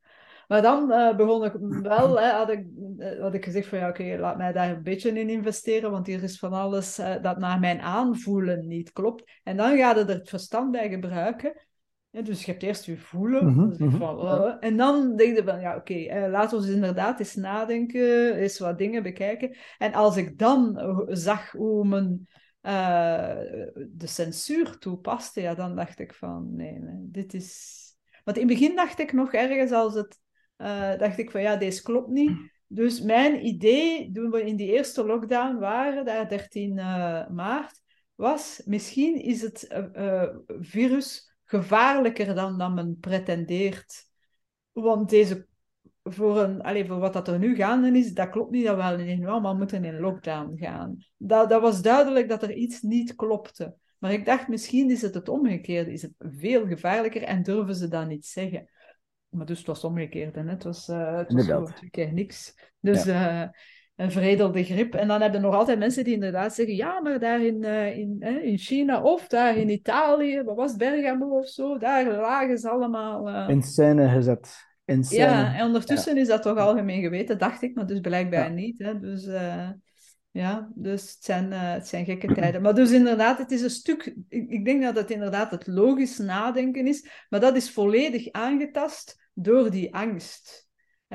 Maar 0.53 0.63
dan 0.63 0.93
eh, 0.93 1.17
begon 1.17 1.45
ik 1.45 1.53
wel, 1.83 2.21
hè, 2.21 2.31
had, 2.31 2.51
ik, 2.51 2.67
eh, 2.99 3.21
had 3.21 3.35
ik 3.35 3.45
gezegd 3.45 3.69
van 3.69 3.79
ja, 3.79 3.89
oké, 3.89 4.17
laat 4.19 4.37
mij 4.37 4.53
daar 4.53 4.71
een 4.71 4.83
beetje 4.83 5.11
in 5.11 5.29
investeren, 5.29 5.91
want 5.91 6.07
hier 6.07 6.23
is 6.23 6.39
van 6.39 6.53
alles 6.53 6.99
eh, 6.99 7.23
dat 7.23 7.39
naar 7.39 7.61
mijn 7.61 7.81
aanvoelen 7.81 8.67
niet 8.67 8.93
klopt. 8.93 9.41
En 9.43 9.57
dan 9.57 9.77
ga 9.77 9.95
je 9.95 10.01
er 10.01 10.09
het 10.09 10.29
verstand 10.29 10.71
bij 10.71 10.89
gebruiken. 10.89 11.67
Ja, 12.11 12.23
dus 12.23 12.45
je 12.45 12.51
hebt 12.51 12.63
eerst 12.63 12.85
je 12.85 12.97
voelen, 12.97 13.47
Mhm, 13.47 13.85
mhm, 13.85 13.97
van, 13.97 14.19
eh, 14.19 14.57
en 14.61 14.77
dan 14.77 15.17
denk 15.17 15.37
je 15.37 15.45
van 15.45 15.61
ja, 15.61 15.77
oké, 15.77 15.95
eh, 15.95 16.31
laten 16.31 16.59
we 16.59 16.65
eens 16.65 16.75
inderdaad 16.75 17.19
eens 17.19 17.35
nadenken, 17.35 18.35
eens 18.35 18.59
wat 18.59 18.79
dingen 18.79 19.03
bekijken. 19.03 19.57
En 19.79 19.93
als 19.93 20.17
ik 20.17 20.39
dan 20.39 20.81
zag 21.09 21.51
hoe 21.51 21.87
men 21.87 22.29
de 23.91 24.07
censuur 24.07 24.79
toepaste, 24.79 25.41
ja, 25.41 25.55
dan 25.55 25.77
dacht 25.77 25.99
ik 25.99 26.15
van 26.15 26.57
nee, 26.57 26.79
nee, 26.79 26.99
dit 27.01 27.35
is. 27.35 27.81
Want 28.25 28.37
in 28.37 28.49
het 28.49 28.59
begin 28.59 28.77
dacht 28.77 28.99
ik 28.99 29.13
nog 29.13 29.33
ergens 29.33 29.73
als 29.73 29.95
het 29.95 30.21
eh, 30.63 30.99
dacht 30.99 31.19
ik 31.19 31.31
van 31.31 31.41
ja, 31.41 31.57
deze 31.57 31.83
klopt 31.83 32.09
niet. 32.09 32.51
Dus 32.67 33.01
mijn 33.01 33.47
idee, 33.47 34.11
toen 34.13 34.31
we 34.31 34.45
in 34.45 34.57
die 34.57 34.73
eerste 34.73 35.05
lockdown 35.05 35.59
waren, 35.59 36.05
daar 36.05 36.29
13 36.29 36.79
eh, 36.79 37.29
maart, 37.29 37.81
was 38.15 38.63
misschien 38.65 39.15
is 39.15 39.43
het 39.43 39.67
eh, 39.67 40.29
virus 40.47 41.35
gevaarlijker 41.45 42.35
dan, 42.35 42.59
dan 42.59 42.75
men 42.75 42.97
pretendeert. 43.01 44.05
Want 44.73 45.11
deze, 45.11 45.47
voor, 46.03 46.41
een, 46.41 46.63
allez, 46.63 46.89
voor 46.89 46.99
wat 46.99 47.13
dat 47.13 47.29
er 47.29 47.39
nu 47.39 47.57
gaande 47.57 47.99
is, 47.99 48.13
dat 48.13 48.31
klopt 48.31 48.51
niet 48.51 48.65
dat 48.67 48.77
we 48.77 49.27
allemaal 49.27 49.57
moeten 49.57 49.85
in 49.85 50.01
lockdown 50.01 50.57
gaan. 50.57 50.97
Dat, 51.17 51.49
dat 51.49 51.61
was 51.61 51.83
duidelijk 51.83 52.29
dat 52.29 52.43
er 52.43 52.53
iets 52.53 52.81
niet 52.81 53.15
klopte. 53.15 53.77
Maar 53.99 54.13
ik 54.13 54.25
dacht, 54.25 54.49
misschien 54.49 54.91
is 54.91 55.03
het 55.03 55.15
het 55.15 55.29
omgekeerde. 55.29 55.93
Is 55.93 56.03
het 56.03 56.13
veel 56.19 56.67
gevaarlijker 56.67 57.23
en 57.23 57.43
durven 57.43 57.75
ze 57.75 57.89
dat 57.89 58.09
niet 58.09 58.27
zeggen. 58.27 58.69
Maar 59.33 59.47
dus 59.47 59.59
het 59.59 59.67
was 59.67 59.85
omgekeerd. 59.85 60.35
Hè? 60.35 60.43
Het 60.43 60.65
was, 60.65 60.89
eh 60.89 61.07
het 61.07 61.15
was 61.15 61.27
Inderdaad. 61.29 61.57
gewoon 61.57 61.75
twee 61.75 61.91
keer 61.91 62.13
niks. 62.13 62.55
Dus 62.81 63.07
eh, 63.07 63.43
een 63.97 64.11
veredelde 64.11 64.65
grip. 64.65 64.95
En 64.95 65.09
dan 65.09 65.21
hebben 65.21 65.41
nog 65.41 65.55
altijd 65.55 65.79
mensen 65.79 66.05
die 66.05 66.15
inderdaad 66.15 66.55
zeggen... 66.55 66.75
Ja, 66.75 67.01
maar 67.01 67.19
daar 67.19 67.45
in, 67.45 67.65
eh, 67.65 67.99
in, 67.99 68.17
eh, 68.21 68.45
in 68.45 68.59
China 68.59 69.03
of 69.03 69.27
daar 69.27 69.57
in 69.57 69.69
Italië... 69.71 70.43
Wat 70.43 70.57
was 70.57 70.71
het, 70.71 70.79
Bergamo 70.79 71.39
of 71.39 71.49
zo? 71.49 71.79
Daar 71.79 72.07
lagen 72.17 72.59
ze 72.59 72.69
allemaal... 72.69 73.49
In 73.49 73.63
scène 73.63 74.09
gezet. 74.09 74.71
In 74.85 75.05
scène. 75.05 75.23
ja, 75.23 75.55
en 75.55 75.67
ondertussen 75.67 76.17
is 76.17 76.29
dat 76.29 76.43
toch 76.43 76.59
algemeen 76.59 77.03
geweten, 77.03 77.39
dacht 77.39 77.63
ik, 77.63 77.75
maar 77.75 77.87
dus 77.87 78.01
blijkbaar 78.01 78.49
Ja. 78.49 78.55
niet. 78.55 78.79
Hè. 78.79 78.99
Dus 78.99 79.29
ja, 80.31 80.71
dus 80.75 81.01
het 81.03 81.25
zijn, 81.25 81.53
het 81.53 81.87
zijn 81.87 82.05
gekke 82.05 82.35
tijden. 82.41 82.63
Maar 82.63 82.75
dus 82.75 82.91
inderdaad, 82.91 83.39
het 83.39 83.51
is 83.51 83.63
een 83.63 83.71
stuk... 83.71 84.15
Ik, 84.29 84.51
ik 84.51 84.65
denk 84.65 84.83
dat 84.83 84.97
het 84.97 85.11
inderdaad 85.11 85.51
het 85.51 85.67
logisch 85.67 86.19
nadenken 86.19 86.87
is, 86.87 87.09
maar 87.29 87.41
dat 87.41 87.57
is 87.57 87.71
volledig 87.71 88.31
aangetast 88.31 89.21
door 89.33 89.71
die 89.71 89.95
angst. 89.95 90.69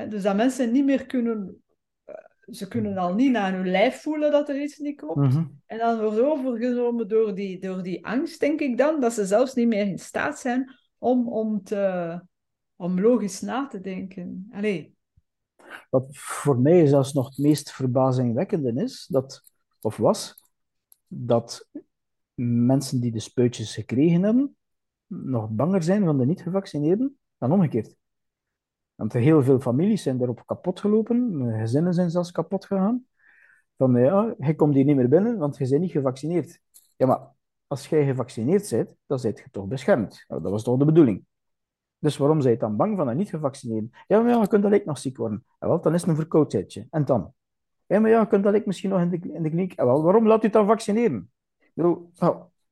Dus 0.08 0.22
dat 0.22 0.36
mensen 0.36 0.72
niet 0.72 0.84
meer 0.84 1.06
kunnen... 1.06 1.62
eh, 2.04 2.14
Ze 2.46 2.68
kunnen 2.68 2.96
al 2.96 3.14
niet 3.14 3.30
naar 3.30 3.52
hun 3.52 3.70
lijf 3.70 4.02
voelen 4.02 4.30
dat 4.30 4.48
er 4.48 4.62
iets 4.62 4.78
niet 4.78 4.96
klopt. 4.96 5.16
Mhm. 5.16 5.44
En 5.66 5.78
dan 5.78 6.00
wordt 6.00 6.20
overgenomen 6.20 7.08
door 7.08 7.34
die, 7.34 7.60
door 7.60 7.82
die 7.82 8.06
angst, 8.06 8.40
denk 8.40 8.60
ik 8.60 8.78
dan, 8.78 9.00
dat 9.00 9.12
ze 9.12 9.26
zelfs 9.26 9.54
niet 9.54 9.68
meer 9.68 9.86
in 9.86 9.98
staat 9.98 10.38
zijn 10.38 10.76
om, 10.98 11.28
om, 11.28 11.62
te, 11.62 12.20
om 12.76 13.00
logisch 13.00 13.40
na 13.40 13.66
te 13.66 13.80
denken. 13.80 14.48
Allee. 14.52 14.96
Wat 15.90 16.06
voor 16.10 16.58
mij 16.58 16.86
zelfs 16.86 17.12
nog 17.12 17.28
het 17.28 17.38
meest 17.38 17.72
verbazingwekkende 17.72 18.82
is, 18.82 19.06
dat, 19.06 19.42
of 19.80 19.96
was, 19.96 20.42
dat 21.06 21.68
mensen 22.34 23.00
die 23.00 23.12
de 23.12 23.20
spuitjes 23.20 23.74
gekregen 23.74 24.22
hebben, 24.22 24.56
nog 25.06 25.48
banger 25.48 25.82
zijn 25.82 26.04
van 26.04 26.18
de 26.18 26.26
niet-gevaccineerden 26.26 27.18
dan 27.38 27.52
omgekeerd. 27.52 27.96
Want 28.98 29.12
heel 29.12 29.42
veel 29.42 29.60
families 29.60 30.02
zijn 30.02 30.18
daarop 30.18 30.42
kapot 30.46 30.80
gelopen, 30.80 31.46
gezinnen 31.58 31.94
zijn 31.94 32.10
zelfs 32.10 32.32
kapot 32.32 32.64
gegaan. 32.64 33.06
Van 33.76 33.94
ja, 34.00 34.34
je 34.38 34.54
komt 34.54 34.74
hier 34.74 34.84
niet 34.84 34.96
meer 34.96 35.08
binnen, 35.08 35.38
want 35.38 35.56
je 35.56 35.68
bent 35.68 35.80
niet 35.80 35.90
gevaccineerd. 35.90 36.60
Ja, 36.96 37.06
maar 37.06 37.20
als 37.66 37.88
jij 37.88 38.04
gevaccineerd 38.04 38.70
bent, 38.70 38.94
dan 39.06 39.18
ben 39.22 39.32
je 39.34 39.50
toch 39.50 39.66
beschermd. 39.66 40.24
Dat 40.26 40.42
was 40.42 40.62
toch 40.62 40.78
de 40.78 40.84
bedoeling. 40.84 41.24
Dus 41.98 42.16
waarom 42.16 42.40
zijn 42.40 42.52
je 42.52 42.60
dan 42.60 42.76
bang 42.76 42.96
van 42.96 43.08
een 43.08 43.16
niet-gevaccineerde? 43.16 43.88
Ja, 44.06 44.20
maar 44.20 44.30
ja, 44.30 44.40
je 44.40 44.48
kunt 44.48 44.62
dat 44.62 44.72
ik 44.72 44.84
nog 44.84 44.98
ziek 44.98 45.16
worden. 45.16 45.44
Wel, 45.58 45.80
dan 45.80 45.94
is 45.94 46.00
het 46.00 46.10
een 46.10 46.16
verkoudheidje. 46.16 46.86
En 46.90 47.04
dan? 47.04 47.32
Ja, 47.86 48.00
maar 48.00 48.10
ja, 48.10 48.20
je 48.20 48.26
kunt 48.26 48.44
dat 48.44 48.54
ik 48.54 48.66
misschien 48.66 48.90
nog 48.90 49.00
in 49.00 49.10
de, 49.10 49.32
in 49.32 49.42
de 49.42 49.48
kliniek. 49.48 49.72
Ja, 49.76 49.84
waarom 49.84 50.26
laat 50.26 50.44
u 50.44 50.50
dan 50.50 50.66
vaccineren? 50.66 51.30
Nou, 51.74 52.08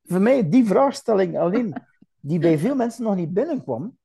voor 0.04 0.20
mij, 0.20 0.48
die 0.48 0.66
vraagstelling 0.66 1.38
alleen, 1.38 1.74
die 2.20 2.38
bij 2.38 2.58
veel 2.58 2.74
mensen 2.74 3.04
nog 3.04 3.14
niet 3.14 3.32
binnenkwam, 3.32 3.98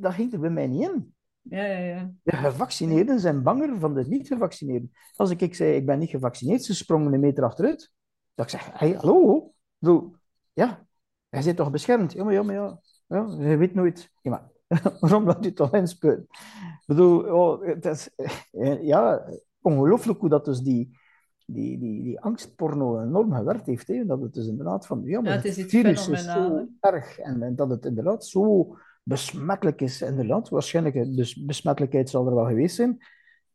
dat 0.00 0.12
ging 0.12 0.32
er 0.32 0.40
bij 0.40 0.50
mij 0.50 0.66
niet 0.66 0.88
in. 0.88 1.16
Ja, 1.50 1.64
ja, 1.64 1.78
ja. 1.78 2.10
De 2.22 2.36
gevaccineerden 2.36 3.20
zijn 3.20 3.42
banger 3.42 3.78
van 3.78 3.94
de 3.94 4.04
niet-gevaccineerden. 4.06 4.92
Als 5.16 5.30
ik, 5.30 5.40
ik 5.40 5.54
zei, 5.54 5.74
ik 5.74 5.86
ben 5.86 5.98
niet 5.98 6.10
gevaccineerd, 6.10 6.64
ze 6.64 6.74
sprongen 6.74 7.12
een 7.12 7.20
meter 7.20 7.44
achteruit. 7.44 7.92
Dat 8.34 8.44
ik 8.44 8.50
zeg, 8.50 8.70
hey, 8.72 8.92
hallo? 8.92 9.52
Doe, 9.78 10.10
ja, 10.52 10.86
hij 11.28 11.42
zit 11.42 11.56
toch 11.56 11.70
beschermd? 11.70 12.12
Ja, 12.12 12.24
maar 12.24 12.32
ja, 12.32 12.42
maar 12.42 12.54
ja. 12.54 12.80
ja 13.06 13.36
je 13.38 13.56
weet 13.56 13.74
nooit. 13.74 14.10
Ja, 14.22 14.30
maar 14.30 14.50
waarom 15.00 15.24
laat 15.24 15.46
u 15.46 15.52
toch 15.52 15.74
inspuiten? 15.74 16.26
Ik 16.30 16.84
bedoel, 16.86 17.20
oh, 17.22 17.66
het 17.66 17.84
is, 17.84 18.10
eh, 18.50 18.82
ja, 18.82 19.28
ongelooflijk 19.60 20.20
hoe 20.20 20.28
dat 20.28 20.44
dus 20.44 20.60
die, 20.60 20.98
die, 21.46 21.78
die, 21.78 22.02
die 22.02 22.20
angstporno 22.20 23.00
enorm 23.02 23.32
gewerkt 23.32 23.66
heeft. 23.66 23.88
Hè? 23.88 24.06
Dat 24.06 24.20
het 24.20 24.34
dus 24.34 24.46
inderdaad 24.46 24.86
van, 24.86 25.02
ja, 25.04 25.20
maar 25.20 25.30
Ja, 25.30 25.36
het 25.36 25.44
is 25.44 25.56
het 25.56 25.64
iets 25.64 25.74
virus 25.74 26.08
is 26.08 26.24
zo 26.24 26.66
erg. 26.80 27.18
En, 27.18 27.42
en 27.42 27.56
dat 27.56 27.70
het 27.70 27.84
inderdaad 27.84 28.26
zo 28.26 28.76
besmettelijk 29.08 29.80
is. 29.80 30.02
Inderdaad, 30.02 30.48
waarschijnlijk, 30.48 30.94
eh, 30.94 31.16
dus 31.16 31.44
besmettelijkheid 31.44 32.10
zal 32.10 32.26
er 32.26 32.34
wel 32.34 32.46
geweest 32.46 32.76
zijn. 32.76 32.98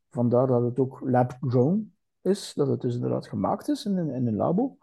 Vandaar 0.09 0.47
dat 0.47 0.63
het 0.63 0.79
ook 0.79 1.01
lab-grown 1.03 1.95
is. 2.21 2.53
Dat 2.55 2.67
het 2.67 2.81
dus 2.81 2.95
inderdaad 2.95 3.27
gemaakt 3.27 3.67
is 3.67 3.85
in, 3.85 3.97
in 3.97 4.27
een 4.27 4.35
labo. 4.35 4.77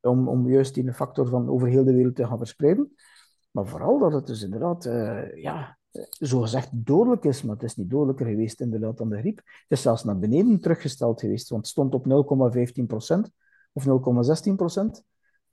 Om, 0.00 0.28
om 0.28 0.50
juist 0.50 0.74
die 0.74 0.92
factor 0.92 1.28
van 1.28 1.48
over 1.48 1.68
heel 1.68 1.84
de 1.84 1.92
wereld 1.92 2.16
te 2.16 2.26
gaan 2.26 2.38
verspreiden. 2.38 2.94
Maar 3.50 3.66
vooral 3.66 3.98
dat 3.98 4.12
het 4.12 4.26
dus 4.26 4.42
inderdaad, 4.42 4.86
eh, 4.86 5.36
ja, 5.36 5.78
zogezegd 6.18 6.68
dodelijk 6.72 7.24
is, 7.24 7.42
maar 7.42 7.54
het 7.54 7.64
is 7.64 7.76
niet 7.76 7.90
dodelijker 7.90 8.26
geweest 8.26 8.60
inderdaad 8.60 8.96
dan 8.98 9.08
de 9.08 9.18
griep. 9.18 9.36
Het 9.36 9.66
is 9.68 9.82
zelfs 9.82 10.04
naar 10.04 10.18
beneden 10.18 10.60
teruggesteld 10.60 11.20
geweest, 11.20 11.48
want 11.48 11.62
het 11.62 11.70
stond 11.70 11.94
op 11.94 12.06
0,15% 12.06 13.30
of 13.72 13.84
0,16% 13.84 15.02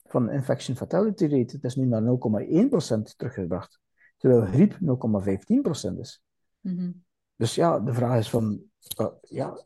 van 0.03 0.29
infection 0.29 0.75
fatality 0.75 1.23
rate. 1.23 1.55
Het 1.55 1.63
is 1.63 1.75
nu 1.75 1.85
naar 1.85 2.01
0,1% 2.01 3.15
teruggebracht, 3.17 3.79
terwijl 4.19 4.45
griep 4.45 4.77
0,15% 4.79 5.99
is. 5.99 6.23
Mhm. 6.59 6.91
Dus 7.35 7.55
ja, 7.55 7.79
de 7.79 7.93
vraag 7.93 8.17
is 8.17 8.29
van, 8.29 8.61
eh, 8.97 9.07
ja, 9.21 9.57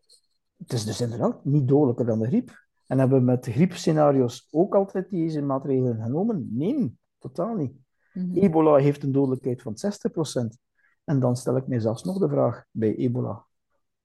het 0.57 0.73
is 0.73 0.85
dus 0.85 1.01
inderdaad 1.01 1.45
niet 1.45 1.67
dodelijker 1.67 2.05
dan 2.05 2.19
de 2.19 2.27
griep. 2.27 2.61
En 2.87 2.99
hebben 2.99 3.17
we 3.19 3.23
met 3.25 3.45
griepscenario's 3.45 4.47
ook 4.51 4.75
altijd 4.75 5.09
deze 5.09 5.41
maatregelen 5.41 6.01
genomen? 6.03 6.47
Nee, 6.51 6.97
totaal 7.17 7.55
niet. 7.55 7.73
Mhm. 8.13 8.37
Ebola 8.37 8.75
heeft 8.75 9.03
een 9.03 9.11
dodelijkheid 9.11 9.61
van 9.61 9.77
60%. 9.77 10.57
En 11.03 11.19
dan 11.19 11.35
stel 11.35 11.57
ik 11.57 11.67
mij 11.67 11.79
zelfs 11.79 12.03
nog 12.03 12.17
de 12.19 12.29
vraag 12.29 12.65
bij 12.71 12.95
ebola. 12.95 13.45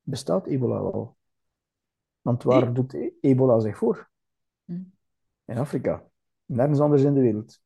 Bestaat 0.03 0.47
ebola 0.47 0.83
wel? 0.83 1.17
Want 2.21 2.43
waar 2.43 2.65
Nee. 2.65 2.73
doet 2.73 2.95
e- 2.95 3.11
ebola 3.21 3.61
zich 3.61 3.77
voor? 3.77 4.11
Hm. 4.65 4.83
In 5.45 5.59
Afrika. 5.59 6.05
Nergens 6.45 6.81
anders 6.81 7.03
in 7.03 7.15
de 7.15 7.21
wereld. 7.21 7.61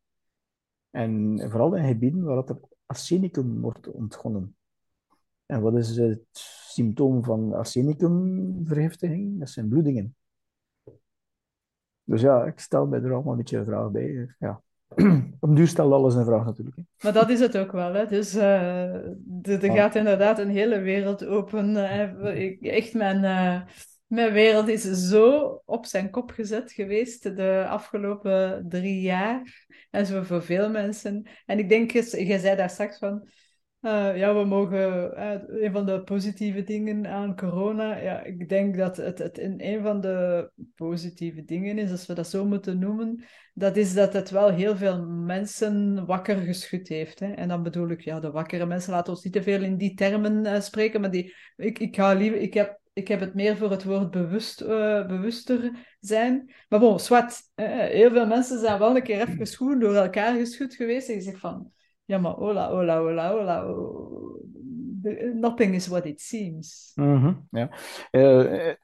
En 0.90 1.38
vooral 1.50 1.76
in 1.76 1.86
gebieden 1.86 2.24
waar 2.24 2.34
dat 2.34 2.48
er 2.48 2.58
arsenicum 2.92 3.60
wordt 3.60 3.90
ontgonnen. 3.90 4.56
En 5.46 5.60
wat 5.60 5.76
is 5.76 5.96
het 5.96 6.20
symptoom 6.68 7.24
van 7.24 7.52
arsenicumvergiftiging? 7.52 9.38
Dat 9.38 9.50
zijn 9.50 9.68
bloedingen. 9.68 10.14
Dus 12.04 12.20
ja, 12.20 12.44
ik 12.44 12.58
stel 12.58 12.86
mij 12.86 13.02
er 13.02 13.12
allemaal 13.12 13.32
een 13.32 13.38
beetje 13.38 13.58
een 13.58 13.64
vraag 13.64 13.90
bij. 13.90 14.34
Ja. 14.38 14.62
Op 15.40 15.48
den 15.48 15.54
duur 15.54 15.68
stelt 15.68 15.92
alles 15.92 16.14
een 16.14 16.24
vraag 16.24 16.44
natuurlijk. 16.44 16.76
hè. 16.76 16.82
Maar 17.02 17.12
dat 17.12 17.28
is 17.30 17.40
het 17.40 17.58
ook 17.58 17.72
wel, 17.72 17.92
hè. 17.94 18.06
Dus 18.06 18.34
eh, 18.34 18.94
er 19.42 19.72
gaat 19.72 19.94
inderdaad 19.94 20.38
een 20.38 20.50
hele 20.50 20.78
wereld 20.80 21.24
open. 21.26 21.76
Ik- 22.36 22.62
Echt, 22.62 22.94
mijn, 22.94 23.24
eh, 23.24 23.62
mijn 24.12 24.32
wereld 24.32 24.68
is 24.68 24.82
zo 25.08 25.62
op 25.64 25.86
zijn 25.86 26.10
kop 26.10 26.30
gezet 26.30 26.72
geweest 26.72 27.36
de 27.36 27.66
afgelopen 27.68 28.64
drie 28.68 29.00
jaar. 29.00 29.66
En 29.90 30.06
zo 30.06 30.22
voor 30.22 30.42
veel 30.42 30.70
mensen. 30.70 31.26
En 31.46 31.58
ik 31.58 31.68
denk, 31.68 31.90
je 31.90 32.38
zei 32.38 32.56
daar 32.56 32.70
straks 32.70 32.98
van... 32.98 33.28
eh, 33.80 34.16
ja, 34.16 34.34
we 34.34 34.44
mogen... 34.44 35.16
eh, 35.16 35.62
een 35.64 35.72
van 35.72 35.86
de 35.86 36.02
positieve 36.02 36.62
dingen 36.62 37.06
aan 37.06 37.36
corona... 37.36 37.96
Ja, 37.96 38.22
ik 38.22 38.48
denk 38.48 38.76
dat 38.76 38.96
het, 38.96 39.18
het 39.18 39.38
in 39.38 39.54
een 39.56 39.82
van 39.82 40.00
de 40.00 40.50
positieve 40.74 41.44
dingen 41.44 41.78
is, 41.78 41.90
als 41.90 42.06
we 42.06 42.14
dat 42.14 42.28
zo 42.28 42.46
moeten 42.46 42.78
noemen... 42.78 43.24
Dat 43.54 43.76
is 43.76 43.94
dat 43.94 44.12
het 44.12 44.30
wel 44.30 44.50
heel 44.50 44.76
veel 44.76 45.06
mensen 45.06 46.06
wakker 46.06 46.36
geschud 46.36 46.88
heeft. 46.88 47.20
Hè? 47.20 47.32
En 47.32 47.48
dan 47.48 47.62
bedoel 47.62 47.88
ik, 47.88 48.00
ja, 48.00 48.20
de 48.20 48.30
wakkere 48.30 48.66
mensen, 48.66 48.92
laten 48.92 49.12
ons 49.12 49.24
niet 49.24 49.32
te 49.32 49.42
veel 49.42 49.62
in 49.62 49.76
die 49.76 49.94
termen 49.94 50.46
eh, 50.46 50.60
spreken, 50.60 51.00
maar 51.00 51.10
die, 51.10 51.34
ik, 51.56 51.78
ik, 51.78 51.96
ga 51.96 52.12
liever, 52.12 52.40
ik, 52.40 52.54
heb, 52.54 52.80
ik 52.92 53.08
heb 53.08 53.20
het 53.20 53.34
meer 53.34 53.56
voor 53.56 53.70
het 53.70 53.84
woord 53.84 54.10
bewust, 54.10 54.60
eh, 54.60 55.06
bewuster 55.06 55.72
zijn. 56.00 56.52
Maar 56.68 56.80
bon, 56.80 57.00
zwart, 57.00 57.42
heel 57.54 58.10
veel 58.10 58.26
mensen 58.26 58.58
zijn 58.58 58.78
wel 58.78 58.96
een 58.96 59.02
keer 59.02 59.20
even 59.20 59.36
geschud 59.36 59.80
door 59.80 59.94
elkaar 59.94 60.36
geschud 60.36 60.74
geweest. 60.74 61.08
En 61.08 61.14
je 61.14 61.20
zegt 61.20 61.40
van, 61.40 61.72
ja, 62.04 62.18
maar 62.18 62.32
hola, 62.32 62.70
hola, 62.70 63.70
oh, 63.70 64.40
the- 65.02 65.32
nothing 65.34 65.74
is 65.74 65.86
what 65.86 66.04
it 66.04 66.20
seems. 66.20 66.92
Mhm, 66.94 67.34
ja. 67.50 67.70
Eh, 68.10 68.74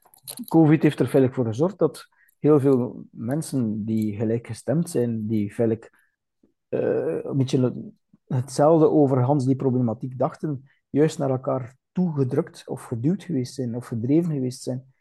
COVID 0.47 0.83
heeft 0.83 0.99
er 0.99 1.05
feitelijk 1.05 1.33
voor 1.33 1.45
gezorgd 1.45 1.79
dat 1.79 2.07
heel 2.39 2.59
veel 2.59 3.03
mensen 3.11 3.85
die 3.85 4.15
gelijkgestemd 4.15 4.89
zijn, 4.89 5.27
die 5.27 5.53
feitelijk 5.53 5.97
eh, 6.69 7.23
een 7.23 7.37
beetje 7.37 7.91
hetzelfde 8.27 8.89
over 8.89 9.21
Hans 9.21 9.45
die 9.45 9.55
problematiek 9.55 10.17
dachten, 10.17 10.69
juist 10.89 11.17
naar 11.17 11.29
elkaar 11.29 11.75
toegedrukt 12.03 12.63
of 12.67 12.83
geduwd 12.83 13.23
geweest 13.23 13.53
zijn 13.53 13.75
of 13.75 13.87
gedreven 13.87 14.31
geweest 14.33 14.61
zijn. 14.63 14.93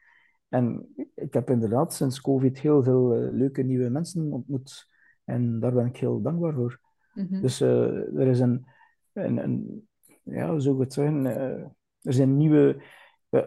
En 0.49 0.95
ik 1.15 1.33
heb 1.35 1.51
inderdaad 1.51 1.95
sinds 1.95 2.21
COVID 2.21 2.59
heel 2.61 2.83
veel 2.83 3.15
eh, 3.15 3.33
leuke 3.33 3.63
nieuwe 3.63 3.89
mensen 3.89 4.33
ontmoet. 4.33 4.87
En 5.25 5.61
daar 5.61 5.73
ben 5.73 5.87
ik 5.87 5.97
heel 5.97 6.23
dankbaar 6.23 6.53
voor. 6.55 6.81
Mhm. 7.15 7.41
Dus 7.41 7.61
eh, 7.61 8.17
er 8.19 8.27
is 8.27 8.41
een, 8.41 8.67
een, 9.13 9.37
een 9.37 9.89
ja, 10.23 10.51
hoe 10.51 10.61
zou 10.61 10.75
ik 10.75 10.81
het 10.81 10.93
zeggen? 10.93 11.27
eh, 11.27 11.65
er 12.03 12.13
zijn 12.13 12.37
nieuwe. 12.37 12.83
eh, 13.31 13.43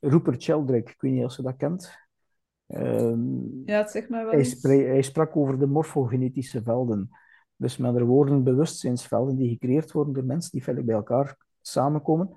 Rupert 0.00 0.42
Sheldrake, 0.42 0.90
ik 0.90 1.00
weet 1.00 1.12
niet 1.12 1.24
of 1.24 1.36
je 1.36 1.42
dat 1.42 1.56
kent. 1.56 1.98
Ehm, 2.66 3.64
Ja, 3.64 3.78
het 3.78 3.90
zegt 3.90 4.08
mij 4.08 4.24
wel 4.24 4.32
hij, 4.62 5.02
sprak 5.02 5.36
over 5.36 5.58
de 5.58 5.66
morfogenetische 5.66 6.62
velden. 6.62 7.08
Dus 7.56 7.76
met 7.76 7.86
andere 7.86 8.04
woorden, 8.04 8.44
bewustzijnsvelden 8.44 9.36
die 9.36 9.48
gecreëerd 9.48 9.92
worden 9.92 10.14
door 10.14 10.24
mensen 10.24 10.50
die 10.50 10.62
feitelijk 10.62 10.92
bij 10.92 11.02
elkaar 11.02 11.36
samenkomen. 11.60 12.30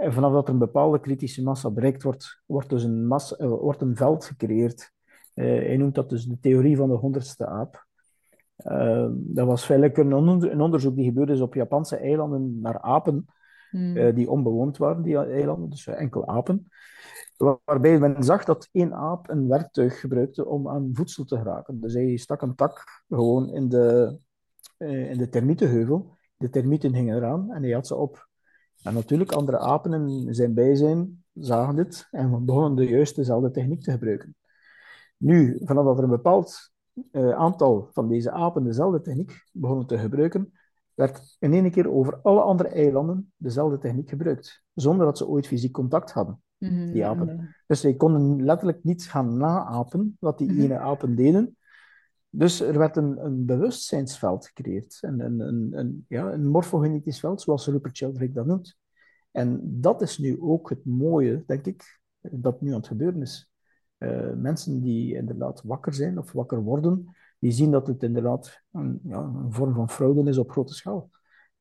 En 0.00 0.12
vanaf 0.12 0.32
dat 0.32 0.46
er 0.48 0.52
een 0.52 0.58
bepaalde 0.58 1.00
kritische 1.00 1.42
massa 1.42 1.70
bereikt 1.70 2.02
wordt, 2.02 2.42
wordt 2.46 2.68
dus 2.68 2.82
een, 2.84 3.06
massa, 3.06 3.36
eh, 3.36 3.48
wordt 3.48 3.82
een 3.82 3.96
veld 3.96 4.24
gecreëerd. 4.24 4.92
Eh, 5.34 5.44
hij 5.46 5.76
noemt 5.76 5.94
dat 5.94 6.08
dus 6.10 6.24
de 6.24 6.38
theorie 6.40 6.76
van 6.76 6.88
de 6.88 6.94
honderdste 6.94 7.46
aap. 7.46 7.86
Eh, 8.56 9.08
dat 9.12 9.46
was 9.46 9.64
feitelijk 9.64 9.98
een, 9.98 10.12
onder- 10.14 10.50
een 10.52 10.60
onderzoek 10.60 10.96
die 10.96 11.04
gebeurde 11.04 11.32
is 11.32 11.40
op 11.40 11.54
Japanse 11.54 11.96
eilanden 11.96 12.60
naar 12.60 12.80
apen 12.80 13.24
Hmm. 13.70 13.96
eh, 13.96 14.14
die 14.14 14.30
onbewoond 14.30 14.76
waren, 14.76 15.02
die 15.02 15.16
eilanden, 15.18 15.70
dus 15.70 15.86
enkel 15.86 16.26
apen. 16.26 16.68
Waar- 17.36 17.58
Waarbij 17.64 17.98
men 17.98 18.22
zag 18.22 18.44
dat 18.44 18.68
één 18.72 18.94
aap 18.94 19.28
een 19.30 19.48
werktuig 19.48 20.00
gebruikte 20.00 20.46
om 20.46 20.68
aan 20.68 20.90
voedsel 20.92 21.24
te 21.24 21.36
geraken. 21.36 21.80
Dus 21.80 21.94
hij 21.94 22.16
stak 22.16 22.42
een 22.42 22.54
tak 22.54 23.02
gewoon 23.08 23.50
in 23.50 23.68
de, 23.68 24.16
in 24.78 25.18
de 25.18 25.28
termietenheuvel. 25.28 26.16
De 26.36 26.50
termieten 26.50 26.94
gingen 26.94 27.16
eraan 27.16 27.52
en 27.52 27.62
hij 27.62 27.72
had 27.72 27.86
ze 27.86 27.94
op. 27.96 28.28
En 28.82 28.94
natuurlijk, 28.94 29.32
andere 29.32 29.58
apen 29.58 30.08
in 30.08 30.34
zijn 30.34 30.54
bijzijn 30.54 31.24
zagen 31.34 31.76
dit 31.76 32.08
en 32.10 32.44
begonnen 32.44 32.74
de 32.74 32.84
juist 32.88 33.16
dezelfde 33.16 33.50
techniek 33.50 33.82
te 33.82 33.90
gebruiken. 33.90 34.34
Nu, 35.16 35.60
vanaf 35.64 35.84
dat 35.84 35.96
er 35.98 36.04
een 36.04 36.10
bepaald 36.10 36.70
eh, 37.10 37.30
aantal 37.30 37.88
van 37.92 38.08
deze 38.08 38.30
apen 38.30 38.64
dezelfde 38.64 39.00
techniek 39.00 39.44
begonnen 39.52 39.86
te 39.86 39.98
gebruiken, 39.98 40.52
werd 40.94 41.36
in 41.38 41.52
één 41.52 41.70
keer 41.70 41.90
over 41.90 42.20
alle 42.22 42.40
andere 42.40 42.68
eilanden 42.68 43.32
dezelfde 43.36 43.78
techniek 43.78 44.08
gebruikt, 44.08 44.62
zonder 44.74 45.06
dat 45.06 45.18
ze 45.18 45.28
ooit 45.28 45.46
fysiek 45.46 45.72
contact 45.72 46.12
hadden, 46.12 46.42
Mhm, 46.58 46.92
die 46.92 47.04
apen. 47.06 47.54
Dus 47.66 47.80
zij 47.80 47.94
konden 47.94 48.44
letterlijk 48.44 48.84
niet 48.84 49.08
gaan 49.08 49.36
naapen 49.36 50.16
wat 50.20 50.38
die 50.38 50.50
Mhm. 50.52 50.60
ene 50.60 50.78
apen 50.78 51.14
deden. 51.14 51.56
Dus 52.30 52.60
er 52.60 52.78
werd 52.78 52.96
een, 52.96 53.24
een 53.24 53.44
bewustzijnsveld 53.44 54.46
gecreëerd, 54.46 54.98
een, 55.00 55.20
een, 55.20 55.78
een, 55.78 56.04
ja, 56.08 56.32
een 56.32 56.46
morfogenetisch 56.46 57.20
veld, 57.20 57.40
zoals 57.40 57.66
Rupert 57.66 57.96
Sheldrake 57.96 58.32
dat 58.32 58.46
noemt. 58.46 58.78
En 59.30 59.60
dat 59.80 60.02
is 60.02 60.18
nu 60.18 60.40
ook 60.40 60.68
het 60.70 60.84
mooie, 60.84 61.42
denk 61.46 61.66
ik, 61.66 62.00
dat 62.20 62.60
nu 62.60 62.68
aan 62.68 62.76
het 62.76 62.86
gebeuren 62.86 63.22
is. 63.22 63.50
Eh, 63.98 64.32
mensen 64.32 64.80
die 64.80 65.14
inderdaad 65.14 65.62
wakker 65.62 65.94
zijn 65.94 66.18
of 66.18 66.32
wakker 66.32 66.62
worden, 66.62 67.16
die 67.38 67.52
zien 67.52 67.70
dat 67.70 67.86
het 67.86 68.02
inderdaad 68.02 68.62
een, 68.72 69.00
ja, 69.04 69.18
een 69.18 69.52
vorm 69.52 69.74
van 69.74 69.90
fraude 69.90 70.30
is 70.30 70.38
op 70.38 70.50
grote 70.50 70.74
schaal. 70.74 71.10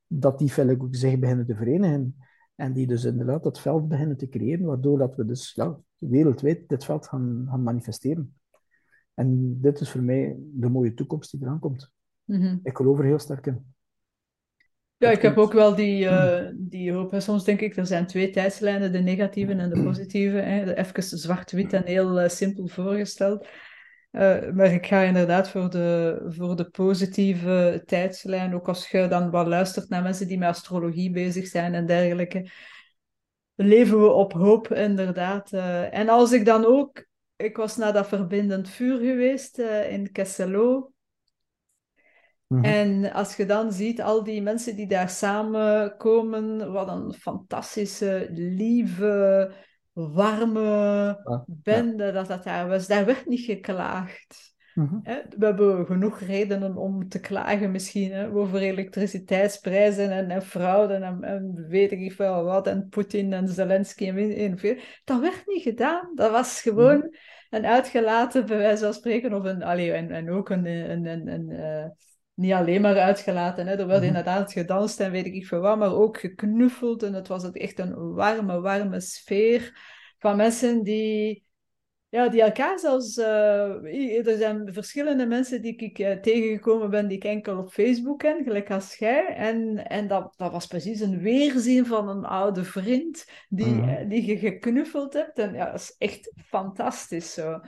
Dat 0.08 0.40
die 0.40 0.50
feitelijk 0.50 0.86
ook 0.86 0.96
zich 0.96 1.20
beginnen 1.20 1.46
te 1.46 1.56
verenigen 1.56 2.16
en 2.56 2.74
die 2.74 2.88
dus 2.88 3.04
inderdaad 3.04 3.44
dat 3.44 3.60
veld 3.60 3.88
beginnen 3.88 4.18
te 4.18 4.30
creëren, 4.30 4.66
waardoor 4.66 4.98
dat 4.98 5.16
we 5.16 5.26
dus 5.26 5.54
ja, 5.54 5.80
wereldwijd 5.98 6.70
dit 6.70 6.86
veld 6.86 7.08
gaan, 7.08 7.46
gaan 7.50 7.64
manifesteren. 7.64 8.39
En 9.20 9.58
dit 9.62 9.80
is 9.80 9.90
voor 9.90 10.02
mij 10.02 10.36
de 10.38 10.70
mooie 10.70 10.94
toekomst 10.94 11.32
die 11.32 11.40
eraan 11.42 11.60
komt. 11.60 11.92
Mhm. 12.24 12.58
Ik 12.64 12.78
geloof 12.78 13.00
er 13.00 13.06
heel 13.06 13.20
sterk 13.20 13.46
in. 13.46 13.74
Ja, 14.98 15.10
ik 15.10 15.22
heb 15.22 15.38
ook 15.38 15.54
wel 15.54 15.76
die, 15.76 16.08
eh, 16.08 16.52
die 16.56 16.94
hoop. 16.94 17.12
hè. 17.12 17.20
Soms 17.20 17.44
denk 17.44 17.60
ik, 17.60 17.78
er 17.78 17.86
zijn 17.86 18.08
twee 18.08 18.30
tijdslijnen, 18.30 18.92
de 18.92 19.00
negatieve 19.00 19.52
en 19.52 19.70
de 19.70 19.84
positieve. 19.84 20.38
Hè. 20.38 20.76
Even 20.76 21.04
zwart-wit 21.04 21.74
en 21.74 21.86
heel 21.86 22.20
eh, 22.20 22.30
simpel 22.30 22.68
voorgesteld. 22.68 23.48
Uh, 24.12 24.52
maar 24.52 24.74
ik 24.74 24.86
ga 24.86 25.02
inderdaad 25.02 25.50
voor 25.50 25.70
de, 25.70 26.20
voor 26.28 26.56
de 26.56 26.70
positieve 26.70 27.84
tijdslijn. 27.86 28.54
Ook 28.54 28.68
als 28.68 28.90
je 28.90 29.08
dan 29.08 29.30
wat 29.30 29.48
luistert 29.48 29.90
naar 29.90 30.04
mensen 30.04 30.28
die 30.28 30.38
met 30.38 30.50
astrologie 30.50 31.12
bezig 31.12 31.48
zijn 31.48 31.74
en 31.74 31.86
dergelijke. 31.86 32.50
Leven 33.56 34.02
we 34.02 34.08
op 34.08 34.34
hoop, 34.34 34.74
inderdaad. 34.74 35.52
En 35.92 36.10
als 36.10 36.32
ik 36.32 36.46
dan 36.46 36.66
ook... 36.66 37.08
Ik 37.42 37.58
was 37.58 37.78
naar 37.78 37.94
dat 37.94 38.08
verbindend 38.08 38.70
vuur 38.70 38.98
geweest 38.98 39.60
uh, 39.60 39.92
in 39.92 40.12
Kesselo. 40.12 40.92
Mhm. 42.48 42.64
En 42.64 43.12
als 43.14 43.36
je 43.36 43.46
dan 43.46 43.72
ziet 43.72 44.02
al 44.02 44.24
die 44.24 44.42
mensen 44.42 44.76
die 44.76 44.88
daar 44.88 45.10
samenkomen, 45.10 46.72
wat 46.72 46.88
een 46.88 47.14
fantastische, 47.14 48.28
lieve, 48.32 49.52
warme 49.94 51.44
bende 51.48 52.12
dat 52.12 52.28
dat 52.28 52.44
daar 52.44 52.68
was. 52.68 52.88
Daar 52.88 53.06
werd 53.06 53.26
niet 53.26 53.46
geklaagd. 53.46 54.54
Mhm. 54.74 55.00
We 55.38 55.46
hebben 55.46 55.86
genoeg 55.86 56.20
redenen 56.20 56.78
om 56.78 57.10
te 57.10 57.20
klagen 57.20 57.72
misschien 57.72 58.12
hè, 58.12 58.32
over 58.34 58.62
elektriciteitsprijzen 58.62 60.12
en, 60.12 60.30
en 60.30 60.42
fraude 60.42 60.94
en, 60.94 61.24
en, 61.24 61.66
weet 61.68 61.92
ik 61.92 62.12
veel 62.12 62.44
wat 62.44 62.68
en 62.68 62.88
Poetin 62.90 63.34
en 63.34 63.48
Zelensky 63.48 64.08
en, 64.08 64.36
en 64.36 64.58
veel. 64.58 64.78
Dat 65.04 65.20
werd 65.20 65.44
niet 65.46 65.64
gedaan. 65.64 66.12
Dat 66.16 66.32
was 66.32 66.62
gewoon 66.62 66.98
mhm. 66.98 67.08
Een 67.50 67.66
uitgelaten, 67.66 68.46
bij 68.46 68.58
wijze 68.58 68.84
van 68.84 68.94
spreken, 68.94 69.34
of 69.34 69.44
een, 69.44 69.64
allee, 69.64 69.92
en, 69.92 70.12
en 70.12 70.30
ook 70.30 70.50
een, 70.50 70.66
een, 70.66 71.06
een, 71.06 71.28
een 71.28 71.50
uh, 71.50 71.86
niet 72.34 72.54
alleen 72.54 72.82
maar 72.82 72.98
uitgelaten. 72.98 73.68
Hè. 73.68 73.76
Er 73.76 73.88
werd 73.88 74.02
mm 74.02 74.08
inderdaad 74.08 74.52
gedanst 74.52 75.00
en 75.00 75.12
weet 75.12 75.26
ik 75.26 75.48
veel 75.48 75.60
wat, 75.60 75.78
maar 75.78 75.94
ook 75.94 76.20
geknuffeld. 76.20 77.04
En 77.04 77.14
het 77.14 77.28
was 77.28 77.52
echt 77.52 77.80
een 77.80 78.14
warme, 78.14 78.60
warme 78.60 79.00
sfeer 79.00 79.78
van 80.20 80.36
mensen 80.36 80.84
die, 80.84 81.44
ja, 82.10 82.30
die 82.30 82.42
elkaar 82.42 82.80
zelfs... 82.80 83.18
Uh, 83.18 84.28
er 84.28 84.38
zijn 84.38 84.74
verschillende 84.74 85.26
mensen 85.26 85.62
die 85.62 85.76
ik 85.76 86.00
uh, 86.00 86.12
tegengekomen 86.12 86.90
ben 86.90 87.08
die 87.08 87.18
ik 87.18 87.24
enkel 87.24 87.58
op 87.58 87.72
Facebook 87.72 88.20
ken, 88.20 88.44
gelijk 88.44 88.72
als 88.72 88.96
jij. 88.96 89.26
En, 89.26 89.88
en 89.88 90.08
dat, 90.08 90.34
dat 90.38 90.52
was 90.52 90.68
precies 90.68 91.00
een 91.00 91.20
weerzien 91.20 91.86
van 91.86 92.10
een 92.10 92.26
oude 92.26 92.64
vriend 92.64 93.26
die, 93.50 93.66
mhm. 93.66 93.90
eh, 93.90 94.10
die 94.10 94.26
je 94.26 94.38
geknuffeld 94.38 95.14
hebt. 95.14 95.40
En 95.40 95.54
ja, 95.54 95.66
dat 95.66 95.80
is 95.80 95.96
echt 95.98 96.34
fantastisch 96.46 97.34
zo. 97.34 97.60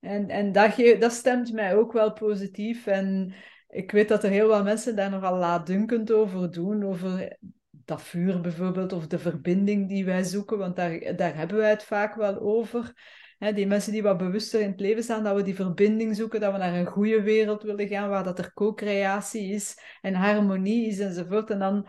En, 0.00 0.28
en 0.28 0.52
dat, 0.52 0.76
dat 0.98 1.12
stemt 1.12 1.52
mij 1.52 1.76
ook 1.76 1.92
wel 1.92 2.12
positief. 2.12 2.86
En 2.86 3.34
ik 3.68 3.90
weet 3.90 4.08
dat 4.08 4.24
er 4.24 4.30
heel 4.30 4.48
wat 4.48 4.64
mensen 4.64 4.96
daar 4.96 5.10
nogal 5.10 5.36
laatdunkend 5.36 6.12
over 6.12 6.50
doen, 6.50 6.84
over 6.84 7.36
dat 7.70 8.02
vuur 8.02 8.40
bijvoorbeeld, 8.40 8.92
of 8.92 9.06
de 9.06 9.18
verbinding 9.18 9.88
die 9.88 10.04
wij 10.04 10.22
zoeken, 10.22 10.58
want 10.58 10.76
daar, 10.76 11.16
daar 11.16 11.36
hebben 11.36 11.56
wij 11.56 11.70
het 11.70 11.84
vaak 11.84 12.14
wel 12.14 12.40
over. 12.40 12.92
Die 13.38 13.66
mensen 13.66 13.92
die 13.92 14.02
wat 14.02 14.18
bewuster 14.18 14.60
in 14.60 14.70
het 14.70 14.80
leven 14.80 15.02
staan, 15.02 15.24
dat 15.24 15.36
we 15.36 15.42
die 15.42 15.54
verbinding 15.54 16.16
zoeken, 16.16 16.40
dat 16.40 16.52
we 16.52 16.58
naar 16.58 16.74
een 16.74 16.86
goede 16.86 17.22
wereld 17.22 17.62
willen 17.62 17.88
gaan, 17.88 18.08
waar 18.08 18.24
dat 18.24 18.38
er 18.38 18.52
co-creatie 18.52 19.52
is 19.52 19.78
en 20.00 20.14
harmonie 20.14 20.86
is 20.86 20.98
enzovoort. 20.98 21.50
En 21.50 21.58
dan 21.58 21.86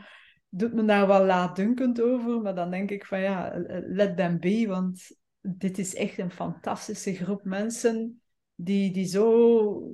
doet 0.49 0.73
men 0.73 0.87
daar 0.87 1.07
wel 1.07 1.25
laatdunkend 1.25 2.01
over, 2.01 2.41
maar 2.41 2.55
dan 2.55 2.71
denk 2.71 2.89
ik 2.89 3.05
van 3.05 3.19
ja, 3.19 3.53
let 3.87 4.17
them 4.17 4.39
be, 4.39 4.65
want 4.67 5.17
dit 5.41 5.77
is 5.77 5.95
echt 5.95 6.17
een 6.17 6.31
fantastische 6.31 7.13
groep 7.13 7.43
mensen 7.43 8.21
die, 8.55 8.91
die 8.91 9.05
zo, 9.05 9.93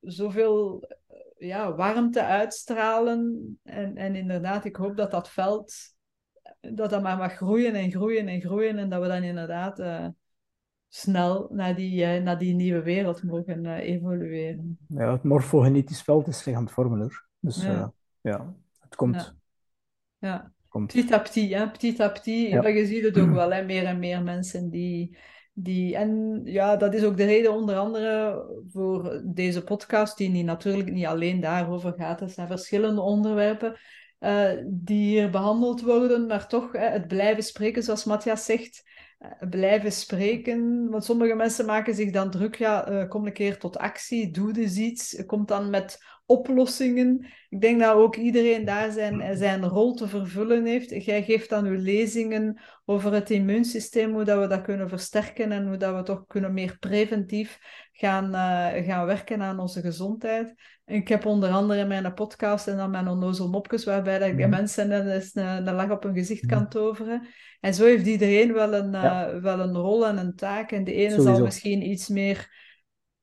zoveel 0.00 0.88
ja, 1.36 1.74
warmte 1.74 2.22
uitstralen. 2.22 3.58
En, 3.62 3.96
en 3.96 4.14
inderdaad, 4.14 4.64
ik 4.64 4.76
hoop 4.76 4.96
dat 4.96 5.10
dat 5.10 5.30
veld 5.30 5.94
dat 6.60 6.90
dat 6.90 7.02
maar 7.02 7.16
mag 7.16 7.32
groeien 7.32 7.74
en 7.74 7.90
groeien 7.90 8.28
en 8.28 8.40
groeien. 8.40 8.78
En 8.78 8.88
dat 8.88 9.02
we 9.02 9.08
dan 9.08 9.22
inderdaad 9.22 9.78
uh, 9.78 10.06
snel 10.96 11.48
naar 11.50 11.74
die, 11.74 12.16
uh, 12.16 12.22
naar 12.22 12.38
die 12.38 12.54
nieuwe 12.54 12.82
wereld 12.82 13.22
mogen 13.22 13.64
uh, 13.64 13.78
evolueren. 13.78 14.78
Ja, 14.88 15.12
het 15.12 15.22
morfogenetisch 15.22 16.02
veld 16.02 16.26
is 16.26 16.42
zich 16.42 16.54
aan 16.54 16.64
het 16.64 16.72
vormen. 16.72 17.10
Dus 17.40 17.62
ja, 17.62 17.92
ja 18.20 18.54
het 18.80 18.96
komt. 18.96 19.34
Ja. 20.18 20.28
ja. 20.28 20.52
Petit 20.86 21.12
à 21.12 21.18
petit, 21.18 21.54
hè? 21.54 21.70
petit 21.70 22.00
à 22.00 22.08
petit. 22.08 22.50
Ja. 22.50 22.68
Je 22.68 22.86
ziet 22.86 23.04
het 23.04 23.18
ook 23.18 23.30
wel, 23.40 23.52
hè? 23.52 23.64
meer 23.64 23.84
en 23.84 23.98
meer 23.98 24.22
mensen 24.22 24.70
die, 24.70 25.18
die, 25.52 25.96
en 25.96 26.40
ja, 26.44 26.76
dat 26.76 26.94
is 26.94 27.04
ook 27.04 27.16
de 27.16 27.24
reden 27.24 27.52
onder 27.52 27.76
andere 27.76 28.44
voor 28.68 29.22
deze 29.24 29.64
podcast, 29.64 30.16
die 30.16 30.44
natuurlijk 30.44 30.92
niet 30.92 31.06
alleen 31.06 31.40
daarover 31.40 31.92
gaat. 31.96 32.20
Er 32.20 32.30
zijn 32.30 32.46
verschillende 32.46 33.00
onderwerpen 33.00 33.76
uh, 34.20 34.50
die 34.66 35.08
hier 35.08 35.30
behandeld 35.30 35.82
worden, 35.82 36.26
maar 36.26 36.48
toch 36.48 36.74
uh, 36.74 36.90
het 36.90 37.08
blijven 37.08 37.42
spreken, 37.42 37.82
zoals 37.82 38.04
Matthias 38.04 38.44
zegt, 38.44 38.82
blijven 39.50 39.92
spreken. 39.92 40.90
Want 40.90 41.04
sommige 41.04 41.34
mensen 41.34 41.66
maken 41.66 41.94
zich 41.94 42.10
dan 42.10 42.30
druk, 42.30 42.54
ja, 42.54 43.06
kom 43.08 43.26
een 43.26 43.32
keer 43.32 43.58
tot 43.58 43.78
actie, 43.78 44.30
doe 44.30 44.52
dus 44.52 44.76
iets, 44.76 45.22
komt 45.26 45.48
dan 45.48 45.70
met 45.70 45.98
oplossingen. 46.26 47.26
Ik 47.48 47.60
denk 47.60 47.80
dat 47.80 47.94
ook 47.94 48.16
iedereen 48.16 48.64
daar 48.64 48.90
zijn, 48.92 49.36
zijn 49.36 49.64
rol 49.64 49.94
te 49.94 50.08
vervullen 50.08 50.64
heeft. 50.64 51.04
Jij 51.04 51.22
geeft 51.22 51.48
dan 51.48 51.64
uw 51.64 51.80
lezingen 51.80 52.60
over 52.84 53.12
het 53.12 53.30
immuunsysteem, 53.30 54.12
hoe 54.12 54.24
dat 54.24 54.40
we 54.40 54.46
dat 54.46 54.62
kunnen 54.62 54.88
versterken 54.88 55.52
en 55.52 55.66
hoe 55.66 55.76
dat 55.76 55.96
we 55.96 56.02
toch 56.02 56.26
kunnen 56.26 56.52
meer 56.52 56.76
preventief 56.78 57.58
gaan, 57.92 58.34
uh, 58.34 58.86
gaan 58.86 59.06
werken 59.06 59.42
aan 59.42 59.58
onze 59.58 59.80
gezondheid. 59.80 60.54
Ik 60.84 61.08
heb 61.08 61.26
onder 61.26 61.50
andere 61.50 61.84
mijn 61.84 62.14
podcast 62.14 62.68
en 62.68 62.76
dan 62.76 62.90
mijn 62.90 63.08
onnozel 63.08 63.48
mopjes, 63.48 63.84
waarbij 63.84 64.18
dat 64.18 64.28
ik 64.28 64.36
de 64.36 64.46
mensen 64.46 64.90
een, 64.90 65.66
een, 65.66 65.74
lach 65.74 65.90
op 65.90 66.02
hun 66.02 66.14
gezicht 66.14 66.46
kan 66.46 66.68
toveren. 66.68 67.26
En 67.60 67.74
zo 67.74 67.84
heeft 67.84 68.06
iedereen 68.06 68.52
wel 68.52 68.74
een, 68.74 68.94
uh, 68.94 69.36
wel 69.42 69.60
een 69.60 69.76
rol 69.76 70.06
en 70.06 70.16
een 70.16 70.34
taak. 70.34 70.72
En 70.72 70.84
de 70.84 70.92
ene 70.92 71.20
zal 71.20 71.42
misschien 71.42 71.90
iets 71.90 72.08
meer 72.08 72.65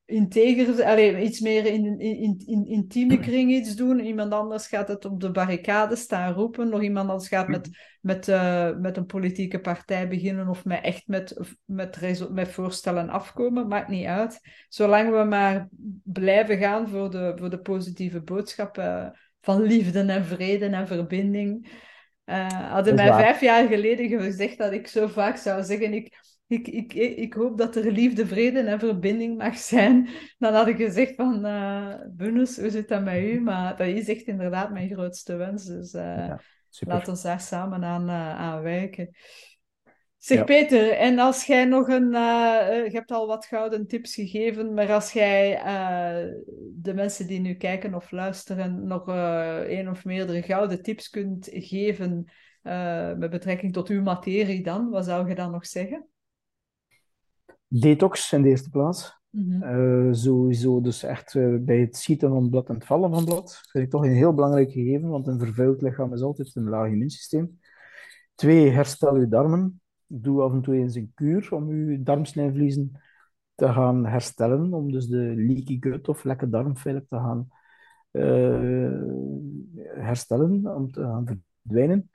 integer, 0.06 0.84
allee, 0.84 1.22
iets 1.22 1.40
meer 1.40 1.66
in, 1.66 1.98
in, 1.98 2.42
in, 2.46 2.66
intieme 2.66 3.18
kring 3.18 3.50
iets 3.50 3.76
doen. 3.76 4.00
Iemand 4.00 4.32
anders 4.32 4.66
gaat 4.66 4.88
het 4.88 5.04
op 5.04 5.20
de 5.20 5.30
barricade 5.30 5.96
staan 5.96 6.32
roepen. 6.32 6.68
Nog 6.68 6.82
iemand 6.82 7.08
anders 7.08 7.28
gaat 7.28 7.48
met, 7.48 7.68
met, 8.00 8.28
uh, 8.28 8.76
met 8.76 8.96
een 8.96 9.06
politieke 9.06 9.60
partij 9.60 10.08
beginnen 10.08 10.48
of 10.48 10.64
met 10.64 10.82
echt 10.82 11.06
met, 11.06 11.40
met, 11.64 12.26
met 12.30 12.48
voorstellen 12.48 13.08
afkomen. 13.08 13.68
Maakt 13.68 13.88
niet 13.88 14.06
uit. 14.06 14.40
Zolang 14.68 15.10
we 15.10 15.24
maar 15.24 15.68
blijven 16.04 16.58
gaan 16.58 16.88
voor 16.88 17.10
de, 17.10 17.32
voor 17.36 17.50
de 17.50 17.60
positieve 17.60 18.22
boodschappen 18.22 19.18
van 19.40 19.62
liefde 19.62 20.00
en 20.00 20.24
vrede 20.24 20.66
en 20.66 20.86
verbinding. 20.86 21.82
Uh, 22.26 22.70
hadden 22.72 22.94
mij 22.94 23.12
vijf 23.12 23.40
jaar 23.40 23.66
geleden 23.66 24.08
gezegd 24.08 24.58
dat 24.58 24.72
ik 24.72 24.86
zo 24.86 25.06
vaak 25.06 25.36
zou 25.36 25.62
zeggen... 25.62 25.92
Ik, 25.94 26.18
ik, 26.58 26.68
ik, 26.68 27.16
ik 27.16 27.34
hoop 27.34 27.58
dat 27.58 27.76
er 27.76 27.92
liefde, 27.92 28.26
vrede 28.26 28.60
en 28.60 28.78
verbinding 28.78 29.38
mag 29.38 29.58
zijn. 29.58 30.08
Dan 30.38 30.54
had 30.54 30.66
ik 30.66 30.76
gezegd 30.76 31.14
van, 31.14 31.46
uh, 31.46 31.94
Bunus, 32.10 32.60
hoe 32.60 32.70
zit 32.70 32.88
dat 32.88 33.04
met 33.04 33.22
u? 33.22 33.40
Maar 33.40 33.76
dat 33.76 33.86
is 33.86 34.08
echt 34.08 34.26
inderdaad 34.26 34.72
mijn 34.72 34.90
grootste 34.90 35.36
wens. 35.36 35.64
Dus 35.64 35.94
uh, 35.94 36.02
ja, 36.02 36.40
laten 36.80 37.14
we 37.14 37.22
daar 37.22 37.40
samen 37.40 37.84
aan, 37.84 38.08
uh, 38.08 38.36
aan 38.40 38.62
wijken. 38.62 39.16
Zeg 40.16 40.44
Peter, 40.44 40.90
en 40.90 41.18
als 41.18 41.44
jij 41.44 41.64
nog 41.64 41.88
een, 41.88 42.10
je 42.10 42.90
hebt 42.92 43.10
al 43.10 43.26
wat 43.26 43.46
gouden 43.46 43.86
tips 43.86 44.14
gegeven, 44.14 44.74
maar 44.74 44.92
als 44.92 45.12
jij 45.12 45.60
de 46.74 46.94
mensen 46.94 47.26
die 47.26 47.40
nu 47.40 47.54
kijken 47.54 47.94
of 47.94 48.10
luisteren 48.10 48.86
nog 48.86 49.08
één 49.66 49.88
of 49.88 50.04
meerdere 50.04 50.42
gouden 50.42 50.82
tips 50.82 51.08
kunt 51.08 51.48
geven 51.52 52.30
met 53.18 53.30
betrekking 53.30 53.72
tot 53.72 53.88
uw 53.88 54.02
materie 54.02 54.62
dan, 54.62 54.90
wat 54.90 55.04
zou 55.04 55.28
je 55.28 55.34
dan 55.34 55.50
nog 55.50 55.66
zeggen? 55.66 56.08
Detox 57.80 58.32
in 58.32 58.42
de 58.42 58.48
eerste 58.48 58.70
plaats. 58.70 59.22
Mm 59.30 60.14
sowieso, 60.14 60.80
dus 60.80 61.02
echt 61.02 61.34
uh, 61.34 61.58
bij 61.60 61.80
het 61.80 61.96
schieten 61.96 62.28
van 62.28 62.50
blad 62.50 62.68
en 62.68 62.74
het 62.74 62.84
vallen 62.84 63.10
van 63.10 63.24
blad, 63.24 63.60
vind 63.70 63.84
ik 63.84 63.90
toch 63.90 64.04
een 64.04 64.12
heel 64.12 64.34
belangrijk 64.34 64.70
gegeven, 64.70 65.08
want 65.08 65.26
een 65.26 65.38
vervuild 65.38 65.82
lichaam 65.82 66.12
is 66.12 66.20
altijd 66.20 66.54
een 66.54 66.68
laag 66.68 66.86
immuunsysteem. 66.86 67.58
Twee, 68.34 68.70
herstel 68.70 69.14
uw 69.14 69.28
darmen. 69.28 69.80
Doe 70.06 70.42
af 70.42 70.52
en 70.52 70.62
toe 70.62 70.74
eens 70.74 70.94
een 70.94 71.12
kuur 71.14 71.48
om 71.50 71.68
uw 71.68 72.02
darmslijmvliezen 72.02 73.00
te 73.54 73.68
gaan 73.68 74.06
herstellen, 74.06 74.72
om 74.72 74.92
dus 74.92 75.06
de 75.06 75.34
leaky 75.36 75.76
gut 75.80 76.08
of 76.08 76.24
lekke 76.24 76.48
darmfeillijk 76.48 77.08
te 77.08 77.16
gaan 77.16 77.48
uh, 78.12 79.00
herstellen, 80.04 80.74
om 80.74 80.92
te 80.92 81.00
gaan 81.00 81.42
verdwijnen. 81.62 82.10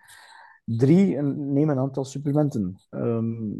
Drie, 0.66 1.22
neem 1.22 1.70
een 1.70 1.80
aantal 1.80 2.06
supplementen. 2.06 2.76
Um, 2.90 3.60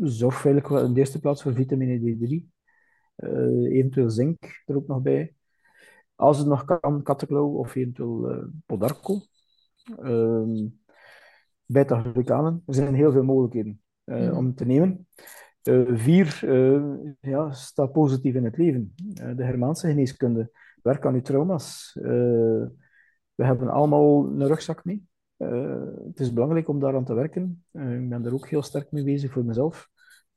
zorgveilig 0.00 0.70
in 0.70 0.92
de 0.92 1.00
eerste 1.00 1.20
plaats 1.20 1.42
voor 1.42 1.54
vitamine 1.54 1.98
D3. 1.98 2.56
Uh, 3.16 3.76
eventueel 3.76 4.10
zink 4.10 4.62
er 4.66 4.76
ook 4.76 4.86
nog 4.86 5.02
bij. 5.02 5.34
Als 6.14 6.38
het 6.38 6.46
nog 6.46 6.64
kan, 6.64 7.02
kattenklauw 7.02 7.48
of 7.48 7.74
eventueel 7.74 8.34
uh, 8.34 8.44
podarco. 8.66 9.20
Uh, 10.02 10.66
Beta-glucanen. 11.64 12.62
Er 12.66 12.74
zijn 12.74 12.94
heel 12.94 13.12
veel 13.12 13.22
mogelijkheden 13.22 13.82
mm. 14.04 14.30
om 14.30 14.54
te 14.54 14.64
nemen. 14.64 15.06
vier, 15.94 16.40
ja, 17.20 17.50
sta 17.52 17.86
positief 17.86 18.34
in 18.34 18.44
het 18.44 18.56
leven. 18.56 18.92
de 19.36 19.44
Hermaanse 19.44 19.86
geneeskunde. 19.86 20.50
Werk 20.82 21.06
aan 21.06 21.14
uw 21.14 21.20
trauma's. 21.20 21.92
we 23.34 23.44
hebben 23.44 23.68
allemaal 23.68 24.26
een 24.26 24.46
rugzak 24.46 24.84
mee. 24.84 25.08
Uh, 25.38 25.82
het 26.06 26.20
is 26.20 26.32
belangrijk 26.32 26.68
om 26.68 26.80
daaraan 26.80 27.04
te 27.04 27.14
werken. 27.14 27.64
Uh, 27.72 28.00
ik 28.00 28.08
ben 28.08 28.24
er 28.24 28.34
ook 28.34 28.48
heel 28.48 28.62
sterk 28.62 28.90
mee 28.90 29.04
bezig 29.04 29.32
voor 29.32 29.44
mezelf. 29.44 29.88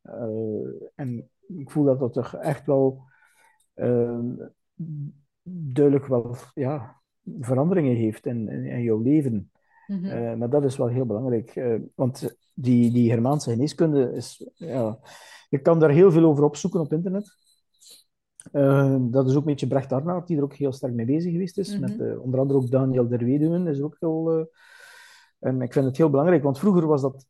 Uh, 0.03 0.89
en 0.95 1.29
ik 1.47 1.71
voel 1.71 1.83
dat 1.83 1.99
dat 1.99 2.17
er 2.17 2.35
echt 2.35 2.65
wel 2.65 3.03
duidelijk 5.43 6.05
wel 6.05 6.35
ja, 6.53 7.01
veranderingen 7.39 7.95
heeft 7.95 8.25
in, 8.25 8.49
in, 8.49 8.83
jouw 8.83 9.01
leven. 9.01 9.51
Mm 9.87 10.37
maar 10.37 10.49
dat 10.49 10.63
is 10.65 10.77
wel 10.77 10.87
heel 10.87 11.05
belangrijk. 11.05 11.79
want 11.95 12.35
die, 12.53 12.91
die 12.91 13.11
Hermaanse 13.11 13.49
geneeskunde 13.49 14.11
is... 14.13 14.49
Ja, 14.55 14.99
je 15.49 15.59
kan 15.59 15.79
daar 15.79 15.89
heel 15.89 16.11
veel 16.11 16.23
over 16.23 16.43
opzoeken 16.43 16.79
op 16.79 16.93
internet. 16.93 17.35
Uh, 18.51 18.95
dat 18.99 19.27
is 19.27 19.31
ook 19.31 19.39
een 19.39 19.45
beetje 19.45 19.67
Brecht 19.67 19.91
Arnaert, 19.91 20.27
die 20.27 20.37
er 20.37 20.43
ook 20.43 20.55
heel 20.55 20.71
sterk 20.71 20.93
mee 20.93 21.05
bezig 21.05 21.31
geweest 21.31 21.57
is. 21.57 21.79
Met 21.79 21.97
mhm. 21.97 22.07
uh, 22.07 22.21
onder 22.21 22.39
andere 22.39 22.59
ook 22.59 22.71
Daniel 22.71 23.07
Derweduwen 23.07 23.67
is 23.67 23.81
ook 23.81 23.95
heel... 23.99 24.39
Uh, 24.39 24.45
en 25.41 25.61
ik 25.61 25.73
vind 25.73 25.85
het 25.85 25.97
heel 25.97 26.09
belangrijk, 26.09 26.43
want 26.43 26.59
vroeger 26.59 26.87
was 26.87 27.01
dat, 27.01 27.25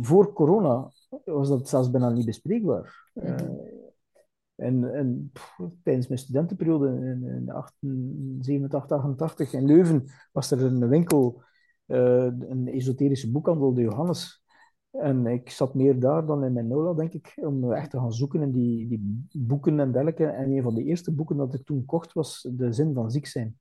voor 0.00 0.32
corona, 0.32 0.90
was 1.24 1.48
dat 1.48 1.68
zelfs 1.68 1.90
bijna 1.90 2.10
niet 2.10 2.26
bespreekbaar. 2.26 3.10
Mm 3.12 3.80
en, 4.62 4.94
en 4.94 5.30
pff, 5.32 5.60
tijdens 5.82 6.06
mijn 6.06 6.20
studentenperiode 6.20 6.88
in, 6.88 7.48
in 7.80 8.38
87, 8.40 8.96
88 8.96 9.52
in 9.52 9.64
Leuven 9.64 10.04
was 10.32 10.50
er 10.50 10.62
een 10.62 10.88
winkel, 10.88 11.42
een 11.86 12.68
esoterische 12.68 13.30
boekhandel, 13.30 13.74
de 13.74 13.82
Johannes. 13.82 14.44
En 14.90 15.26
ik 15.26 15.50
zat 15.50 15.74
meer 15.74 16.00
daar 16.00 16.26
dan 16.26 16.44
in 16.44 16.52
mijn 16.52 16.68
Nola, 16.68 16.94
denk 16.94 17.12
ik, 17.12 17.32
om 17.34 17.72
echt 17.72 17.90
te 17.90 17.98
gaan 17.98 18.12
zoeken 18.12 18.42
in 18.42 18.50
die, 18.50 18.88
die 18.88 19.28
boeken 19.32 19.80
en 19.80 19.92
dergelijke. 19.92 20.26
En 20.26 20.50
een 20.50 20.62
van 20.62 20.74
de 20.74 20.84
eerste 20.84 21.12
boeken 21.12 21.36
dat 21.36 21.54
ik 21.54 21.64
toen 21.64 21.84
kocht 21.84 22.12
was 22.12 22.48
De 22.52 22.72
Zin 22.72 22.94
van 22.94 23.10
Ziek 23.10 23.26
zijn. 23.26 23.58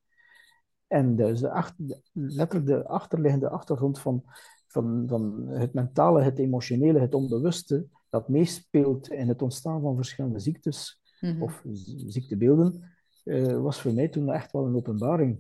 En 0.92 1.16
dus 1.16 1.40
de 1.40 1.50
achter, 1.50 2.02
letterlijk 2.12 2.66
de 2.66 2.88
achterliggende 2.88 3.50
achtergrond 3.50 4.00
van, 4.00 4.24
van, 4.68 5.04
van 5.08 5.48
het 5.48 5.74
mentale, 5.74 6.22
het 6.22 6.40
emotionele, 6.40 7.00
het 7.00 7.14
onbewuste, 7.14 7.88
dat 8.10 8.30
meespeelt 8.30 9.10
in 9.10 9.28
het 9.28 9.42
ontstaan 9.42 9.82
van 9.82 9.96
verschillende 9.96 10.40
ziektes 10.40 11.02
mhm. 11.20 11.42
of 11.42 11.64
ziektebeelden, 12.06 12.84
uh, 13.24 13.62
was 13.62 13.82
voor 13.82 13.94
mij 13.94 14.08
toen 14.08 14.32
echt 14.32 14.52
wel 14.52 14.66
een 14.66 14.76
openbaring. 14.76 15.40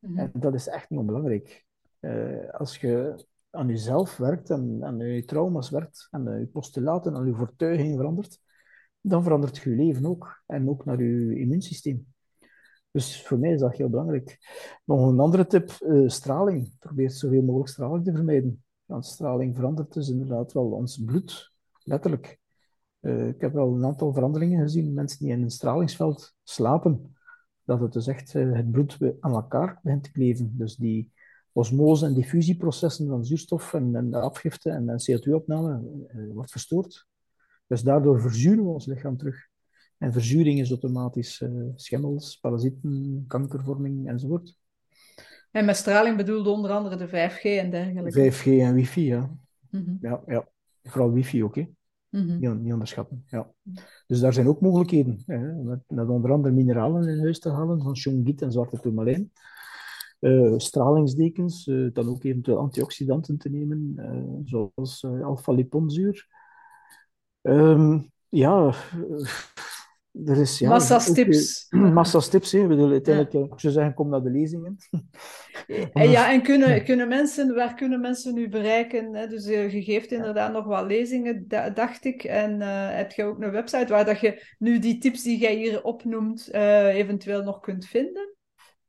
Mhm. 0.00 0.18
En 0.18 0.30
dat 0.32 0.54
is 0.54 0.68
echt 0.68 0.90
niet 0.90 1.00
onbelangrijk. 1.00 1.64
Uh, 2.00 2.50
als 2.50 2.78
je 2.78 3.24
aan 3.50 3.68
jezelf 3.68 4.16
werkt 4.16 4.50
en 4.50 4.84
aan 4.84 4.98
je 4.98 5.24
trauma's 5.24 5.70
werkt 5.70 6.08
en 6.10 6.38
je 6.38 6.46
postulaten, 6.46 7.16
aan 7.16 7.26
je 7.26 7.32
overtuigingen 7.32 7.96
verandert, 7.96 8.38
dan 9.00 9.22
verandert 9.22 9.56
je 9.56 9.70
leven 9.70 10.06
ook. 10.06 10.42
En 10.46 10.68
ook 10.68 10.84
naar 10.84 11.02
je 11.02 11.38
immuunsysteem. 11.38 12.14
Dus 12.96 13.22
voor 13.22 13.38
mij 13.38 13.52
is 13.52 13.60
dat 13.60 13.76
heel 13.76 13.88
belangrijk. 13.88 14.38
Nog 14.84 15.08
een 15.08 15.20
andere 15.20 15.46
tip, 15.46 15.70
uh, 15.80 16.08
straling. 16.08 16.78
Probeer 16.78 17.10
zoveel 17.10 17.42
mogelijk 17.42 17.70
straling 17.70 18.04
te 18.04 18.12
vermijden. 18.12 18.64
Want 18.84 19.06
straling 19.06 19.56
verandert 19.56 19.92
dus 19.92 20.08
inderdaad 20.08 20.52
wel 20.52 20.70
ons 20.70 21.04
bloed, 21.04 21.52
letterlijk. 21.82 22.38
Uh, 23.00 23.28
ik 23.28 23.40
heb 23.40 23.52
wel 23.52 23.74
een 23.74 23.84
aantal 23.84 24.12
veranderingen 24.12 24.62
gezien. 24.62 24.94
Mensen 24.94 25.18
die 25.18 25.32
in 25.32 25.42
een 25.42 25.50
stralingsveld 25.50 26.34
slapen, 26.42 27.16
dat 27.64 27.80
het 27.80 27.92
dus 27.92 28.06
echt 28.06 28.34
uh, 28.34 28.54
het 28.54 28.70
bloed 28.70 28.98
aan 29.20 29.32
elkaar 29.32 29.80
begint 29.82 30.02
te 30.04 30.12
kleven. 30.12 30.54
Dus 30.56 30.76
die 30.76 31.12
osmose- 31.52 32.06
en 32.06 32.14
diffusieprocessen 32.14 33.08
van 33.08 33.24
zuurstof 33.24 33.74
en, 33.74 33.96
en 33.96 34.10
de 34.10 34.20
afgifte 34.20 34.70
en, 34.70 34.88
en 34.88 34.98
CO2-opname 35.00 35.82
uh, 36.14 36.32
wordt 36.32 36.50
verstoord. 36.50 37.06
Dus 37.66 37.82
daardoor 37.82 38.20
verzuren 38.20 38.64
we 38.64 38.70
ons 38.70 38.86
lichaam 38.86 39.16
terug. 39.16 39.48
En 39.98 40.12
verzuring 40.12 40.60
is 40.60 40.70
automatisch 40.70 41.40
uh, 41.40 41.64
schimmels, 41.74 42.38
parasieten, 42.40 43.24
kankervorming 43.28 44.08
enzovoort. 44.08 44.58
En 45.50 45.64
met 45.64 45.76
straling 45.76 46.16
bedoelde 46.16 46.50
onder 46.50 46.70
andere 46.70 46.96
de 46.96 47.08
5G 47.08 47.42
en 47.42 47.70
dergelijke? 47.70 48.32
5G 48.32 48.44
en 48.44 48.74
wifi, 48.74 49.04
ja. 49.04 49.30
Mm 49.70 49.98
ja, 50.00 50.22
ja. 50.26 50.48
Vooral 50.82 51.12
wifi 51.12 51.44
ook, 51.44 51.54
hè. 51.54 51.66
Mm 52.10 52.28
-hmm. 52.28 52.38
niet, 52.38 52.62
niet, 52.62 52.72
onderschatten. 52.72 53.24
Ja. 53.26 53.50
Dus 54.06 54.20
daar 54.20 54.32
zijn 54.32 54.48
ook 54.48 54.60
mogelijkheden. 54.60 55.22
Hè. 55.26 55.52
Met, 55.52 55.80
met, 55.88 56.08
onder 56.08 56.32
andere 56.32 56.54
mineralen 56.54 57.08
in 57.08 57.20
huis 57.20 57.38
te 57.38 57.50
halen, 57.50 57.82
van 57.82 57.96
shungit 57.96 58.42
en 58.42 58.52
zwarte 58.52 58.80
tourmalijn. 58.80 59.32
Uh, 60.20 60.54
stralingsdekens, 60.56 61.66
uh, 61.66 61.92
dan 61.92 62.08
ook 62.08 62.24
eventueel 62.24 62.58
antioxidanten 62.58 63.38
te 63.38 63.50
nemen, 63.50 63.94
uh, 63.96 64.40
zoals 64.44 65.04
alpha-liponzuur. 65.04 66.28
Um, 67.42 68.10
ja, 68.28 68.74
er 70.24 70.36
is... 70.36 70.58
Ja, 70.58 70.68
massa's 70.68 71.12
tips. 71.12 71.66
massa's 71.94 72.28
tips, 72.28 72.52
hè. 72.52 72.66
Bedoel, 72.66 72.90
uiteindelijk, 72.90 73.34
ja. 73.34 73.54
ik 73.54 73.60
zou 73.60 73.72
zeggen, 73.72 73.94
kom 73.94 74.08
naar 74.08 74.22
de 74.22 74.30
lezingen. 74.30 74.76
en 75.92 76.10
ja, 76.10 76.32
en 76.32 76.42
kunnen, 76.42 76.84
kunnen 76.84 77.08
mensen, 77.08 77.54
waar 77.54 77.74
kunnen 77.74 78.00
mensen 78.00 78.34
nu 78.34 78.48
bereiken? 78.48 79.14
Hè? 79.14 79.26
Dus 79.26 79.46
je 79.46 79.82
geeft 79.82 80.12
inderdaad 80.12 80.52
nog 80.52 80.64
wat 80.64 80.86
lezingen, 80.86 81.44
dacht 81.74 82.04
ik. 82.04 82.24
En 82.24 82.60
heb 82.96 83.12
je 83.12 83.24
ook 83.24 83.42
een 83.42 83.50
website 83.50 83.92
waar 83.92 84.04
dat 84.04 84.20
je 84.20 84.54
nu 84.58 84.78
die 84.78 84.98
tips 84.98 85.22
die 85.22 85.38
jij 85.38 85.54
hier 85.54 85.82
opnoemt, 85.82 86.48
eventueel 86.52 87.42
nog 87.42 87.60
kunt 87.60 87.86
vinden? 87.86 88.34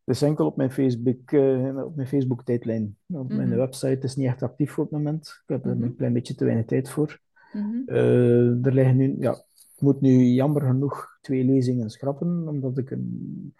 is 0.07 0.21
enkel 0.21 0.45
op 0.45 0.57
mijn 0.57 0.71
Facebook, 0.71 1.31
uh, 1.31 1.85
op 1.85 1.95
mijn 1.95 2.07
Facebook 2.07 2.43
tijdlijn. 2.43 2.97
Op 3.07 3.33
mijn 3.33 3.47
mhm. 3.47 3.57
website 3.57 3.99
is 4.01 4.15
niet 4.15 4.27
echt 4.27 4.43
actief 4.43 4.71
voor 4.71 4.83
het 4.83 4.93
moment. 4.93 5.27
Ik 5.27 5.49
heb 5.53 5.65
er 5.65 5.75
mhm. 5.75 5.83
een 5.83 5.95
klein 5.95 6.13
beetje 6.13 6.35
te 6.35 6.45
weinig 6.45 6.65
tijd 6.65 6.89
voor. 6.89 7.19
Mm 7.51 7.83
er 7.87 8.73
liggen 8.73 8.97
nu, 8.97 9.15
ja, 9.19 9.43
ik 9.77 9.83
moet 9.83 10.01
nu 10.01 10.23
jammer 10.23 10.61
genoeg 10.61 11.17
twee 11.21 11.43
lezingen 11.43 11.89
schrappen, 11.89 12.47
omdat 12.47 12.77
ik 12.77 12.91
een 12.91 13.55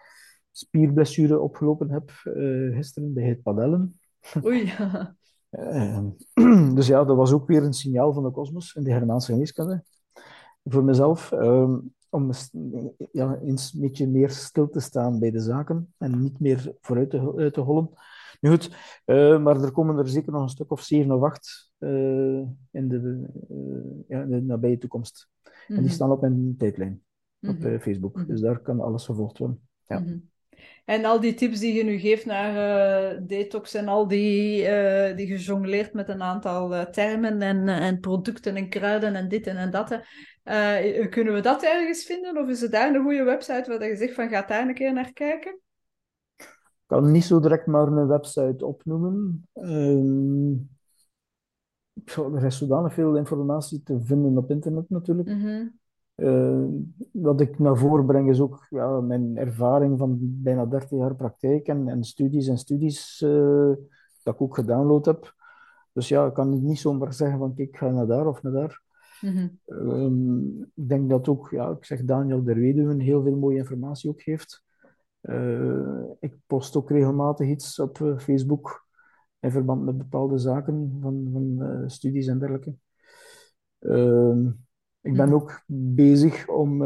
spierblessure 0.50 1.40
opgelopen 1.40 1.90
heb 1.90 2.10
uh, 2.24 2.76
gisteren 2.76 3.12
bij 3.12 3.24
het 3.24 3.42
padellen. 3.42 4.00
Oei. 4.44 4.72
dus 6.74 6.86
ja, 6.86 7.04
dat 7.04 7.16
was 7.16 7.32
ook 7.32 7.46
weer 7.46 7.62
een 7.62 7.72
signaal 7.72 8.12
van 8.12 8.22
de 8.22 8.30
kosmos 8.30 8.74
in 8.74 8.84
de 8.84 8.90
Hermaanse 8.90 9.32
geneeskunde. 9.32 9.84
Voor 10.64 10.84
mezelf. 10.84 11.32
Ehm, 11.32 11.76
om 12.10 12.30
ja, 13.12 13.38
eens 13.38 13.72
een 13.72 13.80
beetje 13.80 14.06
meer 14.06 14.30
stil 14.30 14.68
te 14.68 14.80
staan 14.80 15.18
bij 15.18 15.30
de 15.30 15.40
zaken 15.40 15.94
en 15.98 16.22
niet 16.22 16.40
meer 16.40 16.74
vooruit 16.80 17.10
te, 17.10 17.48
te 17.52 17.60
hollen. 17.60 17.90
Nu 18.40 18.50
goed, 18.50 18.70
uh, 19.06 19.42
maar 19.42 19.62
er 19.62 19.72
komen 19.72 19.98
er 19.98 20.08
zeker 20.08 20.32
nog 20.32 20.42
een 20.42 20.48
stuk 20.48 20.70
of 20.70 20.82
zeven 20.82 21.12
of 21.12 21.22
acht 21.22 21.67
in, 22.70 22.88
de, 22.88 23.28
uh, 23.50 24.04
ja, 24.08 24.22
in 24.22 24.30
de 24.30 24.42
nabije 24.42 24.78
toekomst. 24.78 25.28
Mm 25.42 25.50
-hmm. 25.50 25.52
En 25.66 25.74
die 25.74 25.84
mhm. 25.84 25.94
staan 25.94 26.10
op 26.10 26.20
mijn 26.20 26.54
tijdlijn 26.58 27.02
op 27.40 27.48
mm 27.48 27.62
-hmm. 27.62 27.80
Facebook. 27.80 28.14
Mm 28.14 28.20
-hmm. 28.20 28.30
Dus 28.30 28.40
daar 28.40 28.60
kan 28.60 28.80
alles 28.80 29.04
gevolgd 29.04 29.38
worden. 29.38 29.60
Ja. 29.86 29.98
Mhm. 29.98 30.16
En 30.84 31.04
al 31.04 31.20
die 31.20 31.34
tips 31.34 31.60
die 31.60 31.74
je 31.74 31.84
nu 31.84 31.98
geeft 31.98 32.26
naar 32.26 33.26
detox 33.26 33.74
en 33.74 33.88
al 33.88 34.08
die, 34.08 34.56
die 35.14 35.26
gejongleerd 35.26 35.92
met 35.92 36.08
een 36.08 36.22
aantal 36.22 36.90
termen 36.90 37.42
en, 37.42 37.68
en 37.68 38.00
producten 38.00 38.56
en 38.56 38.68
kruiden 38.68 39.14
en 39.14 39.28
dit 39.28 39.46
en 39.46 39.70
dat. 39.70 40.00
Uh, 40.48 41.08
kunnen 41.08 41.34
we 41.34 41.40
dat 41.40 41.62
ergens 41.62 42.04
vinden? 42.04 42.38
Of 42.38 42.48
is 42.48 42.60
het 42.60 42.72
daar 42.72 42.94
een 42.94 43.02
goede 43.02 43.22
website 43.22 43.64
waar 43.78 43.88
je 43.88 43.96
zegt 43.96 44.14
van 44.14 44.28
ga 44.28 44.42
daar 44.42 44.68
een 44.68 44.74
keer 44.74 44.92
naar 44.92 45.12
kijken? 45.12 45.60
Ik 46.36 46.84
kan 46.86 47.10
niet 47.10 47.24
zo 47.24 47.40
direct 47.40 47.66
maar 47.66 47.86
een 47.86 48.06
website 48.06 48.66
opnoemen. 48.66 49.48
Uh, 49.54 50.56
er 52.04 52.44
is 52.44 52.58
zodanig 52.58 52.94
veel 52.94 53.16
informatie 53.16 53.82
te 53.82 54.00
vinden 54.00 54.36
op 54.38 54.50
internet 54.50 54.90
natuurlijk. 54.90 55.28
Mm 55.28 55.76
wat 57.12 57.40
ik 57.40 57.58
naar 57.58 57.76
voren 57.76 58.06
breng 58.06 58.30
is 58.30 58.40
ook 58.40 58.66
ja, 58.70 59.00
mijn 59.00 59.36
ervaring 59.36 59.98
van 59.98 60.18
bijna 60.20 60.66
30 60.66 60.90
jaar 60.90 61.14
praktijk 61.14 61.66
en, 61.66 61.88
en 61.88 62.04
studies 62.04 62.46
en 62.48 62.58
studies 62.58 63.20
uh, 63.24 63.72
dat 64.22 64.34
ik 64.34 64.40
ook 64.40 64.54
gedownload 64.54 65.04
heb. 65.04 65.34
Dus 65.92 66.08
ja, 66.08 66.26
ik 66.26 66.34
kan 66.34 66.62
niet 66.62 66.78
zomaar 66.78 67.12
zeggen 67.12 67.38
van 67.38 67.54
kijk, 67.54 67.68
ik 67.68 67.76
ga 67.76 67.90
naar 67.90 68.06
daar 68.06 68.26
of 68.26 68.42
naar 68.42 68.52
daar. 68.52 68.82
Mm 69.20 69.58
ik 70.74 70.88
denk 70.88 71.10
dat 71.10 71.28
ook, 71.28 71.50
ja, 71.50 71.70
ik 71.70 71.84
zeg 71.84 72.04
Daniel 72.04 72.42
der 72.42 72.54
Weduwen 72.54 73.00
heel 73.00 73.22
veel 73.22 73.36
mooie 73.36 73.56
informatie 73.56 74.10
ook 74.10 74.22
geeft. 74.22 74.64
Uh, 75.22 76.02
ik 76.20 76.36
post 76.46 76.76
ook 76.76 76.90
regelmatig 76.90 77.48
iets 77.48 77.78
op 77.78 78.14
Facebook 78.16 78.86
in 79.40 79.50
verband 79.50 79.84
met 79.84 79.98
bepaalde 79.98 80.38
zaken 80.38 80.98
van, 81.00 81.28
van 81.32 81.56
uh, 81.58 81.88
studies 81.88 82.26
en 82.26 82.38
dergelijke. 82.38 82.74
Ehm, 83.78 84.46
ik 85.00 85.16
ben 85.16 85.32
ook 85.32 85.62
bezig 85.66 86.48
om 86.48 86.76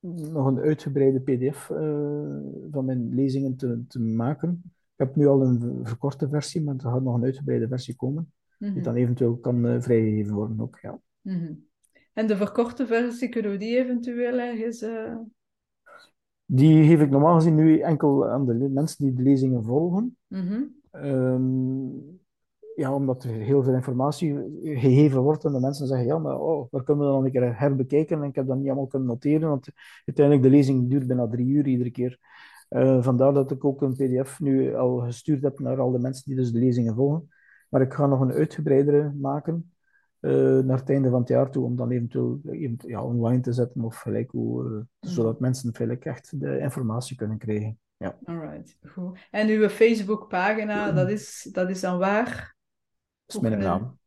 nog 0.00 0.46
een 0.46 0.58
uitgebreide 0.58 1.20
PDF 1.20 1.66
van 2.70 2.84
mijn 2.84 3.14
lezingen 3.14 3.56
te, 3.56 3.84
te 3.88 4.00
maken. 4.00 4.62
Ik 4.64 5.06
heb 5.06 5.16
nu 5.16 5.26
al 5.26 5.42
een 5.42 5.80
verkorte 5.82 6.28
versie, 6.28 6.62
maar 6.62 6.74
er 6.74 6.80
gaat 6.80 7.02
nog 7.02 7.14
een 7.14 7.24
uitgebreide 7.24 7.68
versie 7.68 7.96
komen 7.96 8.32
die 8.58 8.70
mhm. 8.70 8.82
dan 8.82 8.94
eventueel 8.94 9.36
kan 9.36 9.82
vrijgegeven 9.82 10.34
worden 10.34 10.60
ook, 10.60 10.78
ja. 10.82 11.00
Mhm. 11.20 11.52
En 12.12 12.26
de 12.26 12.36
verkorte 12.36 12.86
versie, 12.86 13.28
kunnen 13.28 13.50
we 13.50 13.56
die 13.56 13.78
eventueel 13.78 14.38
ergens... 14.38 14.84
Die 16.48 16.84
geef 16.84 17.00
ik 17.00 17.10
normaal 17.10 17.34
gezien 17.34 17.54
nu 17.54 17.78
enkel 17.78 18.28
aan 18.28 18.46
de 18.46 18.54
mensen 18.54 19.04
die 19.04 19.14
de 19.14 19.22
lezingen 19.22 19.64
volgen. 19.64 20.16
Mhm. 20.26 20.62
Ehm, 21.02 21.88
ja, 22.76 22.94
omdat 22.94 23.24
er 23.24 23.30
heel 23.30 23.62
veel 23.62 23.74
informatie 23.74 24.34
gegeven 24.62 25.20
wordt 25.20 25.44
en 25.44 25.52
de 25.52 25.60
mensen 25.60 25.86
zeggen, 25.86 26.06
ja, 26.06 26.18
maar 26.18 26.40
oh, 26.40 26.66
waar 26.70 26.82
kunnen 26.82 27.06
we 27.06 27.12
dan 27.12 27.24
een 27.24 27.30
keer 27.30 27.58
herbekijken? 27.58 28.22
En 28.22 28.28
ik 28.28 28.34
heb 28.34 28.46
dat 28.46 28.56
niet 28.56 28.66
allemaal 28.66 28.86
kunnen 28.86 29.08
noteren, 29.08 29.48
want 29.48 29.68
uiteindelijk 30.04 30.46
de 30.46 30.52
lezing 30.56 30.90
duurt 30.90 31.06
bijna 31.06 31.28
drie 31.28 31.46
uur 31.46 31.66
iedere 31.66 31.90
keer. 31.90 32.18
Uh, 32.70 33.02
vandaar 33.02 33.32
dat 33.32 33.50
ik 33.50 33.64
ook 33.64 33.82
een 33.82 33.94
pdf 33.94 34.40
nu 34.40 34.74
al 34.74 34.98
gestuurd 34.98 35.42
heb 35.42 35.58
naar 35.58 35.80
al 35.80 35.90
de 35.90 35.98
mensen 35.98 36.24
die 36.26 36.36
dus 36.36 36.52
de 36.52 36.58
lezingen 36.58 36.94
volgen. 36.94 37.28
Maar 37.68 37.80
ik 37.80 37.94
ga 37.94 38.06
nog 38.06 38.20
een 38.20 38.32
uitgebreidere 38.32 39.12
maken. 39.20 39.72
uh, 40.20 40.58
naar 40.58 40.78
het 40.78 40.90
einde 40.90 41.10
van 41.10 41.20
het 41.20 41.28
jaar 41.28 41.50
toe, 41.50 41.64
om 41.64 41.76
dan 41.76 41.90
eventueel, 41.90 42.40
ja, 42.76 43.02
online 43.04 43.40
te 43.40 43.52
zetten 43.52 43.84
of 43.84 43.96
gelijk 43.96 44.30
hoe, 44.30 44.64
uh, 44.64 44.70
mm. 44.70 44.86
zodat 45.00 45.40
mensen 45.40 45.74
gelijk 45.74 46.04
echt 46.04 46.40
de 46.40 46.58
informatie 46.58 47.16
kunnen 47.16 47.38
krijgen. 47.38 47.78
Ja. 47.96 48.18
Alright, 48.24 48.76
goed. 48.88 49.18
En 49.30 49.48
uw 49.48 49.68
Facebookpagina, 49.68 50.92
dat, 50.92 51.08
is, 51.08 51.48
dat 51.52 51.70
is 51.70 51.80
dan 51.80 51.98
waar? 51.98 52.56
Dat 53.26 53.36
is 53.36 53.48
mijn 53.48 53.58
naam. 53.58 53.98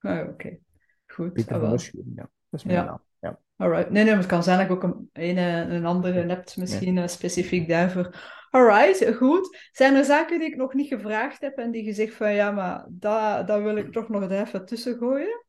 Oh, 0.00 0.18
Oké, 0.18 0.28
okay. 0.28 0.60
goed. 1.06 1.32
Pieter 1.32 1.60
van 1.60 1.78
Schuren, 1.78 2.12
ja. 2.16 2.30
Dat 2.48 2.60
is 2.60 2.64
mijn 2.64 2.78
ja. 2.78 2.84
naam. 2.84 3.02
Ja. 3.18 3.38
Alright. 3.56 3.90
Nee, 3.90 4.02
nee, 4.02 4.12
maar 4.12 4.22
het 4.22 4.30
kan 4.30 4.42
zijn 4.42 4.58
dat 4.58 4.66
ik 4.66 4.72
ook 4.72 4.82
een, 4.82 5.10
een, 5.12 5.74
een 5.74 5.86
andere 5.86 6.26
hebt, 6.26 6.56
misschien 6.56 6.94
ja. 6.94 7.06
specifiek 7.06 7.68
daarvoor. 7.68 8.34
Alright, 8.50 9.14
goed. 9.16 9.68
Zijn 9.72 9.94
er 9.94 10.04
zaken 10.04 10.38
die 10.38 10.48
ik 10.48 10.56
nog 10.56 10.74
niet 10.74 10.88
gevraagd 10.88 11.40
heb 11.40 11.56
en 11.56 11.70
die 11.70 11.84
gezegd 11.84 12.14
van 12.14 12.34
ja, 12.34 12.50
maar 12.50 12.86
dat, 12.88 13.46
dat 13.46 13.62
wil 13.62 13.76
ik 13.76 13.92
toch 13.92 14.08
nog 14.08 14.30
even 14.30 14.66
tussen 14.66 14.96
gooien? 14.96 15.44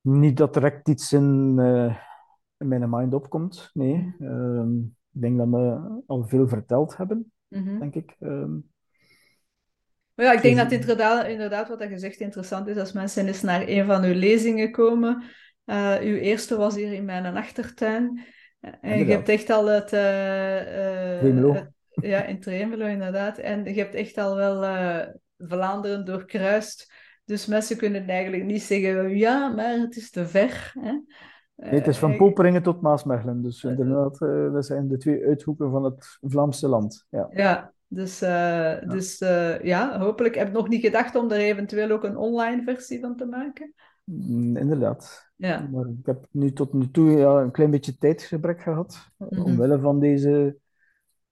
Niet 0.00 0.36
dat 0.36 0.54
direct 0.54 0.88
iets 0.88 1.12
in, 1.12 1.56
uh, 1.58 1.96
in 2.56 2.68
mijn 2.68 2.90
mind 2.90 3.14
opkomt, 3.14 3.70
nee. 3.72 4.14
Um, 4.20 4.84
ik 4.84 4.99
denk 5.20 5.38
dat 5.38 5.48
we 5.48 6.02
al 6.06 6.24
veel 6.28 6.48
verteld 6.48 6.96
hebben, 6.96 7.32
mm 7.48 7.64
-hmm. 7.64 7.78
denk 7.78 7.94
ik. 7.94 8.16
Um, 8.20 8.70
maar 10.14 10.26
ja, 10.26 10.32
ik 10.32 10.42
denk 10.42 10.56
dat 10.56 10.72
inderdaad, 10.72 11.26
inderdaad 11.26 11.68
wat 11.68 11.80
je 11.80 11.98
zegt 11.98 12.20
interessant 12.20 12.68
is 12.68 12.76
als 12.76 12.92
mensen 12.92 13.26
eens 13.26 13.42
naar 13.42 13.68
een 13.68 13.86
van 13.86 14.04
uw 14.04 14.14
lezingen 14.14 14.70
komen. 14.70 15.22
Uh, 15.66 15.96
uw 16.00 16.16
eerste 16.16 16.56
was 16.56 16.74
hier 16.74 16.92
in 16.92 17.04
mijn 17.04 17.36
achtertuin. 17.36 18.24
En 18.80 18.98
je 18.98 19.04
hebt 19.04 19.28
echt 19.28 19.50
al 19.50 19.66
het... 19.66 19.92
Uh, 19.92 21.22
uh, 21.24 21.62
ja, 21.90 22.24
in 22.24 22.40
Tremelo 22.40 22.86
inderdaad. 22.86 23.38
En 23.38 23.64
je 23.64 23.80
hebt 23.80 23.94
echt 23.94 24.18
al 24.18 24.36
wel 24.36 24.64
Vlaanderen 25.38 26.04
doorkruist. 26.04 26.92
Dus 27.24 27.46
mensen 27.46 27.76
kunnen 27.76 28.08
eigenlijk 28.08 28.44
niet 28.44 28.62
zeggen, 28.62 29.16
ja, 29.16 29.48
maar 29.48 29.78
het 29.78 29.96
is 29.96 30.10
te 30.10 30.26
ver. 30.26 30.72
Hè? 30.80 30.92
Nee, 31.60 31.70
het 31.70 31.86
is 31.86 31.98
van 31.98 32.16
Poperingen 32.16 32.62
tot 32.62 32.80
Maasmechelen. 32.80 33.42
Dus 33.42 33.64
inderdaad, 33.64 34.18
dat 34.52 34.66
zijn 34.66 34.88
de 34.88 34.96
twee 34.96 35.26
uithoeken 35.26 35.70
van 35.70 35.84
het 35.84 36.18
Vlaamse 36.20 36.68
land. 36.68 37.06
Ja, 37.10 37.28
ja 37.30 37.72
dus, 37.92 38.22
uh, 38.22 38.28
ja. 38.28 38.80
dus 38.80 39.20
uh, 39.20 39.62
ja, 39.62 39.98
hopelijk 39.98 40.34
heb 40.34 40.48
ik 40.48 40.52
nog 40.52 40.68
niet 40.68 40.80
gedacht 40.80 41.14
om 41.14 41.30
er 41.30 41.38
eventueel 41.38 41.90
ook 41.90 42.04
een 42.04 42.16
online 42.16 42.62
versie 42.62 43.00
van 43.00 43.16
te 43.16 43.24
maken. 43.24 43.74
Mm, 44.04 44.56
inderdaad. 44.56 45.30
Ja. 45.36 45.68
Maar 45.72 45.86
ik 45.86 46.06
heb 46.06 46.26
nu 46.30 46.52
tot 46.52 46.72
nu 46.72 46.90
toe 46.90 47.10
ja, 47.10 47.40
een 47.40 47.50
klein 47.50 47.70
beetje 47.70 47.96
tijdgebrek 47.98 48.60
gehad, 48.60 49.06
mm 49.16 49.26
-hmm. 49.28 49.44
omwille 49.44 49.78
van 49.78 50.00
deze 50.00 50.56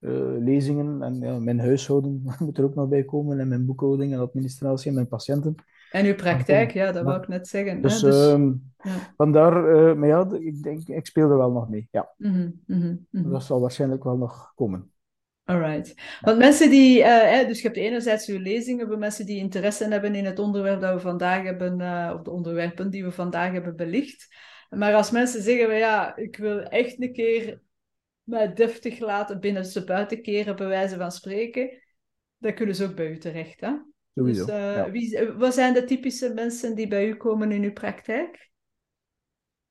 uh, 0.00 0.38
lezingen. 0.38 1.02
En 1.02 1.20
ja, 1.20 1.38
mijn 1.38 1.60
huishouden 1.60 2.22
moet 2.38 2.58
er 2.58 2.64
ook 2.64 2.74
nog 2.74 2.88
bij 2.88 3.04
komen, 3.04 3.40
en 3.40 3.48
mijn 3.48 3.66
boekhouding 3.66 4.12
en 4.12 4.20
administratie 4.20 4.88
en 4.88 4.94
mijn 4.94 5.08
patiënten. 5.08 5.54
En 5.90 6.06
uw 6.06 6.14
praktijk, 6.14 6.70
ja, 6.70 6.92
dat 6.92 7.04
wou 7.04 7.20
ik 7.20 7.28
net 7.28 7.48
zeggen. 7.48 7.82
Dus, 7.82 8.00
hè? 8.00 8.10
dus 8.10 8.26
um, 8.26 8.72
ja. 8.78 9.12
vandaar, 9.16 9.52
maar 9.96 10.08
ja, 10.08 10.26
ik 10.38 10.62
denk, 10.62 10.88
ik 10.88 11.06
speel 11.06 11.30
er 11.30 11.36
wel 11.36 11.52
nog 11.52 11.68
mee. 11.68 11.88
Ja. 11.90 12.14
Mm 12.16 12.32
-hmm, 12.32 12.60
mm 12.66 13.06
-hmm. 13.10 13.30
Dat 13.30 13.42
zal 13.42 13.60
waarschijnlijk 13.60 14.04
wel 14.04 14.16
nog 14.16 14.52
komen. 14.54 14.92
Alright. 15.48 15.94
Want 16.20 16.38
mensen 16.38 16.70
die, 16.70 16.98
uh, 16.98 17.46
dus 17.46 17.60
je 17.60 17.66
hebt 17.66 17.78
enerzijds 17.78 18.28
uw 18.28 18.38
lezingen 18.38 18.86
voor 18.86 18.98
mensen 18.98 19.26
die 19.26 19.38
interesse 19.38 19.88
hebben 19.88 20.14
in 20.14 20.24
het 20.24 20.38
onderwerp 20.38 20.80
dat 20.80 20.94
we 20.94 21.00
vandaag 21.00 21.42
hebben, 21.42 21.80
uh, 21.80 22.12
of 22.14 22.22
de 22.22 22.30
onderwerpen 22.30 22.90
die 22.90 23.04
we 23.04 23.12
vandaag 23.12 23.52
hebben 23.52 23.76
belicht. 23.76 24.28
Maar 24.68 24.94
als 24.94 25.10
mensen 25.10 25.42
zeggen, 25.42 25.76
ja, 25.76 26.16
ik 26.16 26.36
wil 26.36 26.62
echt 26.62 27.02
een 27.02 27.12
keer 27.12 27.60
mij 28.22 28.52
deftig 28.52 28.98
laten 28.98 29.40
binnen 29.40 29.64
ze 29.64 29.84
buiten 29.84 30.22
keren, 30.22 30.56
bij 30.56 30.66
wijze 30.66 30.96
van 30.96 31.12
spreken, 31.12 31.82
dan 32.38 32.54
kunnen 32.54 32.74
ze 32.74 32.84
ook 32.84 32.94
bij 32.94 33.10
u 33.10 33.18
terecht. 33.18 33.60
Hè? 33.60 33.72
Sowieso. 34.18 34.44
Dus, 34.44 34.54
uh, 34.54 34.74
ja. 34.74 34.90
wie, 34.90 35.32
wat 35.36 35.54
zijn 35.54 35.74
de 35.74 35.84
typische 35.84 36.34
mensen 36.34 36.74
die 36.74 36.88
bij 36.88 37.08
u 37.08 37.14
komen 37.14 37.52
in 37.52 37.62
uw 37.62 37.72
praktijk? 37.72 38.50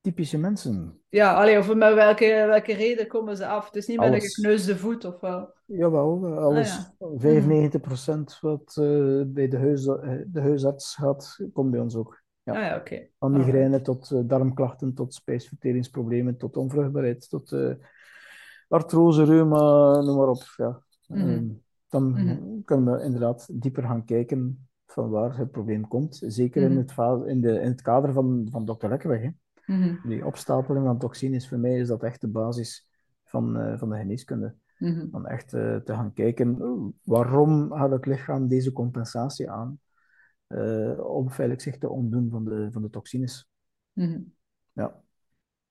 Typische 0.01 0.37
mensen? 0.37 1.01
Ja, 1.09 1.33
alleen, 1.33 1.57
of 1.57 1.75
met 1.75 1.93
welke, 1.93 2.25
welke 2.25 2.73
reden 2.73 3.07
komen 3.07 3.37
ze 3.37 3.47
af? 3.47 3.69
Dus 3.69 3.87
niet 3.87 3.99
met 3.99 4.13
een 4.13 4.21
gekneusde 4.21 4.77
voet 4.77 5.05
of 5.05 5.19
wel? 5.19 5.53
Jawel, 5.65 6.37
alles. 6.37 6.93
Ah, 6.97 7.21
ja. 7.21 7.79
95% 7.79 8.39
wat 8.41 8.77
uh, 8.79 9.23
bij 9.25 9.47
de, 9.47 9.57
huis, 9.57 9.83
de 10.27 10.41
huisarts 10.41 10.95
gaat, 10.95 11.47
komt 11.53 11.71
bij 11.71 11.79
ons 11.79 11.95
ook. 11.95 12.23
Ja. 12.43 12.53
Ah, 12.53 12.61
ja, 12.61 12.75
oké. 12.75 13.07
Van 13.19 13.31
migraine 13.31 13.81
tot 13.81 14.11
uh, 14.11 14.19
darmklachten, 14.23 14.93
tot 14.93 15.13
spijsverteringsproblemen, 15.13 16.37
tot 16.37 16.57
onvruchtbaarheid, 16.57 17.29
tot 17.29 17.55
artrose, 18.67 19.23
reuma, 19.23 20.01
noem 20.01 20.17
maar 20.17 20.27
op. 20.27 20.43
Ja. 20.57 20.81
Mm 21.07 21.19
-hmm. 21.21 21.29
um, 21.29 21.65
dan 21.89 22.09
Mhm. 22.09 22.21
mm 22.21 22.27
-hmm. 22.27 22.63
kunnen 22.63 22.93
we 22.97 23.03
inderdaad 23.03 23.47
dieper 23.61 23.83
gaan 23.83 24.05
kijken 24.05 24.67
van 24.85 25.09
waar 25.09 25.37
het 25.37 25.51
probleem 25.51 25.87
komt. 25.87 26.21
Zeker 26.25 26.61
Mhm. 26.61 26.71
in, 26.71 26.77
het, 26.77 26.93
in, 27.27 27.41
de, 27.41 27.59
in 27.59 27.67
het 27.67 27.81
kader 27.81 28.13
van, 28.13 28.47
van 28.51 28.65
dokter 28.65 28.89
Lekkeweg. 28.89 29.21
Hè. 29.21 29.29
Mm 29.65 29.81
-hmm. 29.81 29.99
Die 30.03 30.25
opstapeling 30.25 30.85
van 30.85 30.99
toxines, 30.99 31.47
voor 31.47 31.57
mij 31.59 31.79
is 31.79 31.87
dat 31.87 32.03
echt 32.03 32.21
de 32.21 32.27
basis 32.27 32.89
van, 33.23 33.57
uh, 33.61 33.77
van 33.77 33.89
de 33.89 33.97
geneeskunde. 33.97 34.55
Mm 34.77 34.93
-hmm. 34.93 35.09
Om 35.11 35.25
echt 35.25 35.53
uh, 35.53 35.75
te 35.75 35.93
gaan 35.93 36.13
kijken, 36.13 36.57
waarom 37.03 37.71
gaat 37.71 37.91
het 37.91 38.05
lichaam 38.05 38.47
deze 38.47 38.71
compensatie 38.71 39.49
aan? 39.51 39.79
Uh, 40.47 40.99
om 40.99 41.29
feitelijk 41.29 41.61
zich 41.61 41.77
te 41.77 41.89
ontdoen 41.89 42.29
van 42.29 42.43
de, 42.43 42.67
van 42.71 42.81
de 42.81 42.89
toxines. 42.89 43.49
Mm 43.93 44.05
-hmm. 44.05 44.33
Ja. 44.73 45.01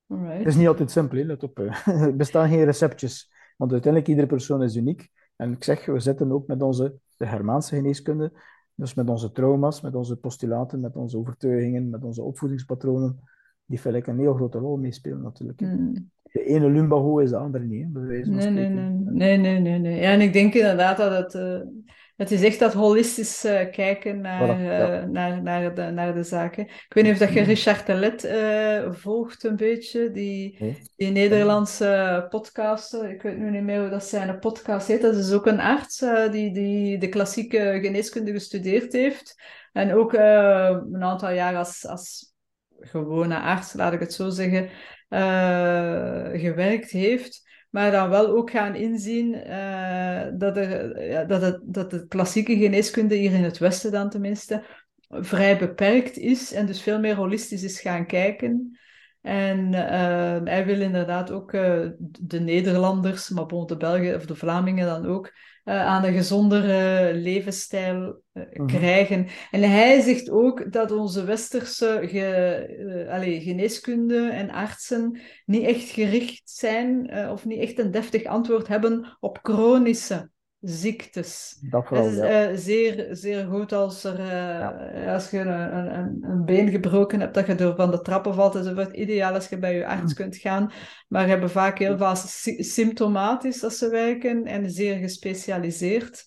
Alright. 0.06 0.38
Het 0.38 0.46
is 0.46 0.56
niet 0.56 0.68
altijd 0.68 0.90
simpel, 0.90 1.24
let 1.24 1.42
op. 1.42 1.58
Er 1.84 2.16
bestaan 2.16 2.48
geen 2.48 2.64
receptjes, 2.64 3.32
want 3.56 3.72
uiteindelijk 3.72 4.10
iedere 4.10 4.28
persoon 4.28 4.62
is 4.62 4.76
uniek. 4.76 5.10
En 5.36 5.52
ik 5.52 5.64
zeg, 5.64 5.86
we 5.86 6.00
zitten 6.00 6.32
ook 6.32 6.46
met 6.46 6.62
onze, 6.62 6.94
de 7.16 7.26
Germaanse 7.26 7.74
geneeskunde, 7.74 8.32
dus 8.74 8.94
met 8.94 9.08
onze 9.08 9.32
trauma's, 9.32 9.80
met 9.80 9.94
onze 9.94 10.16
postulaten, 10.16 10.80
met 10.80 10.96
onze 10.96 11.16
overtuigingen, 11.16 11.90
met 11.90 12.04
onze 12.04 12.22
opvoedingspatronen, 12.22 13.20
die 13.64 13.78
feitelijk 13.78 14.12
een 14.12 14.18
heel 14.18 14.34
grote 14.34 14.58
rol 14.58 14.76
meespelen 14.76 15.22
natuurlijk. 15.22 15.60
Mm. 15.60 16.10
De 16.22 16.44
ene 16.44 16.70
lumbago 16.70 17.18
is 17.18 17.30
de 17.30 17.36
andere 17.36 17.64
niet, 17.64 17.82
hè, 17.82 17.88
bij 17.88 18.02
wijze 18.02 18.24
van 18.24 18.54
Nee, 18.54 18.68
nee, 18.68 18.68
nee, 18.68 19.38
nee, 19.38 19.38
nee, 19.38 19.60
nee, 19.60 19.78
nee. 19.78 20.00
Ja, 20.00 20.10
en 20.10 20.20
ik 20.20 20.32
denk 20.32 20.54
inderdaad 20.54 20.96
dat 20.96 21.12
het, 21.12 21.34
uh, 21.34 21.60
het 22.16 22.30
is 22.30 22.42
echt 22.42 22.58
dat 22.58 22.72
holistisch 22.72 23.44
uh, 23.44 23.70
kijken 23.70 24.20
naar, 24.20 24.58
Voilà, 24.58 24.62
ja. 24.62 25.02
uh, 25.02 25.08
naar, 25.08 25.42
naar, 25.42 25.74
de, 25.74 25.82
naar 25.82 26.14
de 26.14 26.22
zaken. 26.22 26.64
Ik 26.64 26.92
weet 26.94 27.04
niet 27.04 27.12
of 27.12 27.18
dat 27.18 27.32
je 27.32 27.42
Richard 27.42 27.86
Telet 27.86 28.28
volgt 28.90 29.44
een 29.44 29.56
beetje, 29.56 30.10
die, 30.10 30.56
Nee. 30.58 30.78
die 30.96 31.10
Nederlandse 31.10 32.26
podcaster. 32.28 33.10
Ik 33.10 33.22
weet 33.22 33.38
nu 33.38 33.50
niet 33.50 33.62
meer 33.62 33.80
hoe 33.80 33.88
dat 33.90 34.04
zijn 34.04 34.38
podcast 34.38 34.86
heet. 34.86 35.02
Dat 35.02 35.16
is 35.16 35.32
ook 35.32 35.46
een 35.46 35.60
arts 35.60 36.04
die, 36.30 36.52
die 36.52 36.98
de 36.98 37.08
klassieke 37.08 37.78
geneeskunde 37.82 38.32
gestudeerd 38.32 38.92
heeft. 38.92 39.42
En 39.72 39.94
ook 39.94 40.12
een 40.12 41.02
aantal 41.02 41.30
jaar 41.30 41.56
als, 41.56 41.86
als 41.86 42.34
gewone 42.80 43.40
arts, 43.40 43.72
laat 43.72 43.92
ik 43.92 44.00
het 44.00 44.12
zo 44.12 44.28
zeggen, 44.28 44.68
uh, 45.08 46.40
gewerkt 46.40 46.90
heeft, 46.90 47.45
maar 47.70 47.90
dan 47.90 48.08
wel 48.08 48.28
ook 48.28 48.50
gaan 48.50 48.74
inzien 48.74 49.34
uh, 49.34 50.26
dat, 50.32 50.56
er, 50.56 51.02
ja, 51.08 51.24
dat, 51.24 51.42
het, 51.42 51.60
dat 51.62 51.90
de 51.90 52.06
klassieke 52.06 52.56
geneeskunde 52.56 53.14
hier 53.14 53.32
in 53.32 53.44
het 53.44 53.58
Westen 53.58 53.92
dan 53.92 54.10
tenminste 54.10 54.62
vrij 55.08 55.58
beperkt 55.58 56.16
is 56.16 56.52
en 56.52 56.66
dus 56.66 56.82
veel 56.82 57.00
meer 57.00 57.14
holistisch 57.14 57.62
is 57.62 57.80
gaan 57.80 58.06
kijken. 58.06 58.78
En 59.26 59.72
uh, 59.72 60.38
hij 60.44 60.64
wil 60.66 60.80
inderdaad 60.80 61.30
ook 61.30 61.52
de 62.20 62.40
Nederlanders, 62.40 63.28
maar 63.28 63.46
bon, 63.46 63.66
de 63.66 63.76
Belgen 63.76 64.14
of 64.14 64.26
de 64.26 64.34
Vlamingen 64.34 64.86
dan 64.86 65.06
ook, 65.06 65.32
uh, 65.64 65.86
aan 65.86 66.04
een 66.04 66.14
gezondere 66.14 67.14
levensstijl 67.14 68.22
uh, 68.32 68.42
mm-hmm. 68.42 68.66
krijgen. 68.66 69.26
En 69.50 69.62
hij 69.62 70.00
zegt 70.00 70.30
ook 70.30 70.72
dat 70.72 70.90
onze 70.90 71.24
westerse 71.24 72.00
ge, 72.02 73.08
allez, 73.10 73.44
geneeskunde 73.44 74.28
en 74.28 74.50
artsen 74.50 75.20
niet 75.46 75.64
echt 75.64 75.88
gericht 75.88 76.50
zijn 76.50 77.10
of 77.30 77.44
niet 77.44 77.60
echt 77.60 77.78
een 77.78 77.90
deftig 77.90 78.24
antwoord 78.24 78.68
hebben 78.68 79.16
op 79.20 79.38
chronische 79.42 80.30
ziektes. 80.60 81.58
Dat 81.70 81.86
vooral, 81.86 82.04
het 82.04 82.14
is 82.14 82.18
ja. 82.18 82.56
zeer, 82.56 83.08
zeer 83.10 83.46
goed 83.46 83.72
als, 83.72 84.04
er, 84.04 84.18
als 85.08 85.30
je 85.30 85.38
een, 85.38 85.98
een, 85.98 86.18
een, 86.20 86.44
been 86.44 86.70
gebroken 86.70 87.20
hebt, 87.20 87.34
dat 87.34 87.46
je 87.46 87.54
door 87.54 87.74
van 87.74 87.90
de 87.90 88.00
trappen 88.00 88.34
valt 88.34 88.54
enzovoort. 88.54 88.96
Ideaal 88.96 89.34
als 89.34 89.48
je 89.48 89.58
bij 89.58 89.76
je 89.76 89.86
arts 89.86 90.14
kunt 90.14 90.36
gaan. 90.36 90.72
Maar 91.08 91.26
hebben 91.26 91.50
vaak 91.50 91.78
heel 91.78 91.98
vaak 91.98 92.16
symptomatisch 92.58 93.64
als 93.64 93.78
ze 93.78 93.88
werken 93.88 94.44
en 94.44 94.70
zeer 94.70 94.96
gespecialiseerd. 94.96 96.26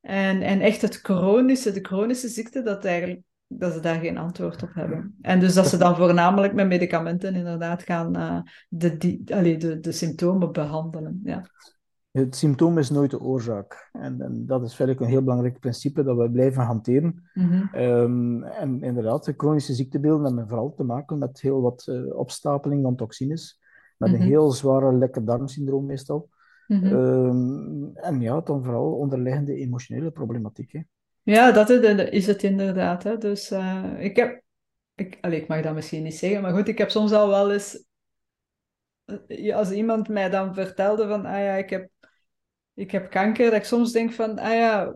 En, 0.00 0.42
en 0.42 0.60
echt 0.60 0.82
het 0.82 0.96
chronische, 0.96 1.72
de 1.72 1.80
chronische 1.80 2.28
ziekte, 2.28 2.62
dat, 2.62 2.84
eigenlijk, 2.84 3.20
dat 3.46 3.72
ze 3.72 3.80
daar 3.80 4.00
geen 4.00 4.18
antwoord 4.18 4.62
op 4.62 4.74
hebben. 4.74 5.16
En 5.20 5.40
dus 5.40 5.54
dat 5.54 5.68
ze 5.68 5.76
dan 5.76 5.96
voornamelijk 5.96 6.52
met 6.52 6.66
medicamenten 6.66 7.34
inderdaad 7.34 7.82
gaan 7.82 8.16
uh, 8.16 8.40
de, 8.68 8.96
die, 8.96 9.24
de, 9.24 9.80
de 9.80 9.92
symptomen 9.92 10.52
behandelen. 10.52 11.20
Ja. 11.24 11.44
Het 12.18 12.36
symptoom 12.36 12.78
is 12.78 12.90
nooit 12.90 13.10
de 13.10 13.20
oorzaak. 13.20 13.90
En, 13.92 14.20
en 14.20 14.46
dat 14.46 14.64
is 14.64 14.74
verder 14.74 15.00
een 15.00 15.08
heel 15.08 15.22
belangrijk 15.22 15.60
principe 15.60 16.02
dat 16.02 16.16
we 16.16 16.30
blijven 16.30 16.62
hanteren. 16.62 17.30
Mm-hmm. 17.34 17.70
Um, 17.74 18.42
en 18.44 18.82
inderdaad, 18.82 19.24
de 19.24 19.34
chronische 19.36 19.74
ziektebeelden 19.74 20.26
hebben 20.26 20.48
vooral 20.48 20.74
te 20.74 20.84
maken 20.84 21.18
met 21.18 21.40
heel 21.40 21.60
wat 21.60 21.86
uh, 21.90 22.16
opstapeling 22.16 22.82
van 22.82 22.96
toxines. 22.96 23.60
Met 23.96 24.12
een 24.12 24.20
heel 24.20 24.50
zware 24.50 24.92
lekke 24.92 25.24
darmsyndroom 25.24 25.86
meestal. 25.86 26.28
Mm-hmm. 26.66 26.92
Um, 26.92 27.90
en 27.94 28.20
ja, 28.20 28.40
dan 28.40 28.64
vooral 28.64 28.92
onderliggende 28.92 29.54
emotionele 29.54 30.10
problematiek. 30.10 30.72
Hè. 30.72 30.80
Ja, 31.22 31.52
dat 31.52 31.70
is 31.70 32.26
het 32.26 32.42
inderdaad. 32.42 33.02
Hè. 33.02 33.18
Dus 33.18 33.52
uh, 33.52 33.84
ik 33.98 34.16
heb 34.16 34.42
ik, 34.98 35.18
allee, 35.20 35.40
ik 35.40 35.48
mag 35.48 35.62
dat 35.62 35.74
misschien 35.74 36.02
niet 36.02 36.14
zeggen, 36.14 36.42
maar 36.42 36.52
goed, 36.52 36.68
ik 36.68 36.78
heb 36.78 36.90
soms 36.90 37.12
al 37.12 37.28
wel 37.28 37.52
eens, 37.52 37.84
eh, 39.04 39.56
als 39.56 39.70
iemand 39.70 40.08
mij 40.08 40.30
dan 40.30 40.54
vertelde 40.54 41.08
van, 41.08 41.24
ah 41.26 41.38
ja, 41.38 41.54
ik 41.54 41.70
heb, 41.70 41.90
ik 42.78 42.90
heb 42.90 43.10
kanker, 43.10 43.44
dat 43.44 43.58
ik 43.58 43.64
soms 43.64 43.92
denk 43.92 44.12
van, 44.12 44.38
ah 44.38 44.52
ja, 44.52 44.94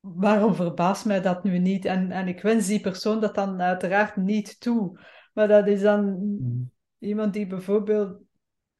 waarom 0.00 0.54
verbaast 0.54 1.04
mij 1.04 1.20
dat 1.20 1.44
nu 1.44 1.58
niet? 1.58 1.84
En, 1.84 2.10
en 2.10 2.28
ik 2.28 2.42
wens 2.42 2.66
die 2.66 2.80
persoon 2.80 3.20
dat 3.20 3.34
dan 3.34 3.62
uiteraard 3.62 4.16
niet 4.16 4.60
toe. 4.60 4.98
Maar 5.32 5.48
dat 5.48 5.66
is 5.66 5.80
dan 5.80 6.04
mm. 6.04 6.70
iemand 6.98 7.32
die 7.32 7.46
bijvoorbeeld 7.46 8.20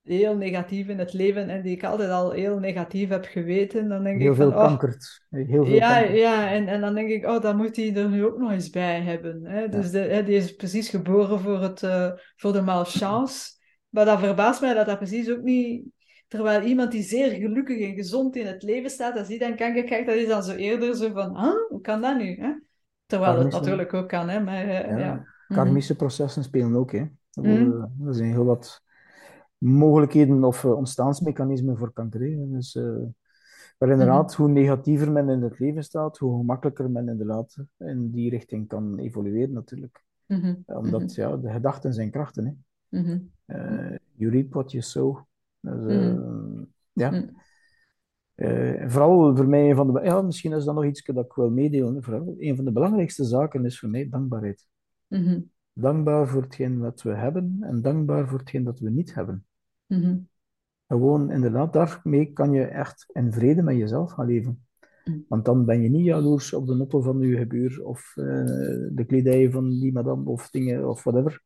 heel 0.02 0.36
negatief 0.36 0.88
in 0.88 0.98
het 0.98 1.12
leven 1.12 1.48
en 1.48 1.62
die 1.62 1.76
ik 1.76 1.84
altijd 1.84 2.10
al 2.10 2.30
heel 2.30 2.58
negatief 2.58 3.08
heb 3.08 3.24
geweten, 3.24 3.88
dan 3.88 4.02
denk 4.04 4.20
heel 4.20 4.30
ik 4.30 4.36
veel 4.36 4.50
van, 4.50 4.60
oh. 4.60 4.82
Heel 5.30 5.64
veel 5.64 5.74
ja, 5.74 5.98
ja 5.98 6.50
en, 6.50 6.68
en 6.68 6.80
dan 6.80 6.94
denk 6.94 7.08
ik, 7.10 7.26
oh, 7.26 7.40
dan 7.40 7.56
moet 7.56 7.76
hij 7.76 7.96
er 7.96 8.08
nu 8.08 8.24
ook 8.24 8.38
nog 8.38 8.50
eens 8.50 8.70
bij 8.70 9.00
hebben. 9.00 9.44
Hè? 9.44 9.68
Dus 9.68 9.90
de, 9.90 9.98
hè, 9.98 10.24
die 10.24 10.36
is 10.36 10.54
precies 10.54 10.88
geboren 10.88 11.40
voor, 11.40 11.60
het, 11.60 11.82
uh, 11.82 12.10
voor 12.36 12.52
de 12.52 12.62
malchance. 12.62 13.50
Maar 13.88 14.04
dat 14.04 14.18
verbaast 14.18 14.60
mij 14.60 14.74
dat 14.74 14.86
dat 14.86 14.98
precies 14.98 15.30
ook 15.30 15.42
niet... 15.42 15.84
Terwijl 16.32 16.62
iemand 16.62 16.90
die 16.92 17.02
zeer 17.02 17.30
gelukkig 17.30 17.80
en 17.80 17.94
gezond 17.94 18.36
in 18.36 18.46
het 18.46 18.62
leven 18.62 18.90
staat, 18.90 19.18
als 19.18 19.28
die 19.28 19.38
dan 19.38 19.56
kanker 19.56 19.84
krijgt, 19.84 20.06
dat 20.06 20.14
is 20.14 20.28
dan 20.28 20.42
zo 20.42 20.52
eerder 20.52 20.96
zo 20.96 21.12
van, 21.12 21.36
huh? 21.38 21.54
hoe 21.68 21.80
kan 21.80 22.00
dat 22.00 22.16
nu? 22.16 22.36
Hè? 22.40 22.54
Terwijl 23.06 23.38
het 23.38 23.52
natuurlijk 23.52 23.94
ook 23.94 24.09
kan, 24.09 24.28
hè. 24.28 24.40
Maar, 24.40 24.64
uh, 24.64 24.88
ja. 24.88 24.98
ja. 24.98 25.26
Karmische 25.48 25.96
processen 25.96 26.42
spelen 26.42 26.76
ook, 26.76 26.92
hè. 26.92 26.98
Er, 26.98 27.10
worden, 27.32 27.94
er 28.06 28.14
zijn 28.14 28.30
heel 28.30 28.44
wat 28.44 28.82
mogelijkheden 29.59 30.44
of 30.44 30.64
uh, 30.64 30.76
ontstaansmechanismen 30.76 31.76
voor 31.76 31.92
kanker. 31.92 32.50
Dus, 32.50 32.74
uh, 32.74 33.02
maar 33.78 33.88
inderdaad, 33.88 34.32
mhm. 34.32 34.42
hoe 34.42 34.50
negatiever 34.50 35.12
men 35.12 35.28
in 35.28 35.42
het 35.42 35.59
leven 35.59 35.84
staat, 35.84 36.18
hoe 36.18 36.36
gemakkelijker 36.36 36.90
men 36.90 37.09
inderdaad 37.09 37.56
in 37.78 38.10
die 38.10 38.30
richting 38.30 38.68
kan 38.68 38.98
evolueren 38.98 39.52
natuurlijk. 39.52 40.04
Mhm. 40.26 40.54
Omdat 40.66 41.02
Mhm. 41.02 41.20
ja, 41.20 41.36
de 41.36 41.50
gedachten 41.50 41.92
zijn 41.94 42.10
krachten. 42.10 42.44
Hè. 42.44 42.52
Mhm. 43.00 43.18
Uh, 43.46 43.96
you 44.14 44.30
reap 44.30 44.52
what 44.52 44.70
you 44.70 44.82
sow. 44.82 45.30
Dus, 45.62 45.84
Mhm. 45.84 46.64
ja. 46.93 47.10
Mhm. 47.10 47.28
Eh, 48.34 48.89
vooral 48.89 49.36
voor 49.36 49.48
mij, 49.48 49.70
een 49.70 49.76
van 49.76 49.93
de, 49.93 50.01
ja, 50.05 50.22
misschien 50.22 50.52
is 50.52 50.64
dat 50.64 50.74
nog 50.74 50.84
iets 50.84 51.05
dat 51.05 51.24
ik 51.24 51.32
wil 51.32 51.51
meedelen. 51.51 52.02
Vooral, 52.02 52.34
een 52.39 52.56
van 52.56 52.64
de 52.64 52.72
belangrijkste 52.72 53.24
zaken 53.24 53.64
is 53.64 53.78
voor 53.78 53.89
mij 53.89 54.09
dankbaarheid. 54.09 54.66
Mhm. 55.06 55.40
Dankbaar 55.72 56.28
voor 56.28 56.43
hetgeen 56.43 56.78
wat 56.78 57.02
we 57.02 57.14
hebben 57.14 57.56
en 57.60 57.82
dankbaar 57.82 58.28
voor 58.28 58.39
hetgeen 58.39 58.64
dat 58.64 58.78
we 58.78 58.90
niet 58.90 59.14
hebben. 59.14 59.47
Mhm. 59.86 60.18
Gewoon, 60.86 61.30
inderdaad, 61.30 61.72
daarmee 61.72 62.32
kan 62.32 62.52
je 62.52 62.64
echt 62.64 63.06
in 63.12 63.32
vrede 63.32 63.62
met 63.62 63.76
jezelf 63.76 64.12
gaan 64.12 64.26
leven. 64.26 64.66
Mm. 65.05 65.24
Want 65.28 65.44
dan 65.44 65.64
ben 65.64 65.82
je 65.82 65.89
niet 65.89 66.05
jaloers 66.05 66.52
op 66.52 66.66
de 66.66 66.74
noppel 66.74 67.02
van 67.02 67.20
je 67.20 67.36
gebuur 67.36 67.84
of 67.84 68.12
eh, 68.16 68.24
de 68.90 69.05
kledij 69.06 69.51
van 69.51 69.70
die 69.70 69.93
madame 69.93 70.30
of 70.30 70.51
dingen 70.51 70.89
of 70.89 71.02
whatever. 71.02 71.43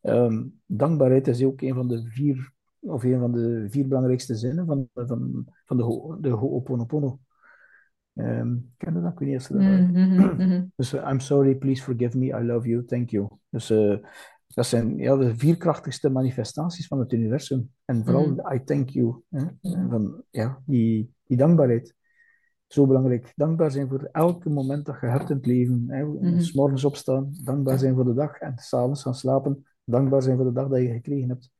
Ehm, 0.00 0.44
dankbaarheid 0.66 1.28
is 1.28 1.44
ook 1.44 1.60
een 1.60 1.74
van 1.74 1.88
de 1.88 2.02
vier, 2.10 2.52
of 2.88 3.02
een 3.04 3.18
van 3.18 3.32
de 3.32 3.66
vier 3.68 3.88
belangrijkste 3.88 4.34
zinnen 4.34 4.66
van, 4.66 4.88
van, 4.94 5.46
van 5.64 5.76
de, 5.76 5.82
Ho- 5.82 6.20
de 6.20 6.28
Ho'oponopono. 6.28 7.18
Ehm 8.14 8.56
ken 8.76 8.94
je 8.94 9.00
dat? 9.00 9.12
Ik 9.12 9.18
weet 9.18 9.28
niet 9.28 9.36
of 9.38 9.42
ze 9.42 9.52
dat 9.52 9.62
Mhm. 9.62 9.92
Mhm. 9.92 10.42
Mhm. 10.42 10.64
Dus 10.76 10.92
eh, 10.92 11.08
I'm 11.10 11.20
sorry, 11.20 11.54
please 11.56 11.82
forgive 11.82 12.18
me, 12.18 12.26
I 12.26 12.42
love 12.44 12.68
you, 12.68 12.84
thank 12.84 13.08
you. 13.10 13.28
Dus 13.50 13.70
eh, 13.70 13.96
dat 14.46 14.66
zijn 14.66 14.96
ja, 14.96 15.16
de 15.16 15.36
vier 15.36 15.56
krachtigste 15.56 16.10
manifestaties 16.10 16.86
van 16.86 16.98
het 16.98 17.12
universum. 17.12 17.70
En 17.84 18.04
vooral. 18.04 18.22
I 18.54 18.64
thank 18.64 18.88
you. 18.88 19.22
Hè? 19.28 19.40
Van, 19.90 20.22
ja, 20.30 20.62
die, 20.66 21.14
die 21.26 21.36
dankbaarheid. 21.36 21.94
Zo 22.66 22.86
belangrijk. 22.86 23.32
Dankbaar 23.36 23.70
zijn 23.70 23.88
voor 23.88 24.08
elk 24.12 24.44
moment 24.44 24.86
dat 24.86 25.00
je 25.00 25.06
hebt 25.06 25.30
in 25.30 25.36
het 25.36 25.46
leven. 25.46 25.84
Hè? 25.86 26.04
S 26.40 26.52
morgens 26.52 26.84
opstaan, 26.84 27.30
dankbaar 27.44 27.78
zijn 27.78 27.94
voor 27.94 28.04
de 28.04 28.14
dag. 28.14 28.38
En 28.38 28.52
s'avonds 28.56 29.02
gaan 29.02 29.14
slapen, 29.14 29.66
dankbaar 29.84 30.22
zijn 30.22 30.36
voor 30.36 30.44
de 30.46 30.52
dag 30.52 30.68
dat 30.68 30.80
je 30.80 30.88
gekregen 30.92 31.28
hebt. 31.28 31.50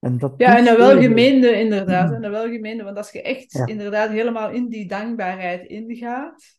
En 0.00 0.18
dat 0.18 0.34
Ja, 0.36 0.58
en 0.58 0.66
een 0.66 0.76
welgemeende 0.76 1.52
inderdaad. 1.52 2.12
En 2.12 2.24
een 2.24 2.30
welgemeende, 2.30 2.84
want 2.84 2.96
als 2.96 3.10
je 3.10 3.22
echt 3.22 3.52
Ja. 3.52 3.66
inderdaad 3.66 4.10
helemaal 4.10 4.50
in 4.50 4.68
die 4.68 4.88
dankbaarheid 4.88 5.66
ingaat, 5.66 6.56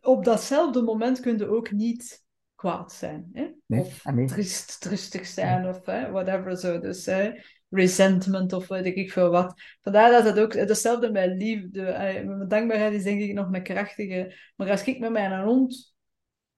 op 0.00 0.24
datzelfde 0.24 0.82
moment 0.82 1.20
kun 1.20 1.38
je 1.38 1.48
ook 1.48 1.70
niet 1.70 2.24
kwaad 2.54 2.92
zijn. 2.92 3.30
Hè? 3.32 3.48
Nee, 3.66 3.80
Of 3.80 4.06
ah, 4.06 4.14
nee. 4.14 4.26
triest, 4.26 4.80
tristig 4.80 5.26
zijn, 5.26 5.68
of 5.68 5.86
hè, 5.86 6.10
whatever 6.10 6.56
zo. 6.56 6.78
Dus 6.80 7.06
hè, 7.06 7.30
resentment 7.68 8.52
of 8.52 8.68
weet 8.68 8.96
ik 8.96 9.12
veel 9.12 9.30
wat. 9.30 9.54
Vandaar 9.80 10.10
dat 10.10 10.24
het 10.24 10.38
ook 10.38 10.54
hetzelfde 10.54 11.10
met 11.10 11.30
liefde. 11.36 11.82
Mijn 12.26 12.48
dankbaarheid 12.48 12.92
is 12.92 13.02
denk 13.02 13.20
ik 13.20 13.32
nog 13.32 13.52
een 13.52 13.62
krachtige. 13.62 14.34
Maar 14.56 14.70
als 14.70 14.84
ik 14.84 14.98
met 14.98 15.10
mijn 15.12 15.42
hond 15.42 15.91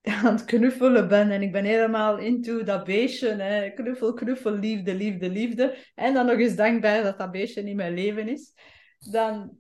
aan 0.25 0.35
het 0.35 0.45
knuffelen 0.45 1.09
ben. 1.09 1.31
En 1.31 1.43
ik 1.43 1.53
ben 1.53 1.65
helemaal 1.65 2.19
into 2.19 2.63
dat 2.63 2.85
beestje, 2.85 3.29
hè, 3.29 3.71
knuffel, 3.71 4.13
knuffel, 4.13 4.53
liefde, 4.53 4.95
liefde, 4.95 5.31
liefde, 5.31 5.77
en 5.95 6.15
dan 6.15 6.27
nog 6.27 6.39
eens 6.39 6.57
dankbaar 6.57 7.03
dat 7.03 7.19
dat 7.19 7.31
beestje 7.31 7.63
in 7.63 7.77
mijn 7.77 7.95
leven 7.95 8.29
is, 8.29 8.55
dan 8.99 9.59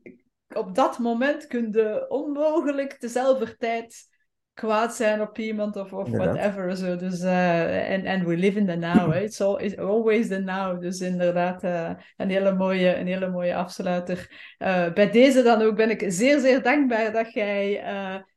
op 0.48 0.74
dat 0.74 0.98
moment 0.98 1.46
kun 1.46 1.68
je 1.72 2.06
onmogelijk 2.08 3.00
dezelfde 3.00 3.56
tijd 3.56 4.12
kwaad 4.54 4.94
zijn 4.94 5.20
op 5.20 5.38
iemand 5.38 5.76
of, 5.76 5.92
of 5.92 6.06
Inderdaad. 6.06 6.34
whatever. 6.34 6.76
Zo. 6.76 6.96
Dus, 6.96 7.20
eh, 7.20 7.90
en 7.90 8.04
en 8.04 8.26
we 8.26 8.36
live 8.36 8.58
in 8.58 8.66
the 8.66 8.74
now. 8.74 9.12
hè. 9.12 9.20
It's, 9.20 9.40
all, 9.40 9.62
it's 9.62 9.76
always 9.76 10.28
the 10.28 10.38
now. 10.38 10.80
Dus 10.80 11.00
inderdaad, 11.00 11.62
eh, 11.62 11.90
een, 12.16 12.30
hele 12.30 12.54
mooie, 12.54 12.96
een 12.96 13.06
hele 13.06 13.30
mooie 13.30 13.54
afsluiter. 13.54 14.30
Eh, 14.58 14.92
bij 14.92 15.10
deze 15.10 15.42
dan 15.42 15.62
ook 15.62 15.76
ben 15.76 15.90
ik 15.90 16.04
zeer, 16.06 16.40
zeer 16.40 16.62
dankbaar 16.62 17.12
dat 17.12 17.32
jij 17.32 17.82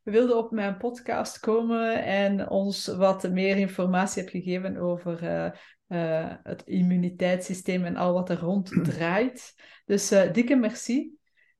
wilde 0.03 0.35
op 0.35 0.51
mijn 0.51 0.77
podcast 0.77 1.39
komen 1.39 2.03
en 2.03 2.49
ons 2.49 2.87
wat 2.87 3.29
meer 3.29 3.57
informatie 3.57 4.21
hebt 4.21 4.33
gegeven 4.33 4.77
over 4.77 5.21
het 6.43 6.61
immuniteitssysteem 6.65 7.85
en 7.85 7.95
al 7.95 8.13
wat 8.13 8.29
er 8.29 8.39
rond 8.39 8.71
draait. 8.89 9.53
Dus 9.85 10.07
dikke 10.31 10.55
merci. 10.55 11.16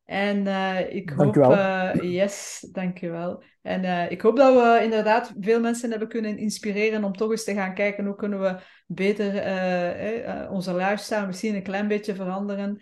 En 0.08 0.48
eh, 0.48 0.96
ik 0.96 1.14
Dank 1.16 1.36
hoop, 1.36 1.36
wel. 1.36 1.52
eh, 1.56 2.14
yes, 2.14 2.68
dankjewel. 2.72 3.44
En 3.62 3.84
eh, 3.84 4.12
ik 4.12 4.22
hoop 4.22 4.36
dat 4.38 4.54
we 4.54 4.84
inderdaad 4.84 5.34
veel 5.40 5.60
mensen 5.60 5.90
hebben 5.90 6.08
kunnen 6.08 6.38
inspireren 6.38 7.04
om 7.04 7.14
toch 7.14 7.32
eens 7.32 7.44
te 7.44 7.54
gaan 7.54 7.74
kijken 7.74 8.06
hoe 8.06 8.16
kunnen 8.16 8.40
we 8.40 8.56
beter 8.86 9.36
eh, 9.36 10.42
eh, 10.44 10.52
onze 10.52 10.76
lifestyle 10.76 11.26
misschien 11.26 11.56
een 11.56 11.64
klein 11.64 11.88
beetje 11.88 12.16
veranderen. 12.16 12.82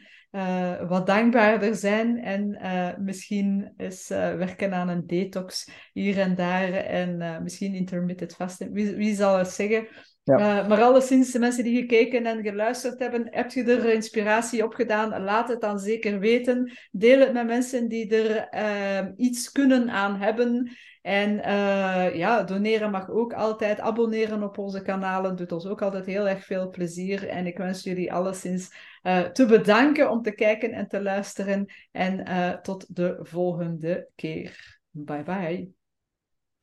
wat 0.87 1.07
dankbaarder 1.07 1.75
zijn 1.75 2.23
en 2.23 2.57
misschien 3.03 3.73
eens 3.77 4.07
werken 4.07 4.73
aan 4.73 4.89
een 4.89 5.07
detox 5.07 5.69
hier 5.93 6.19
en 6.19 6.35
daar 6.35 6.73
en 6.73 7.43
misschien 7.43 7.73
intermittent 7.73 8.35
fasting. 8.35 8.73
Wie, 8.73 8.95
wie 8.95 9.15
zal 9.15 9.37
het 9.37 9.47
zeggen? 9.47 9.87
Ja. 10.25 10.37
Eh, 10.37 10.67
maar 10.67 10.81
alleszins, 10.81 11.31
de 11.31 11.39
mensen 11.39 11.63
die 11.63 11.79
gekeken 11.79 12.25
en 12.25 12.43
geluisterd 12.43 12.99
hebben, 12.99 13.27
heb 13.29 13.51
je 13.51 13.63
er 13.63 13.93
inspiratie 13.93 14.63
op 14.63 14.73
gedaan? 14.73 15.23
Laat 15.23 15.49
het 15.49 15.61
dan 15.61 15.79
zeker 15.79 16.19
weten. 16.19 16.71
Deel 16.91 17.19
het 17.19 17.33
met 17.33 17.45
mensen 17.45 17.87
die 17.87 18.15
er 18.15 18.47
eh, 18.49 19.07
iets 19.15 19.51
kunnen 19.51 19.89
aan 19.89 20.15
hebben. 20.15 20.71
En 21.01 21.43
eh, 21.43 22.15
ja, 22.15 22.43
doneren 22.43 22.91
mag 22.91 23.09
ook 23.09 23.33
altijd. 23.33 23.79
Abonneren 23.79 24.43
op 24.43 24.57
onze 24.57 24.81
kanalen 24.81 25.35
doet 25.35 25.51
ons 25.51 25.65
ook 25.65 25.81
altijd 25.81 26.05
heel 26.05 26.27
erg 26.27 26.45
veel 26.45 26.69
plezier. 26.69 27.27
En 27.27 27.45
ik 27.45 27.57
wens 27.57 27.83
jullie 27.83 28.13
alleszins 28.13 28.93
te 29.33 29.45
bedanken 29.45 30.09
om 30.09 30.21
te 30.21 30.31
kijken 30.31 30.71
en 30.71 30.87
te 30.87 31.01
luisteren. 31.01 31.65
En 31.91 32.23
tot 32.61 32.95
de 32.95 33.19
volgende 33.21 34.09
keer. 34.15 34.79
Bye 34.91 35.23
bye. 35.23 35.69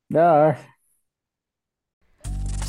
Dag. 0.07 0.72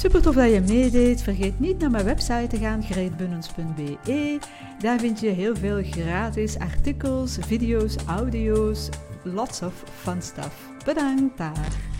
Super 0.04 0.22
tof 0.22 0.34
dat 0.34 0.52
je 0.52 0.60
meedeed. 0.60 1.22
Vergeet 1.22 1.60
niet 1.60 1.78
naar 1.78 1.90
mijn 1.90 2.04
website 2.04 2.46
te 2.48 2.56
gaan, 2.56 2.82
greetbunnens.be. 2.82 4.38
Daar 4.78 4.98
vind 4.98 5.20
je 5.20 5.28
heel 5.28 5.56
veel 5.56 5.82
gratis 5.82 6.58
artikels, 6.58 7.38
video's, 7.40 7.96
audio's, 8.06 8.88
lots 9.22 9.62
of 9.62 9.84
fun 10.02 10.22
stuff. 10.22 10.68
Bedankt 10.84 11.38
daar. 11.38 11.93